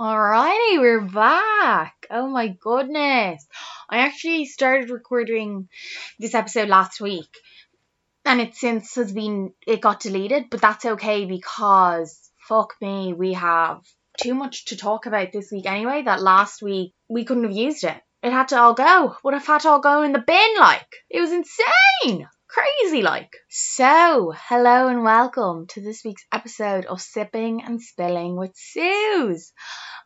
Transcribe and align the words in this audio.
Alrighty, 0.00 0.78
we're 0.78 1.00
back. 1.00 2.06
Oh 2.08 2.28
my 2.28 2.46
goodness. 2.46 3.44
I 3.90 3.98
actually 3.98 4.44
started 4.44 4.90
recording 4.90 5.68
this 6.20 6.36
episode 6.36 6.68
last 6.68 7.00
week 7.00 7.26
and 8.24 8.40
it 8.40 8.54
since 8.54 8.94
has 8.94 9.12
been 9.12 9.54
it 9.66 9.80
got 9.80 9.98
deleted, 9.98 10.50
but 10.50 10.60
that's 10.60 10.84
okay 10.84 11.24
because 11.24 12.30
fuck 12.46 12.74
me, 12.80 13.12
we 13.12 13.32
have 13.32 13.80
too 14.20 14.34
much 14.34 14.66
to 14.66 14.76
talk 14.76 15.06
about 15.06 15.32
this 15.32 15.50
week 15.50 15.66
anyway 15.66 16.02
that 16.02 16.22
last 16.22 16.62
week 16.62 16.94
we 17.08 17.24
couldn't 17.24 17.42
have 17.42 17.52
used 17.56 17.82
it. 17.82 18.00
It 18.22 18.30
had 18.30 18.48
to 18.48 18.56
all 18.60 18.74
go. 18.74 19.16
Would 19.24 19.34
have 19.34 19.46
had 19.48 19.62
to 19.62 19.68
all 19.70 19.80
go 19.80 20.02
in 20.02 20.12
the 20.12 20.20
bin 20.20 20.60
like. 20.60 20.94
It 21.10 21.20
was 21.20 21.32
insane 21.32 22.28
crazy 22.48 23.02
like. 23.02 23.36
So, 23.50 24.32
hello 24.34 24.88
and 24.88 25.02
welcome 25.02 25.66
to 25.68 25.82
this 25.82 26.02
week's 26.02 26.24
episode 26.32 26.86
of 26.86 27.00
Sipping 27.00 27.62
and 27.62 27.80
Spilling 27.80 28.36
with 28.36 28.52
Suze. 28.54 29.52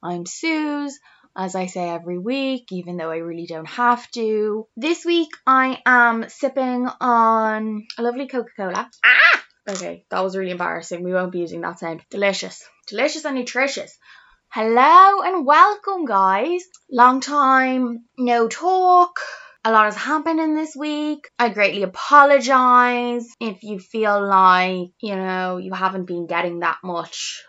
I'm 0.03 0.27
Suze, 0.27 0.99
as 1.37 1.55
I 1.55 1.67
say 1.67 1.89
every 1.89 2.19
week, 2.19 2.73
even 2.73 2.97
though 2.97 3.11
I 3.11 3.19
really 3.19 3.47
don't 3.47 3.69
have 3.69 4.11
to. 4.13 4.67
This 4.77 5.05
week 5.05 5.31
I 5.47 5.81
am 5.87 6.29
sipping 6.29 6.89
on 7.01 7.87
a 7.97 8.03
lovely 8.03 8.27
Coca 8.27 8.51
Cola. 8.57 8.91
Ah! 9.05 9.45
Okay, 9.71 10.05
that 10.11 10.25
was 10.25 10.37
really 10.37 10.51
embarrassing. 10.51 11.05
We 11.05 11.13
won't 11.13 11.31
be 11.31 11.41
using 11.41 11.61
that 11.61 11.79
sound. 11.79 12.03
Delicious. 12.11 12.65
Delicious 12.89 13.25
and 13.25 13.37
nutritious. 13.37 13.97
Hello 14.49 15.23
and 15.23 15.47
welcome, 15.47 16.05
guys. 16.05 16.65
Long 16.91 17.21
time 17.21 18.05
no 18.19 18.49
talk. 18.49 19.21
A 19.65 19.71
lot 19.71 19.85
has 19.85 19.95
happened 19.95 20.41
in 20.41 20.57
this 20.57 20.75
week. 20.75 21.31
I 21.39 21.49
greatly 21.51 21.85
apologize 21.85 23.29
if 23.39 23.63
you 23.63 23.79
feel 23.79 24.21
like, 24.27 24.91
you 25.01 25.15
know, 25.15 25.59
you 25.59 25.73
haven't 25.73 26.07
been 26.07 26.27
getting 26.27 26.61
that 26.61 26.79
much 26.83 27.45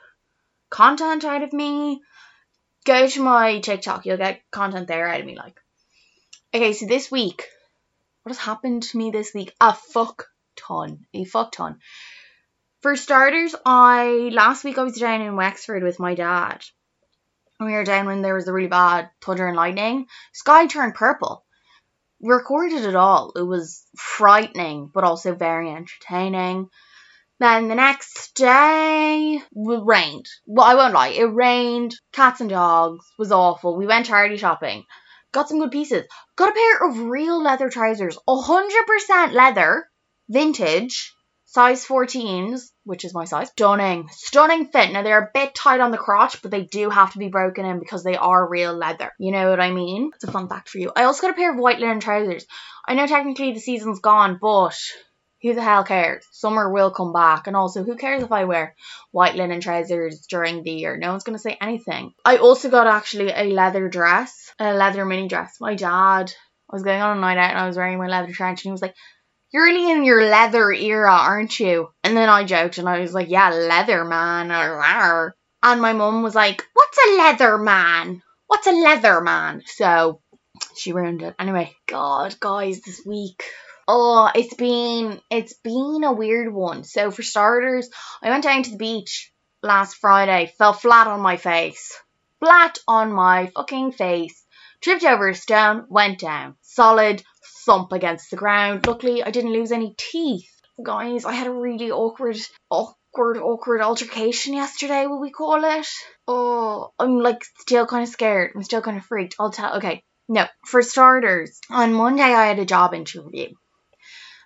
content 0.70 1.26
out 1.26 1.41
of 1.41 1.52
me. 1.53 2.02
Go 2.86 3.08
to 3.08 3.23
my 3.23 3.59
TikTok, 3.62 4.05
you'll 4.05 4.17
get 4.17 4.41
content 4.52 4.88
there 4.88 5.08
out 5.08 5.22
of 5.22 5.26
me. 5.26 5.36
Like, 5.36 5.59
okay, 6.53 6.73
so 6.73 6.86
this 6.86 7.09
week, 7.09 7.47
what 8.22 8.30
has 8.30 8.38
happened 8.38 8.83
to 8.83 8.98
me 8.98 9.09
this 9.09 9.33
week? 9.33 9.55
A 9.59 9.73
fuck 9.73 10.27
ton. 10.55 11.08
A 11.16 11.23
fuck 11.23 11.52
ton. 11.52 11.80
For 12.81 12.95
starters, 12.95 13.55
I 13.66 14.30
last 14.31 14.64
week 14.64 14.77
I 14.77 14.83
was 14.83 15.00
down 15.00 15.22
in 15.22 15.36
Wexford 15.36 15.81
with 15.81 16.00
my 16.00 16.14
dad. 16.14 16.64
We 17.59 17.72
were 17.72 17.83
down 17.83 18.05
when 18.05 18.22
there 18.22 18.36
was 18.36 18.45
the 18.45 18.53
really 18.53 18.67
bad 18.67 19.09
thunder 19.22 19.48
and 19.48 19.55
lightning. 19.55 20.05
Sky 20.31 20.67
turned 20.67 20.94
purple 20.94 21.42
recorded 22.23 22.83
it 22.85 22.95
all. 22.95 23.33
It 23.35 23.43
was 23.43 23.85
frightening, 23.97 24.89
but 24.93 25.03
also 25.03 25.35
very 25.35 25.69
entertaining. 25.69 26.69
Then 27.39 27.67
the 27.67 27.75
next 27.75 28.35
day, 28.35 29.41
it 29.41 29.83
rained. 29.85 30.27
Well, 30.45 30.65
I 30.65 30.75
won't 30.75 30.93
lie, 30.93 31.09
it 31.09 31.23
rained. 31.23 31.95
Cats 32.13 32.41
and 32.41 32.49
dogs 32.49 33.05
was 33.17 33.31
awful. 33.31 33.75
We 33.75 33.88
went 33.88 34.05
charity 34.05 34.38
shopping. 34.38 34.85
Got 35.33 35.49
some 35.49 35.59
good 35.59 35.71
pieces. 35.71 36.05
Got 36.35 36.49
a 36.49 36.53
pair 36.53 36.89
of 36.89 37.09
real 37.09 37.41
leather 37.41 37.69
trousers. 37.69 38.17
100% 38.27 39.33
leather. 39.33 39.89
Vintage 40.30 41.13
size 41.53 41.85
14s, 41.85 42.71
which 42.83 43.05
is 43.05 43.13
my 43.13 43.25
size. 43.25 43.49
Stunning, 43.49 44.09
stunning 44.11 44.65
fit. 44.65 44.91
Now 44.91 45.03
they're 45.03 45.21
a 45.21 45.29
bit 45.31 45.53
tight 45.53 45.81
on 45.81 45.91
the 45.91 45.99
crotch, 45.99 46.41
but 46.41 46.49
they 46.49 46.63
do 46.63 46.89
have 46.89 47.13
to 47.13 47.19
be 47.19 47.27
broken 47.27 47.63
in 47.63 47.77
because 47.77 48.03
they 48.03 48.17
are 48.17 48.49
real 48.49 48.73
leather. 48.73 49.11
You 49.19 49.31
know 49.31 49.51
what 49.51 49.59
I 49.59 49.69
mean? 49.69 50.09
It's 50.15 50.23
a 50.23 50.31
fun 50.31 50.49
fact 50.49 50.69
for 50.69 50.79
you. 50.79 50.91
I 50.95 51.03
also 51.03 51.21
got 51.21 51.31
a 51.31 51.35
pair 51.35 51.51
of 51.51 51.59
white 51.59 51.79
linen 51.79 51.99
trousers. 51.99 52.47
I 52.87 52.95
know 52.95 53.05
technically 53.05 53.53
the 53.53 53.59
season's 53.59 53.99
gone, 53.99 54.39
but 54.41 54.75
who 55.43 55.53
the 55.53 55.61
hell 55.61 55.83
cares? 55.83 56.25
Summer 56.31 56.71
will 56.71 56.89
come 56.89 57.13
back. 57.13 57.45
And 57.45 57.55
also, 57.55 57.83
who 57.83 57.97
cares 57.97 58.23
if 58.23 58.31
I 58.31 58.45
wear 58.45 58.75
white 59.11 59.35
linen 59.35 59.61
trousers 59.61 60.25
during 60.27 60.63
the 60.63 60.71
year? 60.71 60.97
No 60.97 61.11
one's 61.11 61.23
going 61.23 61.37
to 61.37 61.41
say 61.41 61.55
anything. 61.61 62.13
I 62.25 62.37
also 62.37 62.71
got 62.71 62.87
actually 62.87 63.29
a 63.29 63.43
leather 63.43 63.89
dress, 63.89 64.51
a 64.57 64.73
leather 64.73 65.05
mini 65.05 65.27
dress. 65.27 65.57
My 65.59 65.75
dad 65.75 66.33
I 66.73 66.75
was 66.75 66.83
going 66.83 67.01
on 67.01 67.17
a 67.17 67.21
night 67.21 67.37
out 67.37 67.51
and 67.51 67.59
I 67.59 67.67
was 67.67 67.77
wearing 67.77 67.99
my 67.99 68.07
leather 68.07 68.33
trench 68.33 68.61
and 68.61 68.69
he 68.69 68.71
was 68.71 68.81
like, 68.81 68.95
you're 69.53 69.65
really 69.65 69.91
in 69.91 70.03
your 70.03 70.25
leather 70.25 70.71
era, 70.73 71.11
aren't 71.11 71.59
you? 71.59 71.89
And 72.03 72.17
then 72.17 72.27
I 72.27 72.43
joked 72.43 72.80
and 72.80 72.89
I 72.89 72.99
was 72.99 73.14
like, 73.14 73.30
yeah, 73.30 73.52
leather 73.52 74.03
man. 74.03 74.52
And 74.52 75.81
my 75.81 75.93
mum 75.93 76.23
was 76.23 76.33
like, 76.33 76.67
what's 76.73 76.97
a 76.97 77.17
leather 77.17 77.58
man? 77.59 78.23
What's 78.47 78.67
a 78.67 78.71
leather 78.71 79.21
man? 79.21 79.61
So 79.67 80.21
she 80.75 80.92
ruined 80.92 81.21
it. 81.21 81.36
Anyway, 81.37 81.75
God, 81.87 82.36
guys, 82.39 82.81
this 82.81 83.02
week. 83.05 83.43
Oh, 83.87 84.30
it's 84.33 84.55
been 84.55 85.21
it's 85.30 85.53
been 85.53 86.03
a 86.03 86.13
weird 86.13 86.52
one. 86.52 86.83
So 86.83 87.11
for 87.11 87.21
starters, 87.21 87.89
I 88.23 88.30
went 88.30 88.43
down 88.43 88.63
to 88.63 88.71
the 88.71 88.77
beach 88.77 89.31
last 89.61 89.97
Friday, 89.97 90.52
fell 90.58 90.73
flat 90.73 91.08
on 91.08 91.19
my 91.21 91.37
face. 91.37 91.95
Flat 92.39 92.80
on 92.87 93.13
my 93.13 93.52
fucking 93.55 93.92
face. 93.92 94.43
Tripped 94.81 95.03
over 95.03 95.30
a 95.30 95.36
stone, 95.36 95.86
went 95.89 96.19
down. 96.19 96.55
Solid 96.61 97.23
thump 97.65 97.91
against 97.91 98.29
the 98.31 98.37
ground. 98.37 98.85
Luckily, 98.85 99.23
I 99.23 99.31
didn't 99.31 99.53
lose 99.53 99.71
any 99.71 99.95
teeth. 99.97 100.49
Guys, 100.81 101.25
I 101.25 101.33
had 101.33 101.47
a 101.47 101.51
really 101.51 101.91
awkward, 101.91 102.37
awkward, 102.69 103.37
awkward 103.37 103.81
altercation 103.81 104.53
yesterday, 104.53 105.05
will 105.05 105.21
we 105.21 105.29
call 105.31 105.63
it? 105.63 105.87
Oh, 106.27 106.89
I'm 106.97 107.19
like 107.19 107.43
still 107.59 107.85
kind 107.85 108.03
of 108.03 108.09
scared. 108.09 108.51
I'm 108.55 108.63
still 108.63 108.81
kind 108.81 108.97
of 108.97 109.05
freaked. 109.05 109.35
I'll 109.39 109.51
tell. 109.51 109.75
Okay, 109.77 110.03
no. 110.27 110.45
For 110.65 110.81
starters, 110.81 111.59
on 111.69 111.93
Monday 111.93 112.23
I 112.23 112.47
had 112.47 112.59
a 112.59 112.65
job 112.65 112.93
interview. 112.93 113.49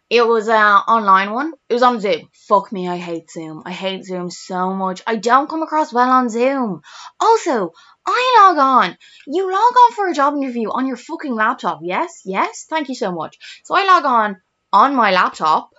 It 0.09 0.25
was 0.25 0.47
an 0.47 0.55
online 0.55 1.33
one. 1.33 1.53
It 1.67 1.73
was 1.73 1.83
on 1.83 1.99
Zoom. 1.99 2.29
Fuck 2.47 2.71
me, 2.71 2.87
I 2.87 2.95
hate 2.95 3.29
Zoom. 3.29 3.63
I 3.65 3.73
hate 3.73 4.05
Zoom 4.05 4.29
so 4.29 4.73
much. 4.73 5.01
I 5.05 5.17
don't 5.17 5.49
come 5.49 5.63
across 5.63 5.91
well 5.91 6.09
on 6.09 6.29
Zoom. 6.29 6.81
Also, 7.19 7.71
I 8.07 8.37
log 8.39 8.57
on. 8.57 8.97
You 9.27 9.51
log 9.51 9.73
on 9.83 9.93
for 9.93 10.07
a 10.07 10.13
job 10.13 10.35
interview 10.35 10.69
on 10.71 10.87
your 10.87 10.97
fucking 10.97 11.35
laptop. 11.35 11.81
Yes, 11.83 12.21
yes. 12.25 12.65
Thank 12.69 12.89
you 12.89 12.95
so 12.95 13.11
much. 13.11 13.37
So 13.65 13.75
I 13.75 13.85
log 13.85 14.05
on 14.05 14.41
on 14.73 14.95
my 14.95 15.11
laptop, 15.11 15.71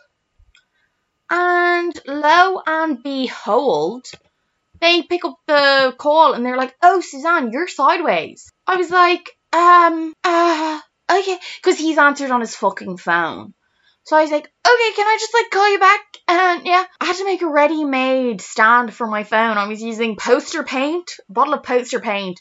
and 1.30 1.98
lo 2.06 2.62
and 2.66 3.02
behold, 3.02 4.06
they 4.80 5.02
pick 5.02 5.24
up 5.24 5.38
the 5.46 5.94
call 5.98 6.34
and 6.34 6.44
they're 6.44 6.56
like, 6.56 6.76
"Oh, 6.82 7.00
Suzanne, 7.00 7.52
you're 7.52 7.68
sideways." 7.68 8.50
I 8.66 8.76
was 8.76 8.90
like, 8.90 9.30
um, 9.52 10.14
uh, 10.24 10.80
okay, 11.10 11.38
because 11.62 11.78
he's 11.78 11.98
answered 11.98 12.30
on 12.30 12.40
his 12.40 12.56
fucking 12.56 12.98
phone. 12.98 13.54
So 14.08 14.16
I 14.16 14.22
was 14.22 14.30
like, 14.30 14.46
okay, 14.46 14.92
can 14.96 15.06
I 15.06 15.18
just 15.20 15.34
like 15.34 15.50
call 15.50 15.70
you 15.70 15.78
back? 15.78 16.00
And 16.28 16.66
yeah, 16.66 16.82
I 16.98 17.04
had 17.04 17.16
to 17.16 17.26
make 17.26 17.42
a 17.42 17.46
ready 17.46 17.84
made 17.84 18.40
stand 18.40 18.94
for 18.94 19.06
my 19.06 19.22
phone. 19.22 19.58
I 19.58 19.68
was 19.68 19.82
using 19.82 20.16
poster 20.16 20.62
paint, 20.62 21.10
a 21.28 21.32
bottle 21.34 21.52
of 21.52 21.62
poster 21.62 22.00
paint, 22.00 22.40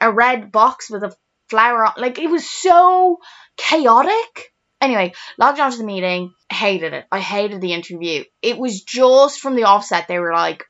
a 0.00 0.10
red 0.10 0.50
box 0.50 0.90
with 0.90 1.04
a 1.04 1.14
flower 1.48 1.86
on. 1.86 1.92
Like 1.96 2.18
it 2.18 2.28
was 2.28 2.50
so 2.50 3.18
chaotic. 3.56 4.52
Anyway, 4.80 5.12
logged 5.38 5.60
on 5.60 5.70
to 5.70 5.78
the 5.78 5.84
meeting, 5.84 6.32
hated 6.50 6.92
it. 6.92 7.04
I 7.12 7.20
hated 7.20 7.60
the 7.60 7.72
interview. 7.72 8.24
It 8.42 8.58
was 8.58 8.82
just 8.82 9.38
from 9.38 9.54
the 9.54 9.62
offset, 9.62 10.08
they 10.08 10.18
were 10.18 10.32
like, 10.32 10.64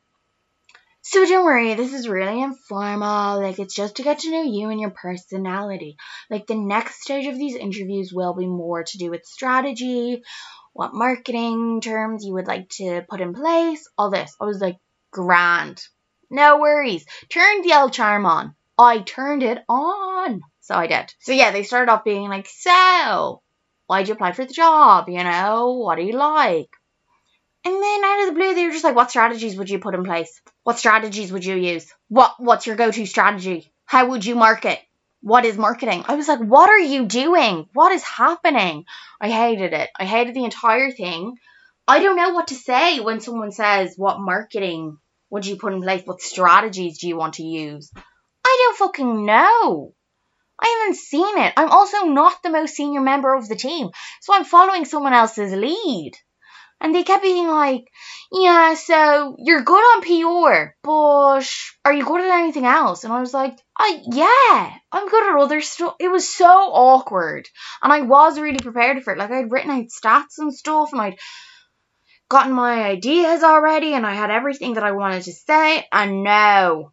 so 1.09 1.25
don't 1.25 1.45
worry, 1.45 1.75
this 1.75 1.93
is 1.93 2.09
really 2.09 2.43
informal. 2.43 3.41
Like, 3.41 3.61
it's 3.61 3.77
just 3.77 3.97
to 3.97 4.03
get 4.03 4.19
to 4.21 4.31
know 4.33 4.43
you 4.43 4.71
and 4.71 4.81
your 4.81 4.91
personality. 4.91 5.97
Like, 6.29 6.49
the 6.49 6.57
next 6.57 7.01
stage 7.03 7.29
of 7.29 7.39
these 7.39 7.55
interviews 7.55 8.13
will 8.13 8.35
be 8.35 8.49
more 8.49 8.83
to 8.83 8.99
do 8.99 9.13
with 9.13 9.25
strategy, 9.25 10.25
what 10.73 10.95
marketing 10.95 11.81
terms 11.81 12.25
you 12.25 12.33
would 12.33 12.49
like 12.49 12.69
to 12.71 13.05
put 13.09 13.21
in 13.21 13.35
place, 13.35 13.89
all 13.97 14.11
this. 14.11 14.35
I 14.41 14.47
was 14.47 14.61
like, 14.61 14.79
grand. 15.13 15.81
No 16.29 16.59
worries. 16.59 17.07
Turn 17.29 17.63
the 17.63 17.79
old 17.79 17.93
charm 17.93 18.27
on. 18.27 18.57
I 18.77 18.99
turned 18.99 19.45
it 19.45 19.59
on. 19.69 20.41
So 20.63 20.75
I 20.75 20.89
did. 20.89 21.15
So 21.21 21.31
yeah, 21.31 21.53
they 21.53 21.63
started 21.63 21.93
off 21.93 22.03
being 22.03 22.29
like, 22.29 22.49
so, 22.49 23.43
why'd 23.87 24.09
you 24.09 24.15
apply 24.15 24.33
for 24.33 24.45
the 24.45 24.53
job? 24.53 25.09
You 25.09 25.23
know, 25.23 25.75
what 25.75 25.99
do 25.99 26.03
you 26.03 26.15
like? 26.15 26.71
And 27.67 27.83
then 27.83 28.05
out 28.05 28.21
of 28.21 28.27
the 28.27 28.39
blue, 28.39 28.55
they 28.55 28.65
were 28.65 28.73
just 28.73 28.85
like, 28.85 28.95
"What 28.95 29.11
strategies 29.11 29.57
would 29.57 29.69
you 29.69 29.81
put 29.81 29.97
in 29.97 30.05
place? 30.05 30.41
What 30.63 30.79
strategies 30.79 31.33
would 31.33 31.45
you 31.45 31.57
use? 31.57 31.93
What 32.07 32.37
What's 32.39 32.65
your 32.65 32.77
go-to 32.77 33.07
strategy? 33.07 33.73
How 33.87 34.07
would 34.07 34.25
you 34.25 34.37
market? 34.37 34.79
What 35.21 35.45
is 35.45 35.59
marketing?" 35.59 36.05
I 36.07 36.15
was 36.15 36.29
like, 36.29 36.39
"What 36.39 36.71
are 36.71 36.79
you 36.79 37.07
doing? 37.07 37.69
What 37.73 37.91
is 37.91 38.05
happening?" 38.05 38.85
I 39.21 39.31
hated 39.31 39.73
it. 39.73 39.91
I 39.99 40.05
hated 40.05 40.37
the 40.37 40.45
entire 40.45 40.93
thing. 40.93 41.39
I 41.89 41.99
don't 41.99 42.15
know 42.15 42.31
what 42.31 42.47
to 42.49 42.55
say 42.55 43.01
when 43.01 43.19
someone 43.19 43.51
says, 43.51 43.95
"What 43.97 44.21
marketing 44.21 44.99
would 45.31 45.45
you 45.45 45.57
put 45.57 45.73
in 45.73 45.83
place? 45.83 46.03
What 46.05 46.21
strategies 46.21 46.99
do 46.99 47.09
you 47.09 47.17
want 47.17 47.35
to 47.35 47.43
use?" 47.43 47.91
I 48.45 48.57
don't 48.61 48.79
fucking 48.79 49.27
know. 49.27 49.93
I 50.61 50.67
haven't 50.69 50.99
seen 50.99 51.37
it. 51.39 51.53
I'm 51.57 51.71
also 51.71 52.05
not 52.05 52.45
the 52.45 52.51
most 52.51 52.77
senior 52.77 53.01
member 53.01 53.35
of 53.35 53.49
the 53.49 53.57
team, 53.57 53.91
so 54.21 54.35
I'm 54.35 54.45
following 54.45 54.85
someone 54.85 55.15
else's 55.15 55.53
lead. 55.53 56.13
And 56.81 56.95
they 56.95 57.05
kept 57.05 57.23
being 57.23 57.49
like, 57.49 57.91
yeah, 58.31 58.75
so 58.75 59.37
you're 59.39 59.63
good 59.63 59.75
on 59.79 60.03
PR, 60.03 60.75
but 60.83 61.49
are 61.85 61.93
you 61.93 62.05
good 62.05 62.21
at 62.21 62.39
anything 62.39 62.67
else? 62.67 63.05
And 63.05 63.13
I 63.13 63.21
was 63.21 63.33
like, 63.33 63.59
I, 63.79 64.03
yeah, 64.11 64.77
I'm 64.93 65.09
good 65.09 65.31
at 65.31 65.41
other 65.41 65.63
stuff. 65.63 65.95
It 65.99 66.09
was 66.09 66.29
so 66.29 66.47
awkward. 66.47 67.49
And 67.83 67.93
I 67.93 68.03
was 68.03 68.39
really 68.39 68.59
prepared 68.59 69.03
for 69.03 69.15
it. 69.15 69.19
Like, 69.19 69.31
I'd 69.31 69.51
written 69.51 69.71
out 69.71 69.87
stats 69.87 70.39
and 70.39 70.53
stuff, 70.53 70.93
and 70.93 71.01
I'd 71.01 71.19
gotten 72.29 72.53
my 72.53 72.85
ideas 72.85 73.43
already, 73.43 73.95
and 73.95 74.07
I 74.07 74.15
had 74.15 74.31
everything 74.31 74.75
that 74.75 74.85
I 74.85 74.93
wanted 74.93 75.23
to 75.23 75.33
say. 75.33 75.87
And 75.91 76.23
no, 76.23 76.93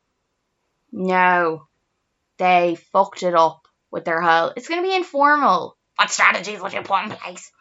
No. 0.91 1.67
They 2.37 2.77
fucked 2.91 3.23
it 3.23 3.35
up 3.35 3.67
with 3.91 4.05
their 4.05 4.21
whole, 4.21 4.53
it's 4.55 4.67
going 4.67 4.81
to 4.81 4.87
be 4.87 4.95
informal. 4.95 5.77
What 5.97 6.09
strategies 6.09 6.59
would 6.59 6.73
you 6.73 6.81
put 6.81 7.03
in 7.03 7.11
place? 7.11 7.51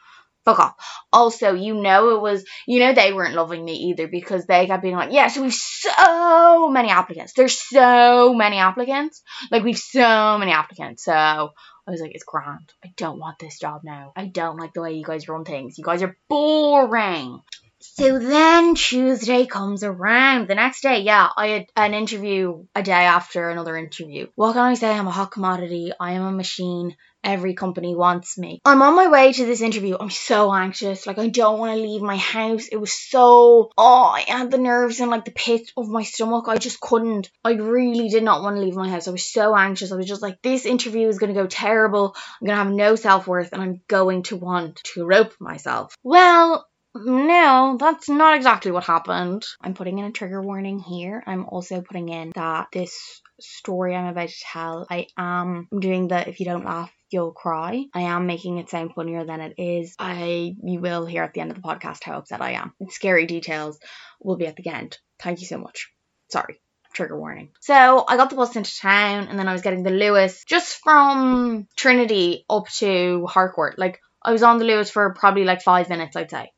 Fuck 0.44 0.58
off. 0.58 0.74
Also, 1.12 1.54
you 1.54 1.74
know 1.74 2.16
it 2.16 2.20
was, 2.20 2.44
you 2.66 2.80
know 2.80 2.92
they 2.92 3.12
weren't 3.12 3.34
loving 3.34 3.64
me 3.64 3.74
either 3.90 4.08
because 4.08 4.44
they 4.46 4.66
kept 4.66 4.82
being 4.82 4.96
like, 4.96 5.12
yeah, 5.12 5.28
so 5.28 5.42
we've 5.42 5.54
so 5.54 6.68
many 6.68 6.90
applicants. 6.90 7.32
There's 7.36 7.60
so 7.60 8.34
many 8.34 8.58
applicants. 8.58 9.22
Like 9.50 9.62
we've 9.62 9.78
so 9.78 10.38
many 10.38 10.50
applicants. 10.50 11.04
So 11.04 11.12
I 11.12 11.90
was 11.90 12.00
like, 12.00 12.14
it's 12.14 12.24
grand. 12.24 12.72
I 12.84 12.92
don't 12.96 13.18
want 13.18 13.38
this 13.38 13.58
job 13.58 13.82
now. 13.84 14.12
I 14.16 14.26
don't 14.26 14.56
like 14.56 14.72
the 14.72 14.82
way 14.82 14.94
you 14.94 15.04
guys 15.04 15.28
run 15.28 15.44
things. 15.44 15.78
You 15.78 15.84
guys 15.84 16.02
are 16.02 16.16
boring. 16.28 17.40
So 17.82 18.18
then 18.18 18.74
Tuesday 18.74 19.46
comes 19.46 19.82
around. 19.82 20.48
The 20.48 20.54
next 20.54 20.82
day, 20.82 21.00
yeah, 21.00 21.28
I 21.36 21.46
had 21.48 21.66
an 21.76 21.94
interview 21.94 22.64
a 22.74 22.82
day 22.82 22.92
after 22.92 23.50
another 23.50 23.76
interview. 23.76 24.28
What 24.34 24.52
can 24.52 24.62
I 24.62 24.74
say? 24.74 24.90
I'm 24.90 25.08
a 25.08 25.10
hot 25.10 25.32
commodity. 25.32 25.92
I 25.98 26.12
am 26.12 26.22
a 26.22 26.32
machine. 26.32 26.96
Every 27.24 27.54
company 27.54 27.94
wants 27.94 28.36
me. 28.36 28.60
I'm 28.64 28.82
on 28.82 28.96
my 28.96 29.06
way 29.06 29.32
to 29.32 29.46
this 29.46 29.60
interview. 29.60 29.96
I'm 29.98 30.10
so 30.10 30.52
anxious. 30.52 31.06
Like, 31.06 31.18
I 31.18 31.28
don't 31.28 31.60
want 31.60 31.76
to 31.76 31.82
leave 31.82 32.02
my 32.02 32.16
house. 32.16 32.66
It 32.66 32.76
was 32.76 32.92
so, 32.92 33.70
oh, 33.78 34.04
I 34.04 34.24
had 34.26 34.50
the 34.50 34.58
nerves 34.58 34.98
in 34.98 35.08
like 35.08 35.24
the 35.24 35.30
pit 35.30 35.70
of 35.76 35.88
my 35.88 36.02
stomach. 36.02 36.46
I 36.48 36.56
just 36.56 36.80
couldn't. 36.80 37.30
I 37.44 37.52
really 37.52 38.08
did 38.08 38.24
not 38.24 38.42
want 38.42 38.56
to 38.56 38.62
leave 38.62 38.74
my 38.74 38.88
house. 38.88 39.06
I 39.06 39.12
was 39.12 39.24
so 39.24 39.56
anxious. 39.56 39.92
I 39.92 39.96
was 39.96 40.06
just 40.06 40.22
like, 40.22 40.42
this 40.42 40.66
interview 40.66 41.06
is 41.06 41.18
going 41.18 41.32
to 41.32 41.40
go 41.40 41.46
terrible. 41.46 42.16
I'm 42.40 42.46
going 42.46 42.58
to 42.58 42.64
have 42.64 42.72
no 42.72 42.96
self 42.96 43.28
worth 43.28 43.52
and 43.52 43.62
I'm 43.62 43.80
going 43.86 44.24
to 44.24 44.36
want 44.36 44.82
to 44.94 45.06
rope 45.06 45.34
myself. 45.38 45.94
Well, 46.02 46.66
no, 46.94 47.76
that's 47.78 48.08
not 48.08 48.36
exactly 48.36 48.70
what 48.70 48.84
happened. 48.84 49.44
I'm 49.60 49.74
putting 49.74 49.98
in 49.98 50.04
a 50.04 50.12
trigger 50.12 50.42
warning 50.42 50.78
here. 50.78 51.22
I'm 51.26 51.46
also 51.46 51.80
putting 51.80 52.08
in 52.08 52.32
that 52.34 52.68
this 52.72 53.20
story 53.40 53.94
I'm 53.94 54.06
about 54.06 54.28
to 54.28 54.44
tell, 54.52 54.86
I 54.90 55.06
am 55.16 55.68
doing 55.76 56.08
the 56.08 56.28
if 56.28 56.40
you 56.40 56.46
don't 56.46 56.64
laugh, 56.64 56.92
you'll 57.10 57.32
cry. 57.32 57.84
I 57.94 58.02
am 58.02 58.26
making 58.26 58.58
it 58.58 58.70
sound 58.70 58.92
funnier 58.94 59.24
than 59.24 59.40
it 59.40 59.54
is. 59.58 59.94
I 59.98 60.54
you 60.62 60.80
will 60.80 61.06
hear 61.06 61.22
at 61.22 61.34
the 61.34 61.40
end 61.40 61.50
of 61.50 61.56
the 61.56 61.62
podcast 61.62 62.04
how 62.04 62.18
upset 62.18 62.40
I 62.40 62.52
am. 62.52 62.72
Scary 62.90 63.26
details 63.26 63.78
will 64.20 64.36
be 64.36 64.46
at 64.46 64.56
the 64.56 64.68
end. 64.68 64.98
Thank 65.20 65.40
you 65.40 65.46
so 65.46 65.58
much. 65.58 65.90
Sorry. 66.30 66.60
Trigger 66.94 67.18
warning. 67.18 67.52
So 67.60 68.04
I 68.06 68.18
got 68.18 68.28
the 68.28 68.36
bus 68.36 68.54
into 68.54 68.70
town 68.78 69.28
and 69.28 69.38
then 69.38 69.48
I 69.48 69.52
was 69.52 69.62
getting 69.62 69.82
the 69.82 69.90
Luas 69.90 70.44
just 70.46 70.78
from 70.82 71.66
Trinity 71.74 72.44
up 72.50 72.68
to 72.78 73.26
Harcourt. 73.26 73.78
Like 73.78 73.98
I 74.22 74.32
was 74.32 74.42
on 74.42 74.58
the 74.58 74.66
Luas 74.66 74.90
for 74.90 75.14
probably 75.14 75.44
like 75.44 75.62
five 75.62 75.88
minutes, 75.88 76.16
I'd 76.16 76.30
say. 76.30 76.50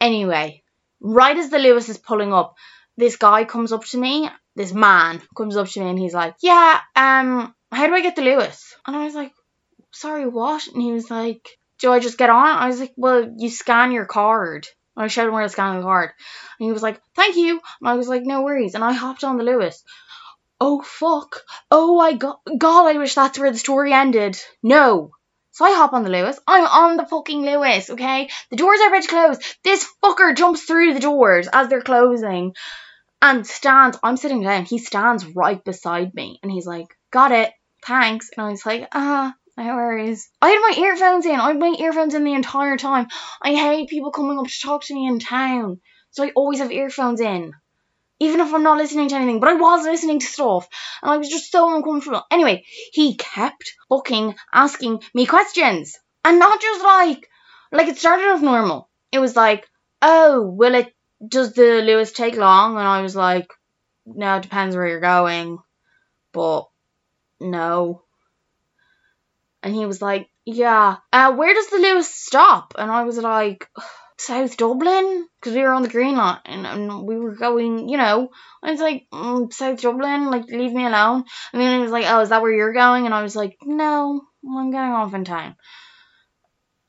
Anyway, 0.00 0.62
right 1.00 1.36
as 1.36 1.50
the 1.50 1.58
Luas 1.58 1.88
is 1.88 1.98
pulling 1.98 2.32
up, 2.32 2.54
this 2.96 3.16
guy 3.16 3.44
comes 3.44 3.72
up 3.72 3.84
to 3.86 3.98
me, 3.98 4.28
this 4.56 4.72
man 4.72 5.22
comes 5.36 5.56
up 5.56 5.68
to 5.68 5.80
me 5.80 5.90
and 5.90 5.98
he's 5.98 6.14
like, 6.14 6.34
Yeah, 6.40 6.80
um, 6.96 7.54
how 7.70 7.86
do 7.86 7.94
I 7.94 8.02
get 8.02 8.16
the 8.16 8.22
Luas? 8.22 8.72
And 8.86 8.96
I 8.96 9.04
was 9.04 9.14
like, 9.14 9.32
Sorry, 9.92 10.26
what? 10.26 10.66
And 10.66 10.82
he 10.82 10.92
was 10.92 11.10
like, 11.10 11.48
Do 11.78 11.92
I 11.92 12.00
just 12.00 12.18
get 12.18 12.30
on? 12.30 12.58
I 12.58 12.66
was 12.66 12.80
like, 12.80 12.92
Well, 12.96 13.34
you 13.36 13.50
scan 13.50 13.92
your 13.92 14.06
card. 14.06 14.66
And 14.96 15.04
I 15.04 15.08
showed 15.08 15.28
him 15.28 15.32
where 15.32 15.44
to 15.44 15.48
scan 15.48 15.76
the 15.76 15.82
card. 15.82 16.10
And 16.58 16.66
he 16.66 16.72
was 16.72 16.82
like, 16.82 17.00
Thank 17.14 17.36
you. 17.36 17.60
And 17.80 17.88
I 17.88 17.94
was 17.94 18.08
like, 18.08 18.22
No 18.24 18.42
worries. 18.42 18.74
And 18.74 18.84
I 18.84 18.92
hopped 18.92 19.24
on 19.24 19.36
the 19.36 19.44
Luas. 19.44 19.82
Oh 20.60 20.82
fuck. 20.82 21.42
Oh 21.70 22.00
I 22.00 22.14
got 22.14 22.40
God, 22.58 22.86
I 22.86 22.98
wish 22.98 23.14
that's 23.14 23.38
where 23.38 23.52
the 23.52 23.58
story 23.58 23.92
ended. 23.92 24.36
No. 24.62 25.12
So 25.58 25.64
I 25.64 25.74
hop 25.74 25.92
on 25.92 26.04
the 26.04 26.08
Luas. 26.08 26.38
I'm 26.46 26.64
on 26.64 26.96
the 26.96 27.04
fucking 27.04 27.42
Luas, 27.42 27.90
okay? 27.90 28.28
The 28.48 28.56
doors 28.56 28.78
are 28.80 28.90
about 28.90 29.02
to 29.02 29.08
close. 29.08 29.38
This 29.64 29.84
fucker 30.04 30.36
jumps 30.36 30.62
through 30.62 30.94
the 30.94 31.00
doors 31.00 31.48
as 31.52 31.68
they're 31.68 31.82
closing 31.82 32.54
and 33.20 33.44
stands. 33.44 33.98
I'm 34.00 34.16
sitting 34.16 34.44
down. 34.44 34.66
He 34.66 34.78
stands 34.78 35.26
right 35.26 35.64
beside 35.64 36.14
me 36.14 36.38
and 36.44 36.52
he's 36.52 36.64
like, 36.64 36.86
Got 37.10 37.32
it. 37.32 37.50
Thanks. 37.84 38.30
And 38.36 38.46
I 38.46 38.50
was 38.52 38.64
like, 38.64 38.86
Ah, 38.92 39.34
no 39.56 39.64
worries. 39.74 40.30
I 40.40 40.50
had 40.50 40.60
my 40.60 40.80
earphones 40.80 41.26
in. 41.26 41.40
I 41.40 41.48
had 41.48 41.58
my 41.58 41.74
earphones 41.76 42.14
in 42.14 42.22
the 42.22 42.34
entire 42.34 42.76
time. 42.76 43.08
I 43.42 43.56
hate 43.56 43.88
people 43.88 44.12
coming 44.12 44.38
up 44.38 44.46
to 44.46 44.60
talk 44.62 44.84
to 44.84 44.94
me 44.94 45.08
in 45.08 45.18
town. 45.18 45.80
So 46.12 46.22
I 46.22 46.30
always 46.36 46.60
have 46.60 46.70
earphones 46.70 47.20
in 47.20 47.52
even 48.20 48.40
if 48.40 48.52
I'm 48.52 48.62
not 48.62 48.78
listening 48.78 49.08
to 49.08 49.14
anything, 49.14 49.40
but 49.40 49.50
I 49.50 49.54
was 49.54 49.84
listening 49.84 50.20
to 50.20 50.26
stuff 50.26 50.68
and 51.02 51.10
I 51.10 51.16
was 51.16 51.28
just 51.28 51.50
so 51.52 51.74
uncomfortable. 51.74 52.22
Anyway, 52.30 52.64
he 52.92 53.16
kept 53.16 53.74
fucking 53.88 54.34
asking 54.52 55.02
me 55.14 55.26
questions 55.26 55.98
and 56.24 56.38
not 56.38 56.60
just 56.60 56.82
like, 56.82 57.28
like 57.70 57.88
it 57.88 57.98
started 57.98 58.28
off 58.28 58.42
normal. 58.42 58.88
It 59.12 59.18
was 59.18 59.36
like, 59.36 59.66
oh, 60.02 60.42
will 60.42 60.74
it, 60.74 60.92
does 61.26 61.52
the 61.52 61.82
Luas 61.82 62.14
take 62.14 62.36
long? 62.36 62.76
And 62.76 62.86
I 62.86 63.02
was 63.02 63.16
like, 63.16 63.52
no, 64.06 64.36
it 64.36 64.42
depends 64.42 64.74
where 64.74 64.88
you're 64.88 65.00
going, 65.00 65.58
but 66.32 66.68
no. 67.40 68.02
And 69.62 69.74
he 69.74 69.86
was 69.86 70.00
like, 70.00 70.28
yeah, 70.44 70.96
uh, 71.12 71.32
where 71.34 71.52
does 71.54 71.68
the 71.68 71.76
Luas 71.76 72.04
stop? 72.04 72.74
And 72.78 72.90
I 72.90 73.04
was 73.04 73.18
like, 73.18 73.68
South 74.18 74.56
Dublin 74.56 75.28
because 75.40 75.54
we 75.54 75.62
were 75.62 75.72
on 75.72 75.82
the 75.82 75.88
Green 75.88 76.16
Line 76.16 76.40
and, 76.44 76.66
and 76.66 77.06
we 77.06 77.16
were 77.16 77.36
going, 77.36 77.88
you 77.88 77.96
know. 77.96 78.30
I 78.62 78.72
was 78.72 78.80
like, 78.80 79.06
mm, 79.12 79.52
South 79.52 79.80
Dublin, 79.80 80.30
like 80.30 80.46
leave 80.46 80.72
me 80.72 80.84
alone. 80.84 81.24
And 81.52 81.62
then 81.62 81.76
he 81.76 81.82
was 81.82 81.92
like, 81.92 82.04
oh, 82.08 82.20
is 82.20 82.30
that 82.30 82.42
where 82.42 82.52
you're 82.52 82.72
going? 82.72 83.06
And 83.06 83.14
I 83.14 83.22
was 83.22 83.36
like, 83.36 83.56
no, 83.62 84.22
I'm 84.44 84.70
going 84.72 84.92
off 84.92 85.14
in 85.14 85.24
time. 85.24 85.54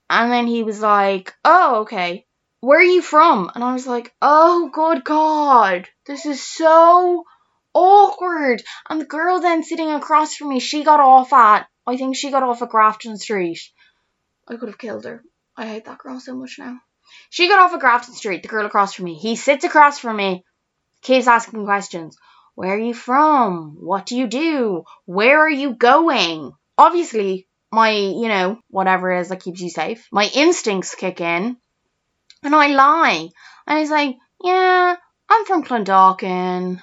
And 0.10 0.32
then 0.32 0.48
he 0.48 0.64
was 0.64 0.82
like, 0.82 1.34
oh, 1.46 1.82
okay. 1.82 2.26
Where 2.62 2.80
are 2.80 2.84
you 2.84 3.02
from? 3.02 3.52
And 3.54 3.64
I 3.64 3.74
was 3.74 3.86
like, 3.86 4.14
oh, 4.22 4.70
good 4.74 5.04
God, 5.04 5.88
this 6.08 6.26
is 6.26 6.46
so 6.46 7.26
awkward. 7.74 8.64
And 8.90 9.00
the 9.00 9.06
girl 9.06 9.40
then 9.40 9.64
sitting 9.64 9.92
across 9.92 10.36
from 10.36 10.50
me, 10.50 10.60
she 10.60 10.84
got 10.84 11.00
off 11.00 11.32
at, 11.32 11.68
I 11.86 11.96
think 11.96 12.16
she 12.16 12.32
got 12.32 12.44
off 12.44 12.64
at 12.64 12.70
Grafton 12.70 13.18
Street. 13.18 13.60
I 14.48 14.56
could 14.56 14.70
have 14.70 14.80
killed 14.80 15.06
her. 15.06 15.24
I 15.56 15.68
hate 15.68 15.86
that 15.86 16.00
girl 16.00 16.20
so 16.20 16.36
much 16.36 16.58
now. 16.58 16.80
She 17.30 17.48
got 17.48 17.60
off 17.60 17.74
at 17.74 17.80
Grafton 17.80 18.14
Street, 18.14 18.42
the 18.42 18.48
girl 18.48 18.66
across 18.66 18.94
from 18.94 19.06
me. 19.06 19.16
He 19.16 19.36
sits 19.36 19.64
across 19.64 20.00
from 20.00 20.18
me, 20.18 20.44
keeps 21.02 21.28
asking 21.28 21.66
questions. 21.66 22.18
Where 22.56 22.74
are 22.74 22.80
you 22.80 22.94
from? 22.94 23.78
What 23.80 24.06
do 24.06 24.18
you 24.18 24.28
do? 24.28 24.84
Where 25.06 25.40
are 25.40 25.50
you 25.50 25.74
going? 25.76 26.52
Obviously, 26.78 27.48
my, 27.72 27.92
you 27.92 28.28
know, 28.28 28.60
whatever 28.70 29.12
it 29.12 29.22
is 29.22 29.30
that 29.30 29.42
keeps 29.42 29.62
you 29.62 29.70
safe, 29.70 30.08
my 30.12 30.30
instincts 30.34 30.96
kick 30.96 31.22
in 31.22 31.58
and 32.44 32.56
I 32.56 32.68
lie. 32.68 33.30
And 33.68 33.80
he's 33.80 33.92
like, 33.92 34.18
Yeah, 34.44 34.96
I'm 35.30 35.46
from 35.46 35.64
Clondalkin. 35.64 36.82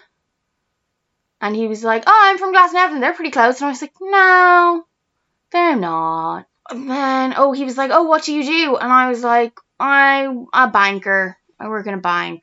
And 1.40 1.56
he 1.56 1.68
was 1.68 1.84
like, 1.84 2.04
Oh, 2.06 2.20
I'm 2.24 2.38
from 2.38 2.54
Glasnevin. 2.54 3.00
They're 3.00 3.14
pretty 3.14 3.30
close. 3.30 3.60
And 3.60 3.66
I 3.66 3.70
was 3.70 3.82
like, 3.82 3.94
No, 4.00 4.84
they're 5.50 5.76
not. 5.76 6.46
Then, 6.70 7.34
oh, 7.36 7.52
he 7.52 7.64
was 7.64 7.76
like, 7.76 7.90
Oh, 7.92 8.04
what 8.04 8.24
do 8.24 8.34
you 8.34 8.44
do? 8.44 8.76
And 8.76 8.92
I 8.92 9.08
was 9.08 9.22
like, 9.22 9.58
I'm 9.78 10.46
a 10.52 10.68
banker. 10.68 11.36
I 11.58 11.68
work 11.68 11.86
in 11.86 11.94
a 11.94 11.98
bank. 11.98 12.42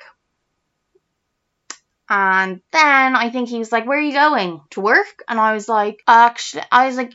And 2.10 2.62
then 2.72 3.16
I 3.16 3.30
think 3.30 3.50
he 3.50 3.60
was 3.60 3.72
like, 3.72 3.86
Where 3.86 3.98
are 3.98 4.02
you 4.02 4.14
going? 4.14 4.62
To 4.72 4.82
work? 4.82 5.24
And 5.28 5.40
I 5.40 5.54
was 5.54 5.68
like, 5.68 6.00
Actually, 6.08 6.64
I 6.72 6.88
was 6.88 6.96
like, 6.96 7.14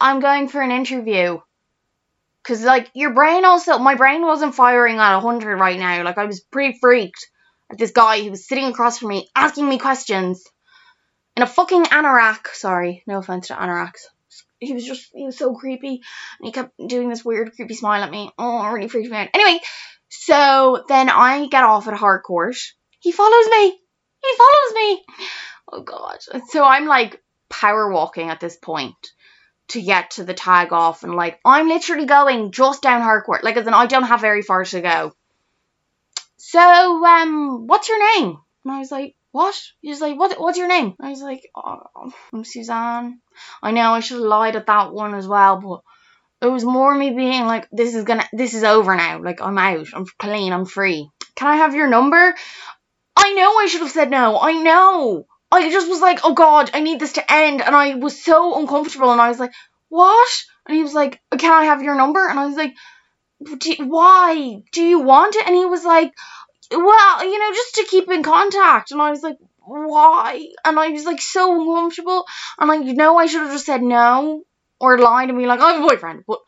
I'm 0.00 0.20
going 0.20 0.48
for 0.48 0.60
an 0.60 0.70
interview. 0.70 1.40
Because, 2.42 2.62
like, 2.62 2.90
your 2.94 3.12
brain 3.12 3.44
also, 3.44 3.78
my 3.78 3.94
brain 3.94 4.22
wasn't 4.22 4.54
firing 4.54 4.96
at 4.96 5.16
100 5.16 5.56
right 5.56 5.78
now. 5.78 6.02
Like, 6.02 6.16
I 6.16 6.24
was 6.24 6.40
pretty 6.40 6.78
freaked 6.78 7.28
at 7.70 7.78
this 7.78 7.90
guy 7.90 8.22
who 8.22 8.30
was 8.30 8.48
sitting 8.48 8.64
across 8.64 8.98
from 8.98 9.08
me 9.08 9.28
asking 9.34 9.68
me 9.68 9.78
questions 9.78 10.42
in 11.36 11.42
a 11.42 11.46
fucking 11.46 11.84
anorak. 11.84 12.46
Sorry, 12.54 13.02
no 13.06 13.18
offense 13.18 13.48
to 13.48 13.54
anoraks. 13.54 14.00
He 14.60 14.72
was 14.72 14.84
just, 14.84 15.10
he 15.14 15.24
was 15.24 15.38
so 15.38 15.54
creepy. 15.54 16.02
And 16.38 16.46
he 16.46 16.52
kept 16.52 16.72
doing 16.86 17.08
this 17.08 17.24
weird, 17.24 17.52
creepy 17.54 17.74
smile 17.74 18.02
at 18.02 18.10
me. 18.10 18.30
Oh, 18.38 18.64
it 18.64 18.72
really 18.72 18.88
freaked 18.88 19.10
me 19.10 19.16
out. 19.16 19.28
Anyway, 19.34 19.60
so 20.08 20.84
then 20.88 21.08
I 21.08 21.46
get 21.48 21.64
off 21.64 21.88
at 21.88 21.94
Harcourt. 21.94 22.56
He 23.00 23.12
follows 23.12 23.46
me. 23.50 23.70
He 23.70 24.36
follows 24.36 24.74
me. 24.74 25.04
Oh, 25.72 25.82
God. 25.82 26.18
So 26.48 26.64
I'm 26.64 26.86
like 26.86 27.22
power 27.48 27.90
walking 27.90 28.30
at 28.30 28.40
this 28.40 28.56
point 28.56 28.96
to 29.68 29.82
get 29.82 30.12
to 30.12 30.24
the 30.24 30.34
tag 30.34 30.72
off 30.72 31.02
and 31.02 31.14
like 31.14 31.38
I'm 31.44 31.68
literally 31.68 32.06
going 32.06 32.52
just 32.52 32.82
down 32.82 33.02
Harcourt. 33.02 33.44
Like 33.44 33.56
as 33.56 33.66
in 33.66 33.74
I 33.74 33.86
don't 33.86 34.04
have 34.04 34.20
very 34.20 34.42
far 34.42 34.64
to 34.64 34.80
go. 34.80 35.12
So 36.36 36.60
um 36.60 37.66
what's 37.66 37.88
your 37.88 38.20
name? 38.20 38.38
And 38.64 38.72
I 38.72 38.78
was 38.78 38.90
like, 38.90 39.14
What? 39.32 39.54
He's 39.80 40.00
like, 40.00 40.18
What 40.18 40.40
what's 40.40 40.58
your 40.58 40.68
name? 40.68 40.94
I 41.00 41.10
was 41.10 41.22
like, 41.22 41.42
Oh, 41.54 42.12
I'm 42.32 42.44
Suzanne. 42.44 43.20
I 43.62 43.70
know 43.72 43.92
I 43.92 44.00
should 44.00 44.18
have 44.18 44.26
lied 44.26 44.56
at 44.56 44.66
that 44.66 44.92
one 44.92 45.14
as 45.14 45.26
well, 45.26 45.60
but 45.60 46.46
it 46.46 46.50
was 46.50 46.64
more 46.64 46.94
me 46.94 47.10
being 47.10 47.46
like, 47.46 47.68
This 47.70 47.94
is 47.94 48.04
gonna 48.04 48.28
this 48.32 48.54
is 48.54 48.64
over 48.64 48.96
now. 48.96 49.22
Like 49.22 49.40
I'm 49.40 49.58
out. 49.58 49.88
I'm 49.92 50.06
clean, 50.18 50.52
I'm 50.52 50.66
free. 50.66 51.10
Can 51.34 51.48
I 51.48 51.56
have 51.56 51.74
your 51.74 51.88
number? 51.88 52.34
I 53.16 53.34
know 53.34 53.58
I 53.58 53.66
should 53.66 53.82
have 53.82 53.90
said 53.90 54.10
no. 54.10 54.38
I 54.40 54.52
know. 54.52 55.26
I 55.50 55.70
just 55.70 55.88
was 55.88 56.00
like, 56.00 56.20
oh 56.24 56.34
God, 56.34 56.70
I 56.74 56.80
need 56.80 57.00
this 57.00 57.14
to 57.14 57.32
end. 57.32 57.62
And 57.62 57.74
I 57.74 57.94
was 57.94 58.22
so 58.22 58.58
uncomfortable. 58.58 59.12
And 59.12 59.20
I 59.20 59.28
was 59.28 59.40
like, 59.40 59.52
what? 59.88 60.28
And 60.66 60.76
he 60.76 60.82
was 60.82 60.94
like, 60.94 61.20
can 61.36 61.52
I 61.52 61.64
have 61.64 61.82
your 61.82 61.94
number? 61.94 62.26
And 62.26 62.38
I 62.38 62.46
was 62.46 62.56
like, 62.56 62.74
why? 63.78 64.62
Do 64.72 64.82
you 64.82 65.00
want 65.00 65.36
it? 65.36 65.46
And 65.46 65.56
he 65.56 65.64
was 65.64 65.84
like, 65.84 66.12
well, 66.70 67.24
you 67.24 67.38
know, 67.38 67.54
just 67.54 67.74
to 67.76 67.86
keep 67.88 68.10
in 68.10 68.22
contact. 68.22 68.90
And 68.90 69.00
I 69.00 69.10
was 69.10 69.22
like, 69.22 69.36
why? 69.58 70.48
And 70.64 70.78
I 70.78 70.88
was 70.88 71.04
like 71.04 71.20
so 71.20 71.60
uncomfortable. 71.60 72.24
And 72.58 72.68
like, 72.68 72.84
you 72.84 72.94
know, 72.94 73.18
I 73.18 73.26
should 73.26 73.42
have 73.42 73.52
just 73.52 73.66
said 73.66 73.82
no 73.82 74.42
or 74.80 74.98
lied 74.98 75.28
and 75.28 75.38
be 75.38 75.46
like, 75.46 75.60
I 75.60 75.72
have 75.72 75.84
a 75.84 75.88
boyfriend. 75.88 76.24
But 76.26 76.38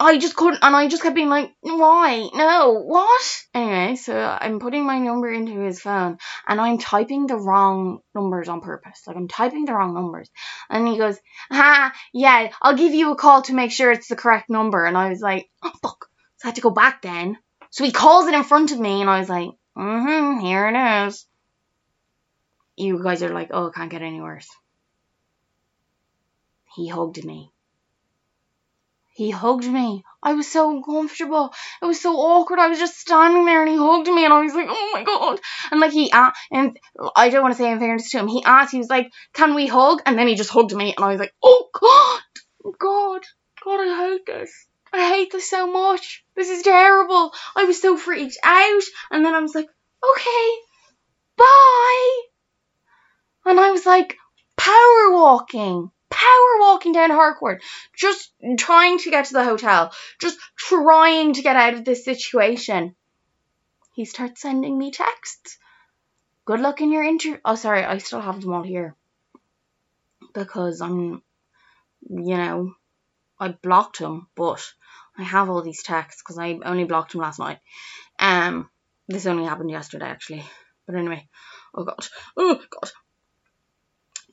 I 0.00 0.18
just 0.18 0.34
couldn't, 0.34 0.64
and 0.64 0.74
I 0.74 0.88
just 0.88 1.02
kept 1.02 1.14
being 1.14 1.28
like, 1.28 1.52
why? 1.60 2.28
No, 2.34 2.82
what? 2.84 3.42
Anyway, 3.54 3.94
so 3.94 4.18
I'm 4.18 4.58
putting 4.58 4.84
my 4.84 4.98
number 4.98 5.30
into 5.30 5.60
his 5.60 5.80
phone 5.80 6.18
and 6.48 6.60
I'm 6.60 6.78
typing 6.78 7.28
the 7.28 7.36
wrong 7.36 8.00
numbers 8.12 8.48
on 8.48 8.62
purpose. 8.62 9.02
Like, 9.06 9.16
I'm 9.16 9.28
typing 9.28 9.64
the 9.64 9.74
wrong 9.74 9.94
numbers. 9.94 10.28
And 10.68 10.88
he 10.88 10.98
goes, 10.98 11.16
ha, 11.52 11.92
yeah, 12.12 12.50
I'll 12.60 12.76
give 12.76 12.94
you 12.94 13.12
a 13.12 13.16
call 13.16 13.42
to 13.42 13.54
make 13.54 13.70
sure 13.70 13.92
it's 13.92 14.08
the 14.08 14.16
correct 14.16 14.50
number. 14.50 14.84
And 14.84 14.96
I 14.96 15.10
was 15.10 15.20
like, 15.20 15.48
oh, 15.62 15.72
fuck. 15.82 16.06
So 16.38 16.46
I 16.46 16.48
had 16.48 16.56
to 16.56 16.62
go 16.62 16.70
back 16.70 17.02
then. 17.02 17.38
So 17.72 17.84
he 17.84 17.90
calls 17.90 18.28
it 18.28 18.34
in 18.34 18.44
front 18.44 18.70
of 18.70 18.78
me 18.78 19.00
and 19.00 19.08
I 19.08 19.18
was 19.18 19.30
like, 19.30 19.48
mm 19.76 20.02
hmm, 20.02 20.40
here 20.40 20.68
it 20.68 21.06
is. 21.06 21.26
You 22.76 23.02
guys 23.02 23.22
are 23.22 23.32
like, 23.32 23.48
oh, 23.50 23.66
it 23.66 23.74
can't 23.74 23.90
get 23.90 24.02
any 24.02 24.20
worse. 24.20 24.48
He 26.76 26.88
hugged 26.88 27.24
me. 27.24 27.50
He 29.14 29.30
hugged 29.30 29.64
me. 29.64 30.04
I 30.22 30.34
was 30.34 30.50
so 30.50 30.70
uncomfortable. 30.70 31.54
It 31.80 31.86
was 31.86 31.98
so 31.98 32.14
awkward. 32.14 32.58
I 32.58 32.68
was 32.68 32.78
just 32.78 33.00
standing 33.00 33.46
there 33.46 33.62
and 33.62 33.70
he 33.70 33.78
hugged 33.78 34.08
me 34.08 34.26
and 34.26 34.34
I 34.34 34.42
was 34.42 34.54
like, 34.54 34.68
oh 34.68 34.90
my 34.92 35.02
god. 35.04 35.40
And 35.70 35.80
like 35.80 35.92
he, 35.92 36.10
uh, 36.12 36.30
and 36.50 36.78
I 37.16 37.30
don't 37.30 37.42
want 37.42 37.54
to 37.54 37.58
say 37.58 37.72
in 37.72 37.78
fairness 37.78 38.10
to 38.10 38.18
him, 38.18 38.28
he 38.28 38.44
asked, 38.44 38.72
he 38.72 38.78
was 38.78 38.90
like, 38.90 39.10
can 39.32 39.54
we 39.54 39.66
hug? 39.66 40.02
And 40.04 40.18
then 40.18 40.28
he 40.28 40.34
just 40.34 40.50
hugged 40.50 40.74
me 40.76 40.92
and 40.94 41.02
I 41.02 41.08
was 41.08 41.20
like, 41.20 41.32
oh 41.42 41.70
god, 41.72 42.74
god, 42.78 43.22
god, 43.64 43.80
I 43.80 44.10
hate 44.10 44.26
this. 44.26 44.66
I 44.92 45.08
hate 45.08 45.32
this 45.32 45.48
so 45.48 45.66
much. 45.66 46.24
This 46.34 46.48
is 46.48 46.62
terrible. 46.62 47.32
I 47.56 47.64
was 47.64 47.80
so 47.80 47.96
freaked 47.96 48.38
out. 48.42 48.82
And 49.10 49.24
then 49.24 49.34
I 49.34 49.40
was 49.40 49.54
like, 49.54 49.68
okay, 50.04 50.50
bye. 51.36 52.20
And 53.46 53.58
I 53.58 53.70
was 53.70 53.86
like, 53.86 54.16
power 54.56 55.12
walking 55.12 55.90
power 56.12 56.60
walking 56.60 56.92
down 56.92 57.10
Harcourt, 57.10 57.62
just 57.96 58.32
trying 58.58 58.98
to 58.98 59.10
get 59.10 59.26
to 59.26 59.32
the 59.32 59.44
hotel, 59.44 59.92
just 60.20 60.38
trying 60.56 61.32
to 61.34 61.42
get 61.42 61.56
out 61.56 61.74
of 61.74 61.84
this 61.84 62.04
situation. 62.04 62.94
He 63.94 64.04
starts 64.04 64.42
sending 64.42 64.78
me 64.78 64.90
texts. 64.90 65.58
Good 66.44 66.60
luck 66.60 66.80
in 66.80 66.92
your 66.92 67.04
interview. 67.04 67.38
Oh, 67.44 67.54
sorry, 67.54 67.84
I 67.84 67.98
still 67.98 68.20
have 68.20 68.40
them 68.40 68.52
all 68.52 68.62
here. 68.62 68.94
Because 70.34 70.80
I'm, 70.80 71.22
you 72.08 72.36
know, 72.36 72.74
I 73.38 73.48
blocked 73.48 73.98
him, 73.98 74.26
but 74.34 74.62
I 75.16 75.22
have 75.22 75.50
all 75.50 75.62
these 75.62 75.82
texts 75.82 76.22
because 76.22 76.38
I 76.38 76.58
only 76.64 76.84
blocked 76.84 77.14
him 77.14 77.20
last 77.20 77.38
night. 77.38 77.58
Um, 78.18 78.68
this 79.08 79.26
only 79.26 79.44
happened 79.44 79.70
yesterday, 79.70 80.06
actually. 80.06 80.44
But 80.86 80.96
anyway, 80.96 81.28
oh 81.74 81.84
god, 81.84 82.06
oh 82.36 82.60
god, 82.70 82.90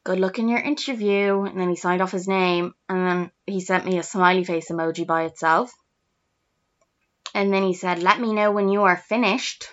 good 0.04 0.20
luck 0.20 0.40
in 0.40 0.48
your 0.48 0.60
interview. 0.60 1.44
And 1.44 1.60
then 1.60 1.70
he 1.70 1.76
signed 1.76 2.02
off 2.02 2.12
his 2.12 2.28
name. 2.28 2.74
And 2.88 3.06
then 3.06 3.32
he 3.46 3.62
sent 3.62 3.86
me 3.86 3.98
a 3.98 4.04
smiley 4.04 4.44
face 4.44 4.70
emoji 4.70 5.06
by 5.06 5.24
itself. 5.24 5.72
And 7.34 7.54
then 7.54 7.64
he 7.64 7.74
said, 7.74 8.02
Let 8.02 8.20
me 8.20 8.34
know 8.34 8.52
when 8.52 8.70
you 8.70 8.84
are 8.84 8.98
finished 8.98 9.68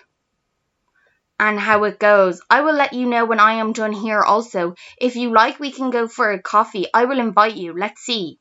and 1.39 1.59
how 1.59 1.83
it 1.85 1.99
goes. 1.99 2.41
I 2.49 2.61
will 2.61 2.75
let 2.75 2.93
you 2.93 3.07
know 3.07 3.25
when 3.25 3.39
I 3.39 3.53
am 3.53 3.73
done 3.73 3.93
here 3.93 4.21
also. 4.21 4.75
If 4.99 5.15
you 5.15 5.33
like, 5.33 5.59
we 5.59 5.71
can 5.71 5.89
go 5.89 6.07
for 6.07 6.31
a 6.31 6.41
coffee. 6.41 6.87
I 6.93 7.05
will 7.05 7.19
invite 7.19 7.55
you. 7.55 7.73
Let's 7.77 8.01
see. 8.01 8.39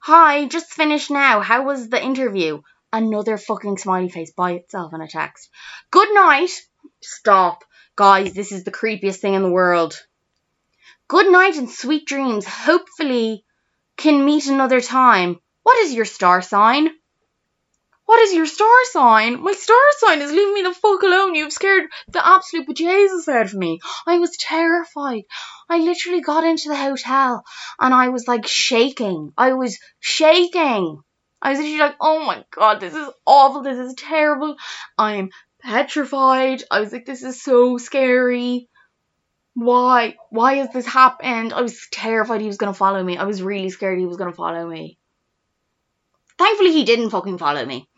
Hi, 0.00 0.46
just 0.46 0.72
finished 0.72 1.10
now. 1.10 1.40
How 1.40 1.64
was 1.64 1.88
the 1.88 2.02
interview? 2.02 2.62
Another 2.92 3.36
fucking 3.36 3.78
smiley 3.78 4.08
face 4.08 4.32
by 4.32 4.52
itself 4.52 4.92
in 4.94 5.00
a 5.00 5.08
text. 5.08 5.50
Good 5.90 6.14
night. 6.14 6.50
Stop. 7.00 7.64
Guys, 7.96 8.34
this 8.34 8.52
is 8.52 8.64
the 8.64 8.70
creepiest 8.70 9.16
thing 9.16 9.34
in 9.34 9.42
the 9.42 9.50
world. 9.50 9.98
Good 11.08 11.30
night 11.30 11.56
and 11.56 11.70
sweet 11.70 12.06
dreams. 12.06 12.46
Hopefully, 12.46 13.44
can 13.96 14.24
meet 14.24 14.46
another 14.46 14.80
time. 14.80 15.40
What 15.62 15.78
is 15.78 15.94
your 15.94 16.04
star 16.04 16.42
sign? 16.42 16.90
What 18.06 18.20
is 18.20 18.34
your 18.34 18.46
star 18.46 18.84
sign? 18.90 19.42
My 19.42 19.52
star 19.52 19.76
sign 19.98 20.20
is 20.20 20.30
leaving 20.30 20.54
me 20.54 20.62
the 20.62 20.74
fuck 20.74 21.02
alone. 21.02 21.34
You've 21.34 21.52
scared 21.52 21.84
the 22.08 22.26
absolute 22.26 22.68
bejesus 22.68 23.28
out 23.28 23.46
of 23.46 23.54
me. 23.54 23.80
I 24.06 24.18
was 24.18 24.36
terrified. 24.36 25.22
I 25.68 25.78
literally 25.78 26.20
got 26.20 26.44
into 26.44 26.68
the 26.68 26.76
hotel 26.76 27.44
and 27.80 27.94
I 27.94 28.10
was 28.10 28.28
like 28.28 28.46
shaking. 28.46 29.32
I 29.38 29.54
was 29.54 29.78
shaking. 30.00 31.00
I 31.40 31.50
was 31.50 31.58
literally 31.58 31.78
like, 31.78 31.96
oh 32.00 32.24
my 32.24 32.44
god, 32.50 32.80
this 32.80 32.94
is 32.94 33.08
awful. 33.26 33.62
This 33.62 33.78
is 33.78 33.94
terrible. 33.94 34.56
I'm 34.98 35.30
petrified. 35.62 36.62
I 36.70 36.80
was 36.80 36.92
like, 36.92 37.06
this 37.06 37.22
is 37.22 37.42
so 37.42 37.78
scary 37.78 38.68
why? 39.54 40.16
Why 40.30 40.54
has 40.54 40.72
this 40.72 40.86
happened? 40.86 41.52
I 41.52 41.62
was 41.62 41.86
terrified 41.92 42.40
he 42.40 42.48
was 42.48 42.56
gonna 42.56 42.74
follow 42.74 43.02
me. 43.02 43.16
I 43.16 43.24
was 43.24 43.42
really 43.42 43.70
scared 43.70 43.98
he 43.98 44.06
was 44.06 44.16
gonna 44.16 44.32
follow 44.32 44.66
me. 44.68 44.98
Thankfully, 46.36 46.72
he 46.72 46.84
didn't 46.84 47.10
fucking 47.10 47.38
follow 47.38 47.64
me. 47.64 47.88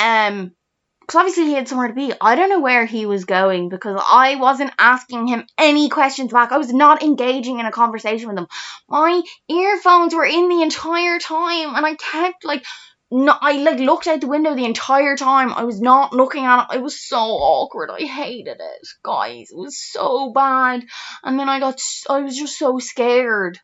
Um, 0.00 0.52
because 1.00 1.18
obviously 1.22 1.46
he 1.46 1.54
had 1.54 1.66
somewhere 1.66 1.88
to 1.88 1.94
be. 1.94 2.12
I 2.20 2.36
don't 2.36 2.50
know 2.50 2.60
where 2.60 2.86
he 2.86 3.04
was 3.04 3.24
going 3.24 3.68
because 3.68 4.00
I 4.00 4.36
wasn't 4.36 4.70
asking 4.78 5.26
him 5.26 5.44
any 5.58 5.88
questions 5.88 6.32
back. 6.32 6.52
I 6.52 6.58
was 6.58 6.72
not 6.72 7.02
engaging 7.02 7.58
in 7.58 7.66
a 7.66 7.72
conversation 7.72 8.28
with 8.28 8.38
him. 8.38 8.46
My 8.88 9.20
earphones 9.48 10.14
were 10.14 10.24
in 10.24 10.48
the 10.48 10.62
entire 10.62 11.18
time, 11.18 11.74
and 11.74 11.84
I 11.84 11.96
kept 11.96 12.44
like 12.44 12.64
no, 13.12 13.36
I 13.40 13.54
like 13.54 13.80
looked 13.80 14.06
out 14.06 14.20
the 14.20 14.28
window 14.28 14.54
the 14.54 14.64
entire 14.64 15.16
time. 15.16 15.52
I 15.52 15.64
was 15.64 15.80
not 15.80 16.12
looking 16.12 16.44
at 16.44 16.68
it. 16.70 16.76
It 16.76 16.82
was 16.82 17.00
so 17.00 17.18
awkward. 17.18 17.90
I 17.90 18.04
hated 18.04 18.60
it, 18.60 18.88
guys. 19.02 19.50
It 19.50 19.58
was 19.58 19.76
so 19.76 20.30
bad. 20.32 20.84
And 21.24 21.38
then 21.38 21.48
I 21.48 21.58
got, 21.58 21.80
I 22.08 22.20
was 22.20 22.38
just 22.38 22.56
so 22.56 22.78
scared. 22.78 23.58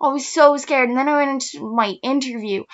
I 0.00 0.08
was 0.08 0.26
so 0.26 0.56
scared. 0.56 0.88
And 0.88 0.98
then 0.98 1.08
I 1.08 1.16
went 1.16 1.30
into 1.54 1.64
my 1.64 1.94
interview, 2.02 2.64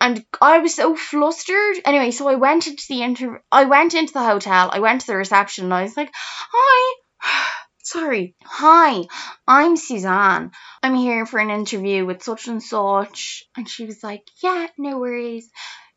and 0.00 0.24
I 0.40 0.58
was 0.58 0.74
so 0.74 0.94
flustered. 0.96 1.76
Anyway, 1.84 2.10
so 2.10 2.28
I 2.28 2.36
went 2.36 2.66
into 2.66 2.84
the 2.88 3.02
interview. 3.02 3.38
I 3.50 3.64
went 3.64 3.94
into 3.94 4.12
the 4.12 4.24
hotel. 4.24 4.70
I 4.72 4.80
went 4.80 5.02
to 5.02 5.06
the 5.08 5.16
reception, 5.16 5.64
and 5.64 5.74
I 5.74 5.82
was 5.82 5.96
like, 5.96 6.10
"Hi." 6.14 6.94
Sorry. 7.82 8.34
Hi, 8.44 9.06
I'm 9.46 9.76
Suzanne. 9.76 10.52
I'm 10.82 10.94
here 10.94 11.24
for 11.24 11.40
an 11.40 11.50
interview 11.50 12.04
with 12.04 12.22
such 12.22 12.46
and 12.46 12.62
such. 12.62 13.44
And 13.56 13.66
she 13.66 13.86
was 13.86 14.04
like, 14.04 14.28
Yeah, 14.42 14.66
no 14.76 14.98
worries. 14.98 15.48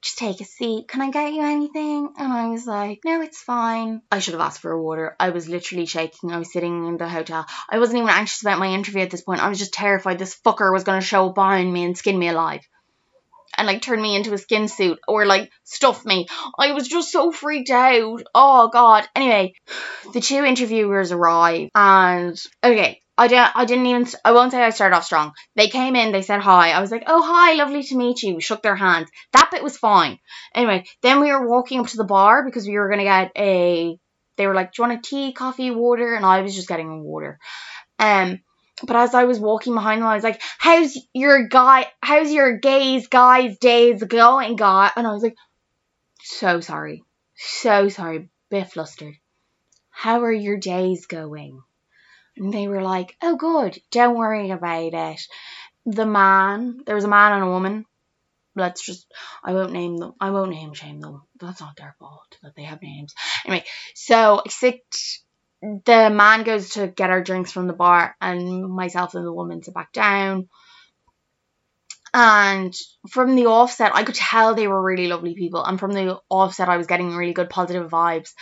Just 0.02 0.18
take 0.18 0.40
a 0.40 0.46
seat. 0.46 0.88
Can 0.88 1.02
I 1.02 1.12
get 1.12 1.34
you 1.34 1.42
anything? 1.42 2.14
And 2.18 2.32
I 2.32 2.48
was 2.48 2.66
like, 2.66 3.02
No, 3.04 3.22
it's 3.22 3.42
fine. 3.42 4.02
I 4.10 4.20
should 4.20 4.36
have 4.36 4.42
asked 4.42 4.62
for 4.62 4.72
a 4.72 4.82
water. 4.82 5.18
I 5.20 5.32
was 5.32 5.50
literally 5.50 5.86
shaking. 5.86 6.32
I 6.32 6.40
was 6.40 6.54
sitting 6.54 6.88
in 6.88 6.96
the 6.96 7.10
hotel. 7.10 7.46
I 7.70 7.80
wasn't 7.80 7.98
even 7.98 8.10
anxious 8.10 8.42
about 8.42 8.60
my 8.60 8.68
interview 8.68 9.02
at 9.02 9.12
this 9.12 9.24
point. 9.24 9.44
I 9.44 9.50
was 9.50 9.60
just 9.60 9.74
terrified 9.74 10.18
this 10.18 10.40
fucker 10.46 10.72
was 10.72 10.86
to 10.86 11.02
show 11.02 11.28
up 11.28 11.36
behind 11.36 11.74
me 11.74 11.84
and 11.84 11.98
skin 11.98 12.18
me 12.18 12.30
alive 12.30 12.66
and 13.62 13.68
like 13.68 13.84
turn 13.84 14.02
me 14.02 14.16
into 14.16 14.34
a 14.34 14.40
skin 14.40 14.68
suit 14.68 14.98
or 15.08 15.28
like 15.28 15.52
stuff 15.64 16.04
me. 16.04 16.28
I 16.58 16.74
was 16.74 16.88
just 16.88 17.12
so 17.12 17.32
freaked 17.32 17.70
out. 17.70 18.24
Oh 18.34 18.70
god. 18.74 19.08
Anyway, 19.16 19.54
the 20.14 20.20
two 20.20 20.44
interviewers 20.44 21.12
arrived 21.12 21.70
and 21.76 22.36
okay. 22.64 23.00
I 23.20 23.28
didn't, 23.28 23.52
I 23.54 23.66
didn't 23.66 23.86
even, 23.86 24.08
I 24.26 24.32
won't 24.32 24.52
say 24.52 24.64
I 24.64 24.72
started 24.72 24.96
off 24.96 25.06
strong. 25.06 25.34
They 25.56 25.68
came 25.68 25.96
in, 25.96 26.12
they 26.12 26.24
said 26.24 26.40
hi. 26.40 26.72
I 26.72 26.82
was 26.82 26.90
like, 26.90 27.04
oh, 27.06 27.22
hi, 27.22 27.54
lovely 27.54 27.84
to 27.84 27.96
meet 27.96 28.24
you. 28.24 28.34
We 28.34 28.42
shook 28.42 28.64
their 28.64 28.76
hands. 28.76 29.10
That 29.34 29.50
bit 29.52 29.62
was 29.62 29.78
fine. 29.78 30.18
Anyway, 30.56 30.86
then 31.04 31.20
we 31.20 31.32
were 31.32 31.48
walking 31.48 31.82
up 31.82 31.88
to 31.88 31.98
the 31.98 32.04
bar 32.04 32.44
because 32.44 32.66
we 32.66 32.80
were 32.80 32.88
going 32.88 33.00
to 33.00 33.04
get 33.04 33.32
a, 33.38 33.96
they 34.38 34.48
were 34.48 34.56
like, 34.56 34.72
do 34.72 34.82
you 34.82 34.90
want 34.90 35.06
a 35.06 35.08
tea, 35.08 35.34
coffee, 35.34 35.70
water? 35.70 36.16
And 36.16 36.26
I 36.26 36.42
was 36.42 36.56
just 36.56 36.70
getting 36.70 37.04
water. 37.04 37.38
Um, 38.00 38.40
but 38.84 38.96
as 38.96 39.14
I 39.14 39.26
was 39.26 39.40
walking 39.40 39.74
behind 39.74 40.02
them, 40.02 40.08
I 40.08 40.16
was 40.16 40.24
like, 40.24 40.42
"How's 40.58 40.98
your 41.14 41.48
guy? 41.48 41.92
How's 42.02 42.32
your 42.32 42.58
gays, 42.58 43.08
guys, 43.08 43.58
days 43.58 44.04
going, 44.04 44.56
guy?" 44.56 44.92
And 44.96 45.08
I 45.08 45.12
was 45.12 45.24
like, 45.24 45.38
"So 46.24 46.60
sorry, 46.62 47.04
so 47.36 47.90
sorry, 47.90 48.30
bit 48.50 48.72
flustered. 48.72 49.16
How 49.90 50.22
are 50.22 50.32
your 50.32 50.58
days 50.58 51.06
going?" 51.06 51.62
And 52.38 52.54
they 52.54 52.68
were 52.68 52.82
like, 52.82 53.16
"Oh, 53.22 53.36
good. 53.36 53.82
Don't 53.92 54.18
worry 54.18 54.50
about 54.52 54.94
it." 54.94 55.22
The 55.86 56.06
man, 56.06 56.82
there 56.86 56.96
was 56.96 57.04
a 57.04 57.10
man 57.10 57.34
and 57.34 57.44
a 57.44 57.50
woman. 57.50 57.86
Let's 58.56 58.86
just, 58.86 59.12
I 59.44 59.54
won't 59.54 59.72
name 59.72 59.98
them. 59.98 60.14
I 60.20 60.32
won't 60.32 60.52
name 60.52 60.74
shame 60.74 61.00
them. 61.00 61.24
That's 61.40 61.62
not 61.62 61.78
their 61.78 61.96
fault 62.00 62.38
that 62.44 62.56
they 62.56 62.64
have 62.64 62.82
names. 62.82 63.14
Anyway, 63.46 63.66
so 63.96 64.42
I 64.46 64.50
sit 64.50 64.82
the 65.62 66.10
man 66.10 66.44
goes 66.44 66.72
to 66.72 66.88
get 66.88 67.10
our 67.10 67.22
drinks 67.22 67.52
from 67.52 67.68
the 67.68 67.74
bar, 67.74 68.16
and 68.20 68.68
myself 68.70 69.16
and 69.16 69.26
the 69.26 69.34
woman 69.34 69.64
sit 69.64 69.74
back 69.74 69.94
down. 69.94 70.50
And 72.14 72.76
from 73.10 73.36
the 73.36 73.46
offset, 73.46 73.96
I 73.96 74.04
could 74.04 74.16
tell 74.16 74.54
they 74.54 74.68
were 74.68 74.82
really 74.82 75.08
lovely 75.08 75.34
people. 75.34 75.64
And 75.64 75.80
from 75.80 75.94
the 75.94 76.20
offset, 76.30 76.68
I 76.68 76.78
was 76.78 76.88
getting 76.88 77.16
really 77.16 77.34
good 77.34 77.50
positive 77.50 77.90
vibes. 77.90 78.34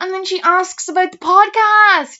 And 0.00 0.12
then 0.12 0.24
she 0.24 0.40
asks 0.42 0.88
about 0.88 1.12
the 1.12 1.18
podcast. 1.18 2.18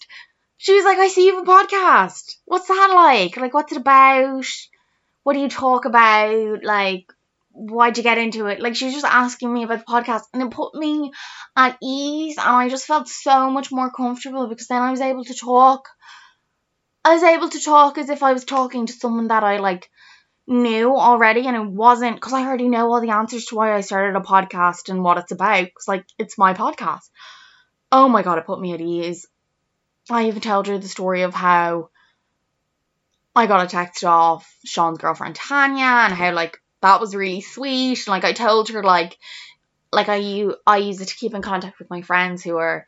She 0.59 0.75
was 0.75 0.85
like, 0.85 0.99
I 0.99 1.09
see 1.09 1.27
you 1.27 1.35
have 1.37 1.49
a 1.49 1.51
podcast. 1.51 2.37
What's 2.45 2.69
that 2.69 2.93
like? 2.95 3.37
Like, 3.37 3.53
what's 3.53 3.73
it 3.73 3.79
about? 3.79 4.45
What 5.25 5.33
do 5.33 5.41
you 5.41 5.49
talk 5.49 5.87
about? 5.87 6.63
Like, 6.63 7.13
why'd 7.53 7.97
you 7.97 8.03
get 8.03 8.19
into 8.19 8.47
it? 8.47 8.61
Like 8.61 8.77
she 8.77 8.87
was 8.87 8.95
just 8.95 9.07
asking 9.07 9.53
me 9.53 9.65
about 9.65 9.81
the 9.81 9.93
podcast 9.93 10.23
and 10.33 10.43
it 10.43 10.51
put 10.51 10.75
me 10.75 11.13
at 11.57 11.77
ease 11.83 12.39
and 12.39 12.49
I 12.49 12.69
just 12.69 12.87
felt 12.87 13.09
so 13.09 13.51
much 13.51 13.71
more 13.71 13.91
comfortable 13.91 14.49
because 14.49 14.67
then 14.67 14.83
I 14.83 14.91
was 14.91 15.01
able 15.01 15.25
to 15.25 15.35
talk. 15.35 15.89
I 17.05 17.15
was 17.15 17.23
able 17.23 17.49
to 17.49 17.61
talk 17.61 17.99
as 17.99 18.11
if 18.11 18.23
I 18.23 18.33
was 18.33 18.45
talking 18.45 18.87
to 18.87 18.93
someone 18.93 19.29
that 19.29 19.45
I 19.45 19.59
like 19.59 19.89
knew 20.47 20.97
already 20.97 21.47
and 21.47 21.57
it 21.57 21.67
wasn't 21.67 22.17
because 22.17 22.33
I 22.33 22.43
already 22.43 22.69
know 22.69 22.93
all 22.93 23.01
the 23.01 23.11
answers 23.11 23.47
to 23.47 23.55
why 23.55 23.75
I 23.75 23.81
started 23.81 24.17
a 24.17 24.21
podcast 24.21 24.89
and 24.89 25.03
what 25.03 25.19
it's 25.19 25.33
about 25.33 25.65
because 25.65 25.89
like 25.89 26.05
it's 26.19 26.39
my 26.39 26.55
podcast. 26.55 27.09
Oh 27.91 28.09
my 28.09 28.23
god, 28.23 28.39
it 28.39 28.47
put 28.47 28.61
me 28.61 28.73
at 28.73 28.81
ease. 28.81 29.27
I 30.11 30.27
even 30.27 30.41
told 30.41 30.67
her 30.67 30.79
the 30.79 30.89
story 30.89 31.23
of 31.23 31.35
how 31.35 31.91
I 33.35 33.47
got 33.47 33.65
a 33.65 33.69
text 33.69 34.05
off 34.05 34.51
Sean's 34.65 34.99
girlfriend 34.99 35.37
Tanya 35.37 35.85
and 35.85 36.13
how 36.13 36.33
like 36.33 36.59
that 36.83 37.01
was 37.01 37.15
really 37.15 37.41
sweet. 37.41 38.07
Like 38.07 38.25
I 38.25 38.33
told 38.33 38.69
her 38.71 38.83
like 38.83 39.19
like 39.93 40.09
I 40.09 40.47
I 40.67 40.79
use 40.79 41.01
it 41.01 41.09
to 41.09 41.17
keep 41.17 41.35
in 41.35 41.43
contact 41.43 41.79
with 41.79 41.91
my 41.91 42.03
friends 42.03 42.43
who 42.43 42.57
are 42.59 42.87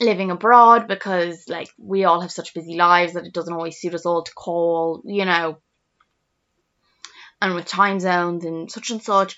living 0.00 0.30
abroad 0.30 0.86
because 0.86 1.48
like 1.48 1.68
we 1.76 2.04
all 2.04 2.20
have 2.20 2.30
such 2.30 2.54
busy 2.54 2.76
lives 2.76 3.14
that 3.14 3.26
it 3.26 3.32
doesn't 3.32 3.52
always 3.52 3.80
suit 3.80 3.94
us 3.94 4.06
all 4.06 4.22
to 4.22 4.32
call, 4.32 5.02
you 5.04 5.24
know, 5.24 5.58
and 7.40 7.54
with 7.54 7.66
time 7.66 8.00
zones 8.00 8.44
and 8.44 8.70
such 8.70 8.90
and 8.90 9.02
such. 9.02 9.36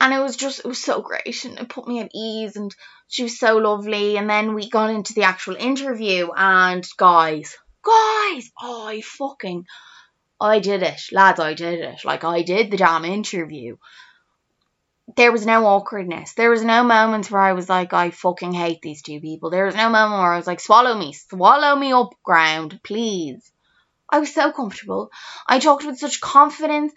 And 0.00 0.12
it 0.12 0.18
was 0.18 0.36
just, 0.36 0.58
it 0.58 0.66
was 0.66 0.82
so 0.82 1.00
great 1.02 1.44
and 1.44 1.58
it 1.58 1.68
put 1.68 1.86
me 1.86 2.00
at 2.00 2.10
ease 2.14 2.56
and 2.56 2.74
she 3.06 3.22
was 3.22 3.38
so 3.38 3.58
lovely. 3.58 4.16
And 4.16 4.28
then 4.28 4.54
we 4.54 4.68
got 4.68 4.90
into 4.90 5.14
the 5.14 5.22
actual 5.22 5.54
interview 5.54 6.28
and 6.36 6.84
guys, 6.96 7.56
guys, 7.82 8.50
I 8.60 9.02
fucking, 9.04 9.66
I 10.40 10.58
did 10.58 10.82
it. 10.82 11.00
Lads, 11.12 11.40
I 11.40 11.54
did 11.54 11.80
it. 11.80 12.04
Like, 12.04 12.24
I 12.24 12.42
did 12.42 12.70
the 12.70 12.76
damn 12.76 13.04
interview. 13.04 13.76
There 15.16 15.32
was 15.32 15.46
no 15.46 15.66
awkwardness. 15.66 16.32
There 16.34 16.50
was 16.50 16.64
no 16.64 16.82
moments 16.82 17.30
where 17.30 17.42
I 17.42 17.52
was 17.52 17.68
like, 17.68 17.92
I 17.92 18.10
fucking 18.10 18.52
hate 18.52 18.80
these 18.82 19.02
two 19.02 19.20
people. 19.20 19.50
There 19.50 19.66
was 19.66 19.74
no 19.74 19.90
moment 19.90 20.20
where 20.20 20.32
I 20.32 20.36
was 20.36 20.46
like, 20.46 20.60
swallow 20.60 20.96
me, 20.96 21.12
swallow 21.12 21.76
me 21.76 21.92
up, 21.92 22.14
ground, 22.24 22.80
please. 22.82 23.52
I 24.10 24.18
was 24.18 24.32
so 24.32 24.50
comfortable. 24.50 25.10
I 25.46 25.58
talked 25.58 25.84
with 25.84 25.98
such 25.98 26.20
confidence 26.20 26.92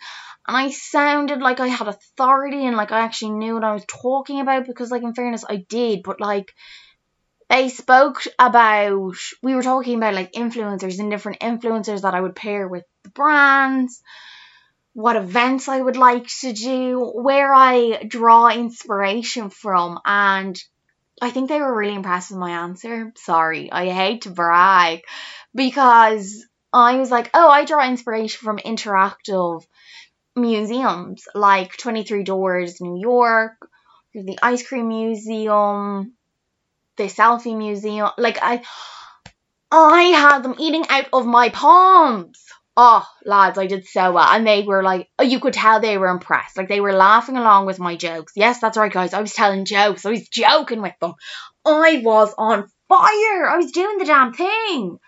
and 0.47 0.55
I 0.55 0.71
sounded 0.71 1.41
like 1.41 1.59
I 1.59 1.67
had 1.67 1.87
authority 1.87 2.65
and 2.65 2.77
like 2.77 2.91
I 2.91 3.01
actually 3.01 3.31
knew 3.31 3.55
what 3.55 3.63
I 3.63 3.73
was 3.73 3.85
talking 3.85 4.39
about 4.39 4.65
because, 4.65 4.89
like, 4.89 5.03
in 5.03 5.13
fairness, 5.13 5.43
I 5.47 5.57
did, 5.57 6.03
but 6.03 6.21
like, 6.21 6.53
they 7.49 7.69
spoke 7.69 8.23
about, 8.37 9.15
we 9.41 9.55
were 9.55 9.63
talking 9.63 9.97
about 9.97 10.13
like 10.13 10.33
influencers 10.33 10.99
and 10.99 11.09
different 11.09 11.39
influencers 11.39 12.01
that 12.01 12.13
I 12.13 12.21
would 12.21 12.35
pair 12.35 12.67
with 12.67 12.83
the 13.03 13.09
brands, 13.09 14.01
what 14.93 15.15
events 15.15 15.67
I 15.67 15.79
would 15.79 15.95
like 15.95 16.27
to 16.41 16.53
do, 16.53 16.99
where 17.15 17.53
I 17.53 18.03
draw 18.07 18.49
inspiration 18.49 19.49
from, 19.49 19.99
and 20.05 20.59
I 21.21 21.29
think 21.31 21.49
they 21.49 21.61
were 21.61 21.75
really 21.75 21.95
impressed 21.95 22.31
with 22.31 22.39
my 22.39 22.63
answer. 22.63 23.13
Sorry, 23.15 23.71
I 23.71 23.89
hate 23.89 24.23
to 24.23 24.31
brag 24.31 25.01
because 25.55 26.45
I 26.73 26.97
was 26.97 27.09
like, 27.09 27.29
oh, 27.33 27.47
I 27.47 27.65
draw 27.65 27.87
inspiration 27.87 28.39
from 28.43 28.57
interactive 28.57 29.63
museums 30.35 31.23
like 31.33 31.77
23 31.77 32.23
Doors 32.23 32.81
New 32.81 32.99
York, 32.99 33.53
the 34.13 34.37
Ice 34.41 34.67
Cream 34.67 34.89
Museum, 34.89 36.16
the 36.97 37.05
Selfie 37.05 37.57
Museum. 37.57 38.09
Like 38.17 38.39
I 38.41 38.63
I 39.71 40.03
had 40.03 40.43
them 40.43 40.55
eating 40.59 40.85
out 40.89 41.07
of 41.13 41.25
my 41.25 41.49
palms. 41.49 42.43
Oh, 42.79 43.03
lads, 43.25 43.57
I 43.57 43.65
did 43.65 43.87
so 43.87 44.11
well. 44.11 44.27
And 44.27 44.45
they 44.45 44.61
were 44.61 44.83
like, 44.83 45.09
oh, 45.17 45.23
you 45.23 45.39
could 45.39 45.53
tell 45.53 45.79
they 45.79 45.97
were 45.97 46.09
impressed. 46.09 46.57
Like, 46.57 46.67
they 46.67 46.79
were 46.79 46.93
laughing 46.93 47.35
along 47.35 47.65
with 47.65 47.79
my 47.79 47.95
jokes. 47.95 48.33
Yes, 48.35 48.59
that's 48.61 48.77
right, 48.77 48.93
guys. 48.93 49.15
I 49.15 49.19
was 49.19 49.33
telling 49.33 49.65
jokes. 49.65 50.05
I 50.05 50.11
was 50.11 50.29
joking 50.29 50.83
with 50.83 50.93
them. 51.01 51.15
I 51.65 52.01
was 52.05 52.35
on 52.37 52.67
fire. 52.87 53.49
I 53.49 53.57
was 53.57 53.71
doing 53.71 53.97
the 53.97 54.05
damn 54.05 54.31
thing 54.31 54.99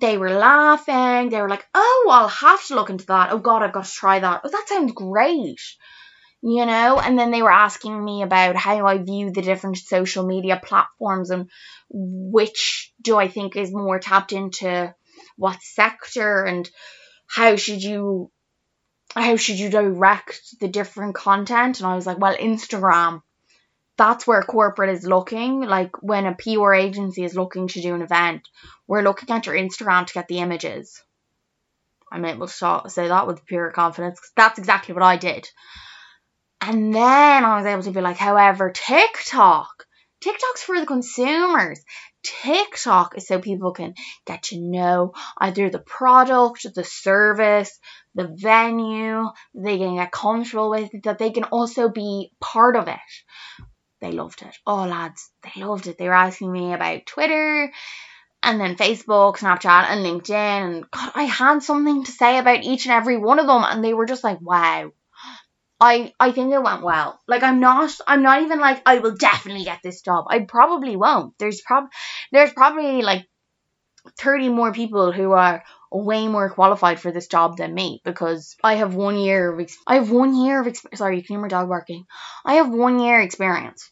they 0.00 0.16
were 0.16 0.30
laughing. 0.30 1.28
They 1.30 1.40
were 1.40 1.48
like, 1.48 1.66
oh, 1.74 2.08
I'll 2.10 2.28
have 2.28 2.64
to 2.66 2.74
look 2.74 2.90
into 2.90 3.06
that. 3.06 3.32
Oh, 3.32 3.38
God, 3.38 3.62
I've 3.62 3.72
got 3.72 3.84
to 3.84 3.90
try 3.90 4.18
that. 4.18 4.42
Oh, 4.44 4.48
that 4.48 4.68
sounds 4.68 4.92
great. 4.92 5.60
You 6.44 6.66
know, 6.66 6.98
and 6.98 7.16
then 7.16 7.30
they 7.30 7.40
were 7.40 7.52
asking 7.52 8.04
me 8.04 8.22
about 8.22 8.56
how 8.56 8.84
I 8.86 8.98
view 8.98 9.30
the 9.30 9.42
different 9.42 9.78
social 9.78 10.26
media 10.26 10.60
platforms 10.62 11.30
and 11.30 11.48
which 11.88 12.92
do 13.00 13.16
I 13.16 13.28
think 13.28 13.54
is 13.54 13.72
more 13.72 14.00
tapped 14.00 14.32
into 14.32 14.92
what 15.36 15.62
sector 15.62 16.44
and 16.44 16.68
how 17.28 17.54
should 17.54 17.82
you 17.82 18.30
how 19.14 19.36
should 19.36 19.58
you 19.58 19.70
direct 19.70 20.40
the 20.58 20.68
different 20.68 21.14
content 21.14 21.78
and 21.78 21.86
I 21.86 21.94
was 21.94 22.06
like 22.06 22.18
well 22.18 22.36
Instagram 22.36 23.22
that's 23.96 24.26
where 24.26 24.42
corporate 24.42 24.90
is 24.90 25.04
looking. 25.06 25.60
Like 25.60 26.02
when 26.02 26.26
a 26.26 26.34
PR 26.34 26.74
agency 26.74 27.24
is 27.24 27.36
looking 27.36 27.68
to 27.68 27.82
do 27.82 27.94
an 27.94 28.02
event, 28.02 28.48
we're 28.86 29.02
looking 29.02 29.30
at 29.30 29.46
your 29.46 29.54
Instagram 29.54 30.06
to 30.06 30.14
get 30.14 30.28
the 30.28 30.38
images. 30.38 31.02
I'm 32.10 32.24
able 32.24 32.46
to 32.46 32.82
say 32.88 33.08
that 33.08 33.26
with 33.26 33.46
pure 33.46 33.70
confidence 33.70 34.20
that's 34.36 34.58
exactly 34.58 34.94
what 34.94 35.02
I 35.02 35.16
did. 35.16 35.48
And 36.62 36.94
then 36.94 37.44
I 37.44 37.56
was 37.56 37.66
able 37.66 37.82
to 37.82 37.90
be 37.90 38.00
like, 38.00 38.16
however, 38.16 38.70
TikTok, 38.70 39.84
TikTok's 40.20 40.62
for 40.62 40.78
the 40.78 40.86
consumers. 40.86 41.82
TikTok 42.22 43.18
is 43.18 43.26
so 43.26 43.40
people 43.40 43.72
can 43.72 43.94
get 44.26 44.44
to 44.44 44.60
know 44.60 45.12
either 45.38 45.68
the 45.68 45.80
product, 45.80 46.66
the 46.74 46.84
service, 46.84 47.76
the 48.14 48.32
venue, 48.32 49.28
they 49.54 49.78
can 49.78 49.96
get 49.96 50.12
comfortable 50.12 50.70
with 50.70 50.94
it, 50.94 51.02
that 51.02 51.18
they 51.18 51.30
can 51.32 51.44
also 51.44 51.88
be 51.88 52.30
part 52.40 52.76
of 52.76 52.86
it 52.86 53.00
they 54.02 54.12
loved 54.12 54.42
it. 54.42 54.54
Oh, 54.66 54.84
lads, 54.84 55.30
they 55.42 55.62
loved 55.62 55.86
it. 55.86 55.96
They 55.96 56.08
were 56.08 56.12
asking 56.12 56.52
me 56.52 56.74
about 56.74 57.06
Twitter 57.06 57.72
and 58.42 58.60
then 58.60 58.76
Facebook, 58.76 59.38
Snapchat, 59.38 59.88
and 59.88 60.04
LinkedIn. 60.04 60.32
And 60.34 60.90
God, 60.90 61.12
I 61.14 61.22
had 61.22 61.62
something 61.62 62.04
to 62.04 62.12
say 62.12 62.38
about 62.38 62.64
each 62.64 62.84
and 62.84 62.92
every 62.92 63.16
one 63.16 63.38
of 63.38 63.46
them, 63.46 63.62
and 63.64 63.82
they 63.82 63.94
were 63.94 64.04
just 64.04 64.24
like, 64.24 64.40
wow. 64.40 64.90
I, 65.82 66.12
I 66.20 66.30
think 66.30 66.52
it 66.52 66.62
went 66.62 66.82
well. 66.84 67.18
Like 67.26 67.42
I'm 67.42 67.58
not 67.58 67.90
I'm 68.06 68.22
not 68.22 68.42
even 68.42 68.60
like 68.60 68.82
I 68.86 68.98
will 69.00 69.16
definitely 69.16 69.64
get 69.64 69.80
this 69.82 70.00
job. 70.00 70.26
I 70.28 70.38
probably 70.38 70.94
won't. 70.94 71.36
There's 71.38 71.60
prob 71.60 71.86
there's 72.30 72.52
probably 72.52 73.02
like 73.02 73.26
30 74.16 74.48
more 74.48 74.72
people 74.72 75.10
who 75.10 75.32
are 75.32 75.64
way 75.90 76.28
more 76.28 76.50
qualified 76.50 77.00
for 77.00 77.10
this 77.10 77.26
job 77.26 77.56
than 77.56 77.74
me 77.74 78.00
because 78.04 78.54
I 78.62 78.76
have 78.76 78.94
one 78.94 79.18
year 79.18 79.52
of 79.52 79.58
ex- 79.58 79.76
I 79.84 79.96
have 79.96 80.08
one 80.12 80.36
year 80.36 80.60
of 80.60 80.68
experience. 80.68 80.98
Sorry, 81.00 81.16
you 81.16 81.24
can 81.24 81.34
hear 81.34 81.42
my 81.42 81.48
dog 81.48 81.68
barking. 81.68 82.04
I 82.44 82.54
have 82.54 82.70
one 82.70 83.00
year 83.00 83.20
experience. 83.20 83.90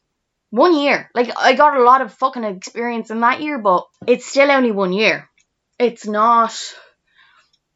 One 0.50 0.76
year. 0.76 1.10
Like 1.12 1.32
I 1.36 1.54
got 1.54 1.76
a 1.76 1.82
lot 1.82 2.02
of 2.02 2.14
fucking 2.14 2.44
experience 2.44 3.10
in 3.10 3.18
that 3.20 3.42
year, 3.42 3.58
but 3.58 3.86
it's 4.06 4.26
still 4.26 4.50
only 4.52 4.70
one 4.70 4.92
year. 4.92 5.28
It's 5.76 6.06
not. 6.06 6.54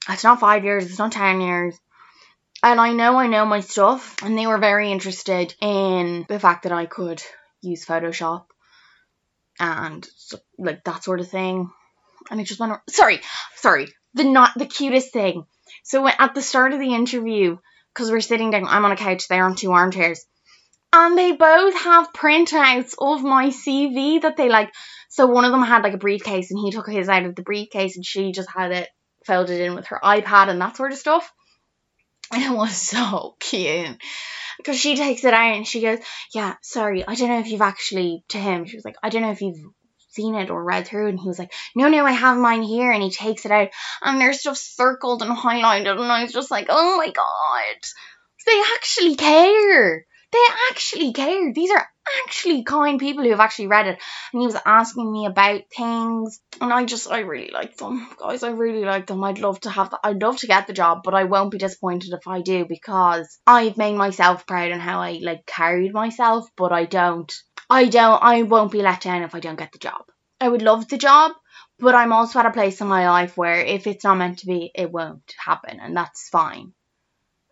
It's 0.08 0.24
not 0.24 0.38
five 0.40 0.64
years. 0.64 0.84
It's 0.86 0.98
not 1.00 1.10
ten 1.12 1.40
years. 1.40 1.76
And 2.64 2.80
I 2.80 2.94
know 2.94 3.18
I 3.18 3.26
know 3.26 3.44
my 3.44 3.60
stuff, 3.60 4.16
and 4.22 4.38
they 4.38 4.46
were 4.46 4.56
very 4.56 4.90
interested 4.90 5.54
in 5.60 6.24
the 6.30 6.40
fact 6.40 6.62
that 6.62 6.72
I 6.72 6.86
could 6.86 7.22
use 7.60 7.84
Photoshop 7.84 8.46
and 9.60 10.08
like 10.58 10.82
that 10.84 11.04
sort 11.04 11.20
of 11.20 11.28
thing. 11.28 11.70
And 12.30 12.40
I 12.40 12.44
just 12.44 12.58
went, 12.58 12.72
sorry, 12.88 13.20
sorry, 13.56 13.88
the 14.14 14.24
not 14.24 14.52
the 14.56 14.64
cutest 14.64 15.12
thing. 15.12 15.44
So 15.82 16.08
at 16.08 16.34
the 16.34 16.40
start 16.40 16.72
of 16.72 16.80
the 16.80 16.94
interview, 16.94 17.58
because 17.92 18.10
we're 18.10 18.22
sitting 18.22 18.50
down, 18.50 18.66
I'm 18.66 18.86
on 18.86 18.92
a 18.92 18.96
couch, 18.96 19.28
they're 19.28 19.44
on 19.44 19.56
two 19.56 19.72
armchairs, 19.72 20.24
and 20.90 21.18
they 21.18 21.32
both 21.32 21.74
have 21.74 22.14
printouts 22.14 22.94
of 22.98 23.22
my 23.22 23.48
CV 23.48 24.22
that 24.22 24.38
they 24.38 24.48
like. 24.48 24.72
So 25.10 25.26
one 25.26 25.44
of 25.44 25.52
them 25.52 25.62
had 25.62 25.82
like 25.82 25.92
a 25.92 25.98
briefcase, 25.98 26.50
and 26.50 26.58
he 26.58 26.70
took 26.70 26.88
his 26.88 27.10
out 27.10 27.26
of 27.26 27.36
the 27.36 27.42
briefcase, 27.42 27.96
and 27.96 28.06
she 28.06 28.32
just 28.32 28.48
had 28.48 28.72
it 28.72 28.88
folded 29.26 29.60
in 29.60 29.74
with 29.74 29.88
her 29.88 30.00
iPad 30.02 30.48
and 30.48 30.62
that 30.62 30.78
sort 30.78 30.92
of 30.92 30.96
stuff. 30.98 31.30
And 32.32 32.42
it 32.42 32.56
was 32.56 32.76
so 32.76 33.36
cute. 33.40 33.96
Because 34.58 34.78
she 34.78 34.96
takes 34.96 35.24
it 35.24 35.34
out 35.34 35.56
and 35.56 35.66
she 35.66 35.80
goes, 35.80 35.98
Yeah, 36.32 36.54
sorry, 36.62 37.06
I 37.06 37.14
don't 37.14 37.28
know 37.28 37.40
if 37.40 37.48
you've 37.48 37.60
actually, 37.60 38.24
to 38.28 38.38
him, 38.38 38.66
she 38.66 38.76
was 38.76 38.84
like, 38.84 38.96
I 39.02 39.08
don't 39.08 39.22
know 39.22 39.32
if 39.32 39.42
you've 39.42 39.60
seen 40.10 40.34
it 40.36 40.50
or 40.50 40.62
read 40.62 40.86
through 40.86 41.08
and 41.08 41.18
he 41.18 41.26
was 41.26 41.38
like, 41.38 41.52
No, 41.74 41.88
no, 41.88 42.04
I 42.04 42.12
have 42.12 42.38
mine 42.38 42.62
here 42.62 42.90
and 42.90 43.02
he 43.02 43.10
takes 43.10 43.44
it 43.44 43.50
out 43.50 43.68
and 44.02 44.20
there's 44.20 44.40
stuff 44.40 44.56
circled 44.56 45.22
and 45.22 45.36
highlighted 45.36 46.00
and 46.00 46.10
I 46.10 46.22
was 46.22 46.32
just 46.32 46.50
like, 46.50 46.66
Oh 46.70 46.96
my 46.96 47.06
god. 47.06 47.80
They 48.46 48.62
actually 48.76 49.16
care. 49.16 50.06
They 50.32 50.38
actually 50.70 51.12
care. 51.12 51.52
These 51.52 51.70
are 51.70 51.88
actually 52.24 52.64
kind 52.64 52.98
people 52.98 53.24
who 53.24 53.30
have 53.30 53.40
actually 53.40 53.68
read 53.68 53.86
it. 53.86 53.98
And 54.32 54.40
he 54.40 54.46
was 54.46 54.56
asking 54.64 55.10
me 55.10 55.26
about 55.26 55.62
things. 55.76 56.40
And 56.60 56.72
I 56.72 56.84
just 56.84 57.10
I 57.10 57.20
really 57.20 57.50
like 57.52 57.76
them. 57.76 58.08
Guys, 58.18 58.42
I 58.42 58.50
really 58.50 58.84
like 58.84 59.06
them. 59.06 59.22
I'd 59.24 59.38
love 59.38 59.60
to 59.60 59.70
have 59.70 59.90
the, 59.90 59.98
I'd 60.02 60.22
love 60.22 60.38
to 60.38 60.46
get 60.46 60.66
the 60.66 60.72
job, 60.72 61.02
but 61.04 61.14
I 61.14 61.24
won't 61.24 61.50
be 61.50 61.58
disappointed 61.58 62.12
if 62.12 62.26
I 62.26 62.40
do 62.40 62.64
because 62.66 63.38
I've 63.46 63.76
made 63.76 63.96
myself 63.96 64.46
proud 64.46 64.72
and 64.72 64.80
how 64.80 65.00
I 65.00 65.20
like 65.22 65.46
carried 65.46 65.92
myself, 65.92 66.46
but 66.56 66.72
I 66.72 66.84
don't 66.84 67.32
I 67.70 67.86
don't 67.86 68.22
I 68.22 68.42
won't 68.42 68.72
be 68.72 68.82
let 68.82 69.00
down 69.00 69.22
if 69.22 69.34
I 69.34 69.40
don't 69.40 69.58
get 69.58 69.72
the 69.72 69.78
job. 69.78 70.02
I 70.40 70.48
would 70.48 70.62
love 70.62 70.88
the 70.88 70.98
job, 70.98 71.32
but 71.78 71.94
I'm 71.94 72.12
also 72.12 72.38
at 72.38 72.46
a 72.46 72.50
place 72.50 72.80
in 72.80 72.88
my 72.88 73.08
life 73.08 73.36
where 73.36 73.60
if 73.60 73.86
it's 73.86 74.04
not 74.04 74.18
meant 74.18 74.40
to 74.40 74.46
be, 74.46 74.70
it 74.74 74.92
won't 74.92 75.32
happen, 75.44 75.80
and 75.80 75.96
that's 75.96 76.28
fine. 76.28 76.72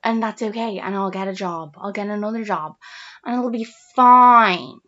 And 0.04 0.22
that's 0.22 0.42
okay. 0.42 0.78
And 0.78 0.94
I'll 0.94 1.10
get 1.10 1.28
a 1.28 1.32
job. 1.34 1.74
I'll 1.76 1.92
get 1.92 2.08
another 2.08 2.44
job, 2.44 2.76
and 3.24 3.36
it'll 3.36 3.50
be 3.50 3.66
fine. 3.94 4.78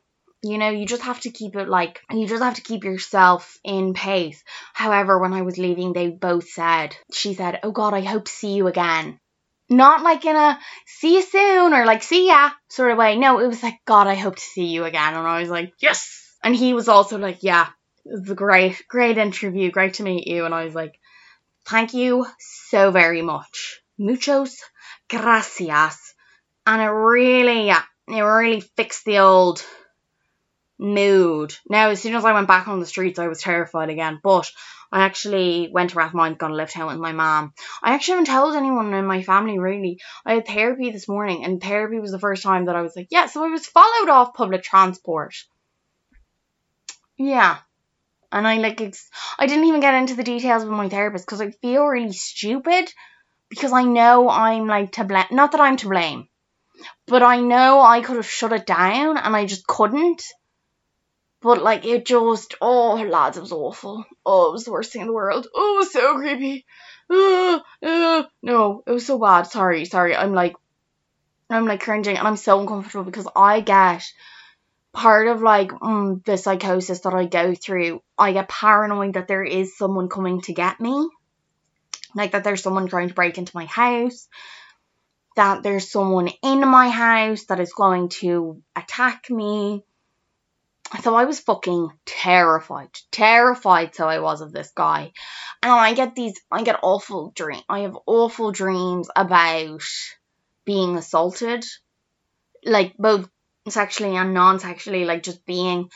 You 0.42 0.58
know, 0.58 0.68
you 0.68 0.84
just 0.84 1.02
have 1.02 1.20
to 1.20 1.30
keep 1.30 1.56
it 1.56 1.68
like, 1.68 2.02
you 2.10 2.26
just 2.26 2.42
have 2.42 2.56
to 2.56 2.62
keep 2.62 2.84
yourself 2.84 3.56
in 3.64 3.94
pace. 3.94 4.44
However, 4.74 5.18
when 5.18 5.32
I 5.32 5.40
was 5.40 5.56
leaving, 5.56 5.94
they 5.94 6.08
both 6.08 6.48
said, 6.50 6.94
she 7.10 7.32
said, 7.32 7.60
Oh 7.62 7.70
God, 7.70 7.94
I 7.94 8.02
hope 8.02 8.26
to 8.26 8.30
see 8.30 8.52
you 8.52 8.66
again. 8.66 9.18
Not 9.70 10.02
like 10.02 10.26
in 10.26 10.36
a 10.36 10.58
see 10.86 11.16
you 11.16 11.22
soon 11.22 11.72
or 11.72 11.86
like 11.86 12.02
see 12.02 12.26
ya 12.26 12.50
sort 12.68 12.90
of 12.90 12.98
way. 12.98 13.16
No, 13.16 13.38
it 13.38 13.46
was 13.46 13.62
like, 13.62 13.78
God, 13.86 14.06
I 14.06 14.16
hope 14.16 14.36
to 14.36 14.42
see 14.42 14.66
you 14.66 14.84
again. 14.84 15.14
And 15.14 15.26
I 15.26 15.40
was 15.40 15.48
like, 15.48 15.72
Yes. 15.80 16.36
And 16.42 16.54
he 16.54 16.74
was 16.74 16.88
also 16.88 17.16
like, 17.16 17.38
Yeah, 17.42 17.68
was 18.04 18.28
a 18.28 18.34
great, 18.34 18.82
great 18.86 19.16
interview. 19.16 19.70
Great 19.70 19.94
to 19.94 20.02
meet 20.02 20.26
you. 20.26 20.44
And 20.44 20.54
I 20.54 20.66
was 20.66 20.74
like, 20.74 21.00
Thank 21.66 21.94
you 21.94 22.26
so 22.68 22.90
very 22.90 23.22
much. 23.22 23.80
Muchos 23.98 24.58
gracias. 25.08 26.14
And 26.66 26.80
it 26.80 26.86
really, 26.86 27.66
yeah, 27.66 27.82
it 28.08 28.20
really 28.20 28.60
fixed 28.60 29.04
the 29.04 29.18
old 29.18 29.64
mood. 30.78 31.54
Now, 31.68 31.90
as 31.90 32.00
soon 32.00 32.14
as 32.14 32.24
I 32.24 32.32
went 32.32 32.48
back 32.48 32.68
on 32.68 32.80
the 32.80 32.86
streets, 32.86 33.18
I 33.18 33.28
was 33.28 33.40
terrified 33.40 33.90
again. 33.90 34.20
But 34.22 34.50
I 34.90 35.02
actually 35.02 35.68
went 35.72 35.90
to 35.90 35.96
Rathmines, 35.96 36.38
got 36.38 36.50
a 36.50 36.54
lift 36.54 36.74
home 36.74 36.88
with 36.88 36.98
my 36.98 37.12
mom. 37.12 37.52
I 37.82 37.94
actually 37.94 38.12
haven't 38.12 38.32
told 38.32 38.56
anyone 38.56 38.94
in 38.94 39.06
my 39.06 39.22
family 39.22 39.58
really. 39.58 40.00
I 40.24 40.34
had 40.34 40.46
therapy 40.46 40.90
this 40.90 41.08
morning, 41.08 41.44
and 41.44 41.60
therapy 41.60 41.98
was 41.98 42.12
the 42.12 42.18
first 42.18 42.42
time 42.42 42.66
that 42.66 42.76
I 42.76 42.82
was 42.82 42.96
like, 42.96 43.08
yeah, 43.10 43.26
so 43.26 43.44
I 43.44 43.48
was 43.48 43.66
followed 43.66 44.08
off 44.08 44.34
public 44.34 44.62
transport. 44.62 45.34
Yeah. 47.16 47.58
And 48.32 48.46
I 48.46 48.58
like, 48.58 48.80
ex- 48.80 49.10
I 49.38 49.46
didn't 49.46 49.66
even 49.66 49.80
get 49.80 49.94
into 49.94 50.14
the 50.14 50.24
details 50.24 50.64
with 50.64 50.72
my 50.72 50.88
therapist 50.88 51.24
because 51.24 51.40
I 51.40 51.50
feel 51.50 51.86
really 51.86 52.12
stupid 52.12 52.92
because 53.54 53.72
I 53.72 53.84
know 53.84 54.28
I'm 54.28 54.66
like 54.66 54.92
to 54.92 55.04
blame. 55.04 55.26
Not 55.30 55.52
that 55.52 55.60
I'm 55.60 55.76
to 55.78 55.88
blame, 55.88 56.28
but 57.06 57.22
I 57.22 57.40
know 57.40 57.80
I 57.80 58.00
could 58.00 58.16
have 58.16 58.28
shut 58.28 58.52
it 58.52 58.66
down 58.66 59.16
and 59.16 59.36
I 59.36 59.46
just 59.46 59.66
couldn't. 59.66 60.22
But 61.40 61.62
like 61.62 61.84
it 61.84 62.06
just, 62.06 62.54
oh 62.60 62.94
lads, 62.94 63.36
it 63.36 63.42
was 63.42 63.52
awful. 63.52 64.04
Oh, 64.24 64.48
it 64.48 64.52
was 64.52 64.64
the 64.64 64.72
worst 64.72 64.92
thing 64.92 65.02
in 65.02 65.08
the 65.08 65.12
world. 65.12 65.46
Oh, 65.54 65.74
it 65.74 65.78
was 65.78 65.92
so 65.92 66.14
creepy. 66.16 66.64
Uh, 67.10 67.60
uh, 67.82 68.22
no, 68.42 68.82
it 68.86 68.92
was 68.92 69.06
so 69.06 69.18
bad. 69.18 69.42
Sorry, 69.42 69.84
sorry. 69.84 70.16
I'm 70.16 70.32
like, 70.32 70.56
I'm 71.50 71.66
like 71.66 71.82
cringing 71.82 72.16
and 72.16 72.26
I'm 72.26 72.36
so 72.36 72.60
uncomfortable 72.60 73.04
because 73.04 73.28
I 73.36 73.60
get 73.60 74.02
part 74.94 75.28
of 75.28 75.42
like 75.42 75.70
mm, 75.70 76.24
the 76.24 76.38
psychosis 76.38 77.00
that 77.00 77.12
I 77.12 77.26
go 77.26 77.54
through. 77.54 78.00
I 78.16 78.32
get 78.32 78.48
paranoid 78.48 79.14
that 79.14 79.28
there 79.28 79.44
is 79.44 79.76
someone 79.76 80.08
coming 80.08 80.40
to 80.42 80.54
get 80.54 80.80
me, 80.80 81.08
like 82.14 82.32
that 82.32 82.44
there's 82.44 82.62
someone 82.62 82.88
trying 82.88 83.08
to 83.08 83.14
break 83.14 83.38
into 83.38 83.56
my 83.56 83.66
house. 83.66 84.28
That 85.36 85.62
there's 85.62 85.90
someone 85.90 86.28
in 86.42 86.60
my 86.60 86.90
house 86.90 87.44
that 87.46 87.58
is 87.58 87.72
going 87.72 88.10
to 88.20 88.62
attack 88.76 89.28
me 89.30 89.84
so 91.02 91.14
I 91.14 91.24
was 91.24 91.40
fucking 91.40 91.90
terrified, 92.04 92.90
terrified. 93.10 93.94
So 93.94 94.06
I 94.08 94.20
was 94.20 94.40
of 94.40 94.52
this 94.52 94.70
guy, 94.74 95.12
and 95.62 95.72
I 95.72 95.94
get 95.94 96.14
these, 96.14 96.40
I 96.50 96.62
get 96.62 96.78
awful 96.82 97.32
dream. 97.34 97.62
I 97.68 97.80
have 97.80 97.98
awful 98.06 98.52
dreams 98.52 99.08
about 99.14 99.82
being 100.64 100.96
assaulted, 100.96 101.64
like 102.64 102.96
both 102.96 103.28
sexually 103.68 104.16
and 104.16 104.34
non-sexually, 104.34 105.04
like 105.04 105.22
just 105.22 105.44
being 105.44 105.90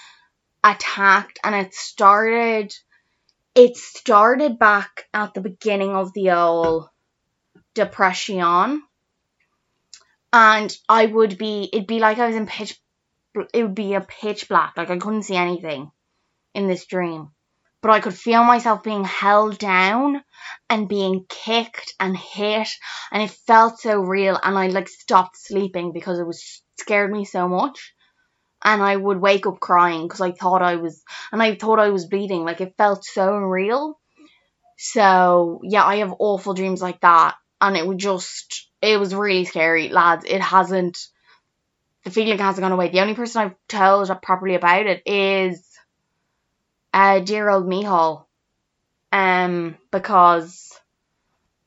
attacked. 0.65 1.39
And 1.45 1.55
it 1.55 1.75
started, 1.75 2.75
it 3.59 3.77
started 3.77 4.57
back 4.57 5.09
at 5.13 5.35
the 5.35 5.41
beginning 5.41 5.91
of 5.91 6.13
the 6.13 6.31
old 6.31 6.89
depression. 7.75 8.83
And 10.33 10.77
I 10.89 11.07
would 11.07 11.37
be, 11.39 11.69
it'd 11.73 11.89
be 11.89 11.99
like 11.99 12.19
I 12.19 12.29
was 12.29 12.37
in 12.37 12.47
pitch 12.47 12.81
it 13.53 13.63
would 13.63 13.75
be 13.75 13.95
a 13.95 14.01
pitch 14.01 14.49
black. 14.49 14.75
Like 14.77 14.91
I 14.91 14.97
couldn't 14.97 15.25
see 15.25 15.35
anything 15.35 15.91
in 16.55 16.69
this 16.69 16.87
dream. 16.87 17.31
But 17.83 17.91
I 17.91 18.01
could 18.01 18.17
feel 18.17 18.45
myself 18.45 18.85
being 18.85 19.05
held 19.05 19.59
down 19.59 20.23
and 20.71 20.89
being 20.89 21.25
kicked 21.29 21.95
and 21.99 22.17
hit 22.17 22.69
and 23.11 23.23
it 23.25 23.31
felt 23.31 23.81
so 23.81 23.99
real 23.99 24.39
and 24.41 24.57
I 24.57 24.69
like 24.69 24.89
stopped 24.89 25.37
sleeping 25.37 25.93
because 25.93 26.21
it 26.21 26.27
was 26.27 26.63
scared 26.79 27.11
me 27.11 27.25
so 27.25 27.49
much. 27.49 27.93
And 28.69 28.83
I 28.83 28.95
would 28.95 29.19
wake 29.19 29.47
up 29.47 29.61
crying 29.61 30.03
because 30.03 30.21
I 30.21 30.33
thought 30.33 30.61
I 30.61 30.77
was 30.77 31.03
and 31.33 31.43
I 31.43 31.55
thought 31.55 31.79
I 31.79 31.89
was 31.89 32.05
bleeding. 32.05 32.45
Like 32.45 32.61
it 32.61 32.75
felt 32.77 33.03
so 33.03 33.35
real. 33.35 33.99
So 34.77 35.63
yeah, 35.65 35.85
I 35.85 35.97
have 35.97 36.15
awful 36.19 36.53
dreams 36.53 36.83
like 36.83 37.01
that. 37.01 37.37
And 37.63 37.79
it 37.79 37.87
would 37.87 37.97
just 37.97 38.69
it 38.83 39.01
was 39.01 39.15
really 39.15 39.47
scary, 39.47 39.89
lads. 39.89 40.27
It 40.29 40.43
hasn't 40.43 40.99
the 42.05 42.11
feeling 42.11 42.37
hasn't 42.37 42.63
gone 42.63 42.73
away. 42.73 42.91
The 42.91 43.01
only 43.01 43.15
person 43.15 43.41
I've 43.41 43.55
told 43.69 44.11
properly 44.21 44.55
about 44.55 44.85
it 44.87 45.03
is 45.07 45.67
uh, 46.93 47.21
dear 47.21 47.49
old 47.49 47.67
Mihal. 47.67 48.27
Um, 49.11 49.79
because 49.91 50.79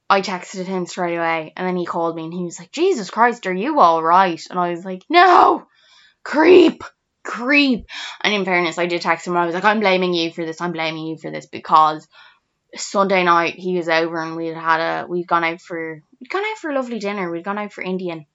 I 0.07 0.21
texted 0.21 0.65
him 0.65 0.85
straight 0.85 1.17
away 1.17 1.51
and 1.57 1.67
then 1.67 1.77
he 1.77 1.87
called 1.87 2.15
me 2.15 2.25
and 2.25 2.33
he 2.33 2.43
was 2.43 2.59
like, 2.59 2.71
Jesus 2.71 3.09
Christ, 3.09 3.47
are 3.47 3.53
you 3.53 3.79
alright? 3.79 4.45
And 4.51 4.59
I 4.59 4.69
was 4.69 4.85
like, 4.85 5.03
No! 5.09 5.65
Creep! 6.23 6.83
Creep! 7.23 7.85
And 8.21 8.33
in 8.33 8.45
fairness, 8.45 8.77
I 8.77 8.87
did 8.87 9.01
text 9.01 9.27
him 9.27 9.33
and 9.33 9.41
I 9.41 9.45
was 9.45 9.55
like, 9.55 9.63
I'm 9.63 9.79
blaming 9.79 10.13
you 10.13 10.31
for 10.31 10.45
this, 10.45 10.61
I'm 10.61 10.71
blaming 10.71 11.07
you 11.07 11.17
for 11.17 11.31
this 11.31 11.45
because 11.45 12.07
Sunday 12.75 13.23
night 13.23 13.55
he 13.55 13.77
was 13.77 13.89
over 13.89 14.21
and 14.21 14.35
we'd 14.35 14.55
had 14.55 14.79
a 14.79 15.07
we'd 15.07 15.27
gone 15.27 15.43
out 15.43 15.61
for 15.61 16.01
we'd 16.19 16.29
gone 16.29 16.43
out 16.43 16.57
for 16.57 16.71
a 16.71 16.75
lovely 16.75 16.99
dinner, 16.99 17.29
we'd 17.29 17.43
gone 17.43 17.57
out 17.57 17.73
for 17.73 17.83
Indian 17.83 18.25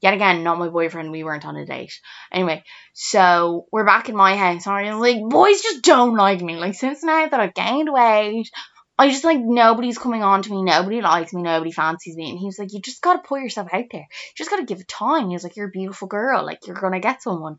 Yet 0.00 0.14
again, 0.14 0.42
not 0.42 0.58
my 0.58 0.68
boyfriend. 0.68 1.12
We 1.12 1.24
weren't 1.24 1.44
on 1.44 1.56
a 1.56 1.66
date. 1.66 2.00
Anyway, 2.32 2.64
so 2.94 3.66
we're 3.70 3.84
back 3.84 4.08
in 4.08 4.16
my 4.16 4.34
house. 4.34 4.66
And 4.66 4.74
I'm 4.74 4.98
like, 4.98 5.20
boys 5.28 5.60
just 5.60 5.82
don't 5.82 6.16
like 6.16 6.40
me. 6.40 6.56
Like, 6.56 6.74
since 6.74 7.04
now 7.04 7.28
that 7.28 7.38
I've 7.38 7.52
gained 7.52 7.92
weight, 7.92 8.50
I 9.00 9.08
just 9.08 9.24
like 9.24 9.38
nobody's 9.40 9.96
coming 9.96 10.22
on 10.22 10.42
to 10.42 10.50
me. 10.50 10.62
Nobody 10.62 11.00
likes 11.00 11.32
me. 11.32 11.40
Nobody 11.40 11.72
fancies 11.72 12.16
me. 12.16 12.28
And 12.28 12.38
he 12.38 12.44
was 12.44 12.58
like, 12.58 12.74
you 12.74 12.82
just 12.82 13.00
gotta 13.00 13.20
put 13.20 13.40
yourself 13.40 13.68
out 13.72 13.86
there. 13.90 14.02
You 14.02 14.34
just 14.36 14.50
gotta 14.50 14.66
give 14.66 14.80
it 14.80 14.88
time. 14.88 15.28
He 15.28 15.34
was 15.34 15.42
like, 15.42 15.56
you're 15.56 15.68
a 15.68 15.70
beautiful 15.70 16.06
girl. 16.06 16.44
Like, 16.44 16.66
you're 16.66 16.76
gonna 16.76 17.00
get 17.00 17.22
someone. 17.22 17.58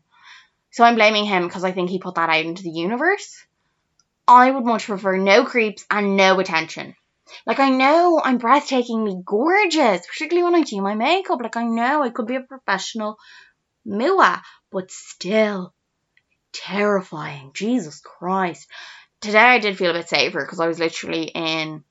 So 0.70 0.84
I'm 0.84 0.94
blaming 0.94 1.24
him 1.24 1.48
because 1.48 1.64
I 1.64 1.72
think 1.72 1.90
he 1.90 1.98
put 1.98 2.14
that 2.14 2.28
out 2.28 2.44
into 2.44 2.62
the 2.62 2.70
universe. 2.70 3.44
I 4.28 4.52
would 4.52 4.64
much 4.64 4.86
prefer 4.86 5.16
no 5.16 5.44
creeps 5.44 5.84
and 5.90 6.16
no 6.16 6.38
attention. 6.38 6.94
Like 7.44 7.58
I 7.58 7.70
know 7.70 8.20
I'm 8.22 8.38
breathtakingly 8.38 9.24
gorgeous, 9.24 10.06
particularly 10.06 10.44
when 10.44 10.54
I 10.54 10.64
do 10.64 10.80
my 10.80 10.94
makeup. 10.94 11.40
Like 11.42 11.56
I 11.56 11.64
know 11.64 12.04
I 12.04 12.10
could 12.10 12.28
be 12.28 12.36
a 12.36 12.40
professional 12.40 13.16
mua, 13.84 14.40
but 14.70 14.92
still 14.92 15.74
terrifying. 16.52 17.50
Jesus 17.52 18.00
Christ. 18.00 18.68
Today 19.22 19.38
I 19.38 19.58
did 19.60 19.78
feel 19.78 19.92
a 19.92 19.94
bit 19.94 20.08
safer 20.08 20.44
because 20.44 20.58
I 20.58 20.66
was 20.66 20.80
literally 20.80 21.24
in 21.24 21.84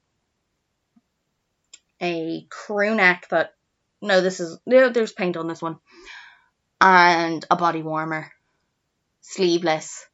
a 2.02 2.46
crew 2.50 2.94
neck 2.94 3.28
that 3.30 3.56
no, 4.02 4.20
this 4.20 4.42
is 4.42 4.60
no, 4.66 4.90
there's 4.90 5.14
paint 5.14 5.38
on 5.38 5.48
this 5.48 5.62
one. 5.62 5.78
And 6.82 7.46
a 7.50 7.56
body 7.56 7.84
warmer. 7.84 8.32
Sleeveless. 9.22 10.06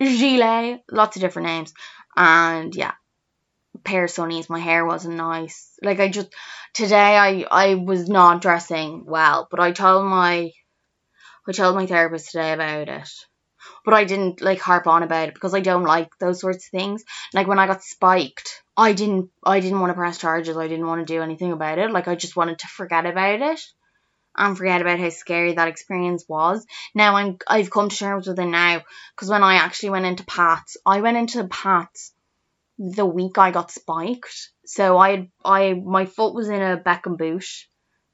Gilet, 0.00 0.82
lots 0.92 1.16
of 1.16 1.22
different 1.22 1.48
names. 1.48 1.74
And 2.16 2.72
yeah, 2.76 2.92
pair 3.82 4.04
of 4.04 4.10
sunnies. 4.10 4.48
My 4.48 4.60
hair 4.60 4.86
wasn't 4.86 5.16
nice. 5.16 5.76
Like 5.82 5.98
I 5.98 6.08
just 6.08 6.28
today 6.72 7.16
I 7.16 7.46
I 7.50 7.74
was 7.74 8.08
not 8.08 8.42
dressing 8.42 9.04
well, 9.06 9.48
but 9.50 9.58
I 9.58 9.72
told 9.72 10.06
my 10.06 10.52
I 11.48 11.52
told 11.52 11.74
my 11.74 11.86
therapist 11.86 12.30
today 12.30 12.52
about 12.52 12.88
it. 12.88 13.10
But 13.84 13.94
I 13.94 14.04
didn't 14.04 14.40
like 14.40 14.60
harp 14.60 14.86
on 14.86 15.02
about 15.02 15.28
it 15.28 15.34
because 15.34 15.54
I 15.54 15.60
don't 15.60 15.84
like 15.84 16.10
those 16.18 16.40
sorts 16.40 16.66
of 16.66 16.70
things. 16.70 17.04
Like 17.32 17.46
when 17.46 17.58
I 17.58 17.66
got 17.66 17.82
spiked, 17.82 18.62
I 18.76 18.92
didn't 18.92 19.30
I 19.44 19.60
didn't 19.60 19.80
want 19.80 19.90
to 19.90 19.94
press 19.94 20.18
charges. 20.18 20.56
I 20.56 20.68
didn't 20.68 20.86
want 20.86 21.06
to 21.06 21.12
do 21.12 21.22
anything 21.22 21.52
about 21.52 21.78
it. 21.78 21.90
Like 21.90 22.08
I 22.08 22.14
just 22.14 22.36
wanted 22.36 22.58
to 22.60 22.68
forget 22.68 23.06
about 23.06 23.40
it 23.40 23.60
and 24.36 24.56
forget 24.56 24.80
about 24.80 24.98
how 24.98 25.10
scary 25.10 25.54
that 25.54 25.68
experience 25.68 26.24
was. 26.28 26.66
Now 26.94 27.16
I'm 27.16 27.38
I've 27.46 27.70
come 27.70 27.88
to 27.88 27.96
terms 27.96 28.26
with 28.26 28.38
it 28.38 28.46
now 28.46 28.82
because 29.14 29.28
when 29.28 29.42
I 29.42 29.56
actually 29.56 29.90
went 29.90 30.06
into 30.06 30.24
Pat's, 30.24 30.76
I 30.84 31.00
went 31.00 31.16
into 31.16 31.44
Pat's 31.44 32.12
the 32.78 33.06
week 33.06 33.38
I 33.38 33.50
got 33.50 33.70
spiked. 33.70 34.50
So 34.66 34.98
I 34.98 35.30
I 35.44 35.74
my 35.74 36.06
foot 36.06 36.34
was 36.34 36.48
in 36.48 36.60
a 36.60 36.76
Beckham 36.76 37.16
boot 37.16 37.46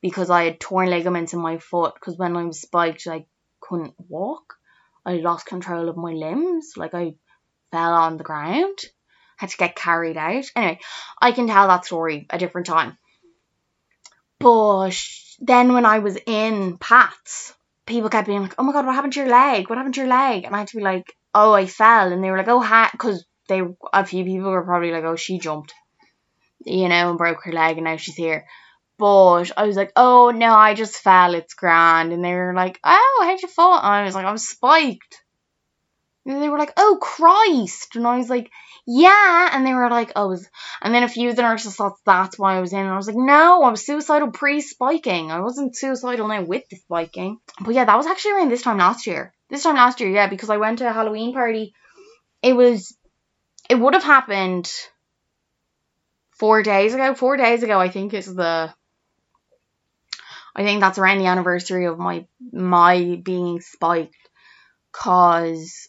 because 0.03 0.31
I 0.31 0.45
had 0.45 0.61
torn 0.61 0.91
ligaments 0.91 1.33
in 1.33 1.41
my 1.41 1.59
foot 1.59 1.95
because 1.95 2.19
when 2.19 2.37
I 2.37 2.45
was 2.45 2.61
spiked 2.61 3.07
I 3.07 3.27
couldn't 3.61 3.95
walk. 4.09 4.55
I 5.05 5.15
lost 5.15 5.47
control 5.47 5.89
of 5.89 5.97
my 5.97 6.13
limbs, 6.13 6.75
like 6.77 6.95
I 6.95 7.15
fell 7.71 7.93
on 7.95 8.17
the 8.17 8.25
ground, 8.25 8.79
had 9.37 9.51
to 9.51 9.57
get 9.57 9.77
carried 9.77 10.17
out. 10.17 10.45
Anyway, 10.55 10.81
I 11.21 11.33
can 11.33 11.47
tell 11.47 11.69
that 11.69 11.85
story 11.85 12.27
a 12.31 12.39
different 12.39 12.67
time. 12.67 12.99
But 14.39 14.97
then 15.41 15.73
when 15.73 15.85
I 15.87 15.99
was 15.99 16.19
in 16.27 16.79
Pat's, 16.79 17.55
people 17.87 18.11
kept 18.11 18.27
being 18.27 18.43
like, 18.43 18.55
"Oh 18.59 18.63
my 18.63 18.73
god, 18.73 18.87
what 18.87 18.95
happened 18.95 19.13
to 19.15 19.21
your 19.21 19.29
leg? 19.29 19.69
What 19.69 19.79
happened 19.79 19.95
to 19.95 20.01
your 20.01 20.11
leg?" 20.11 20.45
And 20.45 20.55
I 20.55 20.61
had 20.61 20.69
to 20.69 20.77
be 20.77 20.83
like, 20.83 21.17
"Oh, 21.35 21.53
I 21.53 21.67
fell," 21.67 22.13
and 22.13 22.23
they 22.23 22.31
were 22.31 22.39
like, 22.39 22.49
"Oh, 22.49 22.61
ha," 22.61 22.91
because 22.93 23.25
they 23.51 23.63
a 23.93 24.07
few 24.07 24.25
people 24.25 24.51
were 24.51 24.65
probably 24.65 24.93
like, 24.93 25.05
oh, 25.05 25.17
she 25.17 25.39
jumped, 25.39 25.75
you 26.65 26.89
know, 26.89 27.11
and 27.11 27.19
broke 27.19 27.45
her 27.45 27.53
leg, 27.53 27.77
and 27.77 27.85
now 27.85 27.97
she's 27.97 28.15
here. 28.15 28.47
But 29.01 29.51
I 29.57 29.67
was 29.67 29.77
like, 29.77 29.93
oh 29.97 30.31
no, 30.31 30.53
I 30.53 30.75
just 30.75 30.99
fell. 30.99 31.35
It's 31.35 31.55
grand. 31.55 32.13
And 32.13 32.23
they 32.23 32.35
were 32.35 32.53
like, 32.55 32.79
oh, 32.85 33.25
how'd 33.25 33.41
you 33.41 33.49
fall? 33.49 33.79
And 33.79 33.87
I 33.87 34.05
was 34.05 34.15
like, 34.15 34.27
I 34.27 34.33
was 34.33 34.47
spiked. 34.47 35.23
And 36.27 36.43
they 36.43 36.51
were 36.51 36.59
like, 36.59 36.75
oh 36.77 36.99
Christ. 37.01 37.97
And 37.97 38.07
I 38.07 38.19
was 38.19 38.29
like, 38.29 38.51
yeah. 38.87 39.49
And 39.53 39.67
they 39.67 39.73
were 39.73 39.89
like, 39.89 40.13
oh, 40.17 40.29
was... 40.29 40.47
and 40.83 40.95
then 40.95 41.03
a 41.03 41.09
few 41.09 41.31
of 41.31 41.37
the 41.37 41.41
nurses 41.41 41.77
thought 41.77 41.95
that's 42.05 42.39
why 42.39 42.59
I 42.59 42.61
was 42.61 42.75
in. 42.75 42.81
And 42.81 42.91
I 42.91 42.97
was 42.97 43.07
like, 43.07 43.17
no, 43.17 43.63
I 43.63 43.71
was 43.71 43.87
suicidal 43.87 44.33
pre 44.33 44.61
spiking. 44.61 45.31
I 45.31 45.41
wasn't 45.41 45.75
suicidal 45.75 46.29
now 46.29 46.43
with 46.43 46.69
the 46.69 46.77
spiking. 46.77 47.39
But 47.59 47.75
yeah, 47.75 47.87
that 47.87 47.97
was 47.97 48.07
actually 48.07 48.33
around 48.33 48.51
this 48.51 48.63
time 48.63 48.77
last 48.77 49.07
year. 49.07 49.33
This 49.49 49.63
time 49.63 49.77
last 49.77 50.01
year, 50.01 50.11
yeah, 50.11 50.29
because 50.29 50.51
I 50.51 50.59
went 50.59 50.81
to 50.81 50.89
a 50.91 50.93
Halloween 50.93 51.33
party. 51.33 51.73
It 52.43 52.53
was, 52.53 52.95
it 53.71 53.77
would 53.77 53.95
have 53.95 54.05
happened 54.05 54.71
four 56.39 56.63
days 56.63 56.93
ago. 56.93 57.15
Four 57.15 57.39
days 57.39 57.63
ago, 57.63 57.81
I 57.81 57.89
think 57.89 58.13
is 58.13 58.35
the 58.35 58.75
I 60.55 60.63
think 60.63 60.81
that's 60.81 60.99
around 60.99 61.19
the 61.19 61.27
anniversary 61.27 61.87
of 61.87 61.99
my 61.99 62.27
my 62.53 63.21
being 63.23 63.61
spiked, 63.61 64.17
cause 64.93 65.89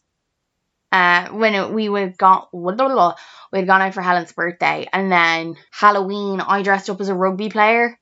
uh, 0.92 1.30
when 1.30 1.56
it, 1.56 1.72
we 1.72 1.88
would 1.88 2.18
got 2.18 2.50
we 2.54 2.72
had 2.72 3.68
gone 3.68 3.82
out 3.82 3.94
for 3.94 4.02
Helen's 4.02 4.34
birthday, 4.34 4.88
and 4.92 5.12
then 5.12 5.56
Halloween 5.72 6.42
I 6.42 6.62
dressed 6.62 6.90
up 6.90 7.02
as 7.02 7.10
a 7.10 7.16
rugby 7.16 7.50
player 7.50 7.98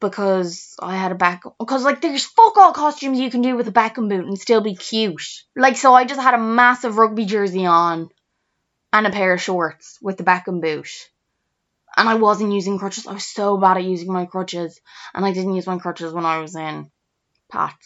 because 0.00 0.74
I 0.80 0.96
had 0.96 1.12
a 1.12 1.16
back 1.16 1.42
because 1.58 1.84
like 1.84 2.00
there's 2.00 2.24
fuck 2.24 2.56
all 2.56 2.72
costumes 2.72 3.18
you 3.18 3.30
can 3.30 3.42
do 3.42 3.56
with 3.56 3.68
a 3.68 3.72
Beckham 3.72 4.08
boot 4.08 4.26
and 4.26 4.38
still 4.38 4.60
be 4.60 4.74
cute. 4.74 5.22
Like 5.54 5.76
so 5.76 5.94
I 5.94 6.04
just 6.04 6.20
had 6.20 6.34
a 6.34 6.38
massive 6.38 6.98
rugby 6.98 7.24
jersey 7.24 7.66
on 7.66 8.10
and 8.92 9.06
a 9.06 9.10
pair 9.10 9.34
of 9.34 9.42
shorts 9.42 9.98
with 10.02 10.16
the 10.16 10.24
Beckham 10.24 10.60
boot 10.60 10.88
and 11.96 12.08
I 12.08 12.14
wasn't 12.14 12.52
using 12.52 12.78
crutches. 12.78 13.06
I 13.06 13.12
was 13.12 13.26
so 13.26 13.56
bad 13.56 13.78
at 13.78 13.84
using 13.84 14.12
my 14.12 14.26
crutches, 14.26 14.80
and 15.14 15.24
I 15.24 15.32
didn't 15.32 15.54
use 15.54 15.66
my 15.66 15.78
crutches 15.78 16.12
when 16.12 16.26
I 16.26 16.38
was 16.38 16.54
in 16.54 16.90
Pat. 17.50 17.76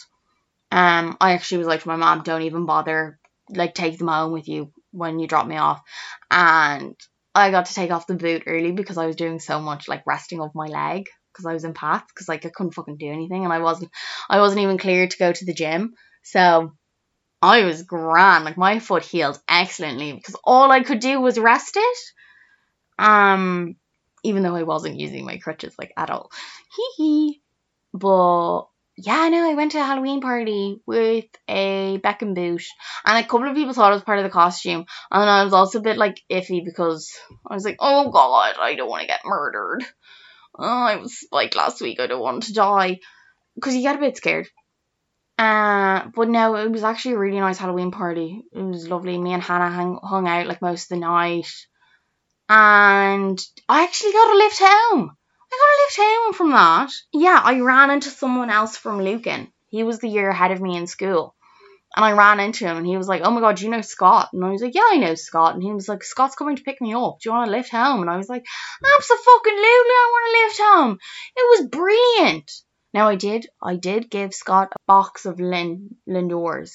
Um, 0.72 1.16
I 1.20 1.32
actually 1.32 1.58
was 1.58 1.66
like 1.66 1.82
to 1.82 1.88
my 1.88 1.96
mom, 1.96 2.22
"Don't 2.22 2.42
even 2.42 2.66
bother, 2.66 3.18
like 3.48 3.74
take 3.74 3.98
them 3.98 4.08
home 4.08 4.32
with 4.32 4.48
you 4.48 4.72
when 4.92 5.18
you 5.18 5.26
drop 5.26 5.46
me 5.46 5.56
off." 5.56 5.80
And 6.30 6.96
I 7.34 7.50
got 7.50 7.66
to 7.66 7.74
take 7.74 7.90
off 7.90 8.06
the 8.06 8.14
boot 8.14 8.44
early 8.46 8.72
because 8.72 8.98
I 8.98 9.06
was 9.06 9.16
doing 9.16 9.40
so 9.40 9.60
much 9.60 9.88
like 9.88 10.06
resting 10.06 10.40
of 10.40 10.54
my 10.54 10.66
leg 10.66 11.06
because 11.32 11.46
I 11.46 11.52
was 11.52 11.64
in 11.64 11.74
Pat 11.74 12.04
because 12.08 12.28
like 12.28 12.44
I 12.44 12.50
couldn't 12.50 12.74
fucking 12.74 12.96
do 12.96 13.10
anything 13.10 13.44
and 13.44 13.52
I 13.52 13.60
wasn't 13.60 13.90
I 14.28 14.40
wasn't 14.40 14.62
even 14.62 14.78
cleared 14.78 15.12
to 15.12 15.18
go 15.18 15.32
to 15.32 15.44
the 15.44 15.54
gym. 15.54 15.94
So 16.22 16.72
I 17.40 17.64
was 17.64 17.82
grand. 17.82 18.44
Like 18.44 18.58
my 18.58 18.78
foot 18.80 19.04
healed 19.04 19.40
excellently 19.48 20.12
because 20.12 20.36
all 20.44 20.70
I 20.70 20.82
could 20.82 21.00
do 21.00 21.20
was 21.20 21.38
rest 21.38 21.76
it. 21.76 21.98
Um, 22.98 23.76
even 24.22 24.42
though 24.42 24.56
I 24.56 24.62
wasn't 24.62 25.00
using 25.00 25.24
my 25.24 25.38
crutches 25.38 25.74
like 25.78 25.92
at 25.96 26.10
all. 26.10 26.30
Hee 26.76 26.92
hee. 26.96 27.42
But 27.92 28.62
yeah, 28.96 29.28
no, 29.28 29.50
I 29.50 29.54
went 29.54 29.72
to 29.72 29.80
a 29.80 29.84
Halloween 29.84 30.20
party 30.20 30.80
with 30.86 31.26
a 31.48 31.98
Beckham 31.98 32.34
boot, 32.34 32.64
and 33.04 33.18
a 33.18 33.26
couple 33.26 33.48
of 33.48 33.54
people 33.54 33.72
thought 33.72 33.92
it 33.92 33.94
was 33.94 34.02
part 34.02 34.18
of 34.18 34.24
the 34.24 34.30
costume, 34.30 34.84
and 35.10 35.30
I 35.30 35.44
was 35.44 35.52
also 35.52 35.78
a 35.78 35.82
bit 35.82 35.96
like 35.96 36.20
iffy 36.30 36.64
because 36.64 37.12
I 37.46 37.54
was 37.54 37.64
like, 37.64 37.76
oh 37.80 38.10
god, 38.10 38.56
I 38.60 38.74
don't 38.74 38.90
want 38.90 39.02
to 39.02 39.06
get 39.06 39.24
murdered. 39.24 39.84
Oh, 40.58 40.64
I 40.64 40.96
was 40.96 41.26
like 41.32 41.54
last 41.54 41.80
week, 41.80 42.00
I 42.00 42.06
don't 42.06 42.20
want 42.20 42.44
to 42.44 42.52
die, 42.52 43.00
because 43.54 43.74
you 43.74 43.82
get 43.82 43.96
a 43.96 44.00
bit 44.00 44.16
scared. 44.16 44.48
Uh, 45.38 46.08
but 46.14 46.28
no, 46.28 46.56
it 46.56 46.70
was 46.70 46.84
actually 46.84 47.14
a 47.14 47.18
really 47.18 47.40
nice 47.40 47.56
Halloween 47.56 47.90
party. 47.90 48.42
It 48.52 48.62
was 48.62 48.86
lovely. 48.86 49.16
Me 49.16 49.32
and 49.32 49.42
Hannah 49.42 49.70
hung, 49.70 49.98
hung 50.02 50.28
out 50.28 50.46
like 50.46 50.60
most 50.60 50.84
of 50.84 50.88
the 50.90 50.96
night 50.96 51.50
and 52.50 53.40
I 53.68 53.84
actually 53.84 54.10
got 54.10 54.34
a 54.34 54.36
lift 54.36 54.58
home. 54.58 55.16
I 55.52 55.56
got 55.56 55.76
a 55.76 55.80
lift 55.82 55.96
home 56.00 56.32
from 56.34 56.50
that. 56.50 56.90
Yeah, 57.12 57.40
I 57.42 57.60
ran 57.60 57.90
into 57.90 58.10
someone 58.10 58.50
else 58.50 58.76
from 58.76 59.00
Lucan. 59.00 59.52
He 59.68 59.84
was 59.84 60.00
the 60.00 60.08
year 60.08 60.30
ahead 60.30 60.50
of 60.50 60.60
me 60.60 60.76
in 60.76 60.88
school. 60.88 61.36
And 61.94 62.04
I 62.04 62.12
ran 62.12 62.40
into 62.40 62.64
him 62.66 62.76
and 62.76 62.86
he 62.86 62.96
was 62.96 63.06
like, 63.06 63.22
Oh 63.24 63.30
my 63.30 63.40
god, 63.40 63.56
do 63.56 63.64
you 63.64 63.70
know 63.70 63.82
Scott? 63.82 64.30
And 64.32 64.44
I 64.44 64.50
was 64.50 64.62
like, 64.62 64.74
Yeah, 64.74 64.82
I 64.84 64.96
know 64.96 65.14
Scott. 65.14 65.54
And 65.54 65.62
he 65.62 65.72
was 65.72 65.88
like, 65.88 66.02
Scott's 66.02 66.34
coming 66.34 66.56
to 66.56 66.62
pick 66.64 66.80
me 66.80 66.92
up. 66.92 67.18
Do 67.20 67.28
you 67.28 67.32
want 67.32 67.46
to 67.46 67.56
lift 67.56 67.70
home? 67.70 68.00
And 68.00 68.10
I 68.10 68.16
was 68.16 68.28
like, 68.28 68.44
Absolutely, 68.96 69.52
I 69.52 70.10
want 70.12 70.26
to 70.26 70.62
lift 70.62 70.70
home. 70.72 70.98
It 71.36 71.60
was 71.60 71.68
brilliant. 71.68 72.50
Now 72.92 73.08
I 73.08 73.14
did, 73.14 73.46
I 73.62 73.76
did 73.76 74.10
give 74.10 74.34
Scott 74.34 74.72
a 74.72 74.78
box 74.88 75.24
of 75.24 75.38
Lin 75.38 75.94
Lindors. 76.08 76.72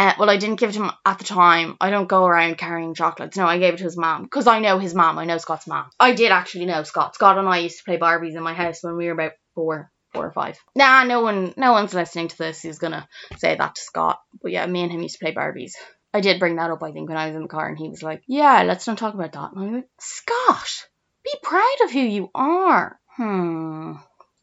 Uh, 0.00 0.14
well, 0.18 0.30
I 0.30 0.38
didn't 0.38 0.58
give 0.58 0.70
it 0.70 0.72
to 0.72 0.84
him 0.84 0.92
at 1.04 1.18
the 1.18 1.24
time. 1.24 1.76
I 1.78 1.90
don't 1.90 2.08
go 2.08 2.24
around 2.24 2.56
carrying 2.56 2.94
chocolates. 2.94 3.36
No, 3.36 3.44
I 3.44 3.58
gave 3.58 3.74
it 3.74 3.76
to 3.78 3.84
his 3.84 3.98
mom 3.98 4.22
because 4.22 4.46
I 4.46 4.58
know 4.58 4.78
his 4.78 4.94
mom. 4.94 5.18
I 5.18 5.26
know 5.26 5.36
Scott's 5.36 5.66
mom. 5.66 5.90
I 6.00 6.14
did 6.14 6.32
actually 6.32 6.64
know 6.64 6.84
Scott. 6.84 7.14
Scott 7.14 7.36
and 7.36 7.46
I 7.46 7.58
used 7.58 7.76
to 7.76 7.84
play 7.84 7.98
Barbies 7.98 8.34
in 8.34 8.42
my 8.42 8.54
house 8.54 8.82
when 8.82 8.96
we 8.96 9.04
were 9.04 9.12
about 9.12 9.32
four, 9.54 9.92
four 10.14 10.24
or 10.24 10.32
five. 10.32 10.58
Nah, 10.74 11.04
no 11.04 11.20
one, 11.20 11.52
no 11.58 11.72
one's 11.72 11.92
listening 11.92 12.28
to 12.28 12.38
this 12.38 12.62
who's 12.62 12.78
gonna 12.78 13.06
say 13.36 13.54
that 13.54 13.74
to 13.74 13.82
Scott. 13.82 14.20
But 14.42 14.52
yeah, 14.52 14.64
me 14.64 14.80
and 14.84 14.90
him 14.90 15.02
used 15.02 15.18
to 15.18 15.22
play 15.22 15.34
Barbies. 15.34 15.72
I 16.14 16.22
did 16.22 16.40
bring 16.40 16.56
that 16.56 16.70
up, 16.70 16.82
I 16.82 16.92
think, 16.92 17.10
when 17.10 17.18
I 17.18 17.26
was 17.26 17.36
in 17.36 17.42
the 17.42 17.48
car, 17.48 17.68
and 17.68 17.76
he 17.76 17.90
was 17.90 18.02
like, 18.02 18.22
"Yeah, 18.26 18.62
let's 18.62 18.86
not 18.86 18.96
talk 18.96 19.12
about 19.12 19.32
that." 19.32 19.52
And 19.52 19.62
I'm 19.62 19.74
like, 19.74 19.88
"Scott, 20.00 20.88
be 21.24 21.34
proud 21.42 21.76
of 21.84 21.90
who 21.90 22.00
you 22.00 22.30
are." 22.34 22.98
Hmm. 23.18 23.96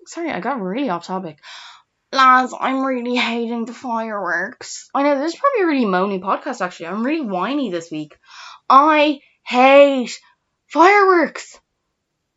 Sorry, 0.06 0.30
I 0.30 0.40
got 0.40 0.62
really 0.62 0.90
off 0.90 1.08
topic. 1.08 1.40
Lads, 2.14 2.54
I'm 2.58 2.86
really 2.86 3.16
hating 3.16 3.66
the 3.66 3.74
fireworks. 3.74 4.90
I 4.96 5.04
know 5.04 5.20
this 5.20 5.34
is 5.34 5.40
probably 5.40 5.64
a 5.64 5.68
really 5.68 5.86
moany 5.86 6.22
podcast 6.22 6.62
actually. 6.62 6.88
I'm 6.88 7.06
really 7.06 7.26
whiny 7.26 7.70
this 7.70 7.92
week. 7.92 8.18
I 8.70 9.20
hate 9.46 10.18
fireworks. 10.68 11.60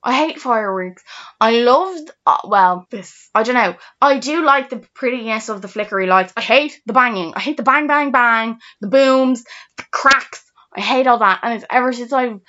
I 0.02 0.14
hate 0.14 0.40
fireworks. 0.40 1.04
I 1.40 1.60
loved, 1.60 2.10
uh, 2.26 2.38
well, 2.44 2.86
this, 2.90 3.30
I 3.32 3.44
don't 3.44 3.54
know. 3.54 3.76
I 4.00 4.18
do 4.18 4.42
like 4.42 4.70
the 4.70 4.82
prettiness 4.94 5.48
of 5.48 5.62
the 5.62 5.68
flickery 5.68 6.06
lights. 6.06 6.32
I 6.36 6.40
hate 6.40 6.80
the 6.86 6.92
banging. 6.92 7.34
I 7.36 7.40
hate 7.40 7.56
the 7.56 7.62
bang, 7.62 7.86
bang, 7.86 8.10
bang, 8.10 8.58
the 8.80 8.88
booms, 8.88 9.44
the 9.76 9.84
cracks. 9.92 10.42
I 10.74 10.80
hate 10.80 11.06
all 11.06 11.18
that. 11.18 11.40
And 11.42 11.54
it's 11.54 11.66
ever 11.70 11.92
since 11.92 12.12
I've, 12.12 12.40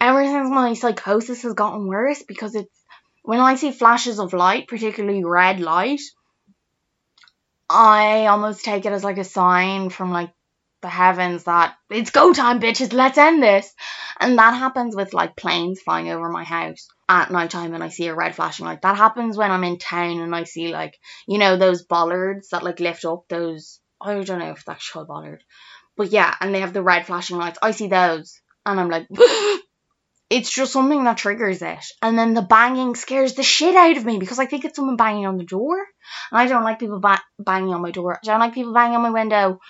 ever 0.00 0.24
since 0.24 0.50
my 0.50 0.74
psychosis 0.74 1.42
has 1.42 1.54
gotten 1.54 1.88
worse 1.88 2.22
because 2.22 2.54
it's, 2.54 2.80
when 3.22 3.40
I 3.40 3.56
see 3.56 3.72
flashes 3.72 4.20
of 4.20 4.34
light, 4.34 4.68
particularly 4.68 5.24
red 5.24 5.58
light, 5.58 6.00
I 7.68 8.26
almost 8.26 8.64
take 8.64 8.86
it 8.86 8.92
as 8.92 9.04
like 9.04 9.18
a 9.18 9.24
sign 9.24 9.90
from 9.90 10.10
like 10.10 10.30
the 10.82 10.88
heavens 10.88 11.44
that 11.44 11.76
it's 11.90 12.10
go 12.10 12.32
time, 12.34 12.60
bitches, 12.60 12.92
let's 12.92 13.16
end 13.16 13.42
this. 13.42 13.72
And 14.20 14.38
that 14.38 14.52
happens 14.52 14.94
with 14.94 15.14
like 15.14 15.34
planes 15.34 15.80
flying 15.80 16.10
over 16.10 16.28
my 16.28 16.44
house 16.44 16.86
at 17.08 17.30
night 17.30 17.50
time 17.50 17.74
and 17.74 17.82
I 17.82 17.88
see 17.88 18.06
a 18.06 18.14
red 18.14 18.34
flashing 18.34 18.66
light. 18.66 18.82
That 18.82 18.98
happens 18.98 19.36
when 19.36 19.50
I'm 19.50 19.64
in 19.64 19.78
town 19.78 20.20
and 20.20 20.34
I 20.34 20.44
see 20.44 20.68
like, 20.68 20.98
you 21.26 21.38
know, 21.38 21.56
those 21.56 21.84
bollards 21.84 22.50
that 22.50 22.62
like 22.62 22.80
lift 22.80 23.04
up 23.04 23.24
those 23.28 23.80
I 24.00 24.22
don't 24.22 24.38
know 24.38 24.50
if 24.50 24.64
that's 24.66 24.90
called 24.90 25.08
bollard. 25.08 25.42
But 25.96 26.10
yeah, 26.10 26.34
and 26.40 26.54
they 26.54 26.60
have 26.60 26.74
the 26.74 26.82
red 26.82 27.06
flashing 27.06 27.38
lights. 27.38 27.58
I 27.62 27.70
see 27.70 27.88
those 27.88 28.38
and 28.66 28.78
I'm 28.78 28.90
like 28.90 29.08
it's 30.34 30.50
just 30.50 30.72
something 30.72 31.04
that 31.04 31.16
triggers 31.16 31.62
it. 31.62 31.84
And 32.02 32.18
then 32.18 32.34
the 32.34 32.42
banging 32.42 32.96
scares 32.96 33.34
the 33.34 33.44
shit 33.44 33.76
out 33.76 33.96
of 33.96 34.04
me 34.04 34.18
because 34.18 34.40
I 34.40 34.46
think 34.46 34.64
it's 34.64 34.74
someone 34.74 34.96
banging 34.96 35.26
on 35.26 35.36
the 35.36 35.44
door. 35.44 35.76
And 35.76 36.40
I 36.40 36.46
don't 36.46 36.64
like 36.64 36.80
people 36.80 36.98
ba- 36.98 37.22
banging 37.38 37.72
on 37.72 37.80
my 37.80 37.92
door. 37.92 38.18
I 38.20 38.26
don't 38.26 38.40
like 38.40 38.52
people 38.52 38.74
banging 38.74 38.96
on 38.96 39.02
my 39.02 39.10
window. 39.10 39.60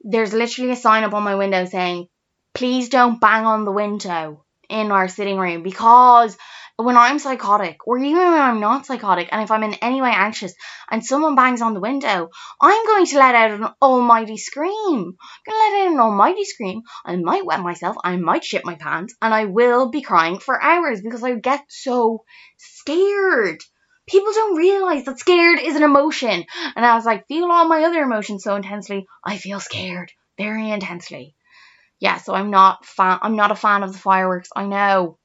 There's 0.00 0.32
literally 0.32 0.70
a 0.70 0.76
sign 0.76 1.02
up 1.02 1.12
on 1.12 1.24
my 1.24 1.34
window 1.34 1.64
saying, 1.64 2.06
please 2.54 2.88
don't 2.88 3.20
bang 3.20 3.46
on 3.46 3.64
the 3.64 3.72
window 3.72 4.44
in 4.68 4.92
our 4.92 5.08
sitting 5.08 5.38
room 5.38 5.64
because 5.64 6.36
when 6.76 6.96
I'm 6.96 7.18
psychotic, 7.18 7.86
or 7.86 7.98
even 7.98 8.18
when 8.18 8.40
I'm 8.40 8.60
not 8.60 8.86
psychotic, 8.86 9.28
and 9.30 9.42
if 9.42 9.50
I'm 9.50 9.62
in 9.62 9.74
any 9.74 10.00
way 10.00 10.10
anxious 10.10 10.54
and 10.90 11.04
someone 11.04 11.34
bangs 11.34 11.62
on 11.62 11.74
the 11.74 11.80
window, 11.80 12.30
I'm 12.60 12.86
going 12.86 13.06
to 13.06 13.18
let 13.18 13.34
out 13.34 13.50
an 13.50 13.68
almighty 13.80 14.36
scream. 14.36 14.72
I'm 14.86 14.94
going 14.94 15.14
to 15.46 15.52
let 15.52 15.86
out 15.86 15.92
an 15.92 16.00
almighty 16.00 16.44
scream. 16.44 16.82
I 17.04 17.16
might 17.16 17.44
wet 17.44 17.60
myself, 17.60 17.96
I 18.02 18.16
might 18.16 18.44
shit 18.44 18.64
my 18.64 18.74
pants, 18.74 19.14
and 19.20 19.32
I 19.34 19.44
will 19.44 19.90
be 19.90 20.02
crying 20.02 20.38
for 20.38 20.62
hours 20.62 21.00
because 21.02 21.22
I 21.22 21.34
get 21.34 21.64
so 21.68 22.24
scared. 22.56 23.60
People 24.08 24.32
don't 24.32 24.56
realize 24.56 25.04
that 25.04 25.18
scared 25.18 25.60
is 25.60 25.76
an 25.76 25.84
emotion. 25.84 26.44
And 26.76 26.84
as 26.84 27.06
I 27.06 27.18
feel 27.28 27.50
all 27.50 27.68
my 27.68 27.84
other 27.84 28.02
emotions 28.02 28.42
so 28.42 28.56
intensely, 28.56 29.06
I 29.24 29.36
feel 29.36 29.60
scared 29.60 30.10
very 30.36 30.70
intensely. 30.70 31.36
Yeah, 32.00 32.16
so 32.16 32.34
I'm 32.34 32.50
not 32.50 32.84
fan 32.84 33.20
I'm 33.22 33.36
not 33.36 33.52
a 33.52 33.56
fan 33.56 33.84
of 33.84 33.92
the 33.92 33.98
fireworks. 33.98 34.48
I 34.56 34.66
know 34.66 35.18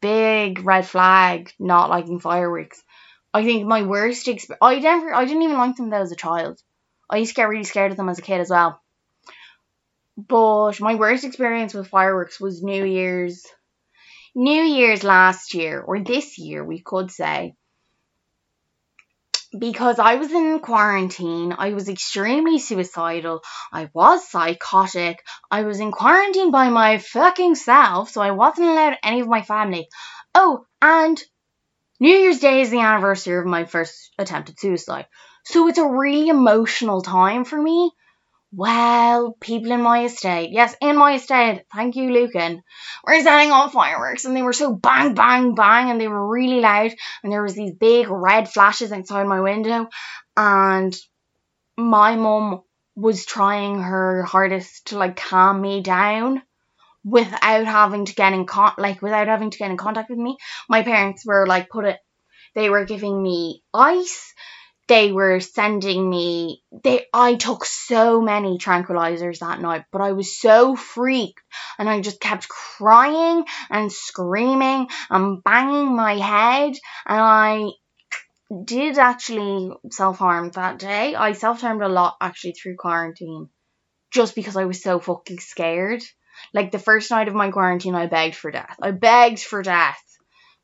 big 0.00 0.64
red 0.64 0.86
flag 0.86 1.52
not 1.58 1.90
liking 1.90 2.20
fireworks. 2.20 2.82
I 3.32 3.44
think 3.44 3.66
my 3.66 3.82
worst 3.82 4.28
experience, 4.28 4.58
I 4.62 4.78
never, 4.78 5.14
I 5.14 5.24
didn't 5.24 5.42
even 5.42 5.58
like 5.58 5.76
them 5.76 5.90
though 5.90 6.00
as 6.00 6.12
a 6.12 6.16
child. 6.16 6.60
I 7.08 7.18
used 7.18 7.30
to 7.30 7.34
get 7.34 7.48
really 7.48 7.64
scared 7.64 7.90
of 7.90 7.96
them 7.96 8.08
as 8.08 8.18
a 8.18 8.22
kid 8.22 8.40
as 8.40 8.50
well. 8.50 8.80
But 10.16 10.80
my 10.80 10.94
worst 10.94 11.24
experience 11.24 11.74
with 11.74 11.88
fireworks 11.88 12.40
was 12.40 12.62
New 12.62 12.84
Year's, 12.84 13.44
New 14.34 14.62
Year's 14.62 15.04
last 15.04 15.52
year, 15.54 15.80
or 15.80 16.00
this 16.00 16.38
year, 16.38 16.64
we 16.64 16.80
could 16.80 17.10
say. 17.10 17.54
Because 19.58 19.98
I 19.98 20.16
was 20.16 20.32
in 20.32 20.58
quarantine, 20.60 21.54
I 21.56 21.72
was 21.72 21.88
extremely 21.88 22.58
suicidal, 22.58 23.42
I 23.72 23.88
was 23.94 24.28
psychotic, 24.28 25.22
I 25.50 25.62
was 25.62 25.80
in 25.80 25.92
quarantine 25.92 26.50
by 26.50 26.68
my 26.68 26.98
fucking 26.98 27.54
self, 27.54 28.10
so 28.10 28.20
I 28.20 28.32
wasn't 28.32 28.68
allowed 28.68 28.98
any 29.02 29.20
of 29.20 29.28
my 29.28 29.42
family. 29.42 29.88
Oh, 30.34 30.66
and 30.82 31.22
New 31.98 32.14
Year's 32.14 32.40
Day 32.40 32.60
is 32.60 32.70
the 32.70 32.80
anniversary 32.80 33.38
of 33.38 33.46
my 33.46 33.64
first 33.64 34.12
attempt 34.18 34.50
at 34.50 34.60
suicide. 34.60 35.06
So 35.44 35.68
it's 35.68 35.78
a 35.78 35.86
really 35.86 36.28
emotional 36.28 37.00
time 37.00 37.44
for 37.44 37.60
me. 37.60 37.92
Well, 38.52 39.36
people 39.40 39.72
in 39.72 39.82
my 39.82 40.04
estate, 40.04 40.50
yes, 40.50 40.74
in 40.80 40.96
my 40.96 41.14
estate, 41.14 41.64
thank 41.74 41.94
you, 41.96 42.10
Lucan, 42.10 42.62
were 43.04 43.20
setting 43.20 43.50
off 43.52 43.72
fireworks 43.72 44.24
and 44.24 44.34
they 44.36 44.42
were 44.42 44.52
so 44.52 44.72
bang, 44.74 45.14
bang, 45.14 45.54
bang 45.54 45.90
and 45.90 46.00
they 46.00 46.08
were 46.08 46.26
really 46.28 46.60
loud 46.60 46.92
and 47.22 47.32
there 47.32 47.42
was 47.42 47.54
these 47.54 47.72
big 47.74 48.08
red 48.08 48.48
flashes 48.48 48.92
outside 48.92 49.26
my 49.26 49.40
window 49.40 49.88
and 50.36 50.96
my 51.76 52.16
mum 52.16 52.62
was 52.96 53.26
trying 53.26 53.80
her 53.82 54.22
hardest 54.24 54.88
to 54.88 54.98
like 54.98 55.16
calm 55.16 55.60
me 55.62 55.82
down 55.82 56.42
without 57.04 57.66
having 57.66 58.04
to 58.04 58.14
get 58.14 58.32
in 58.32 58.46
con 58.46 58.72
like 58.78 59.00
without 59.02 59.28
having 59.28 59.50
to 59.50 59.58
get 59.58 59.70
in 59.70 59.76
contact 59.76 60.10
with 60.10 60.18
me. 60.18 60.36
My 60.68 60.82
parents 60.82 61.24
were 61.26 61.46
like 61.46 61.68
put 61.70 61.84
it 61.86 61.98
they 62.54 62.70
were 62.70 62.84
giving 62.84 63.22
me 63.22 63.62
ice 63.74 64.34
they 64.88 65.10
were 65.12 65.40
sending 65.40 66.08
me 66.08 66.62
they 66.84 67.06
I 67.12 67.34
took 67.34 67.64
so 67.64 68.20
many 68.20 68.58
tranquilizers 68.58 69.40
that 69.40 69.60
night, 69.60 69.84
but 69.90 70.00
I 70.00 70.12
was 70.12 70.38
so 70.38 70.76
freaked 70.76 71.42
and 71.78 71.88
I 71.88 72.00
just 72.00 72.20
kept 72.20 72.48
crying 72.48 73.44
and 73.70 73.92
screaming 73.92 74.88
and 75.10 75.42
banging 75.42 75.94
my 75.94 76.16
head 76.16 76.74
and 77.06 77.20
I 77.20 77.70
did 78.64 78.96
actually 78.98 79.72
self-harm 79.90 80.50
that 80.52 80.78
day. 80.78 81.14
I 81.14 81.32
self-harmed 81.32 81.82
a 81.82 81.88
lot 81.88 82.16
actually 82.20 82.52
through 82.52 82.76
quarantine 82.76 83.48
just 84.12 84.34
because 84.34 84.56
I 84.56 84.66
was 84.66 84.82
so 84.82 85.00
fucking 85.00 85.40
scared. 85.40 86.02
Like 86.54 86.70
the 86.70 86.78
first 86.78 87.10
night 87.10 87.28
of 87.28 87.34
my 87.34 87.50
quarantine 87.50 87.94
I 87.94 88.06
begged 88.06 88.36
for 88.36 88.50
death. 88.50 88.76
I 88.80 88.92
begged 88.92 89.40
for 89.40 89.62
death 89.62 90.00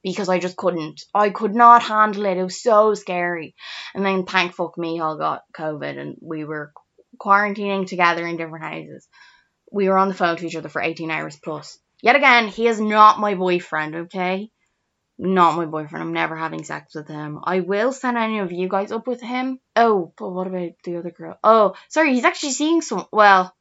because 0.03 0.29
I 0.29 0.39
just 0.39 0.57
couldn't. 0.57 1.03
I 1.15 1.31
could 1.31 1.55
not 1.55 1.83
handle 1.83 2.27
it. 2.27 2.37
It 2.37 2.43
was 2.43 2.61
so 2.61 2.95
scary. 2.95 3.55
And 3.95 4.05
then 4.05 4.25
thank 4.25 4.53
fuck 4.53 4.77
me, 4.77 5.01
all 5.01 5.17
got 5.17 5.43
COVID 5.57 5.99
and 5.99 6.17
we 6.21 6.45
were 6.45 6.73
quarantining 7.19 7.87
together 7.87 8.27
in 8.27 8.37
different 8.37 8.65
houses. 8.65 9.09
We 9.71 9.89
were 9.89 9.99
on 9.99 10.09
the 10.09 10.15
phone 10.15 10.37
to 10.37 10.47
each 10.47 10.57
other 10.57 10.69
for 10.69 10.83
18 10.83 11.11
hours 11.11 11.39
plus. 11.43 11.79
Yet 12.03 12.17
again, 12.17 12.49
he 12.49 12.67
is 12.67 12.81
not 12.81 13.21
my 13.21 13.35
boyfriend, 13.35 13.95
okay? 13.95 14.51
Not 15.19 15.57
my 15.57 15.67
boyfriend. 15.67 16.03
I'm 16.03 16.13
never 16.13 16.35
having 16.35 16.65
sex 16.65 16.95
with 16.95 17.07
him. 17.07 17.41
I 17.45 17.61
will 17.61 17.93
send 17.93 18.19
any 18.19 18.41
of 18.41 18.51
you 18.51 18.69
guys 18.69 18.91
up 18.91 19.07
with 19.07 19.21
him. 19.21 19.61
Oh, 19.77 20.13
but 20.19 20.31
what 20.31 20.49
about 20.49 20.73
the 20.85 20.97
other 20.97 21.11
girl? 21.11 21.39
Oh, 21.45 21.75
sorry, 21.89 22.15
he's 22.15 22.25
actually 22.25 22.53
seeing 22.53 22.83
some. 22.83 23.07
Well, 23.13 23.55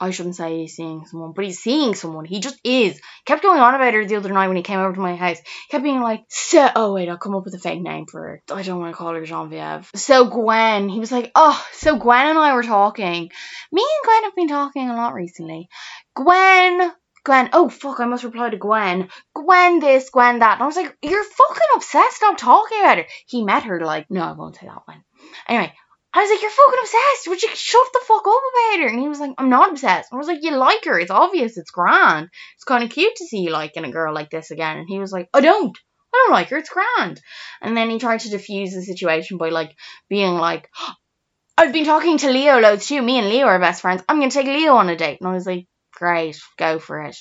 I 0.00 0.10
shouldn't 0.10 0.36
say 0.36 0.66
seeing 0.66 1.06
someone, 1.06 1.32
but 1.34 1.44
he's 1.44 1.60
seeing 1.60 1.94
someone. 1.94 2.24
He 2.24 2.40
just 2.40 2.58
is. 2.64 3.00
Kept 3.24 3.42
going 3.42 3.60
on 3.60 3.74
about 3.74 3.94
her 3.94 4.04
the 4.04 4.16
other 4.16 4.32
night 4.32 4.48
when 4.48 4.56
he 4.56 4.62
came 4.62 4.80
over 4.80 4.92
to 4.92 5.00
my 5.00 5.14
house. 5.14 5.38
Kept 5.70 5.84
being 5.84 6.00
like, 6.00 6.24
so, 6.28 6.68
oh 6.74 6.92
wait, 6.94 7.08
I'll 7.08 7.16
come 7.16 7.34
up 7.34 7.44
with 7.44 7.54
a 7.54 7.58
fake 7.58 7.80
name 7.80 8.06
for 8.06 8.20
her. 8.20 8.42
I 8.52 8.62
don't 8.62 8.80
want 8.80 8.92
to 8.92 8.96
call 8.96 9.14
her 9.14 9.24
Genevieve. 9.24 9.90
So 9.94 10.26
Gwen, 10.26 10.88
he 10.88 11.00
was 11.00 11.12
like, 11.12 11.30
oh, 11.34 11.64
so 11.72 11.96
Gwen 11.96 12.26
and 12.26 12.38
I 12.38 12.54
were 12.54 12.62
talking. 12.62 13.30
Me 13.72 13.82
and 13.82 14.04
Gwen 14.04 14.24
have 14.24 14.36
been 14.36 14.48
talking 14.48 14.90
a 14.90 14.96
lot 14.96 15.14
recently. 15.14 15.68
Gwen, 16.14 16.92
Gwen, 17.24 17.50
oh 17.52 17.68
fuck, 17.68 18.00
I 18.00 18.06
must 18.06 18.24
reply 18.24 18.50
to 18.50 18.58
Gwen. 18.58 19.08
Gwen 19.34 19.80
this, 19.80 20.10
Gwen 20.10 20.40
that. 20.40 20.54
And 20.54 20.62
I 20.62 20.66
was 20.66 20.76
like, 20.76 20.96
you're 21.02 21.24
fucking 21.24 21.62
obsessed. 21.76 22.16
Stop 22.16 22.36
talking 22.36 22.80
about 22.80 22.98
her. 22.98 23.06
He 23.26 23.44
met 23.44 23.62
her 23.62 23.80
like, 23.84 24.10
no, 24.10 24.22
I 24.22 24.32
won't 24.32 24.56
say 24.56 24.66
that 24.66 24.82
one. 24.86 25.02
Anyway, 25.48 25.72
I 26.14 26.20
was 26.20 26.30
like, 26.30 26.42
you're 26.42 26.50
fucking 26.50 26.78
obsessed. 26.80 27.28
Would 27.28 27.42
you 27.42 27.48
shut 27.54 27.88
the 27.92 28.00
fuck 28.06 28.24
up 28.26 28.42
about 28.52 28.82
her? 28.82 28.88
And 28.88 29.00
he 29.00 29.08
was 29.08 29.18
like, 29.18 29.32
I'm 29.36 29.50
not 29.50 29.72
obsessed. 29.72 30.12
I 30.12 30.16
was 30.16 30.28
like, 30.28 30.42
you 30.42 30.56
like 30.56 30.84
her. 30.84 30.98
It's 30.98 31.10
obvious. 31.10 31.58
It's 31.58 31.72
grand. 31.72 32.28
It's 32.54 32.64
kind 32.64 32.84
of 32.84 32.90
cute 32.90 33.16
to 33.16 33.26
see 33.26 33.40
you 33.40 33.50
liking 33.50 33.84
a 33.84 33.90
girl 33.90 34.14
like 34.14 34.30
this 34.30 34.52
again. 34.52 34.78
And 34.78 34.88
he 34.88 35.00
was 35.00 35.10
like, 35.10 35.28
I 35.34 35.40
don't. 35.40 35.76
I 36.14 36.24
don't 36.24 36.32
like 36.32 36.50
her. 36.50 36.58
It's 36.58 36.70
grand. 36.70 37.20
And 37.60 37.76
then 37.76 37.90
he 37.90 37.98
tried 37.98 38.20
to 38.20 38.30
diffuse 38.30 38.72
the 38.72 38.82
situation 38.82 39.38
by 39.38 39.48
like 39.48 39.74
being 40.08 40.34
like, 40.34 40.70
I've 41.58 41.72
been 41.72 41.84
talking 41.84 42.18
to 42.18 42.30
Leo 42.30 42.60
loads 42.60 42.86
too. 42.86 43.02
Me 43.02 43.18
and 43.18 43.28
Leo 43.28 43.46
are 43.46 43.58
best 43.58 43.82
friends. 43.82 44.02
I'm 44.08 44.18
going 44.18 44.30
to 44.30 44.34
take 44.34 44.46
Leo 44.46 44.74
on 44.74 44.88
a 44.88 44.96
date. 44.96 45.18
And 45.20 45.28
I 45.28 45.32
was 45.32 45.46
like, 45.46 45.66
great, 45.92 46.38
go 46.58 46.78
for 46.78 47.02
it 47.02 47.16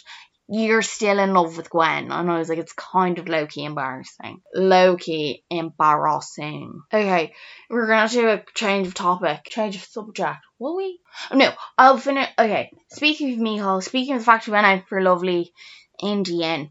you're 0.49 0.81
still 0.81 1.19
in 1.19 1.33
love 1.33 1.57
with 1.57 1.69
Gwen. 1.69 2.11
And 2.11 2.29
I 2.29 2.37
was 2.37 2.49
like, 2.49 2.57
it's 2.57 2.73
kind 2.73 3.17
of 3.17 3.27
low 3.29 3.47
key 3.47 3.63
embarrassing. 3.63 4.41
Low 4.53 4.97
key 4.97 5.43
embarrassing. 5.49 6.81
Okay, 6.93 7.33
we're 7.69 7.87
gonna 7.87 8.09
do 8.09 8.29
a 8.29 8.43
change 8.53 8.87
of 8.87 8.93
topic, 8.93 9.45
change 9.49 9.75
of 9.75 9.83
subject. 9.83 10.39
Will 10.59 10.75
we? 10.75 10.99
No, 11.33 11.51
I'll 11.77 11.97
finish. 11.97 12.29
Okay, 12.37 12.71
speaking 12.89 13.33
of 13.33 13.39
Michal, 13.39 13.81
speaking 13.81 14.15
of 14.15 14.21
the 14.21 14.25
fact 14.25 14.47
we 14.47 14.53
went 14.53 14.67
out 14.67 14.87
for 14.87 14.97
a 14.97 15.03
lovely 15.03 15.53
Indian. 16.01 16.69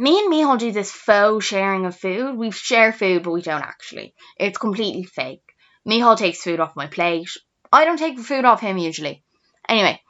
Me 0.00 0.18
and 0.20 0.30
Michal 0.30 0.56
do 0.56 0.70
this 0.70 0.92
faux 0.92 1.44
sharing 1.44 1.86
of 1.86 1.96
food. 1.96 2.36
We 2.36 2.50
share 2.50 2.92
food, 2.92 3.24
but 3.24 3.32
we 3.32 3.42
don't 3.42 3.62
actually. 3.62 4.14
It's 4.38 4.58
completely 4.58 5.04
fake. 5.04 5.42
Michal 5.84 6.16
takes 6.16 6.42
food 6.42 6.60
off 6.60 6.76
my 6.76 6.86
plate. 6.86 7.30
I 7.72 7.84
don't 7.84 7.98
take 7.98 8.18
food 8.18 8.44
off 8.44 8.60
him 8.60 8.78
usually. 8.78 9.22
Anyway, 9.68 10.00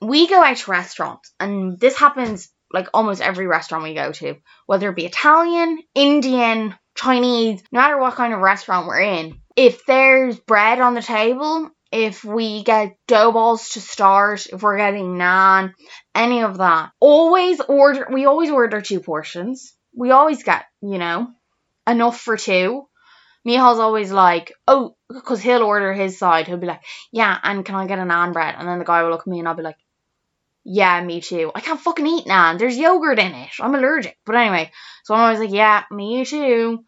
we 0.00 0.28
go 0.28 0.42
out 0.42 0.56
to 0.56 0.70
restaurants, 0.70 1.32
and 1.40 1.78
this 1.78 1.96
happens 1.96 2.48
like 2.72 2.88
almost 2.92 3.20
every 3.20 3.46
restaurant 3.46 3.84
we 3.84 3.94
go 3.94 4.12
to, 4.12 4.36
whether 4.66 4.90
it 4.90 4.96
be 4.96 5.06
Italian, 5.06 5.78
Indian, 5.94 6.74
Chinese, 6.96 7.62
no 7.70 7.80
matter 7.80 7.98
what 7.98 8.14
kind 8.14 8.32
of 8.34 8.40
restaurant 8.40 8.86
we're 8.86 9.00
in. 9.00 9.40
If 9.54 9.86
there's 9.86 10.38
bread 10.38 10.80
on 10.80 10.94
the 10.94 11.02
table, 11.02 11.70
if 11.92 12.24
we 12.24 12.62
get 12.64 12.96
dough 13.06 13.32
balls 13.32 13.70
to 13.70 13.80
start, 13.80 14.46
if 14.46 14.62
we're 14.62 14.76
getting 14.76 15.16
naan, 15.16 15.72
any 16.14 16.42
of 16.42 16.58
that, 16.58 16.90
always 17.00 17.60
order, 17.60 18.08
we 18.12 18.26
always 18.26 18.50
order 18.50 18.80
two 18.80 19.00
portions. 19.00 19.72
We 19.94 20.10
always 20.10 20.42
get, 20.42 20.64
you 20.82 20.98
know, 20.98 21.28
enough 21.86 22.20
for 22.20 22.36
two. 22.36 22.86
Michal's 23.44 23.78
always 23.78 24.10
like, 24.10 24.52
oh, 24.66 24.96
because 25.08 25.40
he'll 25.40 25.62
order 25.62 25.92
his 25.92 26.18
side. 26.18 26.48
He'll 26.48 26.56
be 26.56 26.66
like, 26.66 26.82
yeah, 27.12 27.38
and 27.42 27.64
can 27.64 27.76
I 27.76 27.86
get 27.86 28.00
a 28.00 28.02
naan 28.02 28.32
bread? 28.32 28.56
And 28.58 28.66
then 28.66 28.80
the 28.80 28.84
guy 28.84 29.02
will 29.02 29.10
look 29.10 29.20
at 29.20 29.26
me 29.28 29.38
and 29.38 29.46
I'll 29.46 29.54
be 29.54 29.62
like, 29.62 29.78
yeah, 30.68 31.00
me 31.00 31.20
too. 31.20 31.52
I 31.54 31.60
can't 31.60 31.80
fucking 31.80 32.06
eat 32.06 32.26
naan. 32.26 32.58
There's 32.58 32.76
yogurt 32.76 33.20
in 33.20 33.32
it. 33.32 33.50
I'm 33.60 33.76
allergic. 33.76 34.18
But 34.26 34.34
anyway, 34.34 34.72
so 35.04 35.14
I'm 35.14 35.20
always 35.20 35.38
like, 35.38 35.52
yeah, 35.52 35.84
me 35.92 36.24
too. 36.24 36.84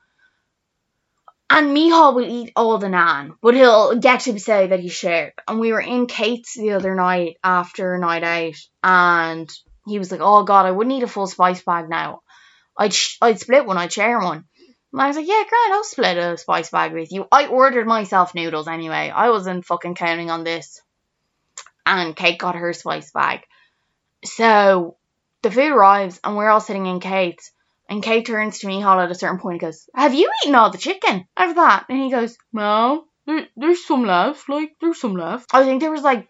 And 1.49 1.73
Michal 1.73 2.13
will 2.13 2.29
eat 2.29 2.53
all 2.57 2.77
the 2.79 2.89
naan, 2.89 3.37
but 3.41 3.55
he'll 3.55 3.95
get 3.95 4.23
to 4.23 4.39
say 4.41 4.67
that 4.67 4.81
he 4.81 4.89
shared. 4.89 5.33
And 5.47 5.61
we 5.61 5.73
were 5.73 5.81
in 5.81 6.07
Kate's 6.07 6.55
the 6.55 6.73
other 6.73 6.97
night 6.97 7.37
after 7.45 7.95
a 7.95 8.01
night 8.01 8.25
out, 8.25 8.57
and 8.83 9.49
he 9.87 10.01
was 10.01 10.11
like, 10.11 10.21
"Oh 10.23 10.43
God, 10.43 10.67
I 10.67 10.73
wouldn't 10.73 10.97
eat 10.97 11.05
a 11.05 11.07
full 11.07 11.29
spice 11.29 11.63
bag 11.63 11.89
now. 11.89 12.23
I'd 12.77 12.93
sh- 12.93 13.17
I'd 13.23 13.39
split 13.39 13.65
one. 13.65 13.79
I'd 13.79 13.93
share 13.93 14.19
one." 14.19 14.45
And 14.93 15.01
I 15.01 15.07
was 15.07 15.17
like, 15.17 15.29
"Yeah, 15.29 15.43
great. 15.49 15.73
I'll 15.73 15.85
split 15.85 16.19
a 16.19 16.37
spice 16.37 16.71
bag 16.71 16.93
with 16.93 17.13
you." 17.13 17.27
I 17.31 17.47
ordered 17.47 17.87
myself 17.87 18.35
noodles 18.35 18.69
anyway. 18.69 19.11
I 19.15 19.31
wasn't 19.31 19.65
fucking 19.65 19.95
counting 19.95 20.31
on 20.31 20.43
this. 20.43 20.83
And 21.87 22.15
Kate 22.17 22.39
got 22.39 22.57
her 22.57 22.73
spice 22.73 23.13
bag. 23.13 23.45
So 24.25 24.97
the 25.43 25.51
food 25.51 25.73
arrives 25.73 26.21
and 26.23 26.37
we're 26.37 26.49
all 26.49 26.61
sitting 26.61 26.87
in 26.87 27.01
Kate's. 27.01 27.53
And 27.91 28.03
Kate 28.03 28.27
turns 28.27 28.59
to 28.59 28.67
me, 28.67 28.81
Hall, 28.81 29.01
at 29.01 29.11
a 29.11 29.15
certain 29.15 29.39
point 29.39 29.55
and 29.55 29.61
goes, 29.61 29.89
Have 29.95 30.13
you 30.13 30.31
eaten 30.43 30.55
all 30.55 30.71
the 30.71 30.79
chicken 30.79 31.27
of 31.37 31.55
that? 31.55 31.87
And 31.89 31.99
he 31.99 32.11
goes, 32.11 32.37
No, 32.53 33.05
there, 33.27 33.49
there's 33.57 33.85
some 33.87 34.05
left. 34.05 34.49
Like, 34.49 34.77
there's 34.81 35.01
some 35.01 35.15
left. 35.15 35.55
I 35.55 35.65
think 35.65 35.81
there 35.81 35.91
was 35.91 36.03
like, 36.03 36.29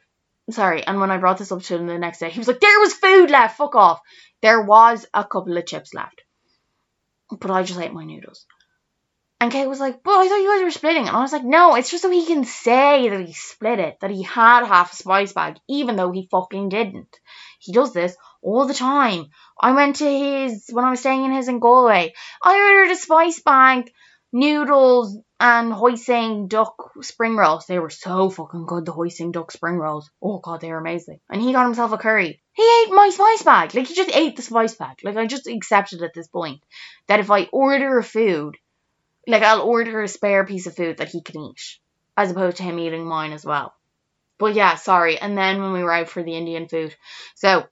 sorry. 0.50 0.86
And 0.86 1.00
when 1.00 1.10
I 1.10 1.16
brought 1.16 1.38
this 1.38 1.50
up 1.50 1.62
to 1.62 1.76
him 1.76 1.86
the 1.88 1.98
next 1.98 2.20
day, 2.20 2.30
he 2.30 2.38
was 2.38 2.46
like, 2.46 2.60
There 2.60 2.80
was 2.80 2.92
food 2.92 3.30
left. 3.30 3.56
Fuck 3.56 3.74
off. 3.74 4.00
There 4.40 4.62
was 4.62 5.04
a 5.12 5.24
couple 5.24 5.56
of 5.56 5.66
chips 5.66 5.94
left. 5.94 6.22
But 7.30 7.50
I 7.50 7.64
just 7.64 7.80
ate 7.80 7.92
my 7.92 8.04
noodles. 8.04 8.46
And 9.40 9.52
Kate 9.52 9.68
was 9.68 9.78
like, 9.78 10.00
Well, 10.04 10.18
I 10.18 10.28
thought 10.28 10.40
you 10.40 10.52
guys 10.52 10.64
were 10.64 10.70
splitting. 10.70 11.06
And 11.06 11.16
I 11.16 11.20
was 11.20 11.32
like, 11.32 11.44
No, 11.44 11.76
it's 11.76 11.90
just 11.90 12.02
so 12.02 12.10
he 12.10 12.26
can 12.26 12.44
say 12.44 13.08
that 13.08 13.26
he 13.26 13.32
split 13.32 13.78
it, 13.78 13.98
that 14.00 14.10
he 14.10 14.22
had 14.22 14.66
half 14.66 14.92
a 14.92 14.96
spice 14.96 15.32
bag, 15.32 15.58
even 15.68 15.96
though 15.96 16.10
he 16.10 16.28
fucking 16.30 16.68
didn't. 16.68 17.16
He 17.60 17.72
does 17.72 17.92
this 17.92 18.16
all 18.42 18.66
the 18.66 18.74
time. 18.74 19.26
I 19.60 19.72
went 19.72 19.96
to 19.96 20.04
his 20.04 20.68
when 20.72 20.84
I 20.84 20.90
was 20.90 21.00
staying 21.00 21.24
in 21.24 21.32
his 21.32 21.48
in 21.48 21.60
Galway. 21.60 22.14
I 22.42 22.60
ordered 22.60 22.92
a 22.92 22.96
spice 22.96 23.40
bag, 23.40 23.92
noodles, 24.32 25.16
and 25.40 25.72
hoisin 25.72 26.48
duck 26.48 26.92
spring 27.02 27.36
rolls. 27.36 27.66
They 27.66 27.78
were 27.78 27.90
so 27.90 28.30
fucking 28.30 28.66
good, 28.66 28.86
the 28.86 28.92
hoisin 28.92 29.30
duck 29.30 29.52
spring 29.52 29.76
rolls. 29.76 30.10
Oh 30.20 30.38
god, 30.38 30.60
they 30.60 30.70
were 30.70 30.78
amazing. 30.78 31.20
And 31.30 31.40
he 31.40 31.52
got 31.52 31.64
himself 31.64 31.92
a 31.92 31.98
curry. 31.98 32.42
He 32.54 32.62
ate 32.62 32.90
my 32.90 33.10
spice 33.10 33.44
bag. 33.44 33.74
Like 33.74 33.86
he 33.86 33.94
just 33.94 34.14
ate 34.14 34.34
the 34.34 34.42
spice 34.42 34.74
bag. 34.74 34.98
Like 35.04 35.16
I 35.16 35.26
just 35.26 35.46
accepted 35.46 36.02
at 36.02 36.12
this 36.12 36.26
point 36.26 36.60
that 37.06 37.20
if 37.20 37.30
I 37.30 37.44
order 37.52 37.98
a 37.98 38.04
food, 38.04 38.56
like 39.28 39.42
I'll 39.42 39.60
order 39.60 40.02
a 40.02 40.08
spare 40.08 40.44
piece 40.44 40.66
of 40.66 40.74
food 40.74 40.98
that 40.98 41.08
he 41.08 41.22
can 41.22 41.40
eat, 41.40 41.78
as 42.16 42.30
opposed 42.30 42.56
to 42.56 42.62
him 42.62 42.78
eating 42.78 43.06
mine 43.06 43.32
as 43.32 43.44
well. 43.44 43.74
But 44.38 44.54
yeah, 44.54 44.76
sorry. 44.76 45.18
And 45.18 45.36
then 45.36 45.60
when 45.60 45.72
we 45.72 45.82
were 45.82 45.92
out 45.92 46.08
for 46.08 46.22
the 46.22 46.36
Indian 46.36 46.68
food, 46.68 46.94
so 47.34 47.66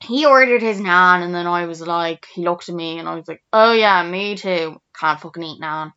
he 0.00 0.26
ordered 0.26 0.62
his 0.62 0.80
naan, 0.80 1.22
and 1.22 1.34
then 1.34 1.46
I 1.46 1.66
was 1.66 1.80
like, 1.80 2.26
he 2.32 2.44
looked 2.44 2.68
at 2.68 2.74
me, 2.74 2.98
and 2.98 3.08
I 3.08 3.14
was 3.14 3.28
like, 3.28 3.42
oh 3.52 3.72
yeah, 3.72 4.02
me 4.02 4.36
too. 4.36 4.80
Can't 4.98 5.20
fucking 5.20 5.42
eat 5.42 5.60
naan. 5.60 5.92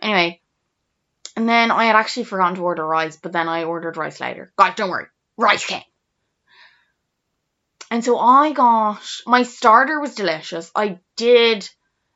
Anyway, 0.00 0.40
and 1.36 1.48
then 1.48 1.70
I 1.70 1.84
had 1.84 1.96
actually 1.96 2.24
forgotten 2.24 2.56
to 2.56 2.62
order 2.62 2.86
rice, 2.86 3.16
but 3.16 3.32
then 3.32 3.48
I 3.48 3.64
ordered 3.64 3.96
rice 3.96 4.20
later. 4.20 4.50
Guys, 4.56 4.74
don't 4.76 4.90
worry, 4.90 5.06
rice 5.36 5.66
came. 5.66 5.82
And 7.90 8.04
so 8.04 8.18
I 8.18 8.52
got 8.52 9.00
my 9.26 9.42
starter 9.42 10.00
was 10.00 10.14
delicious. 10.14 10.70
I 10.74 10.98
did 11.16 11.68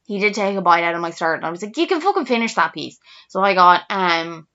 he 0.04 0.18
did 0.18 0.34
take 0.34 0.56
a 0.56 0.60
bite 0.62 0.84
out 0.84 0.94
of 0.94 1.00
my 1.00 1.10
start, 1.10 1.38
and 1.38 1.46
I 1.46 1.50
was 1.50 1.62
like, 1.62 1.76
you 1.76 1.86
can 1.86 2.00
fucking 2.00 2.26
finish 2.26 2.54
that 2.54 2.72
piece. 2.72 2.98
So 3.28 3.40
I 3.40 3.54
got 3.54 3.82
um, 3.90 4.46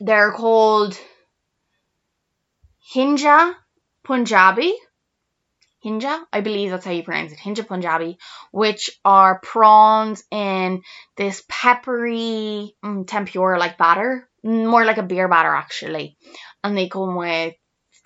they're 0.00 0.32
called 0.32 0.98
Hinja 2.94 3.54
Punjabi. 4.04 4.74
Hinja, 5.84 6.20
I 6.32 6.40
believe 6.40 6.70
that's 6.70 6.84
how 6.84 6.90
you 6.90 7.04
pronounce 7.04 7.32
it, 7.32 7.38
Hinja 7.38 7.66
Punjabi, 7.66 8.18
which 8.50 8.90
are 9.04 9.38
prawns 9.38 10.24
in 10.30 10.82
this 11.16 11.44
peppery 11.48 12.74
mm, 12.84 13.06
tempura 13.06 13.58
like 13.58 13.78
batter, 13.78 14.28
more 14.42 14.84
like 14.84 14.98
a 14.98 15.02
beer 15.02 15.28
batter 15.28 15.54
actually, 15.54 16.16
and 16.64 16.76
they 16.76 16.88
come 16.88 17.14
with 17.14 17.54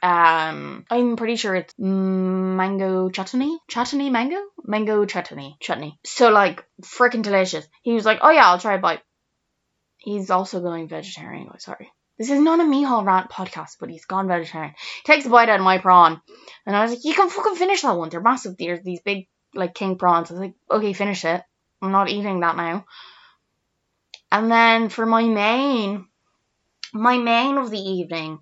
um 0.02 0.86
I'm 0.90 1.16
pretty 1.16 1.36
sure 1.36 1.54
it's 1.54 1.74
mango 1.78 3.10
chutney, 3.10 3.58
chutney 3.68 4.10
mango, 4.10 4.40
mango 4.64 5.04
chutney, 5.04 5.56
chutney. 5.60 5.98
So 6.04 6.30
like 6.30 6.64
freaking 6.82 7.22
delicious. 7.22 7.66
He 7.82 7.92
was 7.92 8.04
like, 8.04 8.20
oh 8.22 8.30
yeah, 8.30 8.46
I'll 8.46 8.58
try 8.58 8.74
a 8.74 8.78
bite. 8.78 9.02
He's 9.98 10.30
also 10.30 10.60
going 10.60 10.88
vegetarian. 10.88 11.48
Oh, 11.50 11.56
sorry. 11.58 11.92
This 12.18 12.30
is 12.30 12.40
not 12.40 12.60
a 12.60 12.64
Mihal 12.64 13.04
rant 13.04 13.30
podcast, 13.30 13.76
but 13.80 13.88
he's 13.88 14.04
gone 14.04 14.28
vegetarian. 14.28 14.74
Takes 15.04 15.26
a 15.26 15.30
bite 15.30 15.48
out 15.48 15.60
of 15.60 15.64
my 15.64 15.78
prawn, 15.78 16.20
and 16.66 16.76
I 16.76 16.82
was 16.82 16.92
like, 16.92 17.04
you 17.04 17.14
can 17.14 17.30
fucking 17.30 17.56
finish 17.56 17.82
that 17.82 17.96
one. 17.96 18.10
They're 18.10 18.20
massive. 18.20 18.56
There's 18.58 18.82
these 18.82 19.00
big 19.00 19.28
like 19.54 19.74
king 19.74 19.96
prawns. 19.96 20.30
I 20.30 20.34
was 20.34 20.40
like, 20.40 20.54
okay, 20.70 20.92
finish 20.92 21.24
it. 21.24 21.42
I'm 21.82 21.92
not 21.92 22.10
eating 22.10 22.40
that 22.40 22.56
now. 22.56 22.84
And 24.30 24.50
then 24.50 24.88
for 24.90 25.06
my 25.06 25.24
main, 25.24 26.06
my 26.92 27.18
main 27.18 27.56
of 27.56 27.70
the 27.70 27.80
evening 27.80 28.38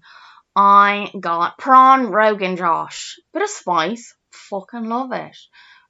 I 0.61 1.13
got 1.21 1.57
prawn 1.57 2.09
Rogan 2.09 2.57
Josh. 2.57 3.21
Bit 3.33 3.45
of 3.45 3.49
spice. 3.49 4.17
Fucking 4.33 4.89
love 4.89 5.13
it. 5.13 5.37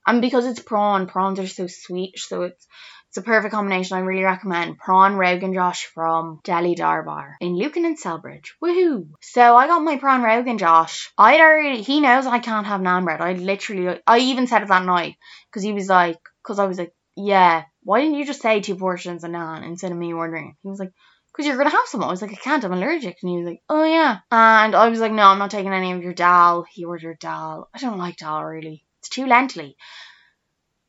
And 0.06 0.20
because 0.20 0.44
it's 0.44 0.60
prawn, 0.60 1.06
prawns 1.06 1.40
are 1.40 1.46
so 1.46 1.66
sweet, 1.68 2.18
so 2.18 2.42
it's 2.42 2.66
it's 3.08 3.16
a 3.16 3.22
perfect 3.22 3.54
combination. 3.54 3.96
I 3.96 4.00
really 4.00 4.24
recommend 4.24 4.76
prawn 4.76 5.16
Rogan 5.16 5.54
Josh 5.54 5.86
from 5.86 6.40
Delhi 6.44 6.74
Darbar 6.74 7.38
in 7.40 7.56
Lucan 7.56 7.86
and 7.86 7.98
Celbridge. 7.98 8.50
Woohoo! 8.62 9.08
So 9.22 9.56
I 9.56 9.68
got 9.68 9.82
my 9.82 9.96
prawn 9.96 10.20
Rogan 10.20 10.58
Josh. 10.58 11.10
I 11.16 11.40
already 11.40 11.80
he 11.80 12.02
knows 12.02 12.26
I 12.26 12.38
can't 12.38 12.66
have 12.66 12.82
naan 12.82 13.04
bread. 13.04 13.22
I 13.22 13.32
literally 13.32 13.98
I 14.06 14.18
even 14.18 14.48
said 14.48 14.60
it 14.60 14.68
that 14.68 14.84
night 14.84 15.16
because 15.50 15.62
he 15.62 15.72
was 15.72 15.88
like 15.88 16.18
because 16.42 16.58
I 16.58 16.66
was 16.66 16.76
like 16.76 16.92
yeah 17.16 17.64
why 17.84 18.02
didn't 18.02 18.18
you 18.18 18.26
just 18.26 18.42
say 18.42 18.60
two 18.60 18.76
portions 18.76 19.24
of 19.24 19.30
naan 19.30 19.64
instead 19.64 19.92
of 19.92 19.96
me 19.96 20.12
ordering? 20.12 20.56
He 20.62 20.68
was 20.68 20.78
like 20.78 20.92
because 21.38 21.46
you're 21.46 21.56
gonna 21.56 21.70
have 21.70 21.86
some. 21.86 22.02
I 22.02 22.08
was 22.08 22.20
like, 22.20 22.32
I 22.32 22.34
can't, 22.34 22.64
I'm 22.64 22.72
allergic. 22.72 23.16
And 23.22 23.30
he 23.30 23.36
was 23.36 23.46
like, 23.46 23.62
oh 23.68 23.84
yeah. 23.84 24.18
And 24.32 24.74
I 24.74 24.88
was 24.88 24.98
like, 24.98 25.12
no, 25.12 25.22
I'm 25.22 25.38
not 25.38 25.52
taking 25.52 25.72
any 25.72 25.92
of 25.92 26.02
your 26.02 26.12
dal. 26.12 26.66
He 26.68 26.84
ordered 26.84 27.20
dal. 27.20 27.70
I 27.72 27.78
don't 27.78 27.98
like 27.98 28.16
dal 28.16 28.42
really. 28.42 28.84
It's 28.98 29.08
too 29.08 29.24
lentily. 29.24 29.76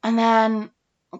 And 0.02 0.18
then 0.18 0.72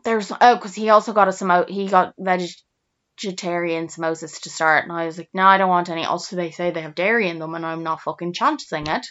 there's 0.04 0.32
oh, 0.32 0.56
because 0.56 0.74
he 0.74 0.90
also 0.90 1.14
got 1.14 1.28
a 1.28 1.32
samo. 1.32 1.70
He 1.70 1.88
got 1.88 2.16
vegetarian 2.18 3.88
samosas 3.88 4.42
to 4.42 4.50
start, 4.50 4.86
and 4.86 4.92
I 4.92 5.06
was 5.06 5.20
like, 5.20 5.30
no, 5.32 5.44
I 5.46 5.60
don't 5.60 5.70
want 5.70 5.90
any. 5.90 6.06
Also, 6.06 6.36
they 6.36 6.50
say 6.50 6.72
they 6.72 6.82
have 6.82 6.96
dairy 6.96 7.30
in 7.30 7.38
them, 7.38 7.54
and 7.54 7.66
I'm 7.66 7.84
not 7.84 8.02
fucking 8.02 8.34
chancing 8.34 8.88
it. 8.88 9.06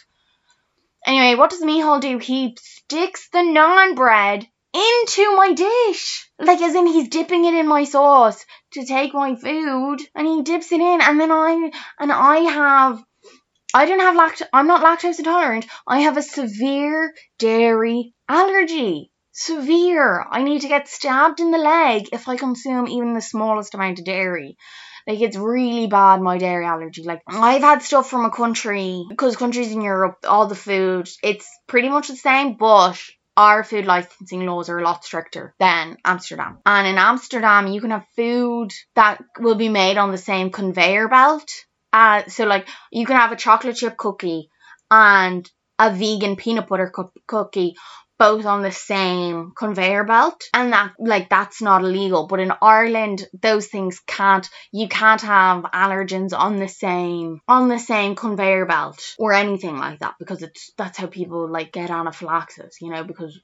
Anyway, 1.05 1.35
what 1.35 1.49
does 1.49 1.61
Mihal 1.61 2.01
do? 2.01 2.17
He 2.17 2.57
sticks 2.59 3.29
the 3.31 3.43
non 3.43 3.95
bread 3.95 4.45
into 4.73 5.35
my 5.35 5.53
dish. 5.53 6.29
Like, 6.39 6.61
as 6.61 6.75
in, 6.75 6.87
he's 6.87 7.09
dipping 7.09 7.45
it 7.45 7.53
in 7.53 7.67
my 7.67 7.83
sauce 7.83 8.43
to 8.73 8.85
take 8.85 9.13
my 9.13 9.35
food, 9.35 9.99
and 10.15 10.27
he 10.27 10.43
dips 10.43 10.71
it 10.71 10.79
in, 10.79 11.01
and 11.01 11.19
then 11.19 11.31
I, 11.31 11.71
and 11.99 12.11
I 12.11 12.37
have, 12.37 13.03
I 13.73 13.85
don't 13.85 13.99
have 13.99 14.15
lact, 14.15 14.41
I'm 14.53 14.67
not 14.67 14.83
lactose 14.83 15.19
intolerant. 15.19 15.65
I 15.87 16.01
have 16.01 16.17
a 16.17 16.21
severe 16.21 17.13
dairy 17.37 18.13
allergy. 18.27 19.11
Severe. 19.31 20.25
I 20.29 20.43
need 20.43 20.61
to 20.61 20.67
get 20.67 20.87
stabbed 20.87 21.39
in 21.39 21.51
the 21.51 21.57
leg 21.57 22.09
if 22.11 22.27
I 22.27 22.35
consume 22.35 22.87
even 22.87 23.13
the 23.13 23.21
smallest 23.21 23.73
amount 23.73 23.99
of 23.99 24.05
dairy. 24.05 24.57
Like 25.07 25.21
it's 25.21 25.37
really 25.37 25.87
bad, 25.87 26.21
my 26.21 26.37
dairy 26.37 26.65
allergy. 26.65 27.03
Like 27.03 27.21
I've 27.27 27.61
had 27.61 27.81
stuff 27.81 28.09
from 28.09 28.25
a 28.25 28.31
country 28.31 29.05
because 29.07 29.37
countries 29.37 29.71
in 29.71 29.81
Europe, 29.81 30.17
all 30.27 30.47
the 30.47 30.55
food, 30.55 31.09
it's 31.23 31.47
pretty 31.67 31.89
much 31.89 32.09
the 32.09 32.15
same, 32.15 32.57
but 32.57 32.99
our 33.37 33.63
food 33.63 33.85
licensing 33.85 34.45
laws 34.45 34.69
are 34.69 34.79
a 34.79 34.83
lot 34.83 35.03
stricter 35.05 35.55
than 35.59 35.97
Amsterdam. 36.05 36.59
And 36.65 36.87
in 36.87 36.97
Amsterdam, 36.97 37.67
you 37.67 37.81
can 37.81 37.91
have 37.91 38.05
food 38.15 38.71
that 38.95 39.23
will 39.39 39.55
be 39.55 39.69
made 39.69 39.97
on 39.97 40.11
the 40.11 40.17
same 40.17 40.51
conveyor 40.51 41.07
belt. 41.07 41.49
Uh, 41.93 42.23
so, 42.27 42.45
like, 42.45 42.67
you 42.91 43.05
can 43.05 43.15
have 43.15 43.31
a 43.31 43.35
chocolate 43.37 43.75
chip 43.77 43.97
cookie 43.97 44.49
and 44.91 45.49
a 45.79 45.91
vegan 45.91 46.35
peanut 46.35 46.67
butter 46.67 46.91
co- 46.93 47.11
cookie 47.27 47.75
both 48.19 48.45
on 48.45 48.61
the 48.61 48.71
same 48.71 49.51
conveyor 49.55 50.03
belt 50.03 50.43
and 50.53 50.73
that 50.73 50.93
like 50.99 51.29
that's 51.29 51.61
not 51.61 51.83
illegal 51.83 52.27
but 52.27 52.39
in 52.39 52.51
Ireland 52.61 53.27
those 53.41 53.67
things 53.67 54.01
can't 54.05 54.47
you 54.71 54.87
can't 54.89 55.21
have 55.21 55.63
allergens 55.63 56.37
on 56.37 56.57
the 56.57 56.67
same 56.67 57.41
on 57.47 57.69
the 57.69 57.79
same 57.79 58.15
conveyor 58.15 58.65
belt 58.65 59.15
or 59.17 59.33
anything 59.33 59.77
like 59.77 59.99
that 59.99 60.15
because 60.19 60.43
it's 60.43 60.71
that's 60.77 60.97
how 60.97 61.07
people 61.07 61.49
like 61.49 61.71
get 61.71 61.89
anaphylaxis 61.89 62.81
you 62.81 62.89
know 62.91 63.03
because 63.03 63.39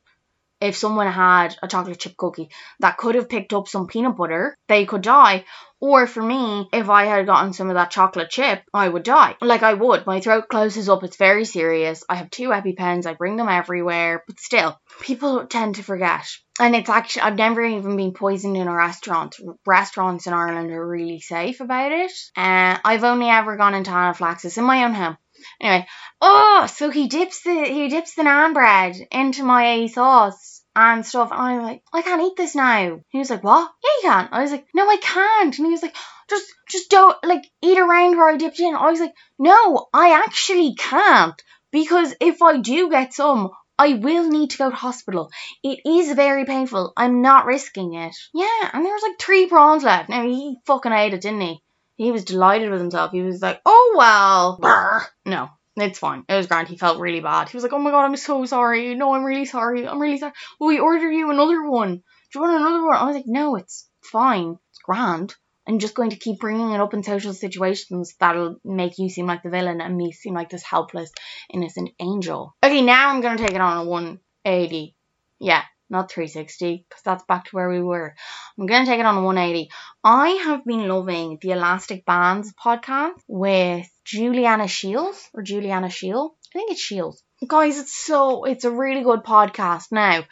if 0.61 0.75
someone 0.75 1.07
had 1.07 1.55
a 1.61 1.67
chocolate 1.67 1.99
chip 1.99 2.15
cookie 2.17 2.49
that 2.79 2.97
could 2.97 3.15
have 3.15 3.29
picked 3.29 3.53
up 3.53 3.67
some 3.67 3.87
peanut 3.87 4.15
butter, 4.15 4.57
they 4.67 4.85
could 4.85 5.01
die. 5.01 5.45
Or 5.87 6.07
for 6.07 6.23
me, 6.23 6.67
if 6.73 6.89
I 6.89 7.05
had 7.05 7.27
gotten 7.27 7.53
some 7.53 7.69
of 7.69 7.75
that 7.75 7.91
chocolate 7.91 8.31
chip, 8.31 8.63
I 8.73 8.89
would 8.89 9.03
die. 9.03 9.35
Like 9.39 9.61
I 9.61 9.75
would. 9.75 10.07
My 10.07 10.19
throat 10.19 10.45
closes 10.49 10.89
up. 10.89 11.03
It's 11.03 11.15
very 11.15 11.45
serious. 11.45 12.03
I 12.09 12.15
have 12.15 12.31
two 12.31 12.49
EpiPens. 12.49 13.05
I 13.05 13.13
bring 13.13 13.35
them 13.35 13.49
everywhere. 13.49 14.23
But 14.25 14.39
still, 14.39 14.81
people 15.01 15.45
tend 15.45 15.75
to 15.75 15.83
forget. 15.83 16.25
And 16.59 16.75
it's 16.75 16.89
actually, 16.89 17.21
I've 17.21 17.35
never 17.35 17.63
even 17.63 17.97
been 17.97 18.13
poisoned 18.13 18.57
in 18.57 18.67
a 18.67 18.73
restaurant. 18.73 19.35
Restaurants 19.63 20.25
in 20.25 20.33
Ireland 20.33 20.71
are 20.71 20.87
really 20.87 21.19
safe 21.19 21.59
about 21.59 21.91
it. 21.91 22.11
And 22.35 22.79
uh, 22.79 22.81
I've 22.83 23.03
only 23.03 23.29
ever 23.29 23.55
gone 23.55 23.75
into 23.75 23.91
anaphylaxis 23.91 24.57
in 24.57 24.63
my 24.63 24.85
own 24.85 24.95
home. 24.95 25.17
Anyway, 25.61 25.85
oh, 26.19 26.67
so 26.73 26.89
he 26.89 27.07
dips 27.07 27.43
the 27.43 27.65
he 27.65 27.89
dips 27.89 28.15
the 28.15 28.23
naan 28.23 28.55
bread 28.55 28.95
into 29.11 29.43
my 29.43 29.85
sauce 29.85 30.54
and 30.75 31.05
stuff, 31.05 31.31
and 31.31 31.41
I'm 31.41 31.63
like, 31.63 31.83
I 31.93 32.01
can't 32.01 32.21
eat 32.21 32.35
this 32.35 32.55
now. 32.55 32.99
He 33.09 33.17
was 33.17 33.29
like, 33.29 33.43
what? 33.43 33.71
Yeah, 33.83 33.89
you 33.97 34.01
can. 34.09 34.29
I 34.31 34.41
was 34.41 34.51
like, 34.51 34.65
no, 34.73 34.87
I 34.87 34.97
can't. 34.97 35.57
And 35.57 35.65
he 35.65 35.71
was 35.71 35.81
like, 35.81 35.95
just 36.29 36.45
just 36.69 36.89
don't 36.89 37.17
like 37.23 37.45
eat 37.61 37.77
around 37.77 38.17
where 38.17 38.29
I 38.29 38.37
dipped 38.37 38.59
in. 38.59 38.75
I 38.75 38.89
was 38.89 38.99
like, 38.99 39.13
no, 39.39 39.87
I 39.93 40.21
actually 40.25 40.75
can't 40.75 41.41
because 41.71 42.15
if 42.19 42.41
I 42.41 42.57
do 42.57 42.89
get 42.89 43.13
some, 43.13 43.51
I 43.77 43.93
will 43.93 44.29
need 44.29 44.51
to 44.51 44.57
go 44.57 44.69
to 44.69 44.75
hospital. 44.75 45.29
It 45.63 45.79
is 45.85 46.15
very 46.15 46.45
painful. 46.45 46.93
I'm 46.95 47.21
not 47.21 47.45
risking 47.45 47.93
it. 47.93 48.15
Yeah, 48.33 48.69
and 48.73 48.85
there 48.85 48.93
was 48.93 49.03
like 49.03 49.19
three 49.19 49.47
prawns 49.47 49.83
left. 49.83 50.09
Now 50.09 50.23
he 50.23 50.57
fucking 50.65 50.91
ate 50.91 51.13
it, 51.13 51.21
didn't 51.21 51.41
he? 51.41 51.61
He 51.97 52.11
was 52.11 52.25
delighted 52.25 52.71
with 52.71 52.81
himself. 52.81 53.11
He 53.11 53.21
was 53.21 53.41
like, 53.41 53.61
oh 53.65 53.95
well. 53.97 54.57
Brr. 54.59 55.05
No, 55.25 55.49
it's 55.77 55.99
fine. 55.99 56.23
It 56.29 56.35
was 56.35 56.47
grand. 56.47 56.67
He 56.67 56.77
felt 56.77 56.99
really 56.99 57.19
bad. 57.19 57.49
He 57.49 57.57
was 57.57 57.63
like, 57.63 57.73
oh 57.73 57.79
my 57.79 57.91
god, 57.91 58.05
I'm 58.05 58.15
so 58.15 58.45
sorry. 58.45 58.95
No, 58.95 59.13
I'm 59.13 59.23
really 59.23 59.45
sorry. 59.45 59.87
I'm 59.87 59.99
really 59.99 60.17
sorry. 60.17 60.33
Will 60.59 60.67
we 60.67 60.79
order 60.79 61.11
you 61.11 61.31
another 61.31 61.67
one? 61.67 61.95
Do 61.95 62.01
you 62.33 62.41
want 62.41 62.61
another 62.61 62.85
one? 62.85 62.95
I 62.95 63.05
was 63.05 63.15
like, 63.15 63.27
no, 63.27 63.55
it's 63.55 63.89
fine. 64.03 64.57
It's 64.71 64.79
grand. 64.83 65.33
I'm 65.67 65.79
just 65.79 65.95
going 65.95 66.11
to 66.11 66.17
keep 66.17 66.39
bringing 66.39 66.71
it 66.71 66.79
up 66.79 66.93
in 66.93 67.03
social 67.03 67.33
situations 67.33 68.15
that'll 68.19 68.57
make 68.63 68.99
you 68.99 69.09
seem 69.09 69.25
like 69.25 69.41
the 69.41 69.49
villain 69.49 69.81
and 69.81 69.97
me 69.97 70.11
seem 70.11 70.33
like 70.33 70.49
this 70.49 70.63
helpless, 70.63 71.11
innocent 71.51 71.89
angel. 71.99 72.55
Okay, 72.63 72.81
now 72.81 73.09
I'm 73.09 73.21
going 73.21 73.37
to 73.37 73.43
take 73.43 73.55
it 73.55 73.61
on 73.61 73.85
a 73.85 73.89
180. 73.89 74.95
Yeah, 75.39 75.63
not 75.89 76.11
360 76.11 76.85
because 76.87 77.03
that's 77.03 77.23
back 77.25 77.45
to 77.45 77.55
where 77.55 77.69
we 77.69 77.81
were. 77.81 78.15
I'm 78.57 78.65
going 78.65 78.85
to 78.85 78.89
take 78.89 78.99
it 78.99 79.05
on 79.05 79.17
a 79.17 79.23
180. 79.23 79.69
I 80.03 80.29
have 80.29 80.65
been 80.65 80.87
loving 80.87 81.37
the 81.41 81.51
Elastic 81.51 82.05
Bands 82.05 82.53
podcast 82.53 83.19
with 83.27 83.87
Juliana 84.03 84.67
Shields 84.67 85.29
or 85.33 85.43
Juliana 85.43 85.89
Shield. 85.89 86.31
I 86.49 86.59
think 86.59 86.71
it's 86.71 86.81
Shields. 86.81 87.21
Guys, 87.47 87.77
it's 87.77 87.93
so 87.93 88.45
it's 88.45 88.65
a 88.65 88.71
really 88.71 89.03
good 89.03 89.23
podcast. 89.23 89.91
Now, 89.91 90.23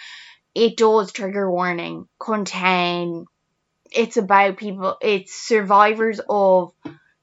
it 0.55 0.77
does 0.77 1.11
trigger 1.11 1.49
warning 1.49 2.07
contain 2.19 3.25
it's 3.91 4.17
about 4.17 4.57
people 4.57 4.97
it's 5.01 5.33
survivors 5.33 6.19
of 6.27 6.73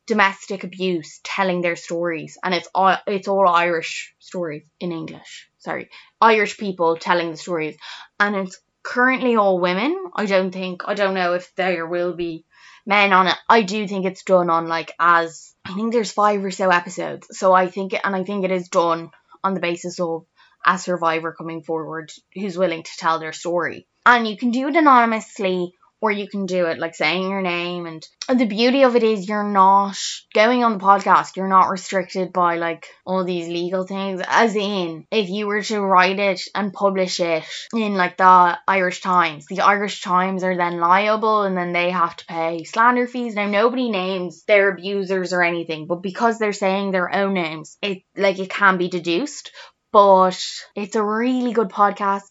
domestic 0.07 0.65
abuse 0.65 1.21
telling 1.23 1.61
their 1.61 1.77
stories 1.77 2.39
and 2.43 2.55
it's 2.55 2.69
all 2.75 2.97
it's 3.07 3.29
all 3.29 3.49
Irish 3.49 4.15
stories 4.19 4.69
in 4.81 4.93
English. 4.93 5.50
Sorry. 5.61 5.91
Irish 6.21 6.59
people 6.59 6.97
telling 6.97 7.31
the 7.31 7.37
stories 7.37 7.77
and 8.19 8.35
it's 8.35 8.59
currently 8.83 9.37
all 9.37 9.61
women. 9.61 9.95
I 10.15 10.27
don't 10.27 10.53
think 10.53 10.83
I 10.87 10.95
don't 10.95 11.15
know 11.15 11.35
if 11.35 11.55
there 11.55 11.87
will 11.87 12.15
be 12.15 12.45
men 12.87 13.13
on 13.13 13.29
it. 13.29 13.37
I 13.49 13.63
do 13.63 13.87
think 13.87 14.07
it's 14.07 14.25
done 14.25 14.51
on 14.51 14.69
like 14.69 14.93
as 14.99 15.55
I 15.65 15.75
think 15.75 15.93
there's 15.93 16.13
five 16.13 16.45
or 16.45 16.51
so 16.51 16.71
episodes. 16.71 17.39
So 17.39 17.53
I 17.53 17.69
think 17.69 17.95
and 18.03 18.17
I 18.17 18.25
think 18.25 18.45
it 18.45 18.51
is 18.51 18.69
done 18.69 19.11
on 19.45 19.55
the 19.55 19.61
basis 19.61 20.01
of 20.01 20.25
a 20.67 20.79
survivor 20.79 21.33
coming 21.33 21.63
forward 21.63 22.11
who's 22.35 22.59
willing 22.59 22.83
to 22.83 22.97
tell 22.99 23.19
their 23.19 23.33
story. 23.33 23.87
And 24.07 24.27
you 24.27 24.37
can 24.37 24.51
do 24.51 24.69
it 24.69 24.77
anonymously 24.77 25.75
or 26.01 26.11
you 26.11 26.29
can 26.29 26.47
do 26.47 26.67
it 26.67 26.79
like 26.79 26.95
saying 26.95 27.29
your 27.29 27.43
name. 27.43 27.87
And, 27.87 28.07
and 28.29 28.41
the 28.41 28.47
beauty 28.47 28.83
of 28.85 28.97
it 28.97 29.03
is 29.03 29.29
you're 29.29 29.45
not 29.45 29.97
going 30.35 30.65
on 30.65 30.73
the 30.73 30.85
podcast, 30.85 31.37
you're 31.37 31.49
not 31.49 31.69
restricted 31.69 32.33
by 32.33 32.57
like 32.57 32.87
all 33.05 33.25
these 33.25 33.49
legal 33.49 33.87
things. 33.87 34.23
As 34.27 34.57
in, 34.57 35.07
if 35.11 35.29
you 35.29 35.47
were 35.47 35.63
to 35.63 35.81
write 35.81 36.19
it 36.19 36.41
and 36.55 36.73
publish 36.73 37.21
it 37.21 37.45
in 37.75 37.95
like 37.95 38.17
the 38.17 38.59
Irish 38.67 39.03
Times, 39.03 39.47
the 39.47 39.61
Irish 39.61 40.01
Times 40.01 40.43
are 40.43 40.57
then 40.57 40.81
liable 40.81 41.43
and 41.43 41.57
then 41.57 41.73
they 41.73 41.91
have 41.91 42.17
to 42.17 42.27
pay 42.27 42.65
slander 42.65 43.07
fees. 43.07 43.35
Now, 43.35 43.47
nobody 43.47 43.91
names 43.91 44.45
their 44.45 44.71
abusers 44.71 45.33
or 45.33 45.43
anything, 45.43 45.87
but 45.87 46.03
because 46.03 46.39
they're 46.39 46.53
saying 46.53 46.91
their 46.91 47.15
own 47.15 47.35
names, 47.35 47.77
it 47.83 48.03
like 48.17 48.39
it 48.39 48.51
can 48.51 48.79
be 48.79 48.89
deduced 48.89 49.51
but 49.93 50.41
it's 50.77 50.95
a 50.95 51.03
really 51.03 51.53
good 51.53 51.69
podcast. 51.69 52.23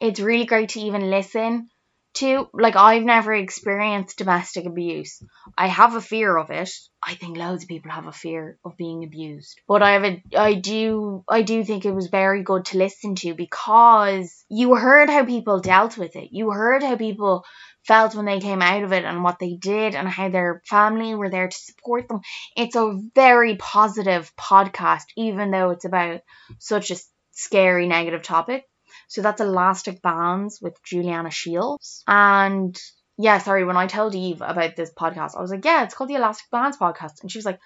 It's 0.00 0.20
really 0.20 0.46
great 0.46 0.68
to 0.70 0.80
even 0.80 1.10
listen 1.10 1.68
to. 2.14 2.48
Like, 2.52 2.76
I've 2.76 3.02
never 3.02 3.34
experienced 3.34 4.18
domestic 4.18 4.66
abuse. 4.66 5.22
I 5.56 5.68
have 5.68 5.94
a 5.94 6.00
fear 6.00 6.36
of 6.36 6.50
it. 6.50 6.70
I 7.02 7.14
think 7.14 7.36
loads 7.36 7.62
of 7.62 7.68
people 7.68 7.90
have 7.90 8.06
a 8.06 8.12
fear 8.12 8.58
of 8.64 8.76
being 8.76 9.04
abused. 9.04 9.60
But 9.68 9.82
I 9.82 9.92
have 9.92 10.04
a, 10.04 10.22
I 10.36 10.54
do, 10.54 11.24
I 11.28 11.42
do 11.42 11.64
think 11.64 11.84
it 11.84 11.94
was 11.94 12.08
very 12.08 12.42
good 12.42 12.64
to 12.66 12.78
listen 12.78 13.14
to 13.16 13.34
because 13.34 14.44
you 14.48 14.74
heard 14.74 15.08
how 15.08 15.24
people 15.24 15.60
dealt 15.60 15.96
with 15.96 16.16
it. 16.16 16.30
You 16.32 16.50
heard 16.50 16.82
how 16.82 16.96
people 16.96 17.44
felt 17.84 18.14
when 18.14 18.26
they 18.26 18.40
came 18.40 18.60
out 18.60 18.82
of 18.82 18.92
it 18.92 19.04
and 19.04 19.24
what 19.24 19.38
they 19.38 19.54
did 19.54 19.94
and 19.94 20.06
how 20.06 20.28
their 20.28 20.62
family 20.66 21.14
were 21.14 21.30
there 21.30 21.48
to 21.48 21.56
support 21.56 22.08
them. 22.08 22.20
It's 22.56 22.76
a 22.76 22.98
very 23.14 23.56
positive 23.56 24.30
podcast, 24.36 25.04
even 25.16 25.50
though 25.50 25.70
it's 25.70 25.86
about 25.86 26.20
such 26.58 26.90
a 26.90 26.96
scary 27.32 27.86
negative 27.86 28.22
topic. 28.22 28.64
So 29.08 29.22
that's 29.22 29.40
Elastic 29.40 30.00
Bands 30.02 30.60
with 30.62 30.82
Juliana 30.84 31.30
Shields. 31.30 32.04
And 32.06 32.78
yeah, 33.18 33.38
sorry, 33.38 33.64
when 33.64 33.76
I 33.76 33.86
told 33.86 34.14
Eve 34.14 34.42
about 34.42 34.76
this 34.76 34.92
podcast, 34.92 35.36
I 35.36 35.40
was 35.40 35.50
like, 35.50 35.64
yeah, 35.64 35.84
it's 35.84 35.94
called 35.94 36.10
the 36.10 36.14
Elastic 36.14 36.50
Bands 36.50 36.76
podcast. 36.76 37.22
And 37.22 37.32
she 37.32 37.38
was 37.38 37.46
like, 37.46 37.58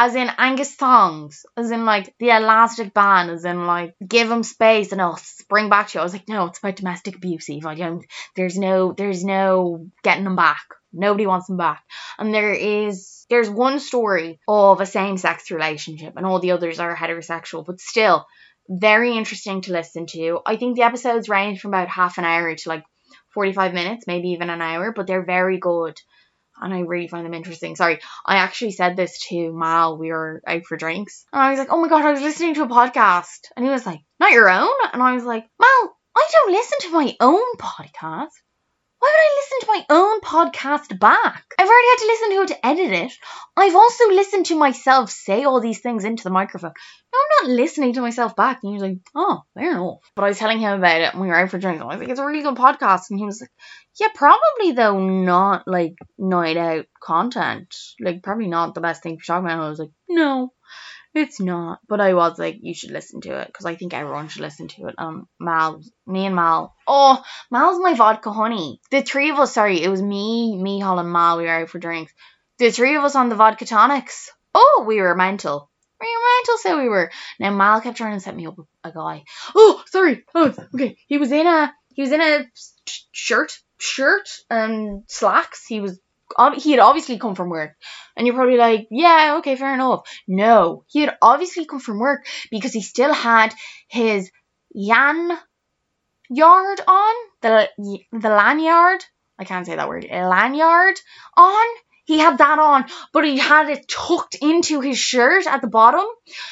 as 0.00 0.14
in 0.14 0.30
Angus 0.38 0.74
Thongs, 0.74 1.44
as 1.58 1.70
in 1.70 1.84
like 1.84 2.14
the 2.18 2.30
elastic 2.30 2.94
band, 2.94 3.30
as 3.30 3.44
in 3.44 3.66
like 3.66 3.94
give 4.06 4.30
them 4.30 4.42
space 4.42 4.92
and 4.92 5.02
I'll 5.02 5.18
spring 5.18 5.68
back 5.68 5.88
to 5.88 5.98
you. 5.98 6.00
I 6.00 6.04
was 6.04 6.14
like, 6.14 6.26
no, 6.26 6.46
it's 6.46 6.58
about 6.58 6.76
domestic 6.76 7.16
abuse, 7.16 7.50
Eve. 7.50 7.66
I 7.66 7.74
don't, 7.74 8.04
there's 8.34 8.56
no, 8.56 8.94
there's 8.94 9.22
no 9.22 9.86
getting 10.02 10.24
them 10.24 10.36
back. 10.36 10.62
Nobody 10.90 11.26
wants 11.26 11.48
them 11.48 11.58
back. 11.58 11.84
And 12.18 12.32
there 12.34 12.54
is, 12.54 13.26
there's 13.28 13.50
one 13.50 13.78
story 13.78 14.40
of 14.48 14.80
a 14.80 14.86
same 14.86 15.18
sex 15.18 15.50
relationship 15.50 16.14
and 16.16 16.24
all 16.24 16.40
the 16.40 16.52
others 16.52 16.80
are 16.80 16.96
heterosexual, 16.96 17.66
but 17.66 17.78
still 17.78 18.24
very 18.70 19.16
interesting 19.16 19.60
to 19.62 19.72
listen 19.72 20.06
to. 20.06 20.40
I 20.46 20.56
think 20.56 20.76
the 20.76 20.82
episodes 20.82 21.28
range 21.28 21.60
from 21.60 21.70
about 21.70 21.88
half 21.88 22.16
an 22.18 22.24
hour 22.24 22.54
to 22.54 22.68
like 22.68 22.84
45 23.34 23.74
minutes, 23.74 24.06
maybe 24.06 24.28
even 24.28 24.48
an 24.48 24.62
hour, 24.62 24.92
but 24.92 25.06
they're 25.06 25.24
very 25.24 25.58
good 25.58 25.98
and 26.60 26.74
I 26.74 26.80
really 26.80 27.08
find 27.08 27.24
them 27.24 27.34
interesting. 27.34 27.76
Sorry, 27.76 28.00
I 28.26 28.36
actually 28.36 28.72
said 28.72 28.96
this 28.96 29.18
to 29.28 29.52
Mal. 29.52 29.98
We 29.98 30.10
were 30.10 30.42
out 30.46 30.64
for 30.64 30.76
drinks, 30.76 31.24
and 31.32 31.42
I 31.42 31.50
was 31.50 31.58
like, 31.58 31.68
"Oh 31.70 31.80
my 31.80 31.88
god, 31.88 32.04
I 32.04 32.12
was 32.12 32.20
listening 32.20 32.54
to 32.54 32.62
a 32.62 32.68
podcast," 32.68 33.48
and 33.56 33.64
he 33.64 33.70
was 33.70 33.86
like, 33.86 34.00
"Not 34.18 34.32
your 34.32 34.50
own," 34.50 34.70
and 34.92 35.02
I 35.02 35.14
was 35.14 35.24
like, 35.24 35.46
"Mal, 35.58 35.96
I 36.16 36.28
don't 36.32 36.52
listen 36.52 36.78
to 36.82 36.92
my 36.92 37.16
own 37.20 37.56
podcast." 37.58 38.28
Why 39.00 39.08
would 39.08 39.16
I 39.16 39.36
listen 39.40 39.60
to 39.60 39.66
my 39.66 39.96
own 39.96 40.20
podcast 40.20 40.98
back? 41.00 41.44
I've 41.58 41.66
already 41.66 41.88
had 41.88 41.96
to 41.96 42.06
listen 42.06 42.30
to 42.30 42.42
it 42.42 42.48
to 42.48 42.66
edit 42.66 42.92
it. 42.92 43.12
I've 43.56 43.74
also 43.74 44.08
listened 44.10 44.46
to 44.46 44.58
myself 44.58 45.10
say 45.10 45.44
all 45.44 45.60
these 45.60 45.80
things 45.80 46.04
into 46.04 46.22
the 46.22 46.28
microphone. 46.30 46.72
No, 47.12 47.18
I'm 47.18 47.48
not 47.48 47.56
listening 47.56 47.94
to 47.94 48.02
myself 48.02 48.36
back. 48.36 48.60
And 48.62 48.68
he 48.70 48.74
was 48.74 48.82
like, 48.82 48.98
oh, 49.14 49.40
fair 49.54 49.70
enough. 49.70 50.00
But 50.14 50.26
I 50.26 50.28
was 50.28 50.38
telling 50.38 50.58
him 50.58 50.78
about 50.78 51.00
it 51.00 51.14
and 51.14 51.22
we 51.22 51.28
were 51.28 51.34
out 51.34 51.50
for 51.50 51.58
drinks. 51.58 51.80
I 51.82 51.86
was 51.86 51.98
like, 51.98 52.10
it's 52.10 52.20
a 52.20 52.26
really 52.26 52.42
good 52.42 52.56
podcast. 52.56 53.04
And 53.08 53.18
he 53.18 53.24
was 53.24 53.40
like, 53.40 53.50
yeah, 53.98 54.08
probably 54.14 54.72
though 54.72 55.00
not 55.00 55.66
like 55.66 55.94
night 56.18 56.58
out 56.58 56.84
content. 57.02 57.74
Like 58.00 58.22
probably 58.22 58.48
not 58.48 58.74
the 58.74 58.82
best 58.82 59.02
thing 59.02 59.18
for 59.18 59.24
talking 59.24 59.46
about. 59.46 59.54
And 59.54 59.62
I 59.62 59.70
was 59.70 59.78
like, 59.78 59.92
no. 60.10 60.52
It's 61.12 61.40
not, 61.40 61.80
but 61.88 62.00
I 62.00 62.14
was 62.14 62.38
like, 62.38 62.58
you 62.62 62.72
should 62.72 62.92
listen 62.92 63.20
to 63.22 63.40
it 63.40 63.48
because 63.48 63.66
I 63.66 63.74
think 63.74 63.92
everyone 63.92 64.28
should 64.28 64.42
listen 64.42 64.68
to 64.68 64.86
it. 64.86 64.94
Um, 64.96 65.26
Mal, 65.40 65.82
me 66.06 66.26
and 66.26 66.36
Mal. 66.36 66.74
Oh, 66.86 67.20
Mal's 67.50 67.80
my 67.80 67.94
vodka 67.94 68.30
honey. 68.30 68.80
The 68.92 69.02
three 69.02 69.30
of 69.30 69.38
us, 69.38 69.52
sorry, 69.52 69.82
it 69.82 69.88
was 69.88 70.00
me, 70.00 70.56
me, 70.56 70.80
and 70.82 71.12
Mal. 71.12 71.38
We 71.38 71.44
were 71.44 71.50
out 71.50 71.68
for 71.68 71.80
drinks. 71.80 72.12
The 72.58 72.70
three 72.70 72.94
of 72.94 73.02
us 73.02 73.16
on 73.16 73.28
the 73.28 73.34
vodka 73.34 73.66
tonics. 73.66 74.30
Oh, 74.54 74.84
we 74.86 75.00
were 75.00 75.16
mental. 75.16 75.70
We 76.00 76.06
were 76.06 76.38
mental, 76.38 76.58
so 76.58 76.82
we 76.82 76.88
were. 76.88 77.10
Now 77.40 77.50
Mal 77.50 77.80
kept 77.80 77.96
trying 77.96 78.14
to 78.14 78.20
set 78.20 78.36
me 78.36 78.46
up 78.46 78.56
with 78.56 78.68
a 78.84 78.92
guy. 78.92 79.24
Oh, 79.54 79.82
sorry. 79.86 80.24
Oh, 80.34 80.54
okay. 80.74 80.96
He 81.08 81.18
was 81.18 81.32
in 81.32 81.46
a 81.46 81.74
he 81.92 82.02
was 82.02 82.12
in 82.12 82.20
a 82.20 82.46
shirt, 83.12 83.52
shirt 83.78 84.28
and 84.48 85.02
slacks. 85.08 85.66
He 85.66 85.80
was 85.80 86.00
he 86.56 86.72
had 86.72 86.80
obviously 86.80 87.18
come 87.18 87.34
from 87.34 87.50
work. 87.50 87.76
And 88.16 88.26
you're 88.26 88.36
probably 88.36 88.56
like, 88.56 88.88
yeah, 88.90 89.36
okay, 89.38 89.56
fair 89.56 89.74
enough. 89.74 90.08
No, 90.26 90.84
he 90.88 91.00
had 91.00 91.16
obviously 91.22 91.64
come 91.64 91.80
from 91.80 91.98
work 91.98 92.26
because 92.50 92.72
he 92.72 92.82
still 92.82 93.12
had 93.12 93.54
his 93.88 94.30
yan 94.72 95.38
yard 96.28 96.80
on, 96.86 97.14
the 97.42 97.68
the 98.12 98.28
lanyard. 98.28 99.04
I 99.38 99.44
can't 99.44 99.66
say 99.66 99.76
that 99.76 99.88
word. 99.88 100.06
Lanyard 100.10 101.00
on. 101.36 101.66
He 102.04 102.18
had 102.18 102.38
that 102.38 102.58
on, 102.58 102.86
but 103.12 103.24
he 103.24 103.38
had 103.38 103.70
it 103.70 103.86
tucked 103.86 104.34
into 104.34 104.80
his 104.80 104.98
shirt 104.98 105.46
at 105.46 105.60
the 105.60 105.68
bottom. 105.68 106.04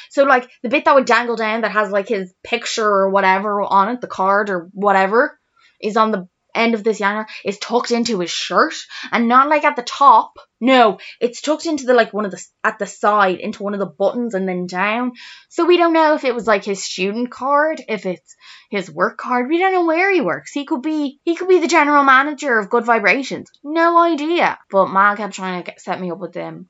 So 0.09 0.23
like 0.23 0.49
the 0.63 0.69
bit 0.69 0.85
that 0.85 0.95
would 0.95 1.05
dangle 1.05 1.35
down 1.35 1.61
that 1.61 1.73
has 1.73 1.91
like 1.91 2.07
his 2.07 2.33
picture 2.43 2.87
or 2.87 3.09
whatever 3.09 3.61
on 3.61 3.89
it, 3.89 3.99
the 3.99 4.07
card 4.07 4.49
or 4.49 4.69
whatever, 4.71 5.37
is 5.81 5.97
on 5.97 6.11
the 6.11 6.29
end 6.55 6.73
of 6.73 6.83
this 6.83 6.99
yarn 6.99 7.25
is 7.45 7.57
tucked 7.57 7.91
into 7.91 8.19
his 8.19 8.31
shirt 8.31 8.73
and 9.11 9.27
not 9.27 9.49
like 9.49 9.63
at 9.63 9.75
the 9.75 9.83
top. 9.83 10.33
No, 10.61 10.99
it's 11.21 11.41
tucked 11.41 11.65
into 11.65 11.85
the 11.85 11.93
like 11.93 12.13
one 12.13 12.25
of 12.25 12.31
the 12.31 12.45
at 12.63 12.79
the 12.79 12.85
side 12.85 13.39
into 13.39 13.63
one 13.63 13.73
of 13.73 13.79
the 13.79 13.85
buttons 13.85 14.33
and 14.33 14.47
then 14.47 14.67
down. 14.67 15.13
So 15.49 15.65
we 15.65 15.77
don't 15.77 15.93
know 15.93 16.15
if 16.15 16.25
it 16.25 16.35
was 16.35 16.47
like 16.47 16.65
his 16.65 16.83
student 16.83 17.31
card, 17.31 17.81
if 17.87 18.05
it's 18.05 18.35
his 18.69 18.91
work 18.91 19.17
card. 19.17 19.47
We 19.47 19.59
don't 19.59 19.73
know 19.73 19.85
where 19.85 20.11
he 20.11 20.21
works. 20.21 20.51
He 20.51 20.65
could 20.65 20.81
be 20.81 21.19
he 21.23 21.35
could 21.35 21.47
be 21.47 21.59
the 21.59 21.67
general 21.67 22.03
manager 22.03 22.59
of 22.59 22.69
Good 22.69 22.85
Vibrations. 22.85 23.49
No 23.63 23.97
idea. 23.97 24.57
But 24.69 24.87
Mal 24.87 25.15
kept 25.15 25.33
trying 25.33 25.63
to 25.63 25.71
get, 25.71 25.81
set 25.81 25.99
me 25.99 26.11
up 26.11 26.19
with 26.19 26.33
him. 26.33 26.69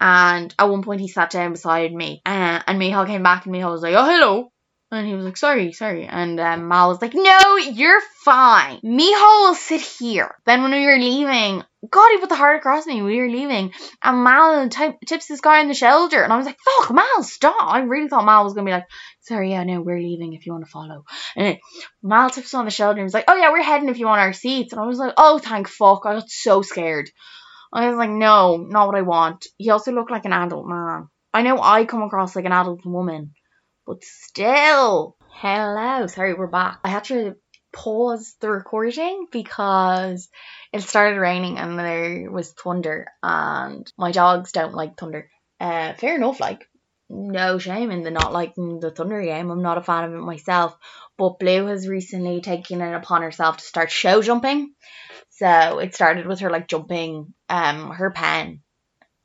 And 0.00 0.54
at 0.58 0.68
one 0.68 0.82
point 0.82 1.00
he 1.00 1.08
sat 1.08 1.30
down 1.30 1.52
beside 1.52 1.92
me, 1.92 2.22
uh, 2.24 2.62
and 2.66 2.78
Michal 2.78 3.04
came 3.04 3.24
back, 3.24 3.44
and 3.44 3.52
Michal 3.52 3.72
was 3.72 3.82
like, 3.82 3.94
"Oh, 3.96 4.04
hello." 4.04 4.52
And 4.90 5.06
he 5.06 5.14
was 5.14 5.26
like, 5.26 5.36
sorry, 5.36 5.72
sorry. 5.72 6.06
And 6.06 6.40
um, 6.40 6.68
Mal 6.68 6.88
was 6.88 7.02
like, 7.02 7.12
no, 7.14 7.56
you're 7.56 8.00
fine. 8.24 8.80
Miho 8.82 9.46
will 9.46 9.54
sit 9.54 9.82
here. 9.82 10.34
Then 10.46 10.62
when 10.62 10.70
we 10.70 10.86
were 10.86 10.96
leaving, 10.96 11.62
God, 11.90 12.08
he 12.10 12.18
put 12.18 12.30
the 12.30 12.36
heart 12.36 12.56
across 12.56 12.86
me. 12.86 13.02
We 13.02 13.18
were 13.18 13.28
leaving. 13.28 13.72
And 14.02 14.24
Mal 14.24 14.70
t- 14.70 14.96
tips 15.06 15.26
this 15.26 15.42
guy 15.42 15.60
on 15.60 15.68
the 15.68 15.74
shoulder. 15.74 16.22
And 16.22 16.32
I 16.32 16.38
was 16.38 16.46
like, 16.46 16.56
fuck, 16.64 16.94
Mal, 16.94 17.22
stop. 17.22 17.54
I 17.60 17.80
really 17.80 18.08
thought 18.08 18.24
Mal 18.24 18.44
was 18.44 18.54
going 18.54 18.64
to 18.64 18.70
be 18.70 18.74
like, 18.74 18.86
sorry, 19.20 19.50
yeah, 19.50 19.62
no, 19.64 19.82
we're 19.82 20.00
leaving 20.00 20.32
if 20.32 20.46
you 20.46 20.52
want 20.52 20.64
to 20.64 20.70
follow. 20.70 21.04
And 21.36 21.58
Mal 22.02 22.30
tips 22.30 22.54
on 22.54 22.64
the 22.64 22.70
shoulder 22.70 23.00
and 23.00 23.04
was 23.04 23.14
like, 23.14 23.26
oh, 23.28 23.36
yeah, 23.36 23.52
we're 23.52 23.62
heading 23.62 23.90
if 23.90 23.98
you 23.98 24.06
want 24.06 24.22
our 24.22 24.32
seats. 24.32 24.72
And 24.72 24.80
I 24.80 24.86
was 24.86 24.98
like, 24.98 25.12
oh, 25.18 25.38
thank 25.38 25.68
fuck. 25.68 26.06
I 26.06 26.14
got 26.14 26.30
so 26.30 26.62
scared. 26.62 27.10
I 27.74 27.90
was 27.90 27.98
like, 27.98 28.10
no, 28.10 28.56
not 28.56 28.86
what 28.86 28.96
I 28.96 29.02
want. 29.02 29.46
He 29.58 29.68
also 29.68 29.92
looked 29.92 30.10
like 30.10 30.24
an 30.24 30.32
adult 30.32 30.66
man. 30.66 31.08
I 31.34 31.42
know 31.42 31.60
I 31.60 31.84
come 31.84 32.02
across 32.02 32.34
like 32.34 32.46
an 32.46 32.52
adult 32.52 32.86
woman 32.86 33.34
but 33.88 34.04
still, 34.04 35.16
hello. 35.30 36.06
Sorry, 36.08 36.34
we're 36.34 36.46
back. 36.46 36.78
I 36.84 36.90
had 36.90 37.04
to 37.04 37.36
pause 37.72 38.36
the 38.38 38.50
recording 38.50 39.28
because 39.32 40.28
it 40.74 40.82
started 40.82 41.18
raining 41.18 41.56
and 41.56 41.78
there 41.78 42.30
was 42.30 42.52
thunder, 42.52 43.06
and 43.22 43.90
my 43.96 44.12
dogs 44.12 44.52
don't 44.52 44.74
like 44.74 44.98
thunder. 44.98 45.30
Uh, 45.58 45.94
fair 45.94 46.16
enough, 46.16 46.38
like 46.38 46.68
no 47.08 47.56
shame 47.56 47.90
in 47.90 48.02
the 48.02 48.10
not 48.10 48.34
liking 48.34 48.78
the 48.78 48.90
thunder 48.90 49.22
game. 49.22 49.50
I'm 49.50 49.62
not 49.62 49.78
a 49.78 49.82
fan 49.82 50.04
of 50.04 50.12
it 50.12 50.18
myself, 50.18 50.76
but 51.16 51.38
Blue 51.38 51.64
has 51.64 51.88
recently 51.88 52.42
taken 52.42 52.82
it 52.82 52.94
upon 52.94 53.22
herself 53.22 53.56
to 53.56 53.64
start 53.64 53.90
show 53.90 54.20
jumping. 54.20 54.74
So 55.30 55.78
it 55.78 55.94
started 55.94 56.26
with 56.26 56.40
her 56.40 56.50
like 56.50 56.68
jumping 56.68 57.32
um 57.48 57.92
her 57.92 58.10
pen, 58.10 58.60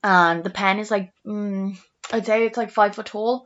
and 0.02 0.42
the 0.42 0.50
pen 0.50 0.80
is 0.80 0.90
like 0.90 1.12
mm, 1.28 1.78
I'd 2.14 2.26
say 2.26 2.46
it's 2.46 2.58
like 2.58 2.72
five 2.72 2.96
foot 2.96 3.08
tall, 3.08 3.46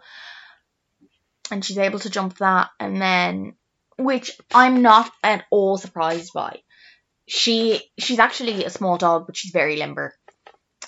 and 1.51 1.63
she's 1.63 1.77
able 1.77 1.99
to 1.99 2.09
jump 2.09 2.37
that 2.37 2.69
and 2.79 3.01
then 3.01 3.55
which 3.97 4.31
I'm 4.53 4.81
not 4.81 5.11
at 5.23 5.45
all 5.49 5.77
surprised 5.77 6.33
by. 6.33 6.61
She 7.25 7.81
she's 7.97 8.19
actually 8.19 8.63
a 8.63 8.69
small 8.69 8.97
dog, 8.97 9.25
but 9.25 9.35
she's 9.35 9.51
very 9.51 9.75
limber 9.75 10.13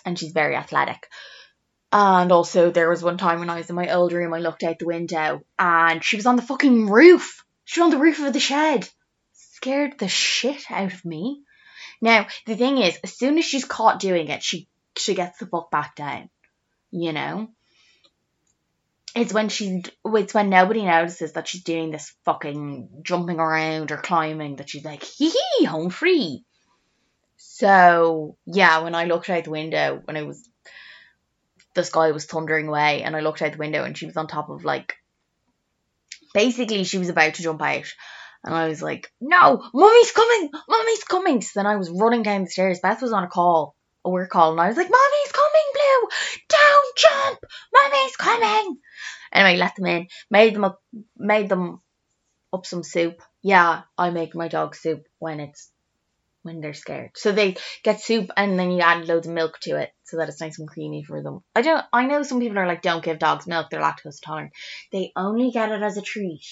and 0.06 0.18
she's 0.18 0.32
very 0.32 0.56
athletic. 0.56 1.08
And 1.92 2.32
also 2.32 2.72
there 2.72 2.90
was 2.90 3.04
one 3.04 3.18
time 3.18 3.40
when 3.40 3.50
I 3.50 3.58
was 3.58 3.70
in 3.70 3.76
my 3.76 3.92
old 3.92 4.14
room, 4.14 4.34
I 4.34 4.40
looked 4.40 4.64
out 4.64 4.80
the 4.80 4.86
window 4.86 5.42
and 5.58 6.04
she 6.04 6.18
was 6.18 6.28
on 6.28 6.36
the 6.36 6.42
fucking 6.44 6.90
roof. 6.90 7.44
She 7.66 7.80
was 7.80 7.86
on 7.86 7.92
the 7.92 8.04
roof 8.04 8.20
of 8.20 8.32
the 8.32 8.40
shed. 8.40 8.88
Scared 9.34 9.98
the 10.00 10.08
shit 10.08 10.70
out 10.70 10.94
of 10.94 11.04
me. 11.04 11.42
Now, 12.02 12.28
the 12.46 12.56
thing 12.56 12.78
is, 12.78 12.98
as 13.04 13.18
soon 13.18 13.38
as 13.38 13.46
she's 13.46 13.66
caught 13.66 14.00
doing 14.00 14.30
it, 14.30 14.44
she 14.44 14.68
she 14.98 15.16
gets 15.16 15.40
the 15.40 15.48
fuck 15.48 15.72
back 15.72 15.96
down. 15.96 16.30
You 16.92 17.12
know? 17.12 17.50
It's 19.16 19.34
when 19.34 19.50
she 19.50 19.84
it's 20.06 20.34
when 20.34 20.50
nobody 20.50 20.86
notices 20.86 21.34
that 21.34 21.48
she's 21.48 21.64
doing 21.64 21.92
this 21.92 22.14
fucking 22.26 22.90
jumping 23.04 23.40
around 23.40 23.92
or 23.92 23.98
climbing 23.98 24.58
that 24.58 24.70
she's 24.70 24.86
like 24.86 25.04
hee 25.04 25.32
hee 25.58 25.66
home 25.66 25.90
free 25.90 26.44
So 27.38 28.38
yeah, 28.46 28.80
when 28.80 28.96
I 28.96 29.06
looked 29.06 29.30
out 29.30 29.46
the 29.46 29.50
window, 29.50 30.02
when 30.04 30.18
it 30.18 30.28
was 30.28 30.48
the 31.74 31.84
sky 31.84 32.12
was 32.12 32.26
thundering 32.26 32.68
away, 32.68 33.02
and 33.04 33.16
I 33.16 33.22
looked 33.22 33.42
out 33.42 33.54
the 33.54 33.58
window, 33.58 33.84
and 33.84 33.98
she 33.98 34.06
was 34.06 34.18
on 34.18 34.28
top 34.28 34.50
of 34.50 34.66
like, 34.66 34.96
basically 36.34 36.84
she 36.84 36.98
was 36.98 37.10
about 37.10 37.36
to 37.36 37.44
jump 37.44 37.62
out, 37.62 37.86
and 38.44 38.54
I 38.54 38.68
was 38.68 38.82
like, 38.82 39.12
no, 39.22 39.64
mummy's 39.74 40.12
coming, 40.12 40.50
mummy's 40.68 41.04
coming. 41.04 41.42
So 41.42 41.60
then 41.60 41.68
I 41.68 41.78
was 41.78 41.90
running 41.90 42.24
down 42.24 42.44
the 42.44 42.50
stairs. 42.50 42.82
Beth 42.82 43.02
was 43.02 43.14
on 43.14 43.24
a 43.24 43.28
call, 43.28 43.76
a 44.06 44.10
work 44.10 44.30
call, 44.30 44.52
and 44.52 44.62
I 44.62 44.68
was 44.68 44.78
like, 44.78 44.90
mummy's 44.90 45.32
coming, 45.32 45.70
Blue, 45.74 46.10
don't 46.50 46.98
jump, 46.98 47.40
mummy's 47.74 48.16
coming. 48.16 48.78
Anyway, 49.32 49.58
let 49.58 49.76
them 49.76 49.86
in, 49.86 50.08
made 50.30 50.56
them 50.56 50.64
up, 50.66 50.82
made 51.18 51.50
them 51.50 51.82
up 52.52 52.66
some 52.66 52.84
soup. 52.84 53.22
Yeah, 53.42 53.84
I 53.98 54.10
make 54.10 54.36
my 54.36 54.48
dog 54.48 54.76
soup 54.76 55.06
when 55.20 55.40
it's 55.40 55.70
when 56.42 56.62
they're 56.62 56.74
scared. 56.74 57.12
So 57.16 57.32
they 57.32 57.58
get 57.84 58.02
soup 58.02 58.30
and 58.36 58.58
then 58.58 58.72
you 58.72 58.80
add 58.80 59.08
loads 59.08 59.28
of 59.28 59.34
milk 59.34 59.60
to 59.62 59.78
it 59.78 59.92
so 60.04 60.18
that 60.18 60.30
it's 60.30 60.42
nice 60.42 60.58
and 60.60 60.68
creamy 60.68 61.04
for 61.04 61.22
them. 61.22 61.42
I 61.56 61.62
don't 61.62 61.86
I 61.92 62.06
know 62.06 62.24
some 62.24 62.40
people 62.40 62.58
are 62.60 62.68
like 62.68 62.82
don't 62.82 63.04
give 63.04 63.20
dogs 63.20 63.48
milk, 63.48 63.68
they're 63.70 63.82
lactose 63.82 64.22
tolerant. 64.24 64.54
They 64.92 65.12
only 65.16 65.52
get 65.52 65.72
it 65.72 65.82
as 65.82 65.98
a 65.98 66.02
treat. 66.02 66.46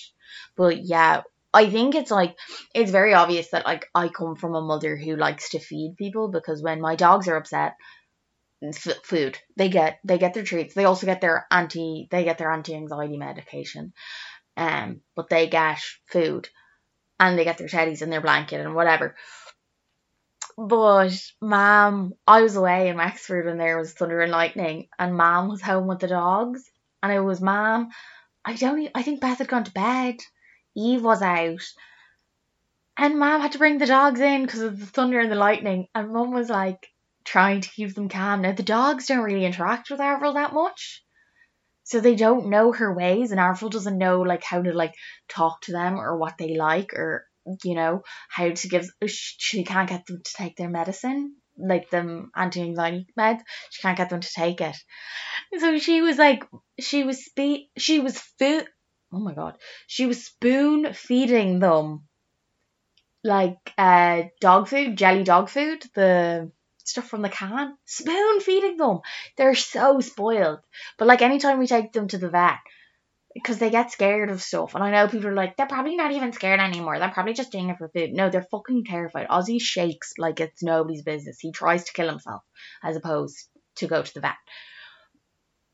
But 0.55 0.83
yeah, 0.83 1.21
I 1.53 1.69
think 1.69 1.95
it's 1.95 2.11
like 2.11 2.35
it's 2.75 2.91
very 2.91 3.13
obvious 3.13 3.49
that 3.51 3.65
like 3.65 3.87
I 3.95 4.09
come 4.09 4.35
from 4.35 4.55
a 4.55 4.61
mother 4.61 4.95
who 4.95 5.15
likes 5.15 5.49
to 5.51 5.59
feed 5.59 5.95
people 5.97 6.29
because 6.29 6.61
when 6.61 6.81
my 6.81 6.95
dogs 6.95 7.27
are 7.27 7.37
upset 7.37 7.75
f- 8.63 9.03
food 9.03 9.37
they 9.55 9.69
get 9.69 9.99
they 10.03 10.17
get 10.17 10.33
their 10.33 10.43
treats 10.43 10.73
they 10.73 10.85
also 10.85 11.05
get 11.05 11.21
their 11.21 11.45
anti 11.51 12.07
they 12.11 12.23
get 12.23 12.37
their 12.37 12.51
anti-anxiety 12.51 13.17
medication 13.17 13.93
um 14.57 15.01
but 15.15 15.29
they 15.29 15.47
get 15.47 15.79
food 16.07 16.49
and 17.19 17.37
they 17.37 17.43
get 17.43 17.57
their 17.57 17.67
teddies 17.67 18.01
and 18.01 18.11
their 18.11 18.21
blanket 18.21 18.61
and 18.61 18.75
whatever 18.75 19.15
but 20.57 21.13
mom, 21.41 22.13
I 22.27 22.41
was 22.41 22.55
away 22.55 22.89
in 22.89 22.97
Wexford 22.97 23.45
when 23.45 23.57
there 23.57 23.77
was 23.77 23.93
thunder 23.93 24.21
and 24.21 24.31
lightning, 24.31 24.87
and 24.97 25.15
mom 25.15 25.49
was 25.49 25.61
home 25.61 25.87
with 25.87 25.99
the 25.99 26.07
dogs, 26.07 26.63
and 27.03 27.11
it 27.11 27.19
was 27.19 27.41
mom. 27.41 27.89
I 28.45 28.55
don't. 28.55 28.89
I 28.95 29.03
think 29.03 29.21
Beth 29.21 29.37
had 29.39 29.47
gone 29.47 29.65
to 29.65 29.71
bed. 29.71 30.15
Eve 30.78 31.03
was 31.03 31.21
out, 31.21 31.63
and 32.95 33.19
mom 33.19 33.41
had 33.41 33.53
to 33.53 33.57
bring 33.57 33.80
the 33.80 33.86
dogs 33.86 34.19
in 34.19 34.43
because 34.43 34.61
of 34.61 34.80
the 34.80 34.86
thunder 34.86 35.19
and 35.19 35.32
the 35.32 35.36
lightning, 35.36 35.88
and 35.93 36.13
mum 36.13 36.32
was 36.32 36.49
like 36.49 36.88
trying 37.25 37.61
to 37.61 37.69
keep 37.69 37.93
them 37.93 38.09
calm. 38.09 38.41
Now 38.41 38.53
the 38.53 38.63
dogs 38.63 39.07
don't 39.07 39.23
really 39.23 39.45
interact 39.45 39.89
with 39.89 39.99
Avril 39.99 40.34
that 40.34 40.53
much. 40.53 41.03
So 41.84 41.99
they 42.01 42.15
don't 42.15 42.49
know 42.49 42.73
her 42.73 42.93
ways 42.93 43.32
and 43.32 43.39
Avril 43.39 43.69
doesn't 43.69 43.97
know 43.97 44.21
like 44.21 44.43
how 44.43 44.61
to 44.61 44.73
like 44.73 44.93
talk 45.30 45.61
to 45.61 45.71
them 45.71 45.95
or 45.95 46.17
what 46.17 46.38
they 46.38 46.55
like 46.55 46.93
or 46.93 47.28
you 47.63 47.75
know, 47.75 48.03
how 48.30 48.49
to 48.49 48.67
give, 48.67 48.89
oh, 49.01 49.07
she 49.07 49.63
can't 49.63 49.89
get 49.89 50.05
them 50.05 50.21
to 50.23 50.34
take 50.34 50.55
their 50.55 50.69
medicine, 50.69 51.36
like 51.57 51.89
the 51.89 52.25
anti-anxiety 52.36 53.07
meds. 53.17 53.41
She 53.69 53.82
can't 53.82 53.97
get 53.97 54.09
them 54.09 54.19
to 54.19 54.34
take 54.36 54.61
it. 54.61 54.75
So 55.57 55.78
she 55.78 56.01
was 56.01 56.17
like, 56.17 56.45
she 56.80 57.03
was 57.03 57.23
spe- 57.23 57.69
she 57.78 57.99
was 57.99 58.17
oh 59.12 59.20
my 59.20 59.34
god, 59.34 59.58
she 59.88 60.05
was 60.05 60.26
spoon 60.26 60.93
feeding 60.93 61.60
them 61.60 62.08
like 63.24 63.74
uh 63.78 64.24
dog 64.41 64.68
food, 64.68 64.97
jelly 64.97 65.24
dog 65.24 65.49
food, 65.49 65.84
the 65.95 66.51
stuff 66.84 67.08
from 67.08 67.22
the 67.22 67.30
can, 67.30 67.76
spoon 67.86 68.39
feeding 68.39 68.78
them. 68.78 68.99
They're 69.38 69.55
so 69.55 69.99
spoiled. 69.99 70.60
But 70.97 71.08
like 71.08 71.22
anytime 71.22 71.60
we 71.60 71.68
take 71.68 71.91
them 71.91 72.08
to 72.10 72.18
the 72.18 72.30
vet, 72.30 72.60
because 73.34 73.60
they 73.60 73.70
get 73.70 73.91
scared 73.91 74.30
of 74.30 74.41
stuff. 74.41 74.74
And 74.74 74.84
I 74.84 74.91
know 74.91 75.08
people 75.08 75.28
are 75.28 75.34
like, 75.34 75.58
they're 75.58 75.68
probably 75.68 75.95
not 75.95 76.12
even 76.12 76.34
scared 76.34 76.60
anymore. 76.60 76.97
They're 76.97 77.10
probably 77.10 77.34
just 77.34 77.51
doing 77.51 77.70
it 77.70 77.78
for 77.78 77.89
food. 77.89 78.12
No, 78.12 78.30
they're 78.30 78.47
fucking 78.49 78.86
terrified. 78.86 79.28
Ozzy 79.28 79.62
shakes 79.62 80.14
like 80.18 80.39
it's 80.39 80.64
nobody's 80.64 81.03
business. 81.03 81.38
He 81.39 81.51
tries 81.51 81.84
to 81.84 81.93
kill 81.93 82.10
himself 82.10 82.41
as 82.84 82.95
opposed 82.95 83.38
to 83.76 83.88
go 83.88 84.01
to 84.01 84.14
the 84.14 84.22
vet. 84.22 84.36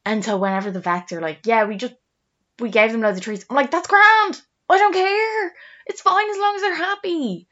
And 0.06 0.26
so 0.26 0.38
whenever 0.38 0.72
the 0.72 0.82
vets 0.82 1.14
are 1.14 1.22
like, 1.22 1.42
yeah, 1.46 1.64
we 1.66 1.78
just 1.78 1.96
we 2.64 2.70
gave 2.70 2.94
them 2.94 3.02
loads 3.02 3.18
of 3.18 3.24
treats. 3.24 3.46
I'm 3.50 3.58
like, 3.58 3.72
that's 3.72 3.90
grand. 3.90 4.42
I 4.70 4.78
don't 4.78 4.94
care. 4.94 5.54
It's 5.86 6.02
fine 6.02 6.30
as 6.30 6.38
long 6.38 6.56
as 6.56 6.62
they're 6.62 6.76
happy. 6.76 7.48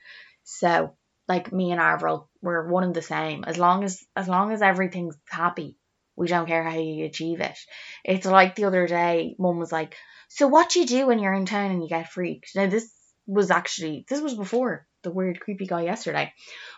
So 0.45 0.95
like 1.27 1.51
me 1.51 1.71
and 1.71 1.81
Avril, 1.81 2.29
we're 2.41 2.69
one 2.69 2.85
and 2.85 2.95
the 2.95 3.01
same. 3.01 3.43
As 3.43 3.57
long 3.57 3.83
as 3.83 4.01
as 4.15 4.29
long 4.29 4.53
as 4.53 4.61
everything's 4.61 5.17
happy, 5.29 5.75
we 6.15 6.27
don't 6.27 6.47
care 6.47 6.63
how 6.63 6.77
you 6.77 7.05
achieve 7.05 7.41
it. 7.41 7.57
It's 8.05 8.25
like 8.25 8.55
the 8.55 8.63
other 8.63 8.87
day, 8.87 9.35
mum 9.37 9.59
was 9.59 9.71
like, 9.71 9.97
So 10.29 10.47
what 10.47 10.69
do 10.69 10.79
you 10.79 10.85
do 10.85 11.07
when 11.07 11.19
you're 11.19 11.33
in 11.33 11.45
town 11.45 11.71
and 11.71 11.83
you 11.83 11.89
get 11.89 12.09
freaked? 12.09 12.51
Now 12.55 12.67
this 12.67 12.89
was 13.27 13.51
actually 13.51 14.05
this 14.07 14.21
was 14.21 14.35
before 14.35 14.87
the 15.03 15.11
weird 15.11 15.41
creepy 15.41 15.67
guy 15.67 15.81
yesterday. 15.81 16.31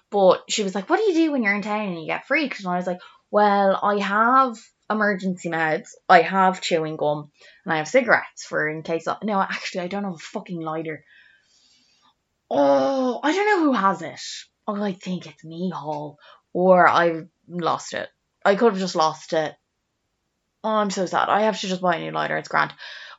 But 0.09 0.41
she 0.49 0.63
was 0.63 0.73
like, 0.73 0.89
What 0.89 0.97
do 0.97 1.03
you 1.03 1.13
do 1.13 1.31
when 1.31 1.43
you're 1.43 1.55
in 1.55 1.61
town 1.61 1.89
and 1.89 2.01
you 2.01 2.07
get 2.07 2.25
freaked? 2.25 2.61
And 2.61 2.67
I 2.67 2.77
was 2.77 2.87
like, 2.87 2.99
Well, 3.29 3.79
I 3.79 3.99
have 3.99 4.57
emergency 4.89 5.49
meds, 5.49 5.89
I 6.07 6.21
have 6.21 6.61
chewing 6.61 6.97
gum, 6.97 7.31
and 7.65 7.73
I 7.73 7.77
have 7.77 7.87
cigarettes 7.87 8.45
for 8.45 8.67
in 8.67 8.83
case 8.83 9.07
of 9.07 9.17
no, 9.23 9.41
actually 9.41 9.81
I 9.81 9.87
don't 9.87 10.03
have 10.03 10.15
a 10.15 10.17
fucking 10.17 10.61
lighter. 10.61 11.03
Oh, 12.49 13.19
I 13.23 13.33
don't 13.33 13.45
know 13.45 13.65
who 13.65 13.73
has 13.73 14.01
it. 14.01 14.21
Oh, 14.67 14.81
I 14.81 14.93
think 14.93 15.25
it's 15.25 15.43
me, 15.43 15.71
Hall. 15.71 16.19
Or 16.53 16.87
I've 16.87 17.27
lost 17.47 17.93
it. 17.93 18.09
I 18.45 18.55
could 18.55 18.73
have 18.73 18.81
just 18.81 18.95
lost 18.95 19.33
it. 19.33 19.55
Oh, 20.63 20.69
I'm 20.69 20.91
so 20.91 21.05
sad. 21.05 21.29
I 21.29 21.41
have 21.41 21.59
to 21.59 21.67
just 21.67 21.81
buy 21.81 21.95
a 21.95 21.99
new 21.99 22.11
lighter. 22.11 22.37
It's 22.37 22.47
grand. 22.47 22.73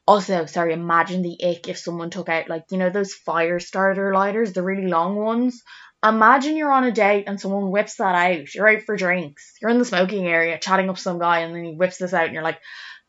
Also, 0.07 0.47
sorry, 0.47 0.73
imagine 0.73 1.23
the 1.23 1.39
ick 1.45 1.69
if 1.69 1.79
someone 1.79 2.11
took 2.11 2.29
out, 2.29 2.49
like, 2.49 2.65
you 2.71 2.79
know, 2.79 2.91
those 2.91 3.15
fire 3.15 3.59
starter 3.59 4.15
lighters, 4.15 4.53
the 4.53 4.63
really 4.63 4.87
long 4.87 5.17
ones. 5.17 5.63
Imagine 6.05 6.57
you're 6.57 6.73
on 6.73 6.85
a 6.85 6.93
date 6.93 7.25
and 7.27 7.41
someone 7.41 7.71
whips 7.71 7.97
that 7.97 8.15
out. 8.15 8.55
You're 8.55 8.69
out 8.69 8.83
for 8.83 8.95
drinks. 8.95 9.55
You're 9.61 9.71
in 9.71 9.79
the 9.79 9.87
smoking 9.87 10.27
area 10.27 10.59
chatting 10.59 10.91
up 10.91 10.99
some 10.99 11.19
guy 11.19 11.41
and 11.41 11.55
then 11.55 11.65
he 11.65 11.75
whips 11.75 11.97
this 11.97 12.13
out 12.13 12.27
and 12.27 12.35
you're 12.35 12.43
like, 12.43 12.61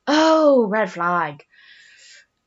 oh, 0.07 0.65
red 0.67 0.89
flag. 0.89 1.43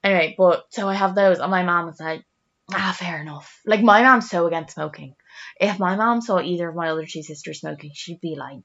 Anyway, 0.02 0.34
but 0.38 0.64
so 0.70 0.88
I 0.88 0.94
have 0.94 1.14
those 1.14 1.38
and 1.38 1.50
my 1.50 1.64
mom 1.64 1.86
was 1.86 2.00
like, 2.00 2.24
ah, 2.72 2.96
fair 2.98 3.20
enough. 3.20 3.60
Like, 3.66 3.82
my 3.82 4.02
mom's 4.02 4.30
so 4.30 4.46
against 4.46 4.74
smoking. 4.74 5.14
If 5.60 5.78
my 5.78 5.96
mom 5.96 6.20
saw 6.20 6.40
either 6.40 6.68
of 6.68 6.74
my 6.74 6.90
other 6.90 7.04
two 7.04 7.22
sisters 7.22 7.60
smoking, 7.60 7.90
she'd 7.94 8.20
be 8.20 8.36
like, 8.36 8.58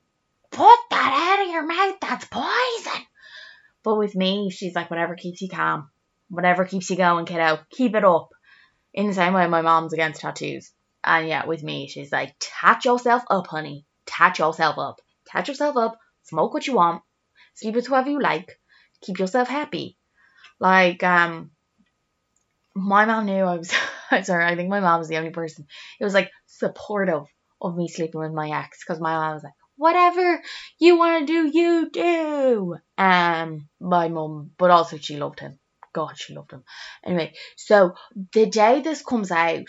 put 0.52 0.78
that 0.92 1.38
out 1.38 1.46
of 1.46 1.52
your 1.52 1.66
mouth. 1.66 2.00
That's 2.00 2.26
poison. 2.26 3.06
But 3.84 3.98
with 3.98 4.16
me, 4.16 4.50
she's 4.52 4.76
like, 4.76 4.90
whatever 4.90 5.16
keeps 5.16 5.42
you 5.42 5.50
calm, 5.50 5.90
whatever 6.30 6.66
keeps 6.66 6.90
you 6.90 6.96
going, 6.96 7.26
kiddo, 7.26 7.60
keep 7.72 7.96
it 7.96 8.06
up. 8.06 8.30
In 8.94 9.08
the 9.08 9.14
same 9.14 9.34
way, 9.34 9.48
my 9.48 9.62
mom's 9.62 9.94
against 9.94 10.22
tattoos. 10.22 10.72
And 11.04 11.28
yeah, 11.28 11.46
with 11.46 11.64
me, 11.64 11.88
she's 11.88 12.12
like, 12.12 12.36
tat 12.40 12.86
yourself 12.86 13.24
up, 13.30 13.48
honey. 13.48 13.86
Tat 14.06 14.40
yourself 14.40 14.78
up. 14.78 15.02
Tat 15.28 15.48
yourself 15.48 15.78
up. 15.78 16.00
Smoke 16.24 16.54
what 16.54 16.68
you 16.68 16.74
want. 16.76 17.02
Sleep 17.56 17.76
with 17.76 17.88
whoever 17.88 18.10
you 18.10 18.22
like. 18.22 18.60
Keep 19.02 19.20
yourself 19.20 19.48
happy. 19.48 19.98
Like, 20.60 21.04
um, 21.04 21.52
my 22.76 23.06
mom 23.06 23.26
knew 23.26 23.44
I 23.44 23.58
was, 23.58 23.74
sorry, 24.24 24.46
I 24.46 24.56
think 24.56 24.70
my 24.70 24.80
mom 24.80 25.00
was 25.00 25.10
the 25.10 25.18
only 25.18 25.32
person. 25.32 25.68
It 26.00 26.04
was 26.04 26.14
like 26.14 26.32
supportive 26.48 27.26
of 27.62 27.76
me 27.76 27.88
sleeping 27.88 28.22
with 28.22 28.32
my 28.32 28.50
ex 28.50 28.80
because 28.80 29.00
my 29.02 29.14
mom 29.14 29.34
was 29.36 29.44
like, 29.44 29.54
whatever 29.76 30.42
you 30.80 30.98
want 30.98 31.28
to 31.28 31.34
do, 31.34 31.52
you 31.58 31.90
do. 31.92 32.78
Um, 32.98 33.68
my 33.80 34.08
mom, 34.08 34.52
but 34.58 34.72
also 34.72 34.98
she 34.98 35.18
loved 35.18 35.40
him. 35.40 35.60
God, 35.94 36.18
she 36.18 36.34
loved 36.34 36.52
him. 36.52 36.64
Anyway, 37.06 37.34
so 37.56 37.94
the 38.34 38.48
day 38.48 38.82
this 38.82 39.04
comes 39.04 39.32
out 39.32 39.68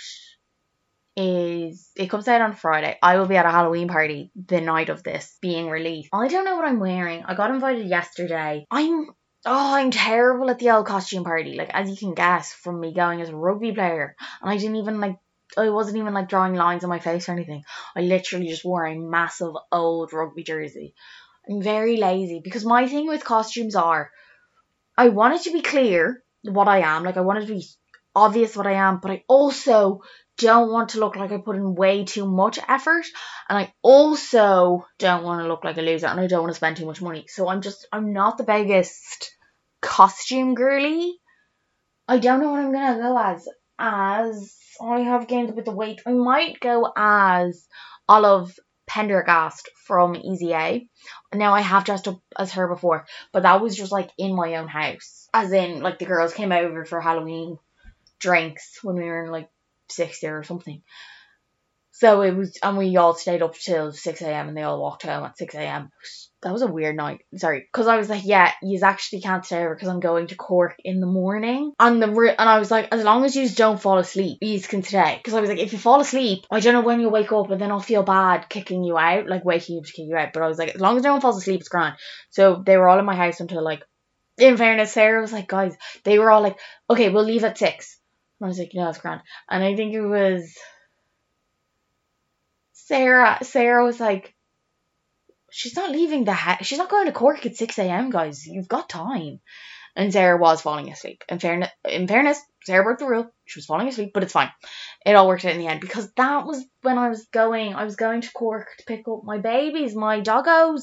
is 1.17 1.91
it 1.97 2.11
comes 2.11 2.27
out 2.29 2.41
on 2.41 2.55
Friday. 2.55 2.99
I 3.03 3.19
will 3.19 3.27
be 3.27 3.37
at 3.37 3.47
a 3.47 3.51
Halloween 3.51 3.89
party 3.89 4.31
the 4.35 4.61
night 4.61 4.89
of 4.89 5.03
this 5.03 5.37
being 5.41 5.69
released. 5.69 6.11
I 6.13 6.29
don't 6.29 6.45
know 6.45 6.57
what 6.57 6.67
I'm 6.67 6.81
wearing. 6.81 7.25
I 7.25 7.35
got 7.35 7.51
invited 7.51 7.87
yesterday. 7.87 8.67
I'm 8.71 9.09
oh, 9.47 9.75
I'm 9.75 9.91
terrible 9.91 10.51
at 10.51 10.59
the 10.59 10.71
old 10.71 10.87
costume 10.87 11.25
party. 11.25 11.55
Like 11.55 11.71
as 11.73 11.89
you 11.89 11.97
can 11.97 12.15
guess 12.15 12.53
from 12.53 12.81
me 12.81 12.95
going 12.95 13.21
as 13.21 13.29
a 13.29 13.37
rugby 13.37 13.73
player, 13.73 14.17
and 14.43 14.51
I 14.51 14.57
didn't 14.57 14.77
even 14.77 15.01
like 15.01 15.17
I 15.57 15.71
wasn't 15.71 15.99
even 15.99 16.15
like 16.15 16.29
drawing 16.29 16.55
lines 16.55 16.83
on 16.83 16.91
my 16.91 16.99
face 16.99 17.29
or 17.29 17.33
anything. 17.33 17.63
I 17.95 18.01
literally 18.01 18.49
just 18.49 18.65
wore 18.65 18.85
a 18.85 18.99
massive 18.99 19.53
old 19.71 20.13
rugby 20.13 20.43
jersey. 20.43 20.95
I'm 21.49 21.63
very 21.63 21.97
lazy 21.97 22.41
because 22.43 22.65
my 22.65 22.89
thing 22.89 23.07
with 23.07 23.25
costumes 23.25 23.77
are 23.77 24.11
I 24.97 25.11
want 25.11 25.35
it 25.35 25.43
to 25.43 25.53
be 25.53 25.63
clear 25.63 26.23
what 26.43 26.69
I 26.69 26.81
am. 26.81 27.05
Like 27.05 27.17
I 27.17 27.21
want 27.21 27.39
it 27.39 27.47
to 27.47 27.55
be 27.55 27.67
obvious 28.15 28.57
what 28.57 28.67
I 28.67 28.75
am, 28.75 29.01
but 29.01 29.11
I 29.11 29.25
also 29.29 30.01
don't 30.39 30.71
want 30.71 30.91
to 30.91 31.01
look 31.01 31.17
like 31.17 31.33
I 31.33 31.39
put 31.39 31.57
in 31.57 31.75
way 31.75 32.05
too 32.05 32.27
much 32.27 32.59
effort 32.69 33.05
and 33.49 33.59
I 33.59 33.73
also 33.83 34.87
don't 34.99 35.23
want 35.23 35.43
to 35.43 35.49
look 35.49 35.65
like 35.65 35.77
a 35.77 35.83
loser 35.83 36.07
and 36.07 36.19
I 36.19 36.27
don't 36.27 36.43
want 36.43 36.51
to 36.51 36.57
spend 36.57 36.77
too 36.77 36.87
much 36.87 37.01
money. 37.01 37.27
So 37.29 37.49
I'm 37.49 37.61
just 37.61 37.87
I'm 37.93 38.13
not 38.13 38.39
the 38.39 38.45
biggest 38.45 39.35
costume 39.81 40.55
girly. 40.55 41.15
I 42.09 42.19
don't 42.19 42.41
know 42.41 42.51
what 42.51 42.61
I'm 42.61 42.73
gonna 42.73 43.01
go 43.01 43.19
as 43.19 43.49
as 43.79 44.57
I 44.83 45.01
have 45.01 45.29
gained 45.29 45.51
a 45.51 45.55
bit 45.55 45.69
of 45.69 45.75
weight. 45.75 46.01
I 46.07 46.13
might 46.13 46.59
go 46.61 46.93
as 46.97 47.67
Olive 48.09 48.59
Penderghast 48.89 49.69
from 49.87 50.17
Easy 50.17 50.53
A. 50.53 50.87
Now 51.33 51.55
I 51.55 51.61
have 51.61 51.85
dressed 51.85 52.09
up 52.09 52.21
as 52.37 52.53
her 52.53 52.69
before, 52.69 53.07
but 53.33 53.45
that 53.45 53.61
was 53.61 53.77
just 53.77 53.93
like 53.93 54.11
in 54.19 54.35
my 54.35 54.57
own 54.57 54.69
house. 54.69 55.29
As 55.33 55.53
in, 55.53 55.81
like 55.81 55.99
the 55.99 56.05
girls 56.05 56.35
came 56.35 56.53
over 56.53 56.85
for 56.85 57.01
Halloween 57.01 57.59
drinks 58.19 58.79
when 58.83 58.97
we 58.97 59.05
were 59.05 59.25
in 59.25 59.31
like 59.31 59.49
sixth 59.95 60.23
year 60.23 60.39
or 60.39 60.45
something. 60.45 60.83
So 61.97 62.23
it 62.23 62.35
was, 62.35 62.59
and 62.61 62.77
we 62.77 62.97
all 62.97 63.15
stayed 63.15 63.41
up 63.41 63.55
till 63.55 63.93
6 63.93 64.23
a.m. 64.23 64.49
and 64.49 64.57
they 64.57 64.65
all 64.65 64.83
walked 64.83 65.05
home 65.05 65.25
at 65.25 65.39
6 65.39 65.55
a.m. 65.55 65.91
That 66.43 66.53
was 66.53 66.63
a 66.63 66.67
weird 66.67 66.97
night. 66.97 67.21
Sorry. 67.37 67.61
Because 67.61 67.87
I 67.87 67.97
was 67.97 68.09
like, 68.09 68.25
yeah, 68.25 68.51
you 68.65 68.81
actually 68.83 69.21
can't 69.21 69.47
stay 69.47 69.61
over 69.61 69.77
because 69.77 69.89
I'm 69.89 70.01
going 70.01 70.27
to 70.27 70.35
Cork 70.35 70.75
in 70.85 70.99
the 70.99 71.07
morning. 71.07 71.73
And 71.79 72.03
the 72.03 72.09
and 72.09 72.49
I 72.49 72.59
was 72.59 72.69
like, 72.69 72.89
as 72.91 73.05
long 73.05 73.25
as 73.25 73.37
you 73.37 73.49
don't 73.49 73.81
fall 73.81 73.99
asleep, 73.99 74.39
you 74.43 74.61
can 74.61 74.83
stay. 74.83 75.15
Because 75.19 75.35
I 75.35 75.41
was 75.41 75.49
like, 75.49 75.61
if 75.61 75.73
you 75.73 75.79
fall 75.79 76.01
asleep, 76.01 76.45
I 76.51 76.59
don't 76.59 76.73
know 76.73 76.81
when 76.81 76.99
you'll 76.99 77.13
wake 77.13 77.31
up 77.31 77.49
and 77.53 77.61
then 77.61 77.71
I'll 77.71 77.79
feel 77.79 78.03
bad 78.03 78.49
kicking 78.49 78.83
you 78.83 78.99
out, 78.99 79.29
like 79.29 79.45
waking 79.45 79.77
you 79.77 79.83
to 79.83 79.93
kick 79.93 80.07
you 80.09 80.17
out. 80.17 80.33
But 80.33 80.43
I 80.43 80.49
was 80.49 80.59
like, 80.59 80.75
as 80.75 80.81
long 80.81 80.97
as 80.97 81.05
no 81.05 81.13
one 81.13 81.21
falls 81.21 81.39
asleep, 81.39 81.61
it's 81.61 81.69
grand. 81.69 81.95
So 82.31 82.61
they 82.67 82.77
were 82.77 82.89
all 82.89 82.99
in 82.99 83.05
my 83.05 83.15
house 83.15 83.39
until 83.39 83.63
like, 83.63 83.85
in 84.37 84.57
fairness, 84.57 84.93
Sarah 84.93 85.21
was 85.21 85.33
like, 85.33 85.47
guys, 85.47 85.77
they 86.03 86.19
were 86.19 86.33
all 86.33 86.43
like, 86.43 86.59
okay, 86.91 87.09
we'll 87.09 87.23
leave 87.23 87.45
at 87.45 87.57
six. 87.57 87.94
I 88.45 88.49
was 88.49 88.59
like, 88.59 88.73
no, 88.75 88.91
it's 88.91 88.99
grand. 88.99 89.23
And 89.49 89.65
I 89.65 89.75
think 89.75 89.95
it 89.95 90.03
was 90.03 90.55
Sarah, 92.73 93.39
Sarah 93.43 93.85
was 93.85 93.99
like, 93.99 94.35
she's 95.51 95.75
not 95.75 95.91
leaving 95.91 96.25
the 96.25 96.33
house. 96.33 96.67
She's 96.67 96.77
not 96.77 96.91
going 96.91 97.07
to 97.07 97.13
Cork 97.13 97.47
at 97.47 97.57
6 97.57 97.79
a.m., 97.79 98.11
guys. 98.11 98.47
You've 98.47 98.69
got 98.69 98.91
time. 98.91 99.41
And 99.97 100.13
Sarah 100.13 100.37
was 100.37 100.61
falling 100.61 100.91
asleep. 100.91 101.25
In 101.29 101.39
fairness, 101.39 101.71
in 101.89 102.07
fairness, 102.07 102.39
Sarah 102.65 102.85
broke 102.85 102.99
the 102.99 103.07
rule. 103.07 103.31
She 103.47 103.61
was 103.61 103.65
falling 103.65 103.89
asleep, 103.89 104.11
but 104.13 104.25
it's 104.25 104.33
fine. 104.33 104.51
It 105.07 105.15
all 105.15 105.29
worked 105.29 105.47
out 105.47 105.53
in 105.53 105.59
the 105.59 105.69
end 105.69 105.81
because 105.81 106.13
that 106.19 106.45
was 106.45 106.63
when 106.83 106.99
I 106.99 107.09
was 107.09 107.27
going. 107.33 107.75
I 107.75 107.85
was 107.85 107.97
going 107.97 108.21
to 108.21 108.33
Cork 108.33 108.69
to 108.77 108.85
pick 108.85 109.09
up 109.09 109.23
my 109.25 109.39
babies, 109.39 109.95
my 109.95 110.21
doggos. 110.21 110.83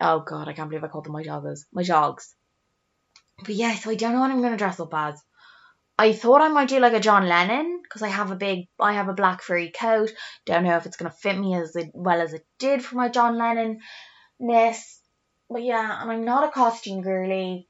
Oh 0.00 0.20
god, 0.20 0.46
I 0.46 0.52
can't 0.52 0.68
believe 0.68 0.84
I 0.84 0.88
called 0.88 1.06
them 1.06 1.12
my 1.14 1.24
doggos, 1.24 1.64
my 1.72 1.82
jogs. 1.82 2.32
But 3.40 3.56
yeah, 3.56 3.74
so 3.74 3.90
I 3.90 3.96
don't 3.96 4.12
know 4.12 4.20
what 4.20 4.30
I'm 4.30 4.42
gonna 4.42 4.56
dress 4.56 4.78
up 4.78 4.94
as. 4.94 5.20
I 5.98 6.12
thought 6.12 6.40
I 6.40 6.48
might 6.48 6.68
do 6.68 6.80
like 6.80 6.94
a 6.94 7.00
John 7.00 7.28
Lennon 7.28 7.80
because 7.82 8.02
I 8.02 8.08
have 8.08 8.30
a 8.30 8.36
big, 8.36 8.66
I 8.80 8.94
have 8.94 9.08
a 9.08 9.14
black 9.14 9.42
furry 9.42 9.70
coat. 9.70 10.10
Don't 10.46 10.64
know 10.64 10.76
if 10.76 10.86
it's 10.86 10.96
gonna 10.96 11.10
fit 11.10 11.38
me 11.38 11.54
as 11.54 11.76
well 11.92 12.20
as 12.20 12.32
it 12.32 12.46
did 12.58 12.84
for 12.84 12.96
my 12.96 13.08
John 13.08 13.38
Lennon 13.38 13.80
ness. 14.40 15.00
But 15.50 15.62
yeah, 15.62 16.00
and 16.00 16.10
I'm 16.10 16.24
not 16.24 16.48
a 16.48 16.50
costume 16.50 17.02
girly. 17.02 17.68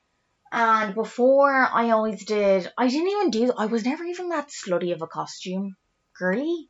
And 0.53 0.95
before 0.95 1.53
I 1.53 1.91
always 1.91 2.25
did, 2.25 2.71
I 2.77 2.89
didn't 2.89 3.09
even 3.09 3.31
do. 3.31 3.53
I 3.57 3.67
was 3.67 3.85
never 3.85 4.05
even 4.05 4.29
that 4.29 4.51
slutty 4.51 4.93
of 4.93 5.03
a 5.03 5.07
costume 5.07 5.77
girly. 6.19 6.69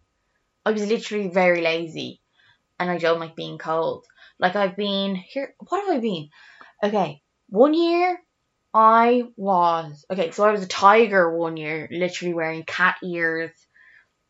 I 0.64 0.70
was 0.70 0.86
literally 0.86 1.28
very 1.28 1.60
lazy, 1.60 2.20
and 2.78 2.90
I 2.90 2.98
don't 2.98 3.20
like 3.20 3.36
being 3.36 3.58
cold. 3.58 4.06
Like 4.38 4.56
I've 4.56 4.76
been 4.76 5.16
here. 5.16 5.54
What 5.58 5.84
have 5.84 5.96
I 5.96 6.00
been? 6.00 6.28
Okay, 6.82 7.22
one 7.48 7.74
year 7.74 8.20
I 8.74 9.24
was 9.36 10.04
okay, 10.10 10.30
so 10.30 10.44
I 10.44 10.50
was 10.50 10.62
a 10.62 10.68
tiger 10.68 11.36
one 11.36 11.56
year, 11.58 11.88
literally 11.90 12.32
wearing 12.32 12.62
cat 12.62 12.96
ears, 13.04 13.50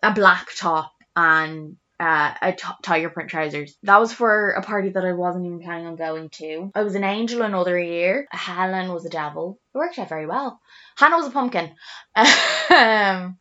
a 0.02 0.12
black 0.12 0.48
top, 0.56 0.92
and 1.14 1.76
uh, 2.00 2.34
a 2.42 2.52
t- 2.52 2.66
tiger 2.82 3.10
print 3.10 3.30
trousers. 3.30 3.76
That 3.84 4.00
was 4.00 4.12
for 4.12 4.50
a 4.50 4.62
party 4.62 4.88
that 4.90 5.04
I 5.04 5.12
wasn't 5.12 5.46
even 5.46 5.60
planning 5.60 5.86
on 5.86 5.94
going 5.94 6.30
to. 6.30 6.72
I 6.74 6.82
was 6.82 6.96
an 6.96 7.04
angel 7.04 7.42
another 7.42 7.78
year. 7.78 8.26
Helen 8.32 8.92
was 8.92 9.06
a 9.06 9.10
devil. 9.10 9.60
It 9.72 9.78
worked 9.78 10.00
out 10.00 10.08
very 10.08 10.26
well. 10.26 10.60
Hannah 10.96 11.18
was 11.18 11.28
a 11.28 11.30
pumpkin. 11.30 11.70
um, 12.16 13.38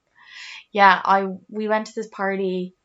yeah, 0.72 1.02
I 1.04 1.28
we 1.50 1.68
went 1.68 1.88
to 1.88 1.94
this 1.96 2.10
party. 2.10 2.76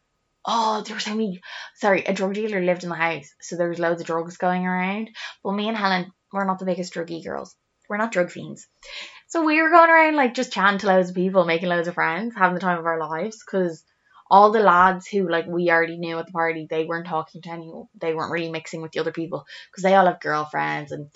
Oh, 0.47 0.83
there 0.87 0.95
was 0.95 1.05
so 1.05 1.11
many. 1.11 1.43
Sorry, 1.75 2.03
a 2.05 2.15
drug 2.15 2.33
dealer 2.33 2.63
lived 2.63 2.83
in 2.83 2.89
the 2.89 2.95
house, 2.95 3.29
so 3.43 3.57
there 3.57 3.69
was 3.69 3.79
loads 3.79 4.01
of 4.01 4.07
drugs 4.07 4.39
going 4.39 4.65
around. 4.65 5.11
But 5.45 5.53
me 5.53 5.69
and 5.69 5.77
Helen 5.77 6.13
were 6.33 6.47
not 6.47 6.59
the 6.59 6.65
biggest 6.65 6.95
druggy 6.95 7.23
girls 7.23 7.55
we're 7.89 7.97
not 7.97 8.13
drug 8.13 8.31
fiends. 8.31 8.67
So 9.29 9.45
we 9.45 9.61
were 9.61 9.71
going 9.71 9.91
around 9.91 10.17
like 10.17 10.35
just 10.35 10.53
chatting 10.53 10.79
to 10.81 10.87
loads 10.87 11.11
of 11.11 11.15
people, 11.15 11.45
making 11.45 11.69
loads 11.69 11.89
of 11.89 11.95
friends, 11.95 12.35
having 12.37 12.55
the 12.55 12.61
time 12.61 12.79
of 12.79 12.87
our 12.87 13.01
lives. 13.01 13.43
Because 13.45 13.85
all 14.31 14.51
the 14.51 14.61
lads 14.61 15.07
who 15.07 15.29
like 15.29 15.47
we 15.47 15.71
already 15.71 15.99
knew 15.99 16.19
at 16.19 16.27
the 16.27 16.33
party, 16.33 16.67
they 16.69 16.85
weren't 16.85 17.07
talking 17.07 17.43
to 17.43 17.51
anyone. 17.51 17.87
They 18.01 18.15
weren't 18.15 18.33
really 18.33 18.51
mixing 18.51 18.83
with 18.83 18.93
the 18.93 19.01
other 19.01 19.13
people 19.13 19.47
because 19.71 19.83
they 19.83 19.95
all 19.95 20.07
have 20.07 20.21
girlfriends 20.21 20.93
and 20.93 21.11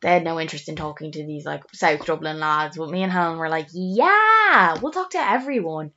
they 0.00 0.10
had 0.12 0.24
no 0.24 0.40
interest 0.40 0.68
in 0.68 0.76
talking 0.76 1.12
to 1.12 1.26
these 1.26 1.44
like 1.44 1.62
South 1.72 2.06
Dublin 2.06 2.38
lads. 2.38 2.76
But 2.76 2.90
me 2.90 3.02
and 3.02 3.12
Helen 3.12 3.38
were 3.38 3.48
like, 3.48 3.68
yeah, 3.72 4.76
we'll 4.80 4.92
talk 4.92 5.10
to 5.10 5.18
everyone. 5.18 5.92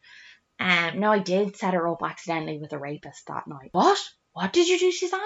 Um, 0.59 0.99
no, 0.99 1.11
I 1.11 1.19
did 1.19 1.55
set 1.55 1.73
her 1.73 1.87
up 1.87 2.03
accidentally 2.03 2.59
with 2.59 2.73
a 2.73 2.77
rapist 2.79 3.27
that 3.27 3.47
night. 3.47 3.69
What? 3.71 3.99
What 4.33 4.53
did 4.53 4.67
you 4.67 4.79
do, 4.79 4.91
Suzanne? 4.91 5.19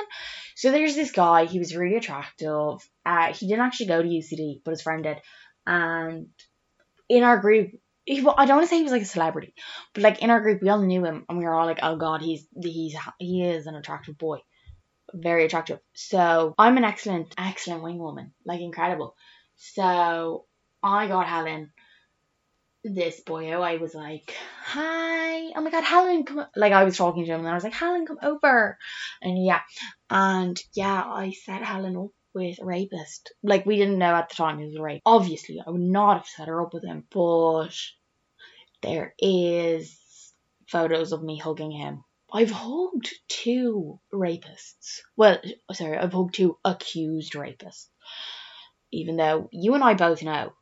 So 0.55 0.71
there's 0.71 0.95
this 0.95 1.11
guy, 1.11 1.45
he 1.45 1.59
was 1.59 1.75
really 1.75 1.97
attractive. 1.97 2.77
Uh, 3.05 3.33
he 3.33 3.47
didn't 3.47 3.65
actually 3.65 3.87
go 3.87 4.01
to 4.01 4.07
UCD, 4.07 4.61
but 4.63 4.71
his 4.71 4.81
friend 4.81 5.03
did. 5.03 5.21
And 5.65 6.27
in 7.09 7.23
our 7.23 7.39
group, 7.39 7.71
he, 8.05 8.21
well, 8.21 8.35
I 8.37 8.45
don't 8.45 8.57
want 8.57 8.67
to 8.67 8.69
say 8.69 8.77
he 8.77 8.83
was 8.83 8.91
like 8.91 9.01
a 9.01 9.05
celebrity, 9.05 9.53
but 9.93 10.03
like 10.03 10.21
in 10.21 10.29
our 10.29 10.41
group, 10.41 10.61
we 10.61 10.69
all 10.69 10.81
knew 10.81 11.03
him, 11.03 11.25
and 11.27 11.39
we 11.39 11.45
were 11.45 11.53
all 11.53 11.65
like, 11.65 11.79
"Oh 11.81 11.95
God, 11.97 12.21
he's 12.21 12.47
he's 12.61 12.95
he 13.17 13.43
is 13.43 13.65
an 13.65 13.73
attractive 13.73 14.15
boy, 14.17 14.39
very 15.11 15.45
attractive." 15.45 15.79
So 15.93 16.53
I'm 16.57 16.77
an 16.77 16.83
excellent, 16.83 17.33
excellent 17.35 17.81
wing 17.81 17.97
woman, 17.97 18.33
like 18.45 18.61
incredible. 18.61 19.15
So 19.55 20.45
I 20.83 21.07
got 21.07 21.25
Helen 21.27 21.71
this 22.93 23.21
boyo, 23.25 23.57
oh, 23.57 23.61
I 23.61 23.77
was 23.77 23.95
like, 23.95 24.35
hi, 24.63 25.51
oh 25.55 25.61
my 25.61 25.71
god, 25.71 25.83
Helen, 25.83 26.23
come, 26.23 26.45
like 26.55 26.71
I 26.71 26.83
was 26.83 26.97
talking 26.97 27.25
to 27.25 27.31
him 27.31 27.39
and 27.39 27.49
I 27.49 27.55
was 27.55 27.63
like, 27.63 27.73
Helen, 27.73 28.05
come 28.05 28.19
over. 28.21 28.77
And 29.21 29.43
yeah, 29.43 29.61
and 30.09 30.61
yeah, 30.73 31.03
I 31.03 31.31
set 31.31 31.63
Helen 31.63 31.97
up 31.97 32.11
with 32.33 32.61
a 32.61 32.65
rapist. 32.65 33.33
Like 33.41 33.65
we 33.65 33.77
didn't 33.77 33.97
know 33.97 34.13
at 34.13 34.29
the 34.29 34.35
time 34.35 34.59
he 34.59 34.65
was 34.65 34.75
a 34.75 34.81
rape. 34.81 35.01
Obviously, 35.05 35.61
I 35.65 35.71
would 35.71 35.81
not 35.81 36.17
have 36.17 36.27
set 36.27 36.47
her 36.47 36.61
up 36.61 36.73
with 36.73 36.83
him, 36.83 37.05
but 37.11 37.75
there 38.83 39.15
is 39.17 39.97
photos 40.67 41.11
of 41.11 41.23
me 41.23 41.39
hugging 41.39 41.71
him. 41.71 42.03
I've 42.31 42.51
hugged 42.51 43.13
two 43.27 43.99
rapists. 44.13 44.99
Well, 45.15 45.39
sorry, 45.71 45.97
I've 45.97 46.13
hugged 46.13 46.35
two 46.35 46.57
accused 46.63 47.33
rapists. 47.33 47.87
Even 48.91 49.17
though 49.17 49.49
you 49.51 49.73
and 49.73 49.83
I 49.83 49.95
both 49.95 50.21
know 50.21 50.53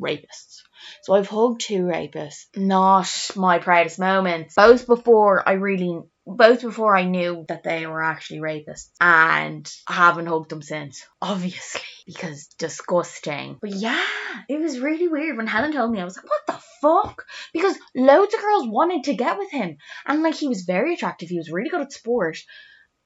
rapists. 0.00 0.62
So 1.02 1.14
I've 1.14 1.28
hugged 1.28 1.60
two 1.60 1.82
rapists. 1.82 2.46
Not 2.56 3.10
my 3.36 3.58
proudest 3.58 3.98
moments. 3.98 4.54
Both 4.54 4.86
before 4.86 5.46
I 5.48 5.52
really 5.52 6.00
both 6.26 6.60
before 6.60 6.94
I 6.94 7.04
knew 7.04 7.46
that 7.48 7.62
they 7.62 7.86
were 7.86 8.02
actually 8.02 8.40
rapists 8.40 8.90
and 9.00 9.70
I 9.88 9.94
haven't 9.94 10.26
hugged 10.26 10.50
them 10.50 10.62
since. 10.62 11.04
Obviously. 11.22 11.80
Because 12.06 12.46
disgusting. 12.58 13.58
But 13.60 13.72
yeah, 13.72 14.02
it 14.48 14.60
was 14.60 14.78
really 14.78 15.08
weird 15.08 15.36
when 15.36 15.46
Helen 15.46 15.72
told 15.72 15.90
me 15.90 16.00
I 16.00 16.04
was 16.04 16.16
like, 16.16 16.28
what 16.28 16.46
the 16.46 16.62
fuck? 16.80 17.24
Because 17.52 17.76
loads 17.94 18.34
of 18.34 18.40
girls 18.40 18.66
wanted 18.66 19.04
to 19.04 19.14
get 19.14 19.38
with 19.38 19.50
him. 19.50 19.78
And 20.06 20.22
like 20.22 20.34
he 20.34 20.48
was 20.48 20.62
very 20.62 20.94
attractive. 20.94 21.28
He 21.28 21.38
was 21.38 21.50
really 21.50 21.70
good 21.70 21.82
at 21.82 21.92
sport 21.92 22.38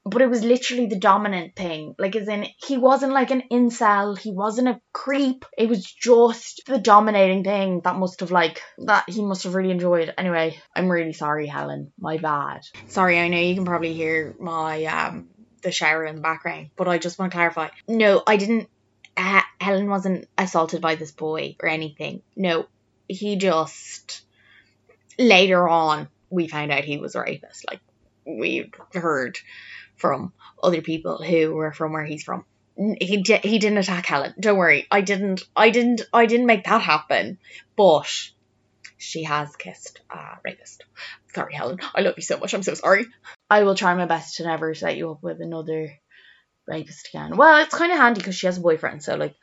but 0.05 0.23
it 0.23 0.29
was 0.29 0.43
literally 0.43 0.87
the 0.87 0.99
dominant 0.99 1.55
thing. 1.55 1.95
Like, 1.99 2.17
as 2.17 2.27
in, 2.27 2.47
he 2.57 2.77
wasn't 2.77 3.13
like 3.13 3.31
an 3.31 3.45
incel, 3.51 4.19
he 4.19 4.33
wasn't 4.33 4.69
a 4.69 4.81
creep. 4.93 5.45
It 5.57 5.69
was 5.69 5.85
just 5.85 6.63
the 6.67 6.79
dominating 6.79 7.45
thing 7.45 7.81
that 7.85 7.97
must 7.97 8.21
have, 8.21 8.31
like, 8.31 8.61
that 8.79 9.09
he 9.09 9.23
must 9.23 9.45
have 9.45 9.55
really 9.55 9.71
enjoyed. 9.71 10.13
Anyway, 10.19 10.61
I'm 10.75 10.91
really 10.91 11.13
sorry, 11.13 11.47
Helen. 11.47 11.93
My 11.99 12.19
bad. 12.19 12.63
Sorry, 12.89 13.19
I 13.19 13.29
know 13.29 13.39
you 13.39 13.55
can 13.55 13.65
probably 13.65 13.95
hear 13.95 14.35
my, 14.41 14.85
um, 14.87 15.29
the 15.63 15.71
shower 15.71 16.05
in 16.05 16.17
the 16.17 16.21
background, 16.21 16.71
but 16.77 16.89
I 16.89 16.99
just 16.99 17.19
want 17.19 17.31
to 17.31 17.37
clarify. 17.37 17.69
No, 17.87 18.23
I 18.27 18.37
didn't. 18.37 18.69
Uh, 19.17 19.43
Helen 19.61 19.89
wasn't 19.89 20.27
assaulted 20.37 20.81
by 20.81 20.97
this 20.97 21.13
boy 21.13 21.57
or 21.63 21.69
anything. 21.69 22.23
No, 22.35 22.67
he 23.07 23.37
just. 23.37 24.23
Later 25.19 25.69
on, 25.69 26.09
we 26.31 26.49
found 26.49 26.73
out 26.73 26.85
he 26.85 26.97
was 26.97 27.15
a 27.15 27.21
rapist. 27.21 27.67
Like, 27.69 27.81
we 28.27 28.71
heard 28.95 29.39
from 30.03 30.33
other 30.63 30.83
people 30.83 31.23
who 31.23 31.55
were 31.55 31.73
from 31.73 31.93
where 31.93 32.05
he's 32.05 32.25
from. 32.25 32.45
He 32.77 33.23
he 33.23 33.59
didn't 33.59 33.79
attack 33.79 34.05
Helen. 34.05 34.35
Don't 34.39 34.59
worry. 34.59 34.87
I 34.91 35.01
didn't. 35.01 35.43
I 35.55 35.71
didn't. 35.71 36.03
I 36.13 36.27
didn't 36.27 36.47
make 36.47 36.65
that 36.65 36.83
happen. 36.83 37.39
But 37.77 38.11
she 38.99 39.23
has 39.23 39.55
kissed 39.57 40.01
a 40.11 40.39
rapist. 40.45 40.85
Sorry, 41.35 41.55
Helen. 41.55 41.79
I 41.95 42.01
love 42.01 42.15
you 42.17 42.23
so 42.23 42.39
much. 42.39 42.53
I'm 42.53 42.63
so 42.63 42.75
sorry. 42.75 43.07
I 43.49 43.63
will 43.63 43.75
try 43.75 43.95
my 43.95 44.07
best 44.07 44.37
to 44.37 44.45
never 44.45 44.75
set 44.75 44.97
you 44.97 45.13
up 45.13 45.23
with 45.23 45.41
another 45.41 45.93
rapist 46.67 47.09
again. 47.09 47.37
Well, 47.37 47.63
it's 47.63 47.75
kind 47.75 47.93
of 47.93 47.99
handy 47.99 48.21
because 48.21 48.35
she 48.35 48.47
has 48.47 48.59
a 48.59 48.63
boyfriend, 48.63 49.03
so 49.03 49.15
like, 49.15 49.35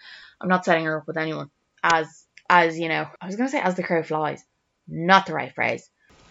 I'm 0.41 0.49
not 0.49 0.65
setting 0.65 0.85
her 0.85 0.97
up 0.97 1.07
with 1.07 1.17
anyone. 1.17 1.49
As 1.83 2.25
as 2.49 2.77
you 2.77 2.89
know, 2.89 3.07
I 3.21 3.27
was 3.27 3.35
gonna 3.35 3.49
say 3.49 3.61
as 3.61 3.75
the 3.75 3.83
crow 3.83 4.03
flies. 4.03 4.43
Not 4.87 5.27
the 5.27 5.33
right 5.33 5.53
phrase. 5.53 5.89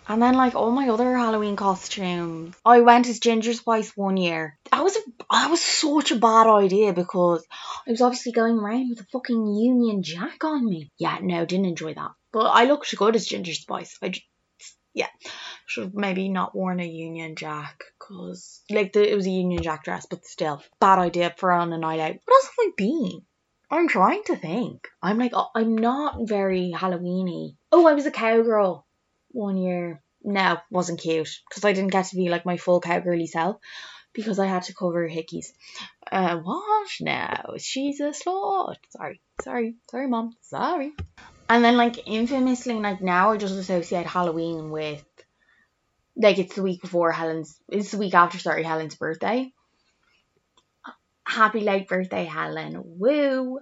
And 0.09 0.23
then 0.23 0.35
like 0.35 0.55
all 0.55 0.71
my 0.71 0.89
other 0.89 1.17
Halloween 1.17 1.55
costumes. 1.55 2.57
I 2.65 2.81
went 2.81 3.09
as 3.09 3.21
Ginger 3.21 3.53
Spice 3.53 3.95
one 3.95 4.17
year. 4.17 4.59
That 4.73 4.83
was 4.83 4.97
a 4.97 5.01
that 5.31 5.51
was 5.51 5.63
such 5.63 6.13
a 6.13 6.17
bad 6.17 6.47
idea 6.47 6.95
because 6.95 7.47
I 7.87 7.91
was 7.91 8.01
obviously 8.01 8.33
going 8.33 8.59
around 8.59 8.89
with 8.89 9.01
a 9.01 9.07
fucking 9.13 9.47
Union 9.55 10.03
Jack 10.03 10.45
on 10.45 10.65
me. 10.65 10.91
Yeah, 10.99 11.19
no, 11.21 11.45
didn't 11.45 11.67
enjoy 11.67 11.93
that. 11.93 12.13
But 12.33 12.47
I 12.47 12.65
looked 12.65 12.97
good 12.97 13.17
as 13.17 13.27
Ginger 13.27 13.53
Spice. 13.53 13.99
I 14.03 14.15
yeah, 14.95 15.09
should 15.67 15.85
have 15.85 15.95
maybe 15.95 16.31
not 16.31 16.57
worn 16.57 16.81
a 16.81 16.89
Union 16.89 17.37
Jack 17.37 17.85
because 17.99 18.63
like 18.71 18.95
the, 18.95 19.13
it 19.13 19.15
was 19.15 19.27
a 19.27 19.31
Union 19.31 19.63
Jack 19.63 19.85
dress, 19.85 20.07
but 20.07 20.25
still 20.25 20.63
bad 20.81 20.99
idea 20.99 21.35
for 21.37 21.53
on 21.53 21.73
a 21.75 21.79
night 21.79 22.01
out. 22.01 22.17
What 22.25 22.35
else 22.35 22.47
have 22.47 22.67
I 22.67 22.71
been? 22.79 23.23
I'm 23.71 23.89
trying 23.89 24.23
to 24.25 24.37
think. 24.37 24.89
I'm 25.03 25.19
like, 25.19 25.35
I'm 25.55 25.77
not 25.77 26.27
very 26.27 26.73
Halloweeny. 26.75 27.57
Oh, 27.71 27.87
I 27.87 27.93
was 27.93 28.07
a 28.07 28.11
cowgirl 28.11 28.87
one 29.39 29.57
year. 29.57 30.03
no, 30.23 30.59
wasn't 30.71 31.01
cute 31.01 31.31
because 31.49 31.65
I 31.65 31.73
didn't 31.73 31.93
get 31.93 32.07
to 32.07 32.17
be 32.17 32.29
like 32.29 32.45
my 32.45 32.57
full 32.57 32.81
cowgirly 32.81 33.29
self 33.29 33.57
because 34.13 34.39
I 34.39 34.47
had 34.47 34.65
to 34.65 34.75
cover 34.75 35.09
hickeys. 35.09 35.47
Uh, 36.11 36.39
what? 36.39 36.89
No, 37.01 37.55
she's 37.59 38.01
a 38.01 38.11
slut. 38.11 38.77
Sorry, 38.91 39.21
sorry, 39.43 39.77
sorry, 39.91 40.09
mom, 40.09 40.35
sorry. 40.43 40.93
And 41.49 41.65
then 41.65 41.77
like 41.77 42.07
infamously, 42.07 42.75
like 42.75 43.01
now 43.01 43.31
I 43.31 43.37
just 43.37 43.55
associate 43.55 44.07
Halloween 44.07 44.71
with 44.71 45.05
like 46.17 46.39
it's 46.39 46.57
the 46.57 46.63
week 46.63 46.83
before 46.83 47.13
Helen's, 47.13 47.59
it's 47.69 47.93
the 47.93 47.99
week 47.99 48.15
after, 48.15 48.39
sorry, 48.39 48.65
Helen's 48.65 48.97
birthday. 48.97 49.53
Happy 51.25 51.61
late 51.61 51.87
birthday, 51.89 52.25
Helen. 52.25 52.83
Woo! 52.85 53.61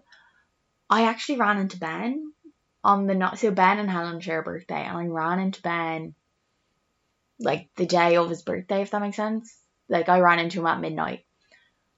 I 0.88 1.02
actually 1.02 1.38
ran 1.38 1.58
into 1.58 1.78
Ben 1.78 2.32
on 2.86 3.08
the 3.08 3.16
not 3.16 3.38
so 3.40 3.50
Ben 3.50 3.80
and 3.80 3.90
Helen 3.90 4.20
share 4.20 4.40
a 4.40 4.44
birthday, 4.44 4.84
and 4.84 4.96
I 4.96 5.06
ran 5.06 5.40
into 5.40 5.60
Ben 5.60 6.14
like 7.40 7.68
the 7.74 7.84
day 7.84 8.16
of 8.16 8.30
his 8.30 8.42
birthday, 8.42 8.80
if 8.82 8.92
that 8.92 9.02
makes 9.02 9.16
sense. 9.16 9.58
Like 9.88 10.08
I 10.08 10.20
ran 10.20 10.38
into 10.38 10.60
him 10.60 10.66
at 10.66 10.80
midnight 10.80 11.26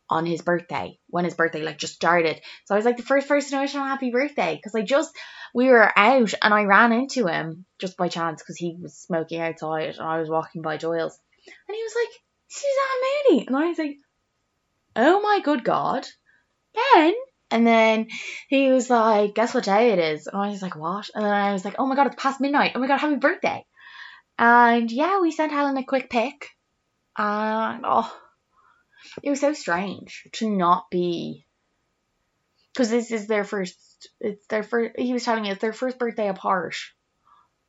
on 0.08 0.24
his 0.24 0.40
birthday 0.40 0.98
when 1.08 1.26
his 1.26 1.34
birthday 1.34 1.62
like 1.62 1.76
just 1.76 1.92
started. 1.92 2.40
So 2.64 2.74
I 2.74 2.78
was 2.78 2.86
like 2.86 2.96
the 2.96 3.02
first 3.02 3.28
person 3.28 3.50
to 3.50 3.60
wish 3.60 3.74
him 3.74 3.82
a 3.82 3.86
happy 3.86 4.10
birthday 4.10 4.56
because 4.56 4.74
I 4.74 4.80
just 4.80 5.14
we 5.54 5.68
were 5.68 5.92
out 5.96 6.32
and 6.42 6.54
I 6.54 6.64
ran 6.64 6.92
into 6.92 7.26
him 7.26 7.66
just 7.78 7.98
by 7.98 8.08
chance 8.08 8.42
because 8.42 8.56
he 8.56 8.78
was 8.80 8.96
smoking 8.96 9.42
outside 9.42 9.90
and 9.90 10.00
I 10.00 10.18
was 10.20 10.30
walking 10.30 10.62
by 10.62 10.78
Doyle's 10.78 11.18
and 11.46 11.76
he 11.76 11.82
was 11.82 11.94
like 12.02 12.20
Suzanne 12.48 13.36
Mooney 13.36 13.46
and 13.46 13.56
I 13.56 13.68
was 13.68 13.78
like 13.78 13.96
oh 14.96 15.20
my 15.20 15.40
good 15.44 15.64
god 15.64 16.06
Ben 16.74 17.14
and 17.50 17.66
then 17.66 18.08
he 18.48 18.70
was 18.70 18.90
like 18.90 19.34
guess 19.34 19.54
what 19.54 19.64
day 19.64 19.92
it 19.92 19.98
is? 19.98 20.26
And 20.26 20.40
I 20.40 20.48
was 20.48 20.62
like 20.62 20.76
what? 20.76 21.10
And 21.14 21.24
then 21.24 21.32
I 21.32 21.52
was 21.52 21.64
like 21.64 21.76
oh 21.78 21.86
my 21.86 21.96
god 21.96 22.08
it's 22.08 22.22
past 22.22 22.40
midnight. 22.40 22.72
Oh 22.74 22.80
my 22.80 22.86
god 22.86 22.98
happy 22.98 23.16
birthday. 23.16 23.64
And 24.38 24.90
yeah 24.90 25.20
we 25.20 25.32
sent 25.32 25.52
Helen 25.52 25.76
a 25.76 25.84
quick 25.84 26.10
pic. 26.10 26.50
And 27.16 27.84
oh 27.84 28.12
it 29.22 29.30
was 29.30 29.40
so 29.40 29.52
strange 29.52 30.28
to 30.32 30.50
not 30.50 30.90
be 30.90 31.46
because 32.72 32.90
this 32.90 33.10
is 33.10 33.26
their 33.26 33.44
first 33.44 34.08
it's 34.20 34.46
their 34.46 34.62
first 34.62 34.94
he 34.98 35.12
was 35.12 35.24
telling 35.24 35.42
me 35.42 35.50
it's 35.50 35.60
their 35.60 35.72
first 35.72 35.98
birthday 35.98 36.28
apart 36.28 36.76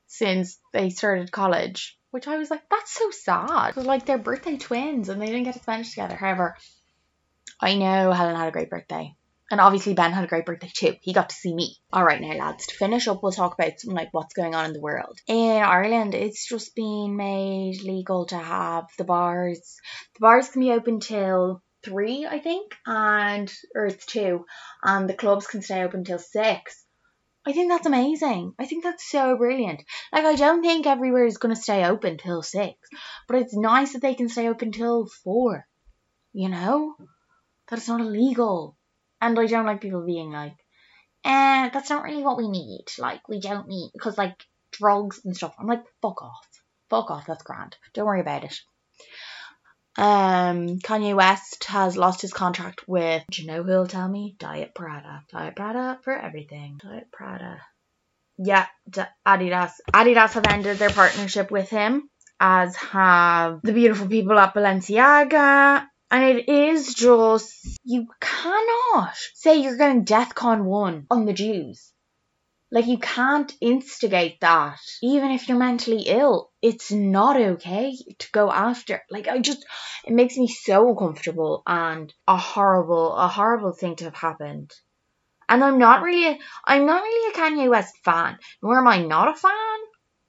since 0.08 0.60
they 0.74 0.90
started 0.90 1.32
college 1.32 1.98
which 2.12 2.28
i 2.28 2.38
was 2.38 2.50
like 2.50 2.68
that's 2.70 2.94
so 2.94 3.12
sad. 3.12 3.68
Because 3.68 3.86
like 3.86 4.06
they're 4.06 4.18
birthday 4.18 4.58
twins 4.58 5.10
and 5.10 5.22
they 5.22 5.28
didn't 5.28 5.44
get 5.44 5.54
to 5.54 5.60
spend 5.62 5.86
it 5.86 5.90
together. 5.90 6.16
However 6.16 6.56
i 7.62 7.76
know 7.76 8.12
helen 8.12 8.36
had 8.36 8.48
a 8.48 8.52
great 8.52 8.70
birthday 8.70 9.16
and 9.52 9.60
obviously 9.60 9.94
Ben 9.94 10.12
had 10.12 10.24
a 10.24 10.28
great 10.28 10.46
birthday 10.46 10.72
too. 10.74 10.96
He 11.02 11.14
got 11.14 11.30
to 11.30 11.36
see 11.36 11.54
me. 11.54 11.76
Alright 11.94 12.22
now 12.22 12.34
lads, 12.34 12.68
to 12.68 12.76
finish 12.76 13.08
up 13.08 13.24
we'll 13.24 13.32
talk 13.32 13.54
about 13.54 13.80
some 13.80 13.94
like 13.94 14.10
what's 14.12 14.34
going 14.34 14.56
on 14.56 14.66
in 14.66 14.74
the 14.74 14.82
world. 14.82 15.18
In 15.28 15.62
Ireland 15.62 16.16
it's 16.16 16.48
just 16.48 16.76
been 16.76 17.16
made 17.16 17.82
legal 17.84 18.26
to 18.28 18.38
have 18.38 18.86
the 18.98 19.04
bars 19.04 19.78
the 20.16 20.20
bars 20.20 20.50
can 20.50 20.62
be 20.62 20.72
open 20.72 21.00
till 21.00 21.62
three, 21.84 22.26
I 22.26 22.40
think, 22.40 22.76
and 22.86 23.52
or 23.76 23.86
it's 23.86 24.06
two, 24.06 24.46
and 24.84 25.10
the 25.10 25.14
clubs 25.14 25.48
can 25.48 25.62
stay 25.62 25.84
open 25.84 26.04
till 26.04 26.20
six. 26.20 26.84
I 27.46 27.54
think 27.54 27.72
that's 27.72 27.88
amazing. 27.88 28.54
I 28.60 28.66
think 28.66 28.84
that's 28.84 29.10
so 29.10 29.38
brilliant. 29.38 29.82
Like 30.12 30.26
I 30.26 30.36
don't 30.36 30.62
think 30.62 30.86
everywhere 30.86 31.26
is 31.26 31.38
gonna 31.38 31.56
stay 31.56 31.86
open 31.86 32.18
till 32.18 32.44
six, 32.44 32.76
but 33.28 33.38
it's 33.38 33.56
nice 33.56 33.94
that 33.94 34.02
they 34.02 34.14
can 34.14 34.30
stay 34.30 34.50
open 34.50 34.72
till 34.72 35.08
four. 35.24 35.66
You 36.34 36.50
know, 36.50 36.96
that 37.70 37.80
it's 37.80 37.88
not 37.88 38.02
illegal, 38.02 38.78
and 39.22 39.40
I 39.40 39.46
don't 39.46 39.66
like 39.66 39.82
people 39.82 40.06
being 40.06 40.32
like, 40.32 40.58
"Eh, 41.24 41.70
that's 41.70 41.90
not 41.90 42.04
really 42.04 42.24
what 42.24 42.38
we 42.38 42.50
need. 42.50 42.86
Like 42.98 43.28
we 43.28 43.40
don't 43.40 43.68
need 43.68 43.92
because 43.94 44.18
like 44.18 44.46
drugs 44.72 45.22
and 45.26 45.36
stuff." 45.36 45.56
I'm 45.60 45.68
like, 45.68 45.84
"Fuck 46.02 46.22
off, 46.22 46.48
fuck 46.90 47.12
off. 47.12 47.26
That's 47.28 47.44
grand. 47.44 47.78
Don't 47.94 48.06
worry 48.06 48.22
about 48.22 48.44
it." 48.44 48.60
Um, 49.98 50.80
Kanye 50.80 51.14
West 51.14 51.66
has 51.66 51.98
lost 51.98 52.22
his 52.22 52.32
contract 52.32 52.88
with, 52.88 53.24
do 53.32 53.42
you 53.42 53.48
know 53.50 53.64
who'll 53.64 53.86
tell 53.86 54.08
me? 54.08 54.36
Diet 54.40 54.74
Prada. 54.74 55.24
Diet 55.30 55.58
Prada 55.58 56.00
for 56.04 56.14
everything. 56.14 56.80
Diet 56.82 57.12
Prada. 57.12 57.60
Yeah, 58.38 58.66
Adidas. 59.28 59.74
Adidas 59.94 60.32
have 60.32 60.48
ended 60.48 60.78
their 60.78 60.90
partnership 60.90 61.52
with 61.52 61.70
him, 61.70 62.10
as 62.40 62.76
have 62.78 63.60
the 63.62 63.74
beautiful 63.74 64.08
people 64.08 64.40
at 64.40 64.54
Balenciaga. 64.54 65.86
And 66.12 66.24
it 66.24 66.50
is 66.50 66.94
just, 66.96 67.54
you 67.84 68.08
cannot 68.20 69.16
say 69.36 69.58
you're 69.58 69.78
going 69.78 70.06
DEFCON 70.06 70.64
1 70.64 71.06
on 71.12 71.26
the 71.26 71.34
Jews. 71.34 71.92
Like, 72.72 72.88
you 72.88 72.98
can't 73.00 73.52
instigate 73.62 74.42
that. 74.42 74.80
Even 75.02 75.32
if 75.32 75.48
you're 75.48 75.58
mentally 75.58 76.04
ill, 76.08 76.52
it's 76.62 76.92
not 76.92 77.36
okay 77.40 77.96
to 78.20 78.32
go 78.32 78.52
after. 78.52 79.02
Like, 79.10 79.28
I 79.28 79.40
just, 79.40 79.66
it 80.06 80.14
makes 80.14 80.38
me 80.38 80.48
so 80.48 80.90
uncomfortable 80.90 81.64
and 81.66 82.14
a 82.28 82.38
horrible, 82.38 83.16
a 83.16 83.28
horrible 83.28 83.72
thing 83.72 83.96
to 83.98 84.06
have 84.06 84.16
happened. 84.16 84.72
And 85.48 85.64
I'm 85.64 85.80
not 85.80 86.04
really, 86.04 86.40
I'm 86.64 86.86
not 86.86 87.02
really 87.02 87.34
a 87.34 87.38
Kanye 87.38 87.70
West 87.70 87.96
fan, 88.04 88.38
nor 88.62 88.78
am 88.78 88.88
I 88.88 89.04
not 89.04 89.30
a 89.30 89.36
fan. 89.36 89.69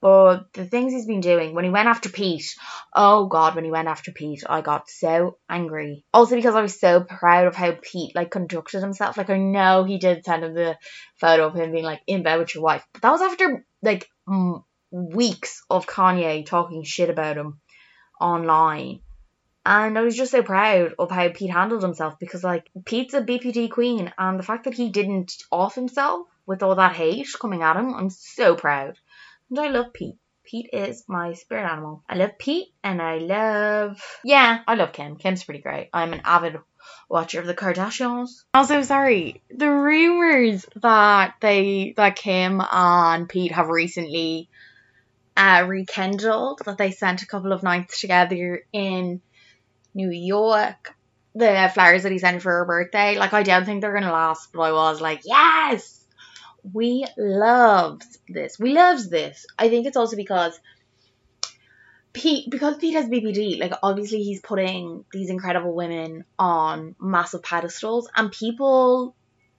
But 0.01 0.53
the 0.55 0.65
things 0.65 0.93
he's 0.93 1.07
been 1.07 1.21
doing, 1.21 1.55
when 1.55 1.65
he 1.65 1.71
went 1.71 1.89
after 1.89 2.09
Pete, 2.09 2.57
oh 2.95 3.27
god, 3.27 3.55
when 3.55 3.65
he 3.65 3.71
went 3.71 3.89
after 3.89 4.13
Pete, 4.13 4.43
I 4.49 4.63
got 4.63 4.89
so 4.89 5.37
angry. 5.49 6.05
Also 6.15 6.37
because 6.37 6.55
I 6.55 6.63
was 6.63 6.81
so 6.81 7.01
proud 7.01 7.47
of 7.47 7.55
how 7.55 7.77
Pete 7.83 8.15
like 8.15 8.31
conducted 8.31 8.81
himself. 8.81 9.19
Like 9.19 9.29
I 9.29 9.37
know 9.37 9.85
he 9.85 9.99
did 9.99 10.25
send 10.25 10.45
him 10.45 10.55
the 10.55 10.79
photo 11.17 11.47
of 11.47 11.55
him 11.55 11.73
being 11.73 11.85
like 11.85 12.01
in 12.07 12.23
bed 12.23 12.39
with 12.39 12.55
your 12.55 12.65
wife, 12.65 12.87
but 12.95 13.03
that 13.03 13.11
was 13.11 13.21
after 13.21 13.67
like 13.83 14.09
m- 14.27 14.65
weeks 14.91 15.63
of 15.69 15.87
Kanye 15.87 16.47
talking 16.47 16.83
shit 16.83 17.11
about 17.11 17.37
him 17.37 17.61
online. 18.19 19.01
And 19.67 19.99
I 19.99 20.03
was 20.03 20.17
just 20.17 20.31
so 20.31 20.43
proud 20.43 20.95
of 20.99 21.11
how 21.11 21.29
Pete 21.29 21.51
handled 21.51 21.83
himself 21.83 22.19
because 22.19 22.43
like 22.43 22.71
Pete's 22.87 23.13
a 23.13 23.21
BPD 23.21 23.71
queen 23.71 24.11
and 24.17 24.39
the 24.39 24.43
fact 24.43 24.65
that 24.65 24.75
he 24.75 24.89
didn't 24.89 25.35
off 25.53 25.75
himself 25.75 26.27
with 26.47 26.63
all 26.63 26.77
that 26.77 26.97
hate 26.97 27.29
coming 27.39 27.63
at 27.63 27.77
him, 27.77 27.95
I'm 27.95 28.09
so 28.09 28.57
proud. 28.57 28.99
And 29.51 29.59
I 29.59 29.69
love 29.69 29.93
Pete. 29.93 30.17
Pete 30.45 30.71
is 30.73 31.05
my 31.07 31.35
spirit 31.35 31.71
animal. 31.71 32.03
I 32.09 32.17
love 32.17 32.39
Pete 32.39 32.69
and 32.83 33.01
I 33.01 33.19
love 33.19 34.01
yeah, 34.25 34.63
I 34.67 34.75
love 34.75 34.93
Kim. 34.93 35.17
Kim's 35.17 35.45
pretty 35.45 35.61
great. 35.61 35.91
I'm 35.93 36.13
an 36.13 36.23
avid 36.25 36.57
watcher 37.09 37.41
of 37.41 37.47
the 37.47 37.55
Kardashians. 37.55 38.31
Also, 38.55 38.83
sorry, 38.83 39.43
the 39.51 39.71
rumors 39.71 40.67
that 40.77 41.35
they 41.41 41.95
that 41.97 42.17
Kim 42.17 42.61
and 42.61 43.29
Pete 43.29 43.53
have 43.53 43.69
recently 43.69 44.49
uh, 45.37 45.65
rekindled 45.67 46.63
that 46.65 46.79
they 46.79 46.91
spent 46.91 47.23
a 47.23 47.27
couple 47.27 47.53
of 47.53 47.63
nights 47.63 48.01
together 48.01 48.63
in 48.73 49.21
New 49.95 50.11
York. 50.11 50.95
The 51.35 51.71
flowers 51.73 52.03
that 52.03 52.13
he 52.13 52.19
sent 52.19 52.43
for 52.43 52.51
her 52.51 52.65
birthday, 52.65 53.17
like 53.17 53.33
I 53.33 53.45
don't 53.45 53.65
think 53.65 53.83
they're 53.83 53.95
gonna 53.95 54.13
last, 54.13 54.53
but 54.53 54.63
I 54.63 54.73
was 54.73 55.01
like, 55.01 55.21
yes, 55.25 56.00
we 56.63 57.07
loves 57.17 58.19
this. 58.29 58.59
We 58.59 58.73
loves 58.73 59.09
this. 59.09 59.47
I 59.59 59.69
think 59.69 59.87
it's 59.87 59.97
also 59.97 60.17
because 60.17 60.59
Pete, 62.13 62.51
because 62.51 62.77
Pete 62.77 62.95
has 62.95 63.07
BPD, 63.07 63.61
like 63.61 63.73
obviously 63.83 64.23
he's 64.23 64.41
putting 64.41 65.05
these 65.13 65.31
incredible 65.31 65.75
women 65.75 66.25
on 66.39 66.97
massive 67.01 67.43
pedestals, 67.43 68.09
and 68.17 68.33
people 68.33 69.15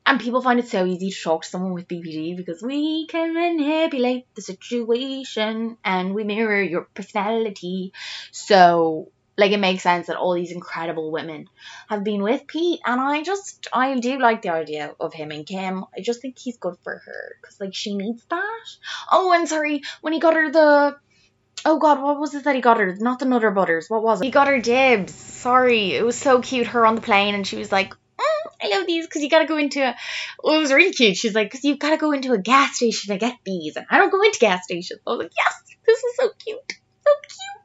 and 0.05 0.19
people 0.19 0.41
find 0.41 0.59
it 0.59 0.67
so 0.67 0.85
easy 0.85 1.11
to 1.11 1.21
talk 1.21 1.43
to 1.43 1.49
someone 1.49 1.73
with 1.73 1.87
BPD 1.87 2.35
because 2.35 2.61
we 2.61 3.05
can 3.07 3.33
manipulate 3.33 4.25
the 4.35 4.41
situation 4.41 5.77
and 5.85 6.13
we 6.13 6.23
mirror 6.23 6.61
your 6.61 6.87
personality. 6.93 7.93
So 8.31 9.11
like 9.41 9.51
it 9.51 9.59
makes 9.59 9.83
sense 9.83 10.07
that 10.07 10.17
all 10.17 10.33
these 10.33 10.51
incredible 10.51 11.11
women 11.11 11.47
have 11.89 12.03
been 12.03 12.21
with 12.21 12.45
Pete, 12.47 12.79
and 12.85 13.01
I 13.01 13.23
just 13.23 13.67
I 13.73 13.99
do 13.99 14.19
like 14.19 14.43
the 14.43 14.49
idea 14.49 14.95
of 14.99 15.13
him 15.13 15.31
and 15.31 15.45
Kim. 15.45 15.83
I 15.97 16.01
just 16.01 16.21
think 16.21 16.37
he's 16.37 16.57
good 16.57 16.75
for 16.83 17.01
her 17.05 17.35
because 17.41 17.59
like 17.59 17.73
she 17.73 17.97
needs 17.97 18.23
that. 18.29 18.65
Oh, 19.11 19.33
and 19.33 19.49
sorry, 19.49 19.81
when 20.01 20.13
he 20.13 20.19
got 20.19 20.35
her 20.35 20.51
the 20.51 20.95
oh 21.65 21.79
god, 21.79 22.01
what 22.01 22.19
was 22.19 22.35
it 22.35 22.43
that 22.43 22.55
he 22.55 22.61
got 22.61 22.77
her? 22.77 22.95
Not 22.99 23.19
the 23.19 23.25
Nutter 23.25 23.51
Butters. 23.51 23.89
What 23.89 24.03
was 24.03 24.21
it? 24.21 24.25
He 24.25 24.31
got 24.31 24.47
her 24.47 24.61
dibs. 24.61 25.13
Sorry, 25.13 25.93
it 25.93 26.05
was 26.05 26.15
so 26.15 26.39
cute. 26.39 26.67
Her 26.67 26.85
on 26.85 26.95
the 26.95 27.01
plane, 27.01 27.35
and 27.35 27.45
she 27.45 27.57
was 27.57 27.71
like. 27.71 27.93
Mm, 27.93 28.51
I 28.61 28.77
love 28.77 28.85
these 28.85 29.07
because 29.07 29.23
you 29.23 29.29
gotta 29.29 29.47
go 29.47 29.57
into 29.57 29.81
a. 29.81 29.95
Well, 30.43 30.55
it 30.55 30.59
was 30.59 30.71
really 30.71 30.93
cute. 30.93 31.17
She's 31.17 31.33
like, 31.33 31.49
because 31.49 31.63
you 31.63 31.77
gotta 31.77 31.97
go 31.97 32.11
into 32.11 32.33
a 32.33 32.37
gas 32.37 32.75
station 32.75 33.11
to 33.11 33.17
get 33.17 33.35
these, 33.43 33.75
and 33.75 33.87
I 33.89 33.97
don't 33.97 34.11
go 34.11 34.21
into 34.21 34.37
gas 34.37 34.65
stations. 34.65 34.99
I 35.07 35.09
was 35.09 35.19
like, 35.19 35.31
yes, 35.35 35.55
this 35.87 35.97
is 35.97 36.15
so 36.17 36.29
cute, 36.37 36.59
so 36.69 37.11
cute. 37.23 37.61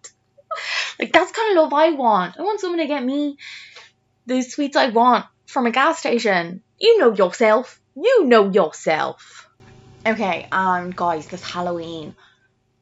Like 0.99 1.13
that's 1.13 1.33
kind 1.33 1.57
of 1.59 1.63
love 1.63 1.73
I 1.75 1.91
want. 1.91 2.39
I 2.39 2.43
want 2.43 2.61
someone 2.61 2.79
to 2.81 2.87
get 2.87 3.05
me 3.05 3.37
the 4.25 4.41
sweets 4.43 4.77
I 4.77 4.89
want 4.89 5.27
from 5.47 5.67
a 5.67 5.71
gas 5.71 5.99
station. 5.99 6.63
You 6.79 6.99
know 6.99 7.15
yourself. 7.15 7.81
You 7.95 8.25
know 8.25 8.51
yourself. 8.51 9.49
Okay, 10.07 10.49
um, 10.53 10.91
guys, 10.91 11.27
this 11.27 11.43
Halloween. 11.43 12.15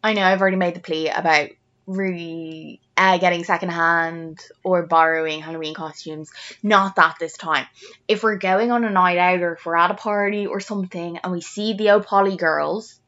I 0.02 0.12
know 0.12 0.22
I've 0.22 0.40
already 0.40 0.56
made 0.56 0.74
the 0.74 0.80
plea 0.80 1.08
about 1.08 1.48
really 1.86 2.80
uh, 2.96 3.18
getting 3.18 3.44
secondhand 3.44 4.40
or 4.62 4.86
borrowing 4.86 5.40
Halloween 5.40 5.74
costumes. 5.74 6.30
Not 6.62 6.96
that 6.96 7.16
this 7.18 7.36
time. 7.36 7.66
If 8.08 8.22
we're 8.22 8.36
going 8.36 8.70
on 8.70 8.84
a 8.84 8.90
night 8.90 9.18
out 9.18 9.40
or 9.40 9.54
if 9.54 9.66
we're 9.66 9.76
at 9.76 9.90
a 9.90 9.94
party 9.94 10.46
or 10.46 10.60
something 10.60 11.18
and 11.18 11.32
we 11.32 11.40
see 11.40 11.74
the 11.74 11.90
O'Polly 11.90 12.36
girls, 12.36 12.98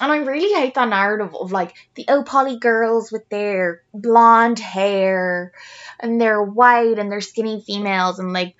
And 0.00 0.12
I 0.12 0.18
really 0.18 0.52
hate 0.52 0.74
that 0.74 0.88
narrative 0.88 1.34
of 1.34 1.52
like 1.52 1.74
the 1.94 2.04
Opoly 2.04 2.60
girls 2.60 3.10
with 3.10 3.28
their 3.28 3.82
blonde 3.94 4.58
hair 4.58 5.52
and 6.00 6.20
they're 6.20 6.42
white 6.42 6.98
and 6.98 7.10
they're 7.10 7.20
skinny 7.20 7.62
females 7.62 8.18
and 8.18 8.32
like 8.32 8.56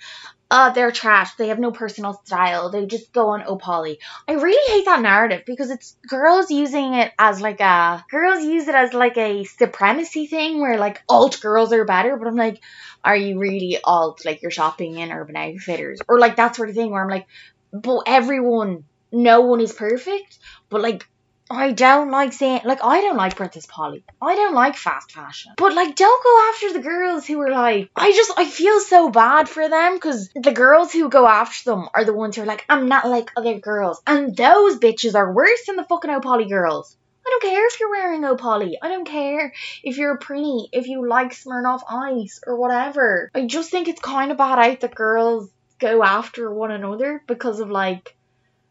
uh, 0.51 0.71
they're 0.71 0.93
trash. 0.93 1.35
They 1.35 1.49
have 1.49 1.59
no 1.59 1.73
personal 1.73 2.15
style. 2.25 2.71
They 2.71 2.87
just 2.87 3.13
go 3.13 3.31
on 3.31 3.43
Opoly. 3.43 3.99
I 4.29 4.35
really 4.35 4.73
hate 4.73 4.85
that 4.85 5.03
narrative 5.03 5.43
because 5.45 5.71
it's 5.71 5.97
girls 6.09 6.51
using 6.51 6.95
it 6.95 7.13
as 7.19 7.41
like 7.41 7.61
a 7.61 8.05
girls 8.11 8.45
use 8.45 8.69
it 8.69 8.75
as 8.75 8.95
like 8.95 9.19
a 9.19 9.45
supremacy 9.45 10.27
thing 10.27 10.61
where 10.61 10.79
like 10.79 11.03
alt 11.09 11.41
girls 11.41 11.73
are 11.73 11.85
better. 11.85 12.17
But 12.17 12.29
I'm 12.29 12.37
like, 12.37 12.63
are 13.05 13.17
you 13.17 13.39
really 13.39 13.79
alt? 13.83 14.25
Like 14.25 14.41
you're 14.41 14.51
shopping 14.53 14.99
in 14.99 15.11
Urban 15.11 15.37
Outfitters 15.37 16.01
or 16.09 16.19
like 16.19 16.37
that 16.37 16.55
sort 16.55 16.69
of 16.69 16.77
thing 16.77 16.93
where 16.93 17.03
I'm 17.03 17.11
like, 17.11 17.27
but 17.73 18.05
everyone, 18.07 18.85
no 19.11 19.41
one 19.43 19.61
is 19.61 19.73
perfect. 19.73 20.39
But 20.69 20.81
like 20.81 21.09
I 21.51 21.73
don't 21.73 22.11
like 22.11 22.33
saying 22.33 22.63
like 22.65 22.83
I 22.83 23.01
don't 23.01 23.17
like 23.17 23.37
Princess 23.37 23.67
Polly. 23.67 24.05
I 24.21 24.35
don't 24.35 24.55
like 24.55 24.77
fast 24.77 25.13
fashion. 25.13 25.53
But 25.57 25.75
like 25.75 25.95
don't 25.95 26.25
go 26.25 26.51
after 26.51 26.73
the 26.73 26.81
girls 26.81 27.27
who 27.27 27.41
are 27.41 27.51
like 27.51 27.91
I 27.95 28.13
just 28.13 28.33
I 28.37 28.47
feel 28.47 28.81
so 28.81 29.11
bad 29.11 29.49
for 29.49 29.69
them 29.69 29.95
because 29.95 30.31
the 30.35 30.53
girls 30.53 30.93
who 30.93 31.09
go 31.09 31.27
after 31.27 31.71
them 31.71 31.89
are 31.95 32.05
the 32.05 32.15
ones 32.15 32.37
who 32.37 32.43
are 32.43 32.47
like 32.47 32.65
I'm 32.69 32.89
not 32.89 33.09
like 33.09 33.31
other 33.37 33.59
girls. 33.59 34.03
And 34.07 34.37
those 34.37 34.79
bitches 34.79 35.15
are 35.15 35.33
worse 35.33 35.67
than 35.67 35.77
the 35.77 35.85
fucking 35.85 36.11
Opoly 36.11 36.49
girls. 36.49 36.97
I 37.27 37.31
don't 37.31 37.51
care 37.51 37.67
if 37.67 37.81
you're 37.81 37.91
wearing 37.91 38.23
Opoly. 38.23 38.75
I 38.81 38.89
don't 38.89 39.07
care 39.07 39.53
if 39.83 39.99
you're 39.99 40.15
a 40.15 40.19
pretty, 40.19 40.69
if 40.73 40.87
you 40.87 41.09
like 41.09 41.33
Smirnoff 41.33 41.83
Ice 41.89 42.41
or 42.47 42.57
whatever. 42.57 43.31
I 43.35 43.47
just 43.47 43.71
think 43.71 43.89
it's 43.89 44.01
kind 44.01 44.31
of 44.31 44.39
bad 44.39 44.61
out 44.61 44.81
that 44.81 44.95
girls 44.95 45.51
go 45.81 46.05
after 46.05 46.53
one 46.53 46.71
another 46.71 47.23
because 47.27 47.61
of 47.61 47.69
like 47.69 48.16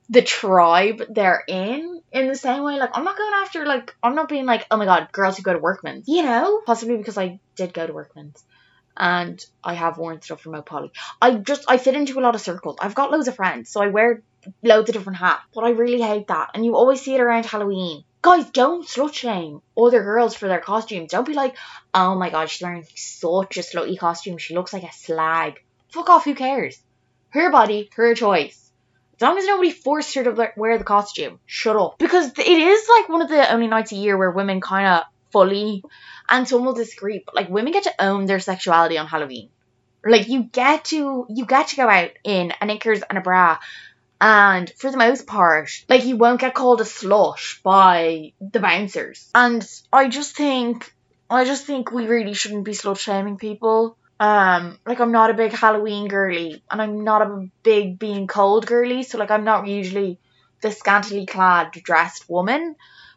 the 0.09 0.21
tribe 0.21 1.01
they're 1.09 1.43
in 1.47 2.01
in 2.11 2.27
the 2.27 2.35
same 2.35 2.63
way 2.63 2.77
like 2.77 2.91
i'm 2.93 3.03
not 3.03 3.17
going 3.17 3.33
after 3.43 3.65
like 3.65 3.95
i'm 4.03 4.15
not 4.15 4.29
being 4.29 4.45
like 4.45 4.65
oh 4.69 4.77
my 4.77 4.85
god 4.85 5.11
girls 5.11 5.37
who 5.37 5.43
go 5.43 5.53
to 5.53 5.59
workman's 5.59 6.07
you 6.07 6.23
know? 6.23 6.61
Possibly 6.65 6.97
because 6.97 7.17
i 7.17 7.39
did 7.55 7.73
go 7.73 7.87
to 7.87 7.93
workman's 7.93 8.43
and 8.95 9.43
i 9.63 9.73
have 9.73 9.97
worn 9.97 10.21
stuff 10.21 10.41
from 10.41 10.53
Opoly. 10.53 10.91
i 11.21 11.35
just 11.35 11.65
i 11.67 11.77
fit 11.77 11.95
into 11.95 12.19
a 12.19 12.21
lot 12.21 12.35
of 12.35 12.41
circles. 12.41 12.77
I've 12.79 12.95
got 12.95 13.11
loads 13.11 13.27
of 13.27 13.35
friends 13.35 13.69
so 13.69 13.81
i 13.81 13.87
wear 13.87 14.21
loads 14.63 14.89
of 14.89 14.93
different 14.93 15.17
hats 15.17 15.41
but 15.53 15.63
i 15.63 15.69
really 15.69 16.01
hate 16.01 16.27
that. 16.27 16.51
And 16.53 16.63
you 16.63 16.75
always 16.75 17.01
see 17.01 17.15
it 17.15 17.21
around 17.21 17.45
halloween. 17.45 18.03
Guys 18.21 18.49
don't 18.51 18.87
slut 18.87 19.13
shame 19.13 19.61
other 19.77 20.03
girls 20.03 20.35
for 20.35 20.47
their 20.47 20.59
costumes. 20.59 21.11
Don't 21.11 21.27
be 21.27 21.33
like 21.33 21.55
oh 21.93 22.15
my 22.15 22.29
god 22.29 22.49
she's 22.49 22.61
wearing 22.61 22.85
such 22.95 23.57
a 23.57 23.61
slutty 23.61 23.97
costume. 23.97 24.37
She 24.37 24.55
looks 24.55 24.71
like 24.71 24.83
a 24.83 24.93
slag. 24.93 25.61
Fuck 25.89 26.09
off 26.09 26.25
who 26.25 26.35
cares? 26.35 26.79
Her 27.29 27.51
body 27.51 27.89
her 27.95 28.13
choice 28.13 28.64
as 29.15 29.21
long 29.21 29.37
as 29.37 29.45
nobody 29.45 29.71
forced 29.71 30.13
her 30.15 30.23
to 30.23 30.51
wear 30.57 30.77
the 30.77 30.83
costume, 30.83 31.39
shut 31.45 31.75
up. 31.75 31.97
Because 31.97 32.31
it 32.37 32.47
is 32.47 32.89
like 32.89 33.09
one 33.09 33.21
of 33.21 33.29
the 33.29 33.51
only 33.51 33.67
nights 33.67 33.91
a 33.91 33.95
year 33.95 34.17
where 34.17 34.31
women 34.31 34.61
kind 34.61 34.87
of 34.87 35.03
fully, 35.31 35.83
and 36.29 36.47
some 36.47 36.65
will 36.65 36.73
disagree, 36.73 37.21
but 37.25 37.35
like 37.35 37.49
women 37.49 37.73
get 37.73 37.83
to 37.83 38.03
own 38.03 38.25
their 38.25 38.39
sexuality 38.39 38.97
on 38.97 39.07
Halloween. 39.07 39.49
Like 40.05 40.27
you 40.27 40.43
get 40.43 40.85
to 40.85 41.25
you 41.29 41.45
get 41.45 41.69
to 41.69 41.75
go 41.75 41.89
out 41.89 42.11
in 42.23 42.53
a 42.61 42.65
knickers 42.65 43.01
and 43.09 43.17
a 43.17 43.21
bra, 43.21 43.57
and 44.21 44.71
for 44.77 44.91
the 44.91 44.97
most 44.97 45.25
part, 45.25 45.69
like 45.89 46.05
you 46.05 46.15
won't 46.15 46.41
get 46.41 46.53
called 46.53 46.81
a 46.81 46.83
slut 46.83 47.61
by 47.63 48.33
the 48.39 48.59
bouncers. 48.59 49.29
And 49.33 49.67
I 49.91 50.09
just 50.09 50.35
think 50.35 50.93
I 51.29 51.43
just 51.43 51.65
think 51.65 51.91
we 51.91 52.07
really 52.07 52.33
shouldn't 52.33 52.65
be 52.65 52.73
slut 52.73 52.99
shaming 52.99 53.37
people. 53.37 53.97
Um, 54.19 54.79
like 54.85 54.99
I'm 54.99 55.11
not 55.11 55.29
a 55.29 55.33
big 55.33 55.51
Halloween 55.51 56.07
girly, 56.07 56.63
and 56.71 56.81
I'm 56.81 57.03
not 57.03 57.21
a 57.21 57.47
big 57.63 57.99
being 57.99 58.27
cold 58.27 58.65
girly, 58.65 59.03
so 59.03 59.17
like 59.17 59.31
I'm 59.31 59.43
not 59.43 59.67
usually 59.67 60.19
the 60.61 60.71
scantily 60.71 61.25
clad 61.25 61.71
dressed 61.71 62.29
woman, 62.29 62.75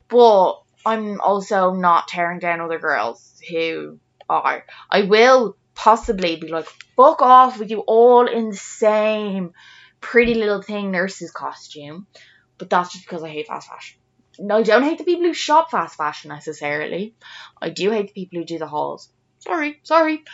but 0.09 0.61
I'm 0.84 1.20
also 1.20 1.72
not 1.74 2.09
tearing 2.09 2.40
down 2.40 2.61
other 2.61 2.78
girls 2.78 3.40
who 3.49 3.99
are. 4.28 4.64
I 4.90 5.03
will 5.03 5.57
possibly 5.74 6.36
be 6.36 6.49
like, 6.49 6.66
fuck 6.96 7.22
off 7.22 7.59
with 7.59 7.70
you 7.70 7.80
all 7.80 8.26
in 8.26 8.51
the 8.51 8.57
same 8.57 9.53
pretty 10.01 10.34
little 10.34 10.62
thing 10.62 10.90
nurse's 10.90 11.30
costume, 11.30 12.07
but 12.59 12.68
that's 12.68 12.92
just 12.92 13.05
because 13.05 13.22
I 13.22 13.28
hate 13.28 13.46
fast 13.46 13.68
fashion. 13.68 13.99
No, 14.40 14.57
I 14.59 14.62
don't 14.62 14.82
hate 14.82 14.99
the 14.99 15.05
people 15.05 15.24
who 15.24 15.34
shop 15.34 15.70
fast 15.70 15.96
fashion 15.96 16.28
necessarily. 16.28 17.14
I 17.61 17.70
do 17.70 17.90
hate 17.90 18.09
the 18.09 18.12
people 18.12 18.38
who 18.38 18.44
do 18.44 18.59
the 18.59 18.68
hauls. 18.68 19.09
Sorry, 19.41 19.80
sorry. 19.82 20.24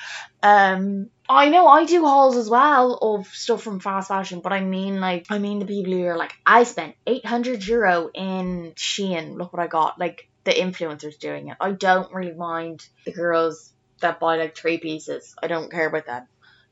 Um, 0.42 1.10
I 1.28 1.48
know 1.48 1.66
I 1.66 1.84
do 1.84 2.04
hauls 2.04 2.36
as 2.36 2.50
well 2.50 2.98
of 3.00 3.26
stuff 3.28 3.62
from 3.62 3.80
fast 3.80 4.08
fashion, 4.08 4.40
but 4.40 4.52
I 4.52 4.60
mean 4.60 5.00
like 5.00 5.26
I 5.30 5.38
mean 5.38 5.58
the 5.58 5.66
people 5.66 5.92
who 5.92 6.04
are 6.04 6.16
like 6.16 6.32
I 6.44 6.64
spent 6.64 6.96
eight 7.06 7.24
hundred 7.24 7.66
euro 7.66 8.10
in 8.12 8.72
Shein. 8.76 9.36
Look 9.36 9.52
what 9.52 9.62
I 9.62 9.66
got. 9.66 9.98
Like 9.98 10.28
the 10.44 10.52
influencers 10.52 11.18
doing 11.18 11.48
it. 11.48 11.56
I 11.60 11.72
don't 11.72 12.12
really 12.12 12.34
mind 12.34 12.86
the 13.04 13.12
girls 13.12 13.72
that 14.00 14.20
buy 14.20 14.36
like 14.36 14.56
three 14.56 14.78
pieces. 14.78 15.34
I 15.42 15.46
don't 15.46 15.70
care 15.70 15.88
about 15.88 16.06
that 16.06 16.26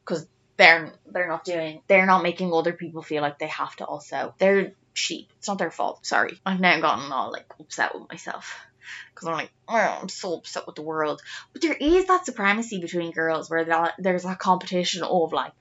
because 0.05 0.27
they're 0.57 0.93
they're 1.07 1.29
not 1.29 1.45
doing 1.45 1.83
they're 1.87 2.07
not 2.07 2.23
making 2.23 2.53
other 2.53 2.73
people 2.73 3.03
feel 3.03 3.23
like 3.23 3.39
they 3.39 3.49
have 3.49 3.75
to 3.77 3.87
also. 3.87 4.35
They're 4.39 4.73
cheap. 4.95 5.31
It's 5.39 5.49
not 5.49 5.59
their 5.59 5.71
fault. 5.71 6.05
Sorry. 6.05 6.39
I've 6.45 6.61
now 6.61 6.81
gotten 6.81 7.11
all 7.11 7.33
like 7.33 7.47
upset 7.59 7.95
with 7.95 8.09
myself 8.11 8.55
because 9.15 9.29
I'm 9.29 9.35
like, 9.35 9.51
oh, 9.69 9.99
I'm 10.03 10.09
so 10.09 10.35
upset 10.35 10.67
with 10.67 10.77
the 10.77 10.83
world. 10.83 11.23
But 11.53 11.63
there 11.63 11.75
is 11.75 12.07
that 12.07 12.27
supremacy 12.27 12.81
between 12.81 13.13
girls 13.13 13.49
where 13.49 13.93
there's 13.99 14.25
a 14.25 14.35
competition 14.35 15.03
of 15.03 15.33
like, 15.33 15.53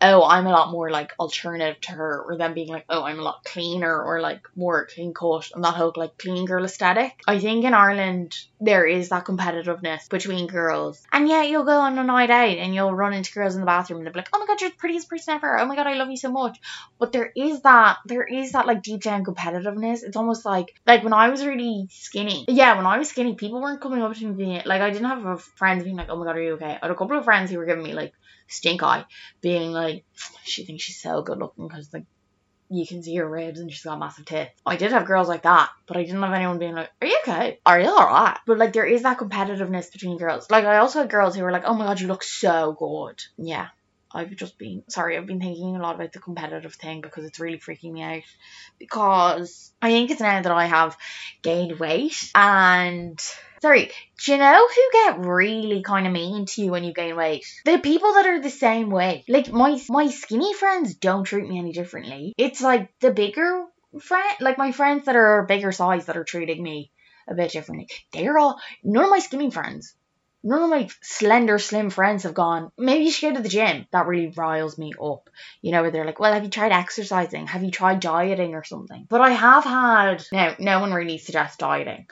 oh, 0.00 0.24
I'm 0.24 0.46
a 0.46 0.50
lot 0.50 0.70
more 0.70 0.90
like 0.90 1.12
alternative 1.18 1.80
to 1.82 1.92
her, 1.92 2.22
or 2.22 2.36
them 2.36 2.54
being 2.54 2.68
like, 2.68 2.84
oh, 2.88 3.02
I'm 3.02 3.18
a 3.18 3.22
lot 3.22 3.44
cleaner 3.44 4.02
or 4.02 4.20
like 4.20 4.42
more 4.56 4.86
clean 4.86 5.12
cut 5.14 5.50
and 5.54 5.64
that 5.64 5.74
whole 5.74 5.92
like 5.96 6.18
clean 6.18 6.46
girl 6.46 6.64
aesthetic. 6.64 7.20
I 7.26 7.38
think 7.38 7.64
in 7.64 7.74
Ireland 7.74 8.36
there 8.60 8.86
is 8.86 9.10
that 9.10 9.24
competitiveness 9.24 10.08
between 10.08 10.46
girls, 10.46 11.06
and 11.12 11.28
yeah, 11.28 11.42
you'll 11.42 11.64
go 11.64 11.80
on 11.80 11.98
a 11.98 12.04
night 12.04 12.30
out 12.30 12.58
and 12.58 12.74
you'll 12.74 12.94
run 12.94 13.12
into 13.12 13.32
girls 13.32 13.54
in 13.54 13.60
the 13.60 13.66
bathroom 13.66 13.98
and 13.98 14.06
they'll 14.06 14.12
be 14.12 14.20
like, 14.20 14.30
oh 14.32 14.38
my 14.38 14.46
god, 14.46 14.60
you're 14.60 14.70
the 14.70 14.76
prettiest 14.76 15.08
person 15.08 15.34
ever. 15.34 15.58
Oh 15.58 15.66
my 15.66 15.76
god, 15.76 15.86
I 15.86 15.94
love 15.94 16.10
you 16.10 16.16
so 16.16 16.30
much. 16.30 16.58
But 16.98 17.12
there 17.12 17.32
is 17.36 17.62
that, 17.62 17.98
there 18.06 18.24
is 18.24 18.52
that 18.52 18.66
like 18.66 18.82
deep 18.82 19.02
down 19.02 19.24
competitiveness. 19.24 20.02
It's 20.02 20.16
almost 20.16 20.44
like 20.44 20.74
like 20.86 21.04
when 21.04 21.12
I 21.12 21.28
was 21.28 21.44
really 21.44 21.88
skinny. 21.90 22.44
Yeah, 22.48 22.67
when 22.76 22.86
I 22.86 22.98
was 22.98 23.08
skinny, 23.08 23.34
people 23.34 23.60
weren't 23.60 23.80
coming 23.80 24.02
up 24.02 24.14
to 24.14 24.26
me 24.26 24.32
being 24.32 24.62
like, 24.64 24.80
I 24.80 24.90
didn't 24.90 25.08
have 25.08 25.42
friends 25.42 25.84
being 25.84 25.96
like, 25.96 26.08
oh 26.08 26.16
my 26.16 26.24
god, 26.24 26.36
are 26.36 26.42
you 26.42 26.52
okay? 26.54 26.78
I 26.80 26.86
had 26.86 26.90
a 26.90 26.94
couple 26.94 27.16
of 27.18 27.24
friends 27.24 27.50
who 27.50 27.58
were 27.58 27.66
giving 27.66 27.84
me 27.84 27.94
like 27.94 28.12
stink 28.48 28.82
eye, 28.82 29.04
being 29.40 29.72
like, 29.72 30.04
she 30.44 30.64
thinks 30.64 30.84
she's 30.84 31.00
so 31.00 31.22
good 31.22 31.38
looking 31.38 31.68
because 31.68 31.92
like 31.92 32.04
you 32.70 32.86
can 32.86 33.02
see 33.02 33.16
her 33.16 33.28
ribs 33.28 33.60
and 33.60 33.70
she's 33.72 33.82
got 33.82 33.98
massive 33.98 34.26
tits. 34.26 34.60
I 34.64 34.76
did 34.76 34.92
have 34.92 35.06
girls 35.06 35.28
like 35.28 35.42
that, 35.42 35.70
but 35.86 35.96
I 35.96 36.04
didn't 36.04 36.22
have 36.22 36.32
anyone 36.32 36.58
being 36.58 36.74
like, 36.74 36.90
Are 37.00 37.06
you 37.06 37.18
okay? 37.22 37.60
Are 37.64 37.80
you 37.80 37.88
alright? 37.88 38.38
But 38.46 38.58
like 38.58 38.72
there 38.72 38.86
is 38.86 39.02
that 39.02 39.18
competitiveness 39.18 39.90
between 39.92 40.18
girls. 40.18 40.50
Like 40.50 40.64
I 40.64 40.78
also 40.78 41.00
had 41.00 41.10
girls 41.10 41.34
who 41.34 41.42
were 41.42 41.52
like, 41.52 41.64
Oh 41.64 41.74
my 41.74 41.86
god, 41.86 42.00
you 42.00 42.08
look 42.08 42.22
so 42.22 42.76
good. 42.78 43.20
Yeah. 43.36 43.68
I've 44.12 44.34
just 44.36 44.58
been 44.58 44.84
sorry, 44.88 45.16
I've 45.16 45.26
been 45.26 45.40
thinking 45.40 45.76
a 45.76 45.82
lot 45.82 45.96
about 45.96 46.12
the 46.12 46.18
competitive 46.18 46.74
thing 46.74 47.00
because 47.00 47.24
it's 47.24 47.40
really 47.40 47.58
freaking 47.58 47.92
me 47.92 48.02
out. 48.02 48.22
Because 48.78 49.72
I 49.82 49.90
think 49.90 50.10
it's 50.10 50.20
now 50.20 50.40
that 50.40 50.52
I 50.52 50.66
have 50.66 50.96
gained 51.42 51.78
weight 51.78 52.30
and 52.34 53.20
sorry, 53.60 53.90
do 54.24 54.32
you 54.32 54.38
know 54.38 54.66
who 54.66 54.90
get 54.92 55.26
really 55.26 55.82
kind 55.82 56.06
of 56.06 56.12
mean 56.12 56.46
to 56.46 56.62
you 56.62 56.70
when 56.70 56.84
you 56.84 56.94
gain 56.94 57.16
weight? 57.16 57.44
The 57.64 57.78
people 57.78 58.14
that 58.14 58.26
are 58.26 58.40
the 58.40 58.50
same 58.50 58.90
way. 58.90 59.24
Like 59.28 59.52
my 59.52 59.78
my 59.88 60.08
skinny 60.08 60.54
friends 60.54 60.94
don't 60.94 61.24
treat 61.24 61.48
me 61.48 61.58
any 61.58 61.72
differently. 61.72 62.34
It's 62.38 62.62
like 62.62 62.90
the 63.00 63.10
bigger 63.10 63.64
friend, 64.00 64.36
like 64.40 64.58
my 64.58 64.72
friends 64.72 65.04
that 65.06 65.16
are 65.16 65.44
bigger 65.46 65.72
size 65.72 66.06
that 66.06 66.16
are 66.16 66.24
treating 66.24 66.62
me 66.62 66.90
a 67.28 67.34
bit 67.34 67.52
differently. 67.52 67.88
They're 68.12 68.38
all 68.38 68.58
none 68.82 69.04
of 69.04 69.10
my 69.10 69.18
skinny 69.18 69.50
friends 69.50 69.94
none 70.42 70.62
of 70.62 70.70
my 70.70 70.88
slender, 71.02 71.58
slim 71.58 71.90
friends 71.90 72.22
have 72.22 72.34
gone, 72.34 72.70
maybe 72.78 73.04
you 73.04 73.10
should 73.10 73.30
go 73.30 73.36
to 73.36 73.42
the 73.42 73.48
gym. 73.48 73.86
That 73.92 74.06
really 74.06 74.32
riles 74.36 74.78
me 74.78 74.92
up. 75.00 75.30
You 75.60 75.72
know, 75.72 75.82
where 75.82 75.90
they're 75.90 76.04
like, 76.04 76.20
well, 76.20 76.32
have 76.32 76.44
you 76.44 76.50
tried 76.50 76.72
exercising? 76.72 77.46
Have 77.46 77.64
you 77.64 77.70
tried 77.70 78.00
dieting 78.00 78.54
or 78.54 78.64
something? 78.64 79.06
But 79.08 79.20
I 79.20 79.30
have 79.30 79.64
had, 79.64 80.24
now, 80.32 80.54
no 80.58 80.80
one 80.80 80.92
really 80.92 81.18
suggests 81.18 81.56
dieting, 81.56 82.06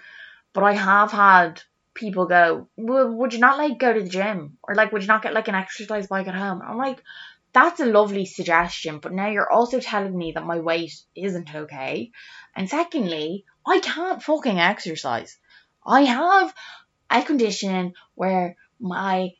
but 0.52 0.64
I 0.64 0.72
have 0.72 1.12
had 1.12 1.62
people 1.94 2.26
go, 2.26 2.68
well, 2.76 3.10
would 3.10 3.32
you 3.32 3.40
not 3.40 3.58
like 3.58 3.78
go 3.78 3.92
to 3.92 4.02
the 4.02 4.08
gym? 4.08 4.58
Or 4.62 4.74
like, 4.74 4.92
would 4.92 5.02
you 5.02 5.08
not 5.08 5.22
get 5.22 5.34
like 5.34 5.48
an 5.48 5.54
exercise 5.54 6.06
bike 6.06 6.28
at 6.28 6.34
home? 6.34 6.62
I'm 6.62 6.76
like, 6.76 7.02
that's 7.52 7.80
a 7.80 7.86
lovely 7.86 8.26
suggestion, 8.26 8.98
but 8.98 9.14
now 9.14 9.30
you're 9.30 9.50
also 9.50 9.80
telling 9.80 10.16
me 10.16 10.32
that 10.32 10.44
my 10.44 10.58
weight 10.58 10.92
isn't 11.14 11.54
okay. 11.54 12.10
And 12.54 12.68
secondly, 12.68 13.44
I 13.66 13.80
can't 13.80 14.22
fucking 14.22 14.60
exercise. 14.60 15.38
I 15.86 16.02
have 16.02 16.54
a 17.10 17.22
condition 17.22 17.94
where 18.14 18.56
my 18.80 19.30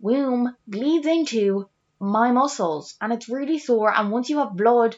womb 0.00 0.54
bleeds 0.66 1.06
into 1.06 1.68
my 1.98 2.30
muscles 2.30 2.94
and 3.00 3.12
it's 3.12 3.28
really 3.28 3.58
sore. 3.58 3.92
And 3.94 4.10
once 4.10 4.28
you 4.28 4.38
have 4.38 4.56
blood, 4.56 4.96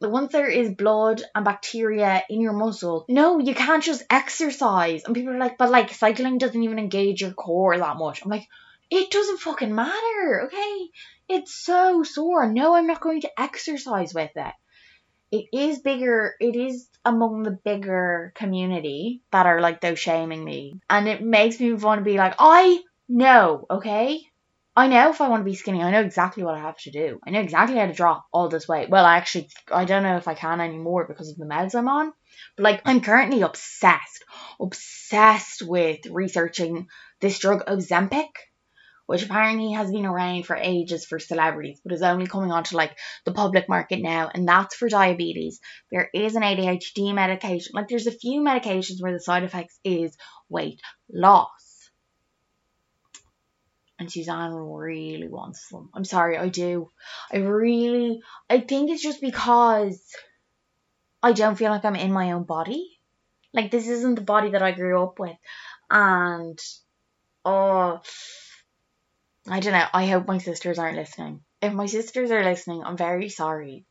once 0.00 0.32
there 0.32 0.48
is 0.48 0.74
blood 0.74 1.22
and 1.34 1.44
bacteria 1.44 2.22
in 2.28 2.40
your 2.40 2.52
muscle, 2.52 3.04
no, 3.08 3.38
you 3.38 3.54
can't 3.54 3.82
just 3.82 4.02
exercise. 4.10 5.02
And 5.04 5.14
people 5.14 5.34
are 5.34 5.38
like, 5.38 5.58
but 5.58 5.70
like 5.70 5.92
cycling 5.92 6.38
doesn't 6.38 6.62
even 6.62 6.78
engage 6.78 7.20
your 7.20 7.32
core 7.32 7.76
that 7.76 7.96
much. 7.96 8.22
I'm 8.22 8.30
like, 8.30 8.48
it 8.90 9.10
doesn't 9.10 9.40
fucking 9.40 9.74
matter, 9.74 10.42
okay? 10.46 10.88
It's 11.28 11.54
so 11.54 12.02
sore. 12.02 12.52
No, 12.52 12.74
I'm 12.74 12.86
not 12.86 13.00
going 13.00 13.22
to 13.22 13.40
exercise 13.40 14.12
with 14.12 14.32
it. 14.36 14.54
It 15.32 15.46
is 15.52 15.80
bigger. 15.80 16.34
It 16.38 16.54
is 16.54 16.88
among 17.04 17.42
the 17.42 17.58
bigger 17.64 18.32
community 18.36 19.22
that 19.32 19.46
are 19.46 19.60
like 19.60 19.80
those 19.80 19.98
shaming 19.98 20.44
me, 20.44 20.74
and 20.88 21.08
it 21.08 21.22
makes 21.22 21.58
me 21.58 21.72
want 21.72 22.00
to 22.00 22.04
be 22.04 22.18
like, 22.18 22.34
I 22.38 22.80
know, 23.08 23.66
okay. 23.70 24.20
I 24.74 24.86
know 24.86 25.10
if 25.10 25.20
I 25.20 25.28
want 25.28 25.40
to 25.40 25.50
be 25.50 25.54
skinny, 25.54 25.82
I 25.82 25.90
know 25.90 26.00
exactly 26.00 26.44
what 26.44 26.54
I 26.54 26.60
have 26.60 26.78
to 26.78 26.90
do. 26.90 27.18
I 27.26 27.30
know 27.30 27.40
exactly 27.40 27.76
how 27.76 27.86
to 27.86 27.92
drop 27.92 28.24
all 28.32 28.48
this 28.48 28.66
weight. 28.66 28.88
Well, 28.88 29.04
I 29.04 29.18
actually, 29.18 29.50
I 29.70 29.84
don't 29.84 30.02
know 30.02 30.16
if 30.16 30.28
I 30.28 30.34
can 30.34 30.62
anymore 30.62 31.06
because 31.06 31.28
of 31.28 31.36
the 31.36 31.44
meds 31.44 31.74
I'm 31.74 31.88
on. 31.88 32.12
But 32.56 32.62
like, 32.62 32.82
I'm 32.86 33.02
currently 33.02 33.42
obsessed, 33.42 34.24
obsessed 34.58 35.60
with 35.60 36.06
researching 36.06 36.86
this 37.20 37.38
drug 37.38 37.66
Ozempic 37.66 38.28
which 39.12 39.24
apparently 39.24 39.72
has 39.72 39.90
been 39.90 40.06
around 40.06 40.46
for 40.46 40.56
ages 40.56 41.04
for 41.04 41.18
celebrities, 41.18 41.78
but 41.84 41.92
is 41.92 42.00
only 42.00 42.26
coming 42.26 42.50
onto 42.50 42.78
like 42.78 42.96
the 43.26 43.32
public 43.32 43.68
market 43.68 44.00
now, 44.00 44.30
and 44.32 44.48
that's 44.48 44.74
for 44.74 44.88
diabetes. 44.88 45.60
There 45.90 46.08
is 46.14 46.34
an 46.34 46.40
ADHD 46.40 47.14
medication, 47.14 47.72
like 47.74 47.88
there's 47.88 48.06
a 48.06 48.10
few 48.10 48.40
medications 48.40 49.02
where 49.02 49.12
the 49.12 49.20
side 49.20 49.42
effects 49.42 49.78
is 49.84 50.16
weight 50.48 50.80
loss. 51.12 51.90
And 53.98 54.10
Suzanne 54.10 54.54
really 54.54 55.28
wants 55.28 55.68
them. 55.68 55.90
I'm 55.92 56.06
sorry, 56.06 56.38
I 56.38 56.48
do. 56.48 56.88
I 57.30 57.36
really, 57.36 58.22
I 58.48 58.60
think 58.60 58.88
it's 58.88 59.02
just 59.02 59.20
because 59.20 60.02
I 61.22 61.34
don't 61.34 61.56
feel 61.56 61.70
like 61.70 61.84
I'm 61.84 61.96
in 61.96 62.14
my 62.14 62.32
own 62.32 62.44
body. 62.44 62.98
Like 63.52 63.70
this 63.70 63.88
isn't 63.88 64.14
the 64.14 64.22
body 64.22 64.52
that 64.52 64.62
I 64.62 64.72
grew 64.72 65.02
up 65.02 65.18
with, 65.18 65.36
and 65.90 66.58
oh 67.44 68.00
I 69.48 69.60
don't 69.60 69.72
know. 69.72 69.86
I 69.92 70.06
hope 70.06 70.26
my 70.26 70.38
sisters 70.38 70.78
aren't 70.78 70.96
listening. 70.96 71.40
If 71.60 71.72
my 71.72 71.86
sisters 71.86 72.30
are 72.30 72.44
listening, 72.44 72.82
I'm 72.84 72.96
very 72.96 73.28
sorry. 73.28 73.86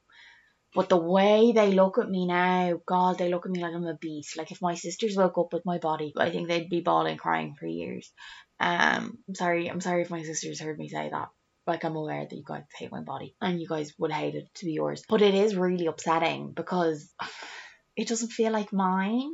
But 0.74 0.88
the 0.88 0.98
way 0.98 1.52
they 1.52 1.74
look 1.74 1.98
at 1.98 2.10
me 2.10 2.26
now, 2.26 2.80
God, 2.86 3.18
they 3.18 3.30
look 3.30 3.46
at 3.46 3.52
me 3.52 3.62
like 3.62 3.74
I'm 3.74 3.86
a 3.86 3.96
beast. 3.96 4.38
Like 4.38 4.52
if 4.52 4.62
my 4.62 4.76
sisters 4.76 5.18
woke 5.18 5.38
up 5.38 5.52
with 5.52 5.66
my 5.66 5.80
body, 5.80 6.14
I 6.18 6.30
think 6.30 6.48
they'd 6.48 6.70
be 6.70 6.80
bawling, 6.80 7.18
crying 7.18 7.56
for 7.60 7.66
years. 7.68 8.12
Um, 8.60 9.18
I'm 9.28 9.36
sorry. 9.36 9.70
I'm 9.70 9.82
sorry 9.82 10.04
if 10.04 10.10
my 10.10 10.24
sisters 10.24 10.62
heard 10.62 10.78
me 10.78 10.88
say 10.88 11.10
that. 11.10 11.28
Like 11.68 11.84
I'm 11.84 11.98
aware 11.98 12.26
that 12.26 12.36
you 12.36 12.44
guys 12.46 12.64
hate 12.78 12.92
my 12.92 13.02
body, 13.02 13.36
and 13.42 13.60
you 13.60 13.68
guys 13.68 13.94
would 14.00 14.12
hate 14.12 14.36
it 14.36 14.48
to 14.56 14.66
be 14.66 14.74
yours. 14.74 15.04
But 15.08 15.22
it 15.22 15.36
is 15.36 15.56
really 15.56 15.88
upsetting 15.88 16.54
because 16.54 17.14
it 17.98 18.08
doesn't 18.08 18.32
feel 18.32 18.52
like 18.52 18.72
mine 18.72 19.32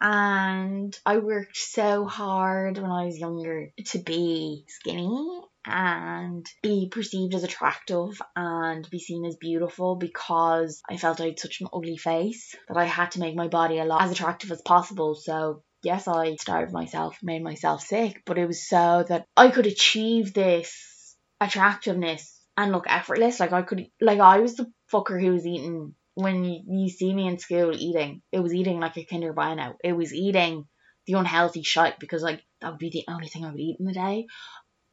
and 0.00 0.98
I 1.04 1.18
worked 1.18 1.56
so 1.56 2.04
hard 2.06 2.78
when 2.78 2.90
I 2.90 3.06
was 3.06 3.18
younger 3.18 3.70
to 3.86 3.98
be 3.98 4.64
skinny 4.68 5.40
and 5.66 6.46
be 6.62 6.88
perceived 6.90 7.34
as 7.34 7.44
attractive 7.44 8.20
and 8.36 8.88
be 8.90 8.98
seen 8.98 9.26
as 9.26 9.36
beautiful 9.36 9.96
because 9.96 10.80
I 10.88 10.96
felt 10.96 11.20
I 11.20 11.26
had 11.26 11.40
such 11.40 11.60
an 11.60 11.68
ugly 11.72 11.96
face 11.96 12.54
that 12.68 12.76
I 12.76 12.84
had 12.84 13.12
to 13.12 13.20
make 13.20 13.34
my 13.34 13.48
body 13.48 13.78
a 13.78 13.84
lot 13.84 14.02
as 14.02 14.12
attractive 14.12 14.50
as 14.52 14.62
possible. 14.62 15.14
So 15.14 15.62
yes, 15.82 16.08
I 16.08 16.36
starved 16.36 16.72
myself, 16.72 17.18
made 17.22 17.42
myself 17.42 17.82
sick, 17.82 18.22
but 18.24 18.38
it 18.38 18.46
was 18.46 18.68
so 18.68 19.04
that 19.08 19.26
I 19.36 19.50
could 19.50 19.66
achieve 19.66 20.32
this 20.32 21.16
attractiveness 21.40 22.40
and 22.56 22.72
look 22.72 22.86
effortless. 22.88 23.40
Like 23.40 23.52
I 23.52 23.62
could, 23.62 23.86
like 24.00 24.20
I 24.20 24.38
was 24.38 24.54
the 24.54 24.72
fucker 24.92 25.20
who 25.20 25.32
was 25.32 25.46
eating 25.46 25.94
when 26.18 26.42
you, 26.44 26.88
see 26.88 27.14
me 27.14 27.28
in 27.28 27.38
school 27.38 27.72
eating, 27.72 28.22
it 28.32 28.40
was 28.40 28.52
eating 28.52 28.80
like 28.80 28.96
a 28.96 29.04
Kinder 29.04 29.32
Bueno. 29.32 29.76
It 29.84 29.92
was 29.92 30.12
eating 30.12 30.66
the 31.06 31.12
unhealthy 31.12 31.62
shit 31.62 31.94
because 32.00 32.22
like 32.22 32.42
that 32.60 32.72
would 32.72 32.80
be 32.80 32.90
the 32.90 33.04
only 33.06 33.28
thing 33.28 33.44
I 33.44 33.52
would 33.52 33.60
eat 33.60 33.76
in 33.78 33.86
the 33.86 33.92
day. 33.92 34.26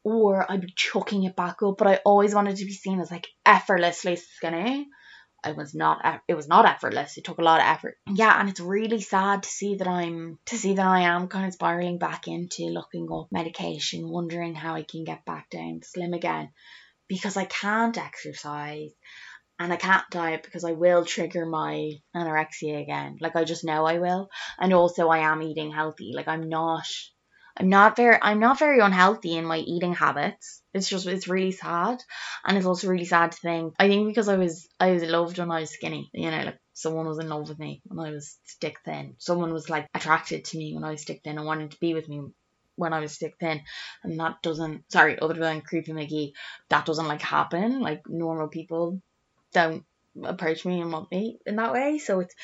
Or 0.04 0.48
I'd 0.48 0.60
be 0.60 0.72
chucking 0.76 1.24
it 1.24 1.34
back 1.34 1.64
up, 1.64 1.78
but 1.78 1.88
I 1.88 1.96
always 2.04 2.32
wanted 2.32 2.58
to 2.58 2.64
be 2.64 2.72
seen 2.72 3.00
as 3.00 3.10
like 3.10 3.26
effortlessly 3.44 4.14
skinny. 4.14 4.86
I 5.42 5.50
was 5.50 5.74
not 5.74 6.22
it 6.28 6.34
was 6.34 6.46
not 6.46 6.64
effortless. 6.64 7.18
It 7.18 7.24
took 7.24 7.38
a 7.38 7.42
lot 7.42 7.60
of 7.60 7.66
effort. 7.66 7.98
Yeah, 8.06 8.38
and 8.38 8.48
it's 8.48 8.60
really 8.60 9.00
sad 9.00 9.42
to 9.42 9.48
see 9.48 9.74
that 9.76 9.88
I'm 9.88 10.38
to 10.46 10.56
see 10.56 10.74
that 10.74 10.86
I 10.86 11.00
am 11.00 11.26
kind 11.26 11.46
of 11.46 11.54
spiraling 11.54 11.98
back 11.98 12.28
into 12.28 12.66
looking 12.66 13.08
up 13.12 13.32
medication, 13.32 14.08
wondering 14.08 14.54
how 14.54 14.76
I 14.76 14.84
can 14.84 15.02
get 15.02 15.24
back 15.24 15.50
down 15.50 15.80
slim 15.82 16.14
again 16.14 16.50
because 17.08 17.36
I 17.36 17.44
can't 17.46 17.98
exercise 17.98 18.92
and 19.58 19.72
I 19.72 19.76
can't 19.76 20.04
diet 20.10 20.42
because 20.42 20.64
I 20.64 20.72
will 20.72 21.04
trigger 21.04 21.46
my 21.46 21.92
anorexia 22.14 22.80
again. 22.82 23.18
Like 23.20 23.36
I 23.36 23.44
just 23.44 23.64
know 23.64 23.84
I 23.84 23.98
will. 23.98 24.28
And 24.58 24.72
also 24.72 25.08
I 25.08 25.18
am 25.18 25.42
eating 25.42 25.72
healthy. 25.72 26.12
Like 26.14 26.28
I'm 26.28 26.48
not 26.48 26.86
I'm 27.56 27.70
not 27.70 27.96
very 27.96 28.18
I'm 28.20 28.38
not 28.38 28.58
very 28.58 28.80
unhealthy 28.80 29.36
in 29.36 29.46
my 29.46 29.58
eating 29.58 29.94
habits. 29.94 30.62
It's 30.74 30.88
just 30.88 31.06
it's 31.06 31.28
really 31.28 31.52
sad. 31.52 32.02
And 32.44 32.56
it's 32.56 32.66
also 32.66 32.88
really 32.88 33.06
sad 33.06 33.32
to 33.32 33.38
think 33.38 33.74
I 33.78 33.88
think 33.88 34.06
because 34.06 34.28
I 34.28 34.36
was 34.36 34.68
I 34.78 34.90
was 34.90 35.02
loved 35.02 35.38
when 35.38 35.50
I 35.50 35.60
was 35.60 35.70
skinny, 35.70 36.10
you 36.12 36.30
know, 36.30 36.42
like 36.44 36.58
someone 36.74 37.06
was 37.06 37.18
in 37.18 37.28
love 37.28 37.48
with 37.48 37.58
me 37.58 37.80
when 37.86 38.06
I 38.06 38.10
was 38.10 38.38
stick 38.44 38.76
thin. 38.84 39.14
Someone 39.18 39.52
was 39.52 39.70
like 39.70 39.88
attracted 39.94 40.44
to 40.46 40.58
me 40.58 40.74
when 40.74 40.84
I 40.84 40.90
was 40.90 41.02
stick 41.02 41.22
thin 41.24 41.38
and 41.38 41.46
wanted 41.46 41.70
to 41.70 41.80
be 41.80 41.94
with 41.94 42.08
me 42.08 42.22
when 42.76 42.92
I 42.92 43.00
was 43.00 43.12
stick 43.12 43.36
thin, 43.40 43.62
and 44.04 44.20
that 44.20 44.42
doesn't 44.42 44.84
sorry, 44.92 45.18
other 45.18 45.32
than 45.32 45.62
creepy 45.62 45.92
McGee, 45.92 46.32
that 46.68 46.84
doesn't 46.84 47.08
like 47.08 47.22
happen. 47.22 47.80
Like 47.80 48.02
normal 48.06 48.48
people 48.48 49.00
don't 49.52 49.84
approach 50.24 50.64
me 50.64 50.80
and 50.80 50.92
want 50.92 51.10
me 51.10 51.38
in 51.46 51.56
that 51.56 51.72
way. 51.72 51.98
So 51.98 52.20
it's 52.20 52.34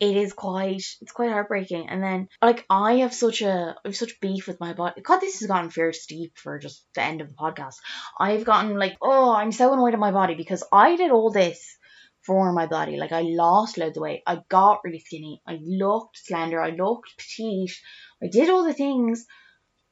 it 0.00 0.16
is 0.16 0.32
quite 0.32 0.82
it's 1.00 1.12
quite 1.12 1.30
heartbreaking. 1.30 1.88
And 1.88 2.02
then 2.02 2.28
like 2.40 2.64
I 2.70 2.98
have 2.98 3.14
such 3.14 3.42
a 3.42 3.76
I 3.84 3.88
have 3.88 3.96
such 3.96 4.20
beef 4.20 4.46
with 4.46 4.60
my 4.60 4.72
body. 4.72 5.00
God, 5.02 5.20
this 5.20 5.40
has 5.40 5.48
gotten 5.48 5.70
very 5.70 5.94
steep 5.94 6.32
for 6.36 6.58
just 6.58 6.84
the 6.94 7.02
end 7.02 7.20
of 7.20 7.28
the 7.28 7.34
podcast. 7.34 7.76
I've 8.18 8.44
gotten 8.44 8.76
like, 8.76 8.96
oh, 9.02 9.34
I'm 9.34 9.52
so 9.52 9.72
annoyed 9.72 9.94
at 9.94 10.00
my 10.00 10.12
body 10.12 10.34
because 10.34 10.64
I 10.72 10.96
did 10.96 11.10
all 11.10 11.30
this 11.30 11.76
for 12.22 12.52
my 12.52 12.66
body. 12.66 12.96
Like 12.96 13.12
I 13.12 13.22
lost 13.22 13.78
loads 13.78 13.96
of 13.96 14.02
weight. 14.02 14.22
I 14.26 14.40
got 14.48 14.80
really 14.84 15.00
skinny. 15.00 15.42
I 15.46 15.58
looked 15.62 16.18
slender. 16.18 16.60
I 16.60 16.70
looked 16.70 17.16
petite. 17.18 17.78
I 18.22 18.28
did 18.28 18.48
all 18.48 18.64
the 18.64 18.74
things 18.74 19.26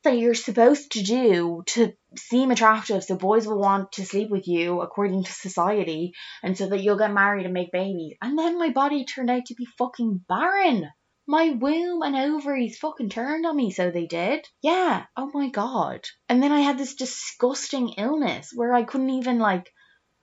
that 0.04 0.18
you're 0.18 0.34
supposed 0.34 0.92
to 0.92 1.02
do 1.02 1.62
to 1.66 1.92
seem 2.16 2.50
attractive 2.50 3.02
so 3.04 3.16
boys 3.16 3.46
will 3.46 3.58
want 3.58 3.92
to 3.92 4.04
sleep 4.04 4.30
with 4.30 4.46
you 4.46 4.80
according 4.80 5.24
to 5.24 5.32
society 5.32 6.12
and 6.42 6.56
so 6.56 6.68
that 6.68 6.82
you'll 6.82 6.98
get 6.98 7.12
married 7.12 7.44
and 7.44 7.54
make 7.54 7.72
babies. 7.72 8.16
And 8.22 8.38
then 8.38 8.58
my 8.58 8.70
body 8.70 9.04
turned 9.04 9.30
out 9.30 9.46
to 9.46 9.54
be 9.54 9.66
fucking 9.78 10.24
barren. 10.28 10.88
My 11.26 11.50
womb 11.50 12.02
and 12.02 12.16
ovaries 12.16 12.78
fucking 12.78 13.10
turned 13.10 13.44
on 13.44 13.54
me, 13.54 13.70
so 13.70 13.90
they 13.90 14.06
did. 14.06 14.46
Yeah, 14.62 15.04
oh 15.14 15.30
my 15.34 15.50
god. 15.50 16.00
And 16.28 16.42
then 16.42 16.52
I 16.52 16.60
had 16.60 16.78
this 16.78 16.94
disgusting 16.94 17.90
illness 17.98 18.50
where 18.54 18.72
I 18.72 18.84
couldn't 18.84 19.10
even 19.10 19.38
like 19.38 19.70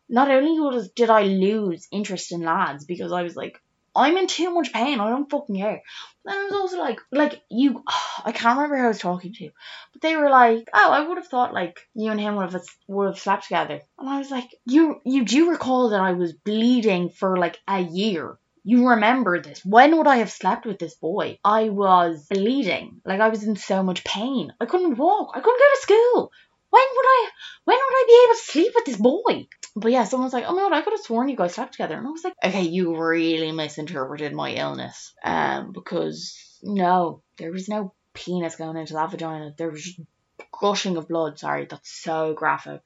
not 0.10 0.32
only 0.32 0.90
did 0.96 1.10
I 1.10 1.24
lose 1.24 1.88
interest 1.92 2.32
in 2.32 2.42
lads 2.42 2.86
because 2.86 3.12
I 3.12 3.24
was 3.24 3.36
like, 3.36 3.60
I'm 3.96 4.18
in 4.18 4.28
too 4.28 4.54
much 4.54 4.74
pain. 4.74 5.00
I 5.00 5.10
don't 5.10 5.30
fucking 5.30 5.56
care. 5.56 5.82
Then 6.26 6.36
I 6.36 6.44
was 6.46 6.54
also 6.54 6.80
like, 6.80 7.00
like 7.12 7.42
you, 7.50 7.84
I 8.26 8.32
can't 8.32 8.58
remember 8.58 8.78
who 8.78 8.86
I 8.86 8.88
was 8.88 9.00
talking 9.00 9.34
to, 9.34 9.50
but 9.94 10.02
they 10.02 10.16
were 10.16 10.30
like, 10.30 10.68
oh, 10.74 10.92
I 10.92 11.08
would 11.08 11.18
have 11.18 11.28
thought 11.28 11.54
like 11.54 11.80
you 11.94 12.12
and 12.12 12.20
him 12.20 12.36
would 12.36 12.52
have 12.52 12.64
would 12.88 13.08
have 13.08 13.20
slept 13.20 13.44
together, 13.44 13.82
and 14.00 14.10
I 14.10 14.20
was 14.20 14.32
like, 14.32 14.50
you 14.66 15.00
you 15.06 15.24
do 15.26 15.52
recall 15.52 15.90
that 15.90 16.02
I 16.02 16.14
was 16.14 16.34
bleeding 16.34 17.10
for 17.10 17.38
like 17.38 17.60
a 17.68 17.80
year. 17.80 18.38
You 18.68 18.90
remember 18.90 19.40
this. 19.40 19.64
When 19.64 19.96
would 19.98 20.08
I 20.08 20.18
have 20.18 20.32
slept 20.32 20.66
with 20.66 20.80
this 20.80 20.96
boy? 20.96 21.38
I 21.44 21.70
was 21.70 22.26
bleeding. 22.28 23.00
Like 23.06 23.22
I 23.22 23.30
was 23.30 23.44
in 23.44 23.56
so 23.58 23.84
much 23.84 24.04
pain. 24.04 24.52
I 24.60 24.66
couldn't 24.66 24.98
walk. 24.98 25.34
I 25.36 25.40
couldn't 25.40 25.60
go 25.60 25.66
to 25.76 25.82
school. 25.82 26.32
When 26.76 26.84
would 26.96 27.06
I 27.06 27.30
when 27.64 27.78
would 27.78 27.96
I 28.02 28.04
be 28.06 28.22
able 28.26 28.36
to 28.36 28.52
sleep 28.52 28.72
with 28.76 28.86
this 28.86 28.98
boy? 28.98 29.48
But 29.78 29.92
yeah, 29.94 30.04
someone's 30.04 30.34
like, 30.34 30.44
oh 30.46 30.54
my 30.54 30.64
god, 30.64 30.74
I 30.74 30.82
could 30.82 30.92
have 30.92 31.00
sworn 31.06 31.30
you 31.30 31.38
guys 31.38 31.54
slept 31.54 31.72
together. 31.72 31.96
And 31.98 32.06
I 32.06 32.10
was 32.10 32.24
like, 32.26 32.34
okay, 32.44 32.64
you 32.64 32.98
really 32.98 33.54
misinterpreted 33.54 34.34
my 34.34 34.52
illness. 34.52 35.14
Um, 35.24 35.72
because 35.72 36.60
no, 36.64 37.22
there 37.38 37.54
was 37.54 37.70
no 37.70 37.94
penis 38.14 38.58
going 38.58 38.76
into 38.76 38.94
that 38.96 39.12
vagina. 39.12 39.54
There 39.58 39.70
was 39.70 39.98
gushing 40.60 40.98
of 40.98 41.08
blood. 41.08 41.40
Sorry, 41.40 41.66
that's 41.66 41.90
so 42.04 42.34
graphic. 42.34 42.82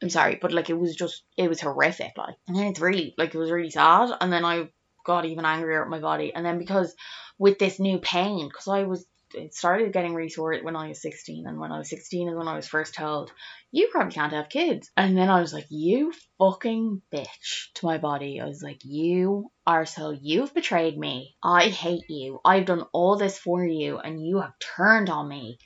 I'm 0.00 0.10
sorry, 0.10 0.38
but 0.40 0.52
like 0.52 0.70
it 0.70 0.78
was 0.78 0.94
just 0.94 1.24
it 1.36 1.48
was 1.48 1.60
horrific. 1.60 2.12
Like, 2.16 2.36
and 2.46 2.56
then 2.56 2.66
it's 2.66 2.80
really 2.80 3.14
like 3.18 3.34
it 3.34 3.38
was 3.38 3.50
really 3.50 3.70
sad. 3.70 4.10
And 4.20 4.32
then 4.32 4.44
I 4.44 4.68
got 5.04 5.24
even 5.24 5.44
angrier 5.44 5.82
at 5.82 5.90
my 5.90 5.98
body. 5.98 6.32
And 6.32 6.46
then 6.46 6.58
because 6.58 6.94
with 7.36 7.58
this 7.58 7.80
new 7.80 7.98
pain, 7.98 8.46
because 8.46 8.68
I 8.68 8.84
was 8.84 9.04
it 9.34 9.54
started 9.54 9.92
getting 9.92 10.28
sore 10.28 10.56
when 10.62 10.76
I 10.76 10.88
was 10.88 11.02
16, 11.02 11.46
and 11.46 11.58
when 11.58 11.72
I 11.72 11.78
was 11.78 11.90
16 11.90 12.28
is 12.28 12.34
when 12.34 12.48
I 12.48 12.56
was 12.56 12.68
first 12.68 12.94
told, 12.94 13.30
you 13.70 13.88
probably 13.90 14.12
can't 14.12 14.32
have 14.32 14.48
kids. 14.48 14.90
And 14.96 15.16
then 15.16 15.30
I 15.30 15.40
was 15.40 15.52
like, 15.52 15.66
you 15.70 16.12
fucking 16.38 17.02
bitch 17.12 17.72
to 17.74 17.86
my 17.86 17.98
body. 17.98 18.40
I 18.40 18.46
was 18.46 18.62
like, 18.62 18.80
you 18.84 19.50
are 19.66 19.86
so, 19.86 20.10
you've 20.10 20.54
betrayed 20.54 20.98
me. 20.98 21.36
I 21.42 21.64
hate 21.64 22.08
you. 22.08 22.40
I've 22.44 22.66
done 22.66 22.84
all 22.92 23.16
this 23.16 23.38
for 23.38 23.64
you, 23.64 23.98
and 23.98 24.24
you 24.24 24.40
have 24.40 24.58
turned 24.58 25.10
on 25.10 25.28
me. 25.28 25.58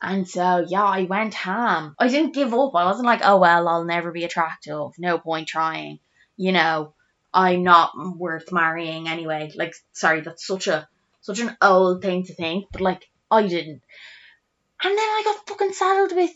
And 0.00 0.28
so, 0.28 0.64
yeah, 0.68 0.84
I 0.84 1.04
went 1.04 1.34
ham. 1.34 1.94
I 1.98 2.08
didn't 2.08 2.34
give 2.34 2.52
up. 2.52 2.74
I 2.74 2.84
wasn't 2.84 3.06
like, 3.06 3.20
oh, 3.22 3.38
well, 3.38 3.68
I'll 3.68 3.84
never 3.84 4.10
be 4.10 4.24
attractive. 4.24 4.90
No 4.98 5.18
point 5.18 5.46
trying. 5.46 6.00
You 6.36 6.52
know, 6.52 6.94
I'm 7.32 7.62
not 7.62 7.92
worth 8.16 8.52
marrying 8.52 9.08
anyway. 9.08 9.52
Like, 9.54 9.74
sorry, 9.92 10.22
that's 10.22 10.46
such 10.46 10.66
a 10.66 10.88
such 11.22 11.40
an 11.40 11.56
old 11.62 12.02
thing 12.02 12.24
to 12.24 12.34
think, 12.34 12.66
but 12.70 12.82
like 12.82 13.08
I 13.30 13.46
didn't. 13.46 13.82
And 14.84 14.90
then 14.90 14.98
I 14.98 15.22
got 15.24 15.48
fucking 15.48 15.72
saddled 15.72 16.14
with 16.14 16.32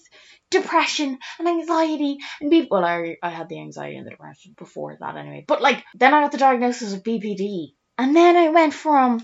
depression 0.50 1.18
and 1.38 1.48
anxiety 1.48 2.18
and 2.40 2.50
people. 2.50 2.78
Well, 2.78 2.86
I, 2.86 3.16
I 3.22 3.30
had 3.30 3.48
the 3.48 3.60
anxiety 3.60 3.96
and 3.96 4.06
the 4.06 4.10
depression 4.10 4.54
before 4.56 4.96
that 4.98 5.16
anyway. 5.16 5.44
But 5.46 5.60
like, 5.60 5.84
then 5.94 6.14
I 6.14 6.22
got 6.22 6.32
the 6.32 6.38
diagnosis 6.38 6.92
of 6.92 7.02
BPD. 7.02 7.74
And 7.98 8.14
then 8.14 8.36
I 8.36 8.50
went 8.50 8.72
from, 8.72 9.22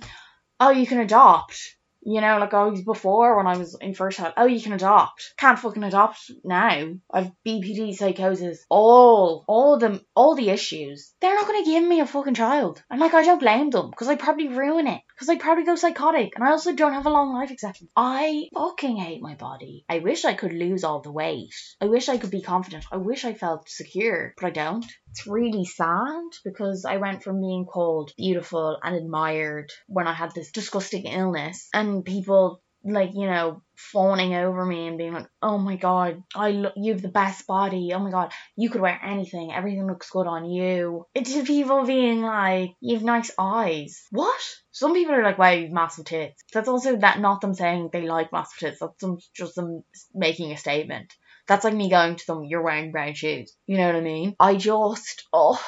oh, 0.58 0.70
you 0.70 0.86
can 0.86 1.00
adopt 1.00 1.76
you 2.04 2.20
know, 2.20 2.38
like 2.38 2.52
always 2.52 2.82
before 2.82 3.36
when 3.36 3.46
I 3.46 3.56
was 3.56 3.76
in 3.80 3.94
first 3.94 4.20
oh, 4.36 4.46
you 4.46 4.60
can 4.60 4.72
adopt. 4.72 5.34
Can't 5.36 5.58
fucking 5.58 5.84
adopt 5.84 6.30
now. 6.44 6.94
I've 7.12 7.30
BPD, 7.46 7.94
psychosis, 7.94 8.64
all, 8.68 9.44
all 9.46 9.78
the, 9.78 10.02
all 10.14 10.34
the 10.34 10.50
issues. 10.50 11.12
They're 11.20 11.34
not 11.34 11.46
gonna 11.46 11.64
give 11.64 11.84
me 11.84 12.00
a 12.00 12.06
fucking 12.06 12.34
child. 12.34 12.82
And 12.90 13.00
like, 13.00 13.14
I 13.14 13.22
don't 13.22 13.38
blame 13.38 13.70
them 13.70 13.90
because 13.90 14.08
I 14.08 14.16
probably 14.16 14.48
ruin 14.48 14.88
it. 14.88 15.00
Because 15.22 15.36
I 15.36 15.38
probably 15.38 15.62
go 15.62 15.76
psychotic 15.76 16.32
and 16.34 16.42
I 16.42 16.50
also 16.50 16.74
don't 16.74 16.94
have 16.94 17.06
a 17.06 17.10
long 17.10 17.32
life 17.32 17.52
expectancy. 17.52 17.92
I 17.94 18.48
fucking 18.52 18.96
hate 18.96 19.22
my 19.22 19.36
body. 19.36 19.84
I 19.88 20.00
wish 20.00 20.24
I 20.24 20.34
could 20.34 20.52
lose 20.52 20.82
all 20.82 21.00
the 21.00 21.12
weight. 21.12 21.54
I 21.80 21.84
wish 21.84 22.08
I 22.08 22.18
could 22.18 22.32
be 22.32 22.42
confident. 22.42 22.86
I 22.90 22.96
wish 22.96 23.24
I 23.24 23.32
felt 23.32 23.68
secure, 23.68 24.34
but 24.36 24.48
I 24.48 24.50
don't. 24.50 24.84
It's 25.12 25.28
really 25.28 25.64
sad 25.64 26.24
because 26.44 26.84
I 26.84 26.96
went 26.96 27.22
from 27.22 27.40
being 27.40 27.66
called 27.66 28.10
beautiful 28.16 28.76
and 28.82 28.96
admired 28.96 29.70
when 29.86 30.08
I 30.08 30.12
had 30.12 30.34
this 30.34 30.50
disgusting 30.50 31.04
illness 31.04 31.68
and 31.72 32.04
people 32.04 32.60
like 32.84 33.10
you 33.14 33.26
know 33.26 33.62
fawning 33.76 34.34
over 34.34 34.64
me 34.64 34.86
and 34.86 34.98
being 34.98 35.12
like 35.12 35.28
oh 35.40 35.58
my 35.58 35.76
god 35.76 36.22
i 36.34 36.50
look 36.50 36.72
you 36.76 36.92
have 36.92 37.02
the 37.02 37.08
best 37.08 37.46
body. 37.46 37.92
Oh 37.94 37.98
my 37.98 38.10
god 38.10 38.32
you 38.56 38.70
could 38.70 38.80
wear 38.80 38.98
anything. 39.02 39.52
Everything 39.52 39.86
looks 39.86 40.10
good 40.10 40.26
on 40.26 40.44
you. 40.44 41.06
To 41.16 41.44
people 41.44 41.84
being 41.84 42.22
like 42.22 42.74
you 42.80 42.96
have 42.96 43.04
nice 43.04 43.30
eyes. 43.38 44.06
What? 44.10 44.40
Some 44.70 44.94
people 44.94 45.14
are 45.14 45.22
like 45.22 45.38
wow 45.38 45.50
you 45.50 45.64
have 45.64 45.72
massive 45.72 46.04
tits. 46.04 46.42
That's 46.52 46.68
also 46.68 46.96
that 46.96 47.20
not 47.20 47.40
them 47.40 47.54
saying 47.54 47.90
they 47.92 48.02
like 48.02 48.32
massive 48.32 48.58
tits. 48.58 48.80
That's 48.80 49.00
them, 49.00 49.18
just 49.34 49.54
them 49.54 49.84
making 50.14 50.52
a 50.52 50.56
statement. 50.56 51.12
That's 51.48 51.64
like 51.64 51.74
me 51.74 51.90
going 51.90 52.16
to 52.16 52.26
them 52.26 52.44
you're 52.44 52.62
wearing 52.62 52.92
brown 52.92 53.14
shoes. 53.14 53.54
You 53.66 53.78
know 53.78 53.86
what 53.86 53.96
i 53.96 54.00
mean? 54.00 54.36
I 54.38 54.56
just 54.56 55.26
oh. 55.32 55.60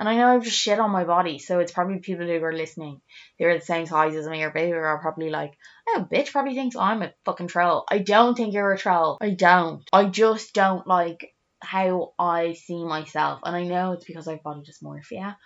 And 0.00 0.08
I 0.08 0.16
know 0.16 0.28
I've 0.28 0.44
just 0.44 0.56
shit 0.56 0.80
on 0.80 0.90
my 0.90 1.04
body, 1.04 1.38
so 1.38 1.58
it's 1.58 1.72
probably 1.72 1.98
people 1.98 2.26
who 2.26 2.42
are 2.42 2.54
listening. 2.54 3.02
They're 3.38 3.58
the 3.58 3.64
same 3.64 3.84
size 3.84 4.16
as 4.16 4.26
me 4.26 4.42
or 4.42 4.50
bigger 4.50 4.82
are 4.82 4.98
probably 4.98 5.28
like, 5.28 5.52
oh, 5.96 6.06
bitch 6.10 6.32
probably 6.32 6.54
thinks 6.54 6.76
I'm 6.76 7.02
a 7.02 7.12
fucking 7.24 7.48
troll. 7.48 7.84
I 7.90 7.98
don't 7.98 8.34
think 8.34 8.54
you're 8.54 8.72
a 8.72 8.78
troll. 8.78 9.18
I 9.20 9.30
don't. 9.30 9.82
I 9.92 10.06
just 10.06 10.54
don't 10.54 10.86
like 10.86 11.34
how 11.62 12.12
I 12.18 12.54
see 12.54 12.84
myself. 12.84 13.40
And 13.44 13.54
I 13.54 13.64
know 13.64 13.92
it's 13.92 14.04
because 14.04 14.26
I 14.26 14.32
have 14.32 14.42
body 14.42 14.62
dysmorphia, 14.62 15.36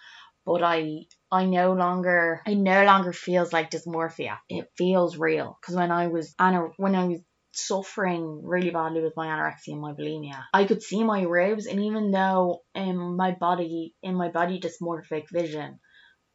but 0.46 0.62
I 0.62 1.06
I 1.30 1.46
no 1.46 1.72
longer 1.72 2.42
I 2.46 2.54
no 2.54 2.84
longer 2.84 3.12
feels 3.12 3.52
like 3.52 3.70
dysmorphia. 3.70 4.38
It 4.48 4.70
feels 4.76 5.16
real. 5.16 5.58
Because 5.60 5.76
when 5.76 5.90
I 5.90 6.08
was 6.08 6.34
Anna 6.38 6.68
when 6.76 6.94
I 6.94 7.06
was 7.06 7.20
suffering 7.56 8.42
really 8.44 8.70
badly 8.70 9.00
with 9.00 9.16
my 9.16 9.28
anorexia 9.28 9.72
and 9.72 9.80
my 9.80 9.92
bulimia. 9.92 10.42
I 10.52 10.64
could 10.64 10.82
see 10.82 11.04
my 11.04 11.22
ribs, 11.22 11.66
and 11.66 11.80
even 11.80 12.10
though 12.10 12.62
in 12.74 12.98
my 13.16 13.32
body, 13.32 13.94
in 14.02 14.14
my 14.14 14.28
body 14.28 14.60
dysmorphic 14.60 15.24
vision, 15.32 15.78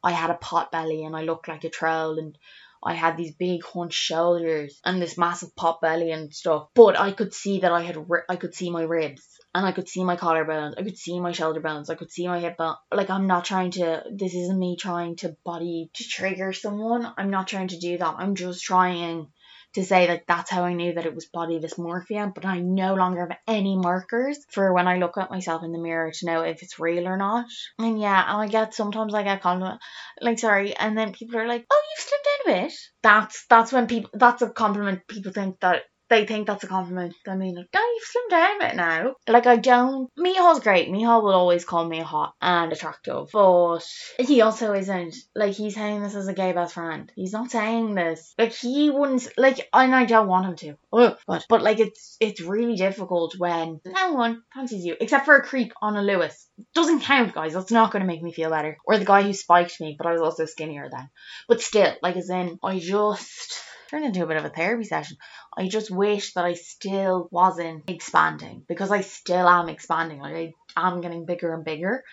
I 0.02 0.12
had 0.12 0.30
a 0.30 0.34
pot 0.34 0.72
belly 0.72 1.04
and 1.04 1.14
I 1.14 1.22
looked 1.22 1.48
like 1.48 1.64
a 1.64 1.70
troll 1.70 2.18
and 2.18 2.36
I 2.82 2.94
had 2.94 3.16
these 3.16 3.34
big 3.34 3.64
hunched 3.64 3.98
shoulders 3.98 4.80
and 4.84 5.00
this 5.00 5.18
massive 5.18 5.54
pot 5.54 5.80
belly 5.80 6.10
and 6.12 6.34
stuff. 6.34 6.68
But 6.74 6.98
I 6.98 7.12
could 7.12 7.34
see 7.34 7.60
that 7.60 7.72
I 7.72 7.82
had, 7.82 7.98
I 8.28 8.36
could 8.36 8.54
see 8.54 8.70
my 8.70 8.82
ribs 8.82 9.22
and 9.54 9.66
I 9.66 9.72
could 9.72 9.88
see 9.88 10.04
my 10.04 10.16
collarbones. 10.16 10.74
I 10.78 10.82
could 10.82 10.96
see 10.96 11.20
my 11.20 11.32
shoulder 11.32 11.60
bones. 11.60 11.90
I 11.90 11.94
could 11.96 12.10
see 12.10 12.26
my 12.26 12.40
hip 12.40 12.56
bone. 12.56 12.76
Like 12.92 13.10
I'm 13.10 13.26
not 13.26 13.44
trying 13.44 13.72
to. 13.72 14.04
This 14.12 14.34
isn't 14.34 14.58
me 14.58 14.76
trying 14.76 15.16
to 15.16 15.36
body 15.44 15.90
to 15.94 16.04
trigger 16.04 16.52
someone. 16.52 17.12
I'm 17.16 17.30
not 17.30 17.48
trying 17.48 17.68
to 17.68 17.78
do 17.78 17.98
that. 17.98 18.14
I'm 18.18 18.34
just 18.34 18.62
trying 18.62 19.28
to 19.74 19.84
say 19.84 20.08
like 20.08 20.26
that's 20.26 20.50
how 20.50 20.64
I 20.64 20.74
knew 20.74 20.94
that 20.94 21.06
it 21.06 21.14
was 21.14 21.26
body 21.26 21.60
dysmorphia, 21.60 22.32
but 22.34 22.44
I 22.44 22.60
no 22.60 22.94
longer 22.94 23.20
have 23.20 23.38
any 23.46 23.76
markers 23.76 24.38
for 24.50 24.72
when 24.72 24.88
I 24.88 24.98
look 24.98 25.16
at 25.16 25.30
myself 25.30 25.62
in 25.62 25.72
the 25.72 25.78
mirror 25.78 26.10
to 26.12 26.26
know 26.26 26.42
if 26.42 26.62
it's 26.62 26.78
real 26.78 27.06
or 27.06 27.16
not. 27.16 27.46
And 27.78 28.00
yeah, 28.00 28.24
I 28.26 28.48
get 28.48 28.74
sometimes 28.74 29.14
I 29.14 29.22
get 29.22 29.42
compliment 29.42 29.80
like 30.20 30.38
sorry, 30.38 30.74
and 30.74 30.96
then 30.96 31.12
people 31.12 31.38
are 31.38 31.46
like, 31.46 31.66
Oh, 31.70 31.82
you've 31.90 32.06
slimmed 32.06 32.46
down 32.46 32.56
a 32.56 32.66
bit. 32.66 32.72
That's 33.02 33.46
that's 33.48 33.72
when 33.72 33.86
people 33.86 34.10
that's 34.14 34.42
a 34.42 34.50
compliment 34.50 35.06
people 35.06 35.32
think 35.32 35.60
that 35.60 35.82
they 36.10 36.26
think 36.26 36.46
that's 36.46 36.64
a 36.64 36.66
compliment. 36.66 37.14
I 37.26 37.36
mean, 37.36 37.54
like, 37.54 37.68
no, 37.72 37.80
you've 37.80 38.02
slimmed 38.04 38.30
down 38.30 38.56
a 38.56 38.66
bit 38.66 38.76
now. 38.76 39.14
Like, 39.28 39.46
I 39.46 39.56
don't. 39.56 40.10
Mihaw's 40.18 40.60
great. 40.60 40.90
Mihal 40.90 41.22
will 41.22 41.32
always 41.32 41.64
call 41.64 41.88
me 41.88 42.00
hot 42.00 42.34
and 42.42 42.72
attractive, 42.72 43.28
but 43.32 43.86
he 44.18 44.42
also 44.42 44.74
isn't. 44.74 45.14
Like, 45.34 45.54
he's 45.54 45.76
saying 45.76 46.02
this 46.02 46.16
as 46.16 46.28
a 46.28 46.34
gay 46.34 46.52
best 46.52 46.74
friend. 46.74 47.10
He's 47.14 47.32
not 47.32 47.50
saying 47.50 47.94
this. 47.94 48.34
Like, 48.36 48.52
he 48.52 48.90
wouldn't. 48.90 49.28
Like, 49.38 49.68
and 49.72 49.94
I 49.94 50.04
don't 50.04 50.28
want 50.28 50.46
him 50.46 50.56
to. 50.56 50.76
Ugh. 50.92 51.16
But, 51.26 51.46
but 51.48 51.62
like, 51.62 51.78
it's 51.78 52.16
it's 52.20 52.40
really 52.40 52.76
difficult 52.76 53.38
when 53.38 53.80
no 53.86 54.12
one 54.12 54.42
fancies 54.52 54.84
you, 54.84 54.96
except 55.00 55.24
for 55.24 55.36
a 55.36 55.42
creep 55.42 55.72
on 55.80 55.96
a 55.96 56.02
Luas. 56.02 56.34
Doesn't 56.74 57.00
count, 57.02 57.32
guys. 57.34 57.54
That's 57.54 57.70
not 57.70 57.92
going 57.92 58.02
to 58.02 58.06
make 58.06 58.22
me 58.22 58.32
feel 58.32 58.50
better. 58.50 58.76
Or 58.84 58.98
the 58.98 59.04
guy 59.04 59.22
who 59.22 59.32
spiked 59.32 59.80
me, 59.80 59.94
but 59.96 60.08
I 60.08 60.12
was 60.12 60.20
also 60.20 60.44
skinnier 60.44 60.88
then. 60.90 61.08
But 61.48 61.60
still, 61.60 61.94
like, 62.02 62.16
as 62.16 62.28
in, 62.30 62.58
I 62.62 62.80
just 62.80 63.62
turned 63.90 64.04
into 64.04 64.22
a 64.22 64.26
bit 64.26 64.36
of 64.36 64.44
a 64.44 64.50
therapy 64.50 64.84
session. 64.84 65.16
I 65.56 65.68
just 65.68 65.90
wish 65.90 66.34
that 66.34 66.44
I 66.44 66.54
still 66.54 67.28
wasn't 67.30 67.90
expanding 67.90 68.64
because 68.68 68.90
I 68.90 69.00
still 69.00 69.48
am 69.48 69.68
expanding. 69.68 70.20
Like 70.20 70.54
I 70.76 70.88
am 70.88 71.00
getting 71.00 71.26
bigger 71.26 71.52
and 71.52 71.64
bigger. 71.64 72.04